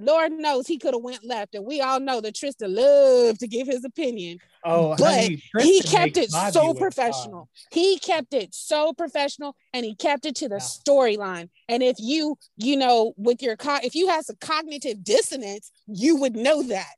Lord 0.00 0.32
knows 0.32 0.66
he 0.66 0.78
could 0.78 0.94
have 0.94 1.02
went 1.02 1.24
left, 1.24 1.54
and 1.54 1.64
we 1.64 1.80
all 1.80 2.00
know 2.00 2.20
that 2.20 2.34
Tristan 2.34 2.74
loved 2.74 3.40
to 3.40 3.46
give 3.46 3.66
his 3.66 3.84
opinion. 3.84 4.38
Oh, 4.64 4.96
But 4.96 5.14
honey, 5.14 5.42
he 5.60 5.80
kept 5.82 6.16
it 6.16 6.30
so 6.32 6.74
professional. 6.74 7.48
He 7.70 7.98
kept 7.98 8.34
it 8.34 8.54
so 8.54 8.92
professional, 8.92 9.54
and 9.72 9.84
he 9.84 9.94
kept 9.94 10.26
it 10.26 10.34
to 10.36 10.48
the 10.48 10.56
Yeah. 10.56 10.60
storyline. 10.60 11.48
And 11.68 11.82
if 11.82 11.96
you, 11.98 12.38
you 12.56 12.76
know, 12.76 13.14
with 13.16 13.42
your 13.42 13.56
co- 13.56 13.80
if 13.82 13.94
you 13.94 14.08
have 14.08 14.24
some 14.24 14.36
cognitive 14.40 15.04
dissonance, 15.04 15.70
you 15.86 16.16
would 16.16 16.34
know 16.34 16.62
that 16.64 16.94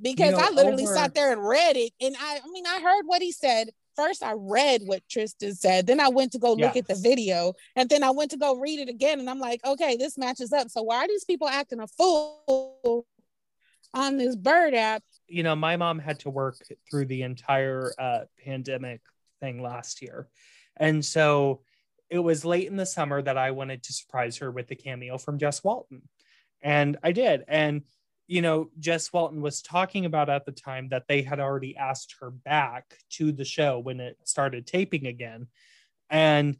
because 0.00 0.32
know, 0.32 0.40
I 0.40 0.50
literally 0.50 0.84
over- 0.84 0.94
sat 0.94 1.14
there 1.14 1.32
and 1.32 1.42
read 1.46 1.76
it, 1.76 1.92
and 2.00 2.16
I, 2.18 2.40
I 2.44 2.48
mean, 2.50 2.66
I 2.66 2.80
heard 2.80 3.04
what 3.06 3.22
he 3.22 3.32
said. 3.32 3.70
First, 3.96 4.22
I 4.22 4.34
read 4.36 4.82
what 4.84 5.02
Tristan 5.08 5.54
said. 5.54 5.86
Then 5.86 6.00
I 6.00 6.08
went 6.08 6.32
to 6.32 6.38
go 6.38 6.52
look 6.52 6.76
at 6.76 6.86
the 6.86 6.94
video, 6.94 7.54
and 7.74 7.88
then 7.88 8.02
I 8.02 8.10
went 8.10 8.30
to 8.32 8.36
go 8.36 8.56
read 8.56 8.78
it 8.80 8.88
again. 8.88 9.20
And 9.20 9.28
I'm 9.28 9.40
like, 9.40 9.64
okay, 9.64 9.96
this 9.96 10.18
matches 10.18 10.52
up. 10.52 10.70
So 10.70 10.82
why 10.82 10.96
are 10.96 11.08
these 11.08 11.24
people 11.24 11.48
acting 11.48 11.80
a 11.80 11.86
fool 11.86 13.06
on 13.94 14.18
this 14.18 14.36
bird 14.36 14.74
app? 14.74 15.02
you 15.28 15.42
know, 15.42 15.56
my 15.56 15.76
mom 15.76 15.98
had 15.98 16.20
to 16.20 16.30
work 16.30 16.56
through 16.88 17.06
the 17.06 17.22
entire 17.22 17.92
uh, 17.98 18.20
pandemic 18.44 19.00
thing 19.40 19.62
last 19.62 20.02
year. 20.02 20.28
And 20.76 21.04
so 21.04 21.62
it 22.10 22.18
was 22.18 22.44
late 22.44 22.68
in 22.68 22.76
the 22.76 22.86
summer 22.86 23.20
that 23.22 23.36
I 23.36 23.50
wanted 23.50 23.82
to 23.84 23.92
surprise 23.92 24.36
her 24.38 24.50
with 24.50 24.68
the 24.68 24.76
cameo 24.76 25.18
from 25.18 25.38
Jess 25.38 25.64
Walton. 25.64 26.02
And 26.62 26.96
I 27.02 27.12
did. 27.12 27.44
And, 27.48 27.82
you 28.26 28.42
know, 28.42 28.70
Jess 28.78 29.12
Walton 29.12 29.40
was 29.40 29.62
talking 29.62 30.04
about 30.04 30.28
at 30.28 30.44
the 30.44 30.52
time 30.52 30.88
that 30.88 31.04
they 31.08 31.22
had 31.22 31.38
already 31.38 31.76
asked 31.76 32.16
her 32.20 32.30
back 32.30 32.98
to 33.10 33.32
the 33.32 33.44
show 33.44 33.78
when 33.78 34.00
it 34.00 34.16
started 34.24 34.66
taping 34.66 35.06
again. 35.06 35.46
And 36.10 36.56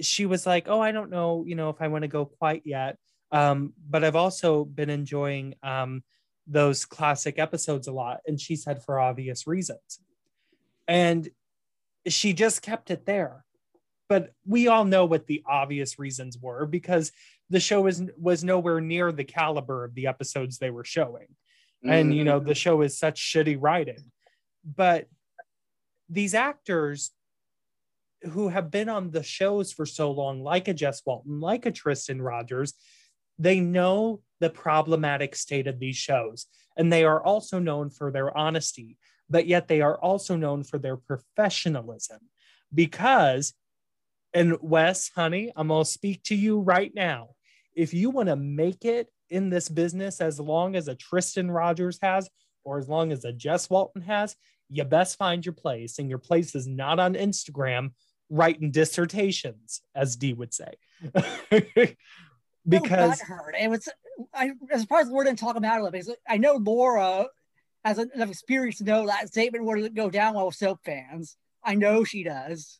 she 0.00 0.26
was 0.26 0.46
like, 0.46 0.68
Oh, 0.68 0.80
I 0.80 0.92
don't 0.92 1.10
know, 1.10 1.44
you 1.46 1.54
know, 1.54 1.68
if 1.68 1.80
I 1.80 1.88
want 1.88 2.02
to 2.02 2.08
go 2.08 2.24
quite 2.24 2.62
yet. 2.64 2.96
Um, 3.30 3.72
but 3.88 4.04
I've 4.04 4.16
also 4.16 4.64
been 4.64 4.90
enjoying 4.90 5.54
um, 5.62 6.02
those 6.46 6.84
classic 6.84 7.38
episodes 7.38 7.88
a 7.88 7.92
lot. 7.92 8.20
And 8.26 8.40
she 8.40 8.56
said 8.56 8.82
for 8.82 8.98
obvious 8.98 9.46
reasons. 9.46 10.00
And 10.88 11.28
she 12.06 12.32
just 12.32 12.62
kept 12.62 12.90
it 12.90 13.06
there. 13.06 13.44
But 14.08 14.34
we 14.46 14.68
all 14.68 14.84
know 14.84 15.06
what 15.06 15.26
the 15.26 15.42
obvious 15.46 15.98
reasons 15.98 16.36
were 16.38 16.66
because 16.66 17.12
the 17.52 17.60
show 17.60 17.82
was 17.82 18.02
was 18.16 18.42
nowhere 18.42 18.80
near 18.80 19.12
the 19.12 19.24
caliber 19.24 19.84
of 19.84 19.94
the 19.94 20.06
episodes 20.06 20.58
they 20.58 20.70
were 20.70 20.84
showing. 20.84 21.26
And 21.84 22.14
you 22.14 22.24
know, 22.24 22.38
the 22.38 22.52
mm. 22.52 22.56
show 22.56 22.80
is 22.82 22.98
such 22.98 23.20
shitty 23.20 23.58
writing. 23.60 24.10
But 24.64 25.06
these 26.08 26.32
actors 26.32 27.10
who 28.22 28.48
have 28.48 28.70
been 28.70 28.88
on 28.88 29.10
the 29.10 29.22
shows 29.22 29.72
for 29.72 29.84
so 29.84 30.12
long, 30.12 30.42
like 30.42 30.68
a 30.68 30.74
Jess 30.74 31.02
Walton, 31.04 31.40
like 31.40 31.66
a 31.66 31.72
Tristan 31.72 32.22
Rogers, 32.22 32.72
they 33.38 33.60
know 33.60 34.20
the 34.40 34.48
problematic 34.48 35.34
state 35.34 35.66
of 35.66 35.78
these 35.78 35.96
shows. 35.96 36.46
And 36.76 36.90
they 36.90 37.04
are 37.04 37.22
also 37.22 37.58
known 37.58 37.90
for 37.90 38.10
their 38.10 38.34
honesty, 38.36 38.96
but 39.28 39.46
yet 39.46 39.68
they 39.68 39.80
are 39.80 39.98
also 39.98 40.36
known 40.36 40.64
for 40.64 40.78
their 40.78 40.96
professionalism. 40.96 42.20
Because, 42.72 43.52
and 44.32 44.56
Wes, 44.62 45.10
honey, 45.14 45.52
I'm 45.54 45.68
going 45.68 45.84
to 45.84 45.90
speak 45.90 46.22
to 46.24 46.34
you 46.34 46.60
right 46.60 46.92
now. 46.94 47.30
If 47.74 47.94
you 47.94 48.10
want 48.10 48.28
to 48.28 48.36
make 48.36 48.84
it 48.84 49.08
in 49.30 49.50
this 49.50 49.68
business 49.68 50.20
as 50.20 50.38
long 50.38 50.76
as 50.76 50.88
a 50.88 50.94
Tristan 50.94 51.50
Rogers 51.50 51.98
has, 52.02 52.28
or 52.64 52.78
as 52.78 52.88
long 52.88 53.12
as 53.12 53.24
a 53.24 53.32
Jess 53.32 53.68
Walton 53.68 54.02
has, 54.02 54.36
you 54.68 54.84
best 54.84 55.18
find 55.18 55.44
your 55.44 55.52
place. 55.52 55.98
And 55.98 56.08
your 56.08 56.18
place 56.18 56.54
is 56.54 56.66
not 56.66 56.98
on 56.98 57.14
Instagram 57.14 57.90
writing 58.30 58.70
dissertations, 58.70 59.82
as 59.94 60.16
Dee 60.16 60.32
would 60.32 60.54
say. 60.54 60.74
Oh, 62.64 62.70
because 62.70 63.20
I 63.20 63.24
heard 63.24 63.54
it 63.60 63.68
was. 63.68 63.88
I, 64.32 64.52
I'm 64.72 64.80
surprised 64.80 65.10
Laura 65.10 65.24
didn't 65.24 65.40
talk 65.40 65.56
about 65.56 65.84
it 65.84 65.90
because 65.90 66.14
I 66.28 66.36
know 66.36 66.54
Laura 66.54 67.26
has 67.84 67.98
enough 67.98 68.30
experience 68.30 68.78
to 68.78 68.84
know 68.84 69.06
that 69.06 69.28
statement 69.28 69.64
wouldn't 69.64 69.96
go 69.96 70.10
down 70.10 70.34
well 70.34 70.46
with 70.46 70.54
soap 70.54 70.78
fans. 70.84 71.36
I 71.64 71.74
know 71.74 72.04
she 72.04 72.22
does. 72.22 72.78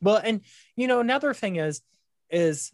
Well, 0.00 0.20
and 0.24 0.40
you 0.74 0.86
know, 0.86 1.00
another 1.00 1.34
thing 1.34 1.56
is, 1.56 1.82
is 2.30 2.72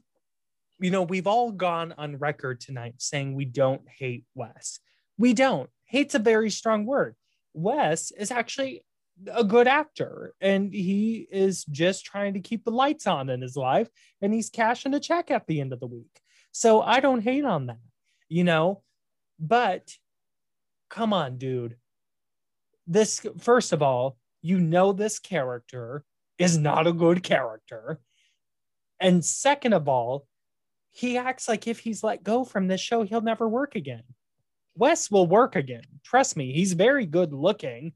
you 0.80 0.90
know, 0.90 1.02
we've 1.02 1.26
all 1.26 1.52
gone 1.52 1.94
on 1.96 2.16
record 2.16 2.60
tonight 2.60 2.94
saying 2.98 3.34
we 3.34 3.44
don't 3.44 3.82
hate 3.88 4.24
Wes. 4.34 4.80
We 5.18 5.32
don't. 5.32 5.70
Hate's 5.84 6.14
a 6.14 6.18
very 6.18 6.50
strong 6.50 6.86
word. 6.86 7.14
Wes 7.52 8.10
is 8.10 8.30
actually 8.30 8.84
a 9.32 9.44
good 9.44 9.68
actor 9.68 10.34
and 10.40 10.72
he 10.74 11.28
is 11.30 11.64
just 11.66 12.04
trying 12.04 12.34
to 12.34 12.40
keep 12.40 12.64
the 12.64 12.72
lights 12.72 13.06
on 13.06 13.30
in 13.30 13.40
his 13.40 13.56
life 13.56 13.88
and 14.20 14.34
he's 14.34 14.50
cashing 14.50 14.94
a 14.94 15.00
check 15.00 15.30
at 15.30 15.46
the 15.46 15.60
end 15.60 15.72
of 15.72 15.80
the 15.80 15.86
week. 15.86 16.20
So 16.50 16.82
I 16.82 17.00
don't 17.00 17.22
hate 17.22 17.44
on 17.44 17.66
that, 17.66 17.78
you 18.28 18.42
know, 18.44 18.82
but 19.38 19.92
come 20.90 21.12
on, 21.12 21.38
dude. 21.38 21.76
This, 22.86 23.24
first 23.38 23.72
of 23.72 23.82
all, 23.82 24.16
you 24.42 24.58
know, 24.58 24.92
this 24.92 25.18
character 25.18 26.04
is 26.38 26.58
not 26.58 26.86
a 26.86 26.92
good 26.92 27.22
character. 27.22 28.00
And 29.00 29.24
second 29.24 29.72
of 29.72 29.88
all, 29.88 30.26
he 30.94 31.18
acts 31.18 31.48
like 31.48 31.66
if 31.66 31.80
he's 31.80 32.04
let 32.04 32.22
go 32.22 32.44
from 32.44 32.68
this 32.68 32.80
show, 32.80 33.02
he'll 33.02 33.20
never 33.20 33.48
work 33.48 33.74
again. 33.74 34.04
Wes 34.76 35.10
will 35.10 35.26
work 35.26 35.56
again. 35.56 35.82
Trust 36.04 36.36
me, 36.36 36.52
he's 36.52 36.72
very 36.72 37.04
good 37.04 37.32
looking. 37.32 37.92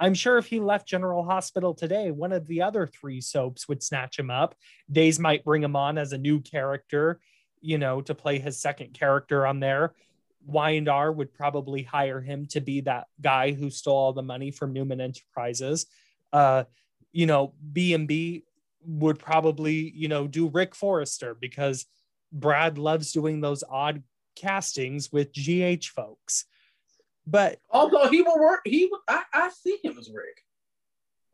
I'm 0.00 0.14
sure 0.14 0.36
if 0.36 0.46
he 0.46 0.58
left 0.58 0.88
General 0.88 1.22
Hospital 1.22 1.74
today, 1.74 2.10
one 2.10 2.32
of 2.32 2.48
the 2.48 2.62
other 2.62 2.88
three 2.88 3.20
soaps 3.20 3.68
would 3.68 3.84
snatch 3.84 4.18
him 4.18 4.30
up. 4.30 4.56
Days 4.90 5.20
might 5.20 5.44
bring 5.44 5.62
him 5.62 5.76
on 5.76 5.96
as 5.96 6.12
a 6.12 6.18
new 6.18 6.40
character, 6.40 7.20
you 7.60 7.78
know, 7.78 8.00
to 8.00 8.16
play 8.16 8.40
his 8.40 8.60
second 8.60 8.94
character 8.94 9.46
on 9.46 9.60
there. 9.60 9.94
Y&R 10.44 11.12
would 11.12 11.32
probably 11.34 11.84
hire 11.84 12.20
him 12.20 12.46
to 12.46 12.60
be 12.60 12.80
that 12.80 13.06
guy 13.20 13.52
who 13.52 13.70
stole 13.70 13.96
all 13.96 14.12
the 14.12 14.22
money 14.22 14.50
from 14.50 14.72
Newman 14.72 15.00
Enterprises. 15.00 15.86
Uh, 16.32 16.64
you 17.12 17.26
know, 17.26 17.54
B&B 17.72 18.42
would 18.84 19.20
probably, 19.20 19.92
you 19.94 20.08
know, 20.08 20.26
do 20.26 20.48
Rick 20.48 20.74
Forrester 20.74 21.36
because 21.40 21.86
Brad 22.34 22.76
loves 22.76 23.12
doing 23.12 23.40
those 23.40 23.64
odd 23.68 24.02
castings 24.36 25.10
with 25.10 25.32
GH 25.32 25.86
folks. 25.86 26.44
But 27.26 27.58
Although 27.70 28.08
he 28.08 28.20
will 28.20 28.38
work, 28.38 28.60
he. 28.64 28.90
I, 29.08 29.22
I 29.32 29.50
see 29.50 29.78
him 29.82 29.96
as 29.98 30.10
Rick. 30.10 30.42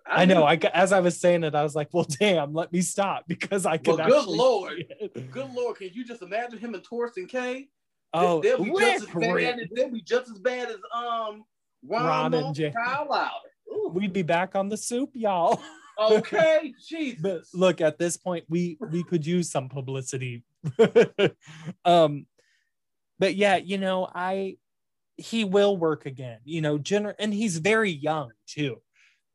I 0.07 0.25
know. 0.25 0.45
I 0.45 0.55
as 0.73 0.93
I 0.93 1.01
was 1.01 1.19
saying 1.21 1.45
it, 1.45 1.55
I 1.55 1.63
was 1.63 1.75
like, 1.75 1.89
"Well, 1.93 2.07
damn, 2.19 2.53
let 2.53 2.73
me 2.73 2.81
stop 2.81 3.25
because 3.27 3.67
I 3.67 3.77
could." 3.77 3.99
Well, 3.99 4.09
good 4.09 4.27
lord, 4.27 4.85
good 5.33 5.53
lord, 5.53 5.79
can 5.79 5.91
you 5.93 6.05
just 6.05 6.23
imagine 6.23 6.59
him 6.59 6.75
and 6.75 6.85
Thorsten 6.85 7.27
Kaye? 7.27 7.69
Oh, 8.13 8.41
they'll 8.41 8.63
be 8.63 8.71
just 8.71 9.09
as 9.09 9.15
bad. 9.15 9.59
They'll 9.75 9.91
be 9.91 10.03
just 10.03 10.31
as 10.31 10.39
bad 10.39 10.69
as 10.69 10.79
um 10.95 11.45
Ron, 11.87 12.05
Ron 12.07 12.35
and 12.35 12.55
Jay. 12.55 12.73
Kyle. 12.73 13.43
Ooh. 13.73 13.91
We'd 13.95 14.13
be 14.13 14.23
back 14.23 14.55
on 14.55 14.69
the 14.69 14.77
soup, 14.77 15.11
y'all. 15.15 15.61
Okay, 15.99 16.75
Jesus. 16.89 17.21
But 17.21 17.43
look, 17.55 17.81
at 17.81 17.99
this 17.99 18.17
point, 18.17 18.45
we 18.49 18.79
we 18.91 19.05
could 19.05 19.27
use 19.27 19.51
some 19.51 19.69
publicity. 19.69 20.43
um, 21.85 22.27
but 23.19 23.35
yeah, 23.35 23.57
you 23.57 23.79
know, 23.79 24.09
I 24.13 24.57
he 25.17 25.45
will 25.45 25.77
work 25.77 26.07
again. 26.07 26.39
You 26.45 26.63
know, 26.63 26.79
general, 26.79 27.15
and 27.19 27.33
he's 27.33 27.59
very 27.59 27.91
young 27.91 28.31
too. 28.47 28.81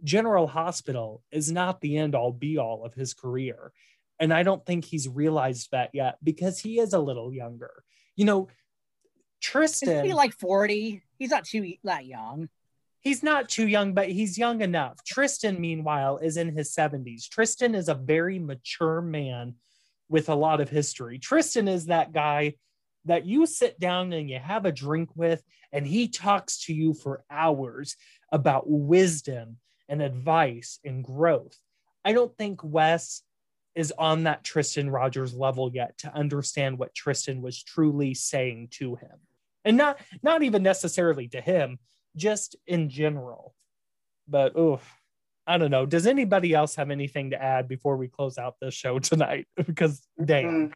General 0.03 0.47
Hospital 0.47 1.23
is 1.31 1.51
not 1.51 1.81
the 1.81 1.97
end 1.97 2.15
all 2.15 2.31
be 2.31 2.57
all 2.57 2.83
of 2.85 2.93
his 2.93 3.13
career. 3.13 3.71
And 4.19 4.33
I 4.33 4.43
don't 4.43 4.65
think 4.65 4.85
he's 4.85 5.07
realized 5.07 5.69
that 5.71 5.91
yet 5.93 6.17
because 6.23 6.59
he 6.59 6.79
is 6.79 6.93
a 6.93 6.99
little 6.99 7.33
younger. 7.33 7.83
You 8.15 8.25
know, 8.25 8.47
Tristan. 9.41 10.05
Is 10.05 10.05
he 10.05 10.13
like 10.13 10.33
40? 10.33 11.03
He's 11.17 11.29
not 11.29 11.45
too 11.45 11.73
that 11.83 12.05
young. 12.05 12.49
He's 13.01 13.21
not 13.21 13.49
too 13.49 13.67
young, 13.67 13.93
but 13.93 14.09
he's 14.09 14.37
young 14.37 14.61
enough. 14.61 15.03
Tristan, 15.05 15.61
meanwhile, 15.61 16.17
is 16.17 16.37
in 16.37 16.55
his 16.55 16.73
70s. 16.73 17.29
Tristan 17.29 17.75
is 17.75 17.87
a 17.87 17.93
very 17.93 18.39
mature 18.39 19.01
man 19.01 19.55
with 20.09 20.29
a 20.29 20.35
lot 20.35 20.61
of 20.61 20.69
history. 20.69 21.19
Tristan 21.19 21.67
is 21.67 21.87
that 21.87 22.13
guy 22.13 22.55
that 23.05 23.25
you 23.25 23.45
sit 23.45 23.79
down 23.79 24.13
and 24.13 24.29
you 24.29 24.39
have 24.39 24.65
a 24.65 24.71
drink 24.71 25.09
with, 25.15 25.43
and 25.71 25.85
he 25.85 26.07
talks 26.07 26.65
to 26.65 26.73
you 26.73 26.93
for 26.93 27.23
hours 27.29 27.95
about 28.31 28.63
wisdom 28.67 29.57
and 29.87 30.01
advice 30.01 30.79
and 30.83 31.03
growth. 31.03 31.57
I 32.03 32.13
don't 32.13 32.35
think 32.37 32.63
Wes 32.63 33.21
is 33.75 33.93
on 33.97 34.23
that 34.23 34.43
Tristan 34.43 34.89
Rogers 34.89 35.33
level 35.33 35.69
yet 35.73 35.97
to 35.99 36.13
understand 36.13 36.79
what 36.79 36.95
Tristan 36.95 37.41
was 37.41 37.61
truly 37.61 38.13
saying 38.13 38.69
to 38.71 38.95
him. 38.95 39.19
And 39.63 39.77
not 39.77 39.99
not 40.21 40.43
even 40.43 40.63
necessarily 40.63 41.27
to 41.29 41.41
him, 41.41 41.79
just 42.15 42.55
in 42.67 42.89
general. 42.89 43.53
But 44.27 44.55
oh, 44.55 44.79
I 45.47 45.57
don't 45.57 45.71
know. 45.71 45.85
Does 45.85 46.07
anybody 46.07 46.53
else 46.53 46.75
have 46.75 46.89
anything 46.89 47.31
to 47.31 47.41
add 47.41 47.67
before 47.67 47.97
we 47.97 48.07
close 48.07 48.37
out 48.37 48.55
this 48.59 48.73
show 48.73 48.99
tonight? 48.99 49.47
because 49.65 50.01
damn. 50.23 50.45
Mm-hmm. 50.45 50.73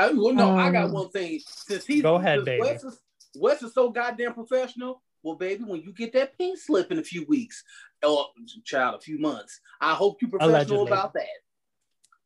I, 0.00 0.12
well, 0.12 0.32
no, 0.32 0.50
um, 0.50 0.58
I 0.58 0.70
got 0.70 0.86
um, 0.86 0.92
one 0.92 1.10
thing. 1.10 1.40
Since 1.44 1.86
he's 1.86 2.02
go 2.02 2.16
ahead, 2.16 2.44
baby. 2.44 2.62
Wes 2.62 2.84
is, 2.84 3.00
Wes 3.36 3.62
is 3.62 3.74
so 3.74 3.90
goddamn 3.90 4.34
professional. 4.34 5.02
Well, 5.24 5.34
baby, 5.34 5.64
when 5.64 5.82
you 5.82 5.92
get 5.92 6.12
that 6.12 6.38
pink 6.38 6.58
slip 6.58 6.92
in 6.92 6.98
a 6.98 7.02
few 7.02 7.26
weeks, 7.26 7.64
or 8.06 8.26
child, 8.64 8.94
a 8.94 9.00
few 9.00 9.18
months, 9.18 9.60
I 9.80 9.94
hope 9.94 10.22
you're 10.22 10.30
professional 10.30 10.82
Allegedly. 10.82 10.86
about 10.86 11.14
that. 11.14 11.26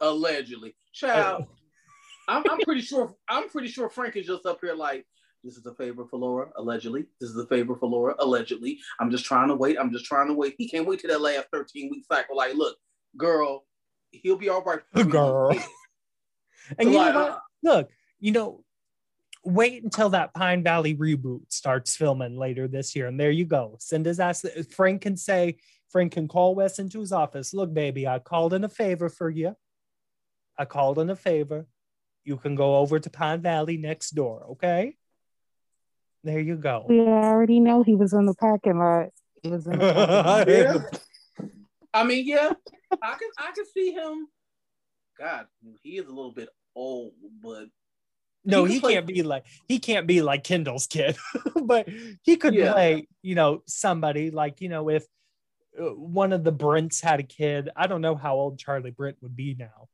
Allegedly, 0.01 0.75
child. 0.93 1.47
I'm, 2.29 2.45
I'm 2.51 2.61
pretty 2.61 2.83
sure. 2.83 3.15
I'm 3.29 3.49
pretty 3.49 3.69
sure 3.69 3.89
Frank 3.89 4.17
is 4.17 4.27
just 4.27 4.45
up 4.45 4.59
here 4.61 4.75
like, 4.75 5.07
this 5.45 5.57
is 5.57 5.67
a 5.67 5.75
favor 5.75 6.07
for 6.07 6.19
Laura, 6.19 6.51
allegedly. 6.57 7.07
This 7.21 7.31
is 7.31 7.37
a 7.37 7.47
favor 7.47 7.75
for 7.75 7.89
Laura, 7.89 8.15
allegedly. 8.19 8.79
I'm 9.01 9.11
just 9.11 9.25
trying 9.25 9.49
to 9.49 9.55
wait. 9.55 9.77
I'm 9.79 9.93
just 9.93 10.05
trying 10.05 10.29
to 10.29 10.35
wait. 10.35 10.55
He 10.57 10.69
can't 10.69 10.87
wait 10.87 11.01
to 11.01 11.09
that 11.09 11.21
last 11.21 11.49
13 11.53 11.91
week 11.91 12.05
cycle. 12.11 12.37
Like, 12.37 12.55
look, 12.55 12.77
girl, 13.17 13.65
he'll 14.11 14.37
be 14.37 14.49
all 14.49 14.63
right. 14.63 14.81
Girl. 15.11 15.51
and 16.79 16.87
so 16.87 16.91
you 16.91 16.97
like, 16.97 17.15
know 17.15 17.21
what? 17.21 17.31
Uh, 17.31 17.39
look, 17.63 17.91
you 18.21 18.33
know, 18.33 18.65
wait 19.45 19.83
until 19.83 20.11
that 20.11 20.33
Pine 20.35 20.63
Valley 20.63 20.95
reboot 20.95 21.43
starts 21.49 21.97
filming 21.97 22.37
later 22.37 22.69
this 22.69 22.95
year. 22.95 23.09
And 23.09 23.19
there 23.19 23.31
you 23.31 23.45
go. 23.45 23.77
Send 23.81 24.07
his 24.07 24.21
ass. 24.21 24.45
Frank 24.71 25.03
can 25.03 25.17
say, 25.17 25.57
Frank 25.91 26.13
can 26.13 26.29
call 26.29 26.55
Wes 26.55 26.79
into 26.79 27.01
his 27.01 27.13
office. 27.13 27.53
Look, 27.53 27.75
baby, 27.75 28.07
I 28.07 28.19
called 28.19 28.55
in 28.55 28.65
a 28.65 28.69
favor 28.69 29.09
for 29.09 29.29
you. 29.29 29.57
I 30.57 30.65
called 30.65 30.99
in 30.99 31.11
a 31.11 31.17
favor. 31.17 31.67
You 32.25 32.37
can 32.37 32.55
go 32.55 32.77
over 32.77 33.01
to 33.01 33.11
Pine 33.11 33.43
Valley 33.43 33.77
next 33.77 34.11
door, 34.11 34.47
okay? 34.53 34.97
There 36.25 36.41
you 36.41 36.57
go. 36.57 36.87
We 36.89 37.01
already 37.01 37.61
know 37.61 37.83
he 37.83 37.95
was 37.95 38.13
in 38.13 38.27
the 38.27 38.35
parking 38.35 38.79
lot. 38.79 39.09
He 39.43 39.49
was 39.49 39.67
in 39.67 39.79
the 39.79 39.93
lot. 40.27 40.49
yeah. 40.49 40.79
I 41.95 42.05
mean, 42.05 42.27
yeah, 42.27 42.53
I 43.03 43.15
can 43.17 43.29
I 43.39 43.53
can 43.55 43.65
see 43.75 43.93
him. 43.93 44.29
God, 45.19 45.47
he 45.83 45.99
is 45.99 46.07
a 46.07 46.13
little 46.13 46.33
bit 46.33 46.49
old, 46.75 47.13
but 47.43 47.67
no, 48.45 48.65
he, 48.65 48.75
he 48.75 48.81
can't 48.81 49.07
be 49.07 49.23
like 49.23 49.45
he 49.69 49.79
can't 49.79 50.07
be 50.07 50.23
like 50.23 50.45
Kendall's 50.45 50.87
kid, 50.87 51.17
but 51.65 51.89
he 52.23 52.37
could 52.37 52.55
yeah. 52.55 52.73
play, 52.73 53.09
you 53.23 53.35
know, 53.35 53.63
somebody 53.67 54.31
like 54.31 54.61
you 54.61 54.69
know 54.69 54.89
if 54.89 55.05
uh, 55.79 55.85
one 55.85 56.33
of 56.33 56.45
the 56.45 56.53
Brents 56.53 57.01
had 57.01 57.21
a 57.21 57.25
kid. 57.25 57.69
I 57.77 57.87
don't 57.87 58.01
know 58.01 58.15
how 58.15 58.37
old 58.37 58.59
Charlie 58.59 58.91
Brent 58.91 59.17
would 59.23 59.37
be 59.37 59.55
now. 59.59 59.89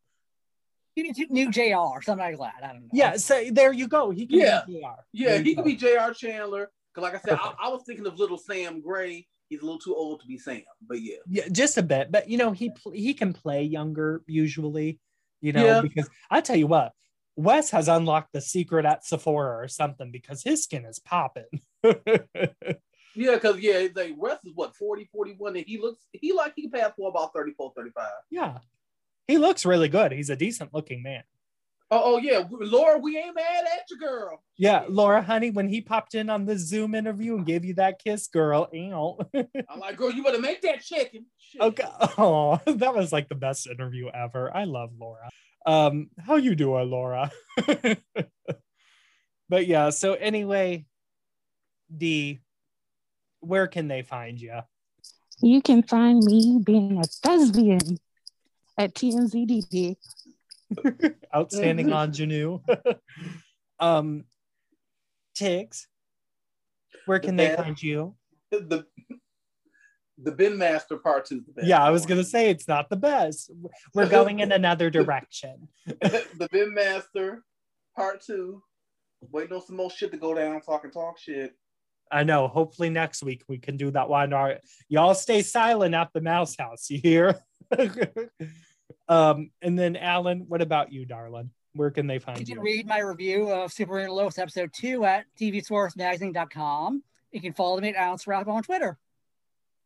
New 1.30 1.50
JR 1.50 1.76
or 1.76 2.02
something 2.02 2.38
like 2.38 2.38
that. 2.38 2.64
I 2.64 2.72
don't 2.72 2.82
know. 2.82 2.88
Yeah, 2.92 3.16
so 3.16 3.44
there 3.50 3.72
you 3.72 3.88
go. 3.88 4.10
He 4.10 4.26
can 4.26 4.38
yeah. 4.38 4.62
be 4.66 4.80
JR. 4.80 5.02
Yeah, 5.12 5.38
he 5.38 5.54
could 5.54 5.64
be 5.64 5.76
JR 5.76 6.12
Chandler. 6.14 6.70
Because 6.94 7.02
like 7.02 7.14
I 7.14 7.28
said, 7.28 7.38
I, 7.40 7.54
I, 7.66 7.68
was 7.68 7.82
thinking 7.86 8.06
of 8.06 8.18
little 8.18 8.38
Sam 8.38 8.80
Gray. 8.80 9.26
He's 9.48 9.60
a 9.60 9.64
little 9.64 9.78
too 9.78 9.94
old 9.94 10.20
to 10.20 10.26
be 10.26 10.38
Sam, 10.38 10.62
but 10.86 11.00
yeah. 11.00 11.16
Yeah, 11.28 11.48
just 11.50 11.78
a 11.78 11.82
bit. 11.82 12.10
But 12.10 12.28
you 12.28 12.36
know, 12.36 12.52
he 12.52 12.72
he 12.92 13.14
can 13.14 13.32
play 13.32 13.62
younger 13.62 14.22
usually, 14.26 14.98
you 15.40 15.52
know, 15.52 15.64
yeah. 15.64 15.80
because 15.80 16.08
I 16.30 16.40
tell 16.40 16.56
you 16.56 16.66
what, 16.66 16.92
Wes 17.36 17.70
has 17.70 17.88
unlocked 17.88 18.32
the 18.32 18.40
secret 18.40 18.84
at 18.84 19.06
Sephora 19.06 19.56
or 19.62 19.68
something 19.68 20.10
because 20.10 20.42
his 20.42 20.64
skin 20.64 20.84
is 20.84 20.98
popping. 20.98 21.44
yeah, 21.82 23.34
because 23.34 23.58
yeah, 23.58 23.86
like 23.94 24.14
Wes 24.16 24.38
is 24.44 24.52
what 24.54 24.74
40, 24.76 25.08
41, 25.12 25.56
and 25.56 25.64
he 25.66 25.78
looks 25.78 26.04
he 26.12 26.32
like 26.32 26.52
he 26.56 26.62
can 26.62 26.72
pass 26.72 26.92
for 26.96 27.08
about 27.08 27.32
34, 27.32 27.72
35. 27.76 28.06
Yeah 28.30 28.58
he 29.28 29.38
looks 29.38 29.64
really 29.64 29.88
good. 29.88 30.10
He's 30.10 30.30
a 30.30 30.36
decent 30.36 30.74
looking 30.74 31.02
man. 31.02 31.22
Oh, 31.90 32.02
oh 32.04 32.18
yeah, 32.18 32.42
Laura, 32.50 32.98
we 32.98 33.16
ain't 33.16 33.34
mad 33.34 33.64
at 33.64 33.90
you, 33.90 33.98
girl. 33.98 34.42
Yeah, 34.58 34.84
Laura, 34.88 35.22
honey, 35.22 35.50
when 35.50 35.68
he 35.68 35.80
popped 35.80 36.14
in 36.14 36.28
on 36.28 36.44
the 36.44 36.58
Zoom 36.58 36.94
interview 36.94 37.34
and 37.36 37.46
gave 37.46 37.64
you 37.64 37.72
that 37.74 37.98
kiss, 38.02 38.26
girl, 38.26 38.68
I'm 38.74 39.20
like, 39.78 39.96
girl, 39.96 40.10
you 40.10 40.22
better 40.22 40.40
make 40.40 40.60
that 40.62 40.82
chicken. 40.82 41.24
Shit. 41.38 41.62
Okay. 41.62 41.88
Oh, 42.18 42.60
that 42.66 42.94
was 42.94 43.10
like 43.10 43.30
the 43.30 43.34
best 43.34 43.66
interview 43.66 44.08
ever. 44.12 44.54
I 44.54 44.64
love 44.64 44.90
Laura. 44.98 45.30
Um, 45.64 46.10
how 46.18 46.36
you 46.36 46.54
doing, 46.54 46.90
Laura? 46.90 47.30
but 49.48 49.66
yeah, 49.66 49.88
so 49.90 50.12
anyway, 50.14 50.84
Dee, 51.94 52.40
where 53.40 53.66
can 53.66 53.88
they 53.88 54.02
find 54.02 54.38
you? 54.38 54.60
You 55.40 55.62
can 55.62 55.82
find 55.82 56.22
me 56.22 56.60
being 56.62 56.98
a 56.98 57.04
thespian 57.04 57.98
at 58.78 58.94
TMZDD. 58.94 59.96
Outstanding 61.34 61.90
ingenue. 61.92 62.60
um, 63.80 64.24
Tiggz, 65.36 65.86
where 67.06 67.18
can 67.18 67.36
the 67.36 67.48
they 67.48 67.56
find 67.56 67.82
you? 67.82 68.14
The 68.50 68.86
the 70.20 70.32
Bin 70.32 70.58
Master 70.58 70.96
Part 70.96 71.26
Two. 71.26 71.44
Yeah, 71.62 71.82
I 71.82 71.90
was 71.90 72.06
gonna 72.06 72.24
say 72.24 72.50
it's 72.50 72.66
not 72.66 72.90
the 72.90 72.96
best. 72.96 73.52
We're 73.94 74.08
going 74.08 74.40
in 74.40 74.50
another 74.52 74.90
direction. 74.90 75.68
the 75.86 76.48
Bin 76.50 76.74
Master 76.74 77.44
Part 77.96 78.22
Two. 78.22 78.62
Waiting 79.30 79.56
on 79.56 79.64
some 79.64 79.76
more 79.76 79.90
shit 79.90 80.10
to 80.12 80.16
go 80.16 80.34
down. 80.34 80.60
Talking 80.60 80.90
talk 80.90 81.18
shit. 81.18 81.54
I 82.10 82.24
know. 82.24 82.48
Hopefully 82.48 82.90
next 82.90 83.22
week 83.22 83.42
we 83.48 83.58
can 83.58 83.76
do 83.76 83.90
that 83.92 84.08
one. 84.08 84.32
All 84.32 84.44
right. 84.44 84.60
Y'all 84.88 85.14
stay 85.14 85.42
silent 85.42 85.94
at 85.94 86.12
the 86.12 86.20
mouse 86.20 86.56
house. 86.58 86.88
You 86.90 86.98
hear? 86.98 87.40
Um, 89.08 89.50
and 89.62 89.78
then 89.78 89.96
Alan, 89.96 90.44
what 90.48 90.60
about 90.60 90.92
you, 90.92 91.04
darling? 91.04 91.50
Where 91.72 91.90
can 91.90 92.06
they 92.06 92.18
find 92.18 92.40
you? 92.40 92.46
You 92.46 92.54
can 92.54 92.62
read 92.62 92.86
my 92.86 92.98
review 93.00 93.50
of 93.50 93.72
Superman 93.72 94.10
Lois 94.10 94.38
episode 94.38 94.72
two 94.72 95.04
at 95.04 95.24
tvsourcemagazine.com. 95.40 97.02
You 97.32 97.40
can 97.40 97.52
follow 97.52 97.80
me 97.80 97.90
at 97.90 97.96
Alan 97.96 98.18
Serappo 98.18 98.48
on 98.48 98.62
Twitter. 98.62 98.98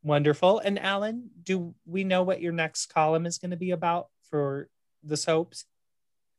Wonderful. 0.02 0.58
And 0.58 0.78
Alan, 0.78 1.30
do 1.42 1.74
we 1.86 2.02
know 2.04 2.22
what 2.22 2.40
your 2.40 2.52
next 2.52 2.86
column 2.92 3.26
is 3.26 3.38
going 3.38 3.50
to 3.52 3.56
be 3.56 3.70
about 3.70 4.08
for 4.30 4.68
the 5.04 5.16
soaps? 5.16 5.64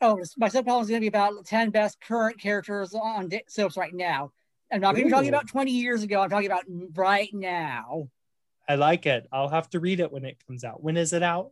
Oh, 0.02 0.22
my 0.38 0.50
soap 0.50 0.66
column 0.66 0.84
is 0.84 0.90
going 0.90 1.00
to 1.00 1.04
be 1.04 1.08
about 1.08 1.46
10 1.46 1.70
best 1.70 2.02
current 2.02 2.40
characters 2.40 2.94
on 2.94 3.30
soaps 3.48 3.78
right 3.78 3.94
now. 3.94 4.32
I'm 4.72 4.82
not 4.82 4.96
going 4.96 5.04
to 5.04 5.10
be 5.10 5.12
talking 5.12 5.30
about 5.30 5.48
20 5.48 5.72
years 5.72 6.04
ago. 6.04 6.22
I'm 6.22 6.30
talking 6.30 6.48
about 6.48 6.66
right 6.96 7.30
now. 7.32 8.10
I 8.68 8.76
like 8.76 9.06
it. 9.06 9.28
I'll 9.32 9.50
have 9.50 9.70
to 9.70 9.80
read 9.80 10.00
it 10.00 10.12
when 10.12 10.26
it 10.26 10.38
comes 10.48 10.64
out. 10.64 10.84
When 10.84 10.98
is 10.98 11.14
it 11.14 11.24
out? 11.24 11.52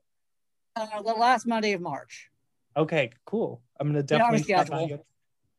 Uh, 0.75 1.01
the 1.01 1.13
last 1.13 1.45
Monday 1.45 1.73
of 1.73 1.81
March. 1.81 2.29
Okay, 2.77 3.11
cool. 3.25 3.61
I'm 3.79 3.87
gonna 3.87 4.03
definitely. 4.03 4.45
Yeah, 4.47 4.97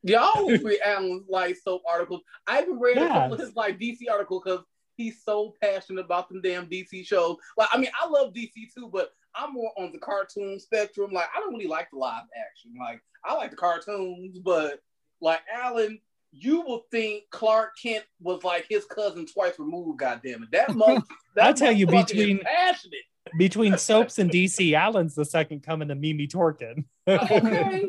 Y'all 0.04 0.48
read 0.62 0.80
Alan 0.84 1.24
like 1.28 1.56
soap 1.56 1.82
articles. 1.88 2.22
I 2.46 2.62
even 2.62 2.78
read 2.78 2.96
yeah. 2.96 3.04
a 3.04 3.08
couple 3.08 3.34
of 3.34 3.40
his 3.40 3.54
like 3.54 3.78
DC 3.78 3.98
article 4.10 4.42
because 4.44 4.64
he's 4.96 5.22
so 5.22 5.54
passionate 5.60 6.04
about 6.04 6.28
them 6.28 6.40
damn 6.40 6.66
DC 6.66 7.06
shows. 7.06 7.36
Like, 7.56 7.68
I 7.72 7.78
mean, 7.78 7.90
I 8.00 8.08
love 8.08 8.32
DC 8.32 8.52
too, 8.74 8.88
but 8.92 9.12
I'm 9.34 9.54
more 9.54 9.72
on 9.78 9.92
the 9.92 9.98
cartoon 9.98 10.58
spectrum. 10.58 11.12
Like, 11.12 11.26
I 11.34 11.40
don't 11.40 11.52
really 11.52 11.66
like 11.66 11.90
the 11.90 11.98
live 11.98 12.24
action. 12.36 12.72
Like, 12.78 13.00
I 13.24 13.34
like 13.34 13.50
the 13.50 13.56
cartoons, 13.56 14.38
but 14.38 14.80
like 15.20 15.40
Alan, 15.52 16.00
you 16.32 16.62
will 16.62 16.86
think 16.90 17.24
Clark 17.30 17.76
Kent 17.80 18.04
was 18.20 18.42
like 18.42 18.66
his 18.68 18.84
cousin 18.86 19.26
twice 19.26 19.58
removed. 19.58 19.98
God 19.98 20.20
damn 20.24 20.42
it, 20.42 20.50
that 20.52 20.74
month. 20.74 21.04
I 21.40 21.52
tell 21.52 21.72
you, 21.72 21.86
between 21.86 22.40
passionate 22.40 23.01
Between 23.36 23.78
soaps 23.78 24.18
and 24.18 24.30
DC, 24.30 24.74
Allen's 24.74 25.14
the 25.14 25.24
second 25.24 25.62
coming 25.62 25.88
to 25.88 25.94
Mimi 25.94 26.26
Torchin. 26.28 26.84
Okay. 27.06 27.88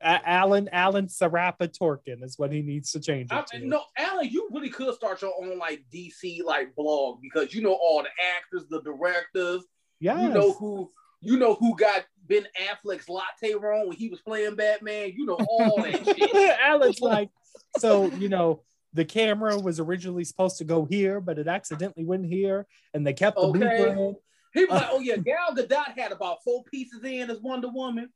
Alan 0.00 0.68
Alan 0.72 1.06
Sarapa 1.06 1.68
Torkin 1.68 2.22
is 2.22 2.38
what 2.38 2.52
he 2.52 2.62
needs 2.62 2.92
to 2.92 3.00
change 3.00 3.30
it 3.32 3.34
I 3.34 3.42
to. 3.58 3.66
no, 3.66 3.82
Alan, 3.96 4.28
you 4.28 4.48
really 4.52 4.70
could 4.70 4.94
start 4.94 5.22
your 5.22 5.32
own 5.40 5.58
like 5.58 5.84
DC 5.92 6.44
like 6.44 6.74
blog 6.76 7.20
because 7.20 7.54
you 7.54 7.62
know 7.62 7.72
all 7.72 8.02
the 8.02 8.08
actors, 8.36 8.68
the 8.68 8.80
directors. 8.82 9.64
Yeah, 10.00 10.20
You 10.22 10.28
know 10.28 10.52
who 10.52 10.90
you 11.20 11.38
know 11.38 11.54
who 11.54 11.76
got 11.76 12.04
Ben 12.28 12.46
Affleck's 12.68 13.08
latte 13.08 13.54
wrong 13.54 13.88
when 13.88 13.96
he 13.96 14.08
was 14.08 14.20
playing 14.20 14.56
Batman. 14.56 15.12
You 15.16 15.26
know 15.26 15.38
all 15.48 15.82
that 15.82 16.04
shit. 16.16 16.58
Alan's 16.60 17.00
like, 17.00 17.30
so 17.78 18.06
you 18.06 18.28
know, 18.28 18.62
the 18.94 19.04
camera 19.04 19.58
was 19.58 19.80
originally 19.80 20.24
supposed 20.24 20.56
to 20.58 20.64
go 20.64 20.84
here, 20.84 21.20
but 21.20 21.38
it 21.38 21.48
accidentally 21.48 22.04
went 22.04 22.24
here, 22.26 22.66
and 22.94 23.06
they 23.06 23.12
kept 23.12 23.36
the 23.36 23.42
Okay. 23.42 23.58
blooper 23.58 23.90
in. 23.92 24.16
He 24.54 24.64
was 24.64 24.70
uh, 24.70 24.74
like, 24.74 24.88
"Oh 24.92 25.00
yeah, 25.00 25.16
Gal 25.16 25.54
Gadot 25.54 25.98
had 25.98 26.12
about 26.12 26.38
four 26.44 26.62
pieces 26.64 27.02
in 27.04 27.28
as 27.28 27.40
Wonder 27.40 27.68
Woman. 27.68 28.08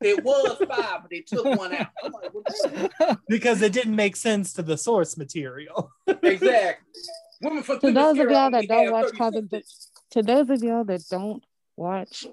It 0.00 0.22
was 0.24 0.58
five, 0.68 1.02
but 1.02 1.10
they 1.10 1.20
took 1.20 1.44
one 1.44 1.72
out." 1.72 1.86
I'm 2.02 2.12
like, 2.12 2.32
well, 2.34 3.18
because 3.28 3.62
it 3.62 3.72
didn't 3.72 3.94
make 3.94 4.16
sense 4.16 4.52
to 4.54 4.62
the 4.62 4.76
source 4.76 5.16
material. 5.16 5.92
exactly. 6.22 6.84
Women 7.40 7.62
for 7.62 7.78
To 7.78 7.92
those 7.92 8.18
of 8.18 8.28
y'all 8.30 8.50
that 8.50 8.66
don't 8.66 8.90
watch 8.90 9.04
36 9.06 9.18
comic 9.18 9.48
books, 9.50 9.90
to 10.12 10.22
those 10.22 10.50
of 10.50 10.62
y'all 10.62 10.84
that 10.84 11.02
don't 11.10 11.44
watch 11.76 12.26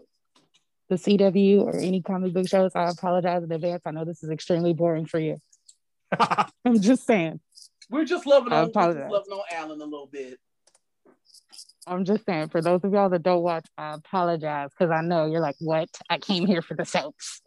the 0.90 0.96
CW 0.96 1.62
or 1.64 1.78
any 1.78 2.02
comic 2.02 2.34
book 2.34 2.48
shows, 2.48 2.72
I 2.76 2.90
apologize 2.90 3.44
in 3.44 3.52
advance. 3.52 3.82
I 3.86 3.92
know 3.92 4.06
this 4.06 4.24
is 4.24 4.30
extremely 4.30 4.74
boring 4.74 5.06
for 5.06 5.20
you. 5.20 5.38
I'm 6.20 6.82
just 6.82 7.06
saying. 7.06 7.40
We're 7.92 8.06
just 8.06 8.26
loving 8.26 8.54
on, 8.54 8.72
we're 8.74 8.94
just 8.94 9.12
loving 9.12 9.34
on 9.34 9.44
Alan 9.52 9.82
a 9.82 9.84
little 9.84 10.08
bit. 10.08 10.40
I'm 11.86 12.06
just 12.06 12.26
saying. 12.26 12.48
For 12.50 12.62
those 12.62 12.80
of 12.84 12.94
y'all 12.94 13.10
that 13.10 13.22
don't 13.22 13.42
watch, 13.42 13.66
I 13.78 13.96
apologize 13.96 14.70
because 14.70 14.92
I 14.92 15.02
know 15.02 15.26
you're 15.26 15.42
like, 15.42 15.58
what? 15.60 15.90
I 16.10 16.18
came 16.18 16.48
here 16.48 16.62
for 16.62 16.74
the 16.74 16.86
soaps. 16.86 17.42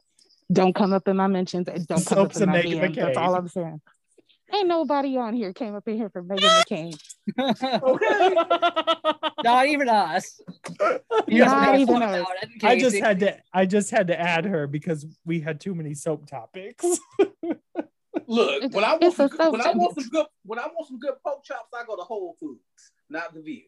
Don't 0.53 0.75
come 0.75 0.93
up 0.93 1.09
in 1.09 1.17
my 1.17 1.29
mentions 1.29 1.67
and 1.69 1.87
don't 1.87 2.05
come 2.05 2.19
Soaps 2.19 2.37
up 2.37 2.43
in 2.43 2.49
my 2.51 2.61
Meghan 2.61 2.81
DMs. 2.81 2.95
That's 2.97 3.17
all 3.17 3.35
I'm 3.35 3.49
saying. 3.49 3.81
Ain't 4.53 4.69
nobody 4.69 5.17
on 5.17 5.33
here 5.33 5.55
came 5.55 5.75
up 5.75 5.89
in 5.89 5.97
here 5.97 6.11
for 6.11 6.23
Meghan 6.23 6.63
McCain. 6.69 7.83
Okay. 7.83 8.35
Not 9.43 9.67
even 9.67 9.89
us. 9.89 10.41
You 11.27 11.47
Not 11.47 11.79
even 11.79 11.87
point 11.87 12.05
us. 12.05 12.27
I 12.63 12.79
just 12.79 12.99
had 12.99 13.21
to 13.21 13.39
I 13.55 13.65
just 13.65 13.91
had 13.91 14.09
to 14.09 14.21
add 14.21 14.45
her 14.45 14.67
because 14.67 15.07
we 15.25 15.41
had 15.41 15.59
too 15.59 15.75
many 15.75 15.95
soap 15.95 16.27
topics. 16.27 16.85
Look, 18.27 18.63
It's- 18.63 18.73
when 18.73 18.85
I 18.85 18.97
want 18.97 19.15
some 19.15 19.27
a 19.27 19.29
good, 19.29 19.53
when 19.53 19.61
I 19.61 19.73
want 19.73 19.95
some 19.95 20.09
good 20.09 20.27
when 20.45 20.59
I 20.59 20.67
want 20.67 20.89
some 20.89 20.99
good 20.99 21.15
pork 21.23 21.45
chops, 21.45 21.73
I 21.75 21.85
go 21.85 21.97
to 21.97 22.03
Whole 22.03 22.37
Foods, 22.41 22.61
not 23.09 23.35
the 23.35 23.43
View. 23.43 23.63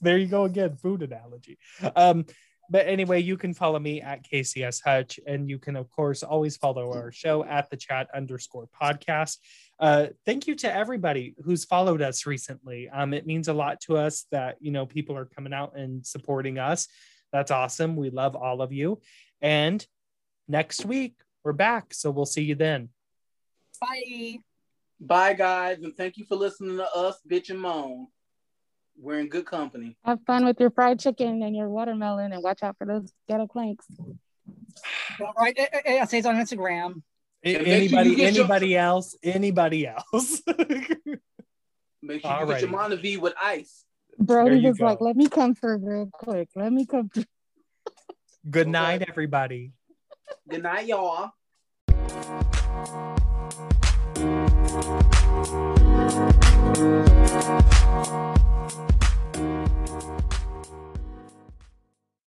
There 0.00 0.18
you 0.18 0.26
go 0.26 0.44
again, 0.44 0.76
food 0.76 1.02
analogy. 1.02 1.58
Um, 1.94 2.26
but 2.70 2.86
anyway, 2.86 3.20
you 3.22 3.36
can 3.36 3.54
follow 3.54 3.78
me 3.78 4.02
at 4.02 4.24
KCS 4.28 4.82
Hutch, 4.84 5.18
and 5.26 5.48
you 5.48 5.58
can 5.58 5.76
of 5.76 5.88
course 5.90 6.22
always 6.22 6.56
follow 6.56 6.92
our 6.92 7.10
show 7.10 7.44
at 7.44 7.70
the 7.70 7.76
chat 7.76 8.08
underscore 8.14 8.68
podcast. 8.80 9.38
Uh, 9.80 10.08
thank 10.26 10.46
you 10.46 10.54
to 10.56 10.74
everybody 10.74 11.34
who's 11.44 11.64
followed 11.64 12.02
us 12.02 12.26
recently. 12.26 12.88
Um, 12.88 13.14
it 13.14 13.26
means 13.26 13.48
a 13.48 13.54
lot 13.54 13.80
to 13.82 13.96
us 13.96 14.26
that 14.32 14.56
you 14.60 14.70
know 14.70 14.84
people 14.84 15.16
are 15.16 15.24
coming 15.24 15.52
out 15.54 15.76
and 15.76 16.04
supporting 16.06 16.58
us. 16.58 16.88
That's 17.32 17.50
awesome. 17.50 17.96
We 17.96 18.10
love 18.10 18.36
all 18.36 18.60
of 18.62 18.72
you. 18.72 19.00
And 19.40 19.84
next 20.46 20.84
week 20.84 21.14
we're 21.48 21.52
back, 21.54 21.94
so 21.94 22.10
we'll 22.10 22.26
see 22.26 22.42
you 22.42 22.54
then. 22.54 22.90
Bye. 23.80 24.36
Bye, 25.00 25.32
guys, 25.32 25.78
and 25.82 25.96
thank 25.96 26.18
you 26.18 26.26
for 26.26 26.36
listening 26.36 26.76
to 26.76 26.84
us 26.94 27.18
bitch 27.26 27.48
and 27.48 27.58
moan. 27.58 28.08
We're 29.00 29.18
in 29.20 29.28
good 29.28 29.46
company. 29.46 29.96
Have 30.04 30.18
fun 30.26 30.44
with 30.44 30.60
your 30.60 30.70
fried 30.70 30.98
chicken 31.00 31.42
and 31.42 31.56
your 31.56 31.70
watermelon 31.70 32.32
and 32.34 32.42
watch 32.42 32.62
out 32.62 32.76
for 32.76 32.86
those 32.86 33.10
ghetto 33.28 33.46
planks. 33.46 33.86
All 35.20 35.32
right. 35.38 35.54
eh, 35.56 35.66
eh, 35.72 35.80
eh, 35.86 36.04
Say 36.04 36.18
it's 36.18 36.26
on 36.26 36.34
Instagram. 36.34 37.00
A- 37.44 37.54
And 37.56 37.64
make 37.66 37.88
sure 37.88 38.00
you 38.02 38.02
Anybody, 38.02 38.10
your- 38.10 38.26
anybody 38.28 38.76
else? 38.76 39.16
Anybody 39.22 39.86
else? 39.86 40.42
Make 42.02 42.22
sure 42.22 42.40
you 42.40 42.46
get 42.46 42.60
your 42.60 42.68
Alrighty. 42.68 42.70
Montevideo 42.70 43.20
with 43.20 43.34
ice. 43.42 43.84
Brody 44.18 44.58
you 44.58 44.68
was 44.68 44.80
like, 44.80 45.00
let 45.00 45.16
me 45.16 45.28
come 45.28 45.54
through 45.54 45.78
real 45.78 46.10
quick. 46.12 46.48
Let 46.54 46.72
me 46.72 46.84
come 46.84 47.08
through. 47.08 47.24
Good 48.50 48.62
Okay. 48.66 48.70
night, 48.70 49.04
everybody. 49.08 49.72
Good 50.48 50.62
night, 50.62 50.86
y'all. 50.86 51.30
Thank 52.08 52.48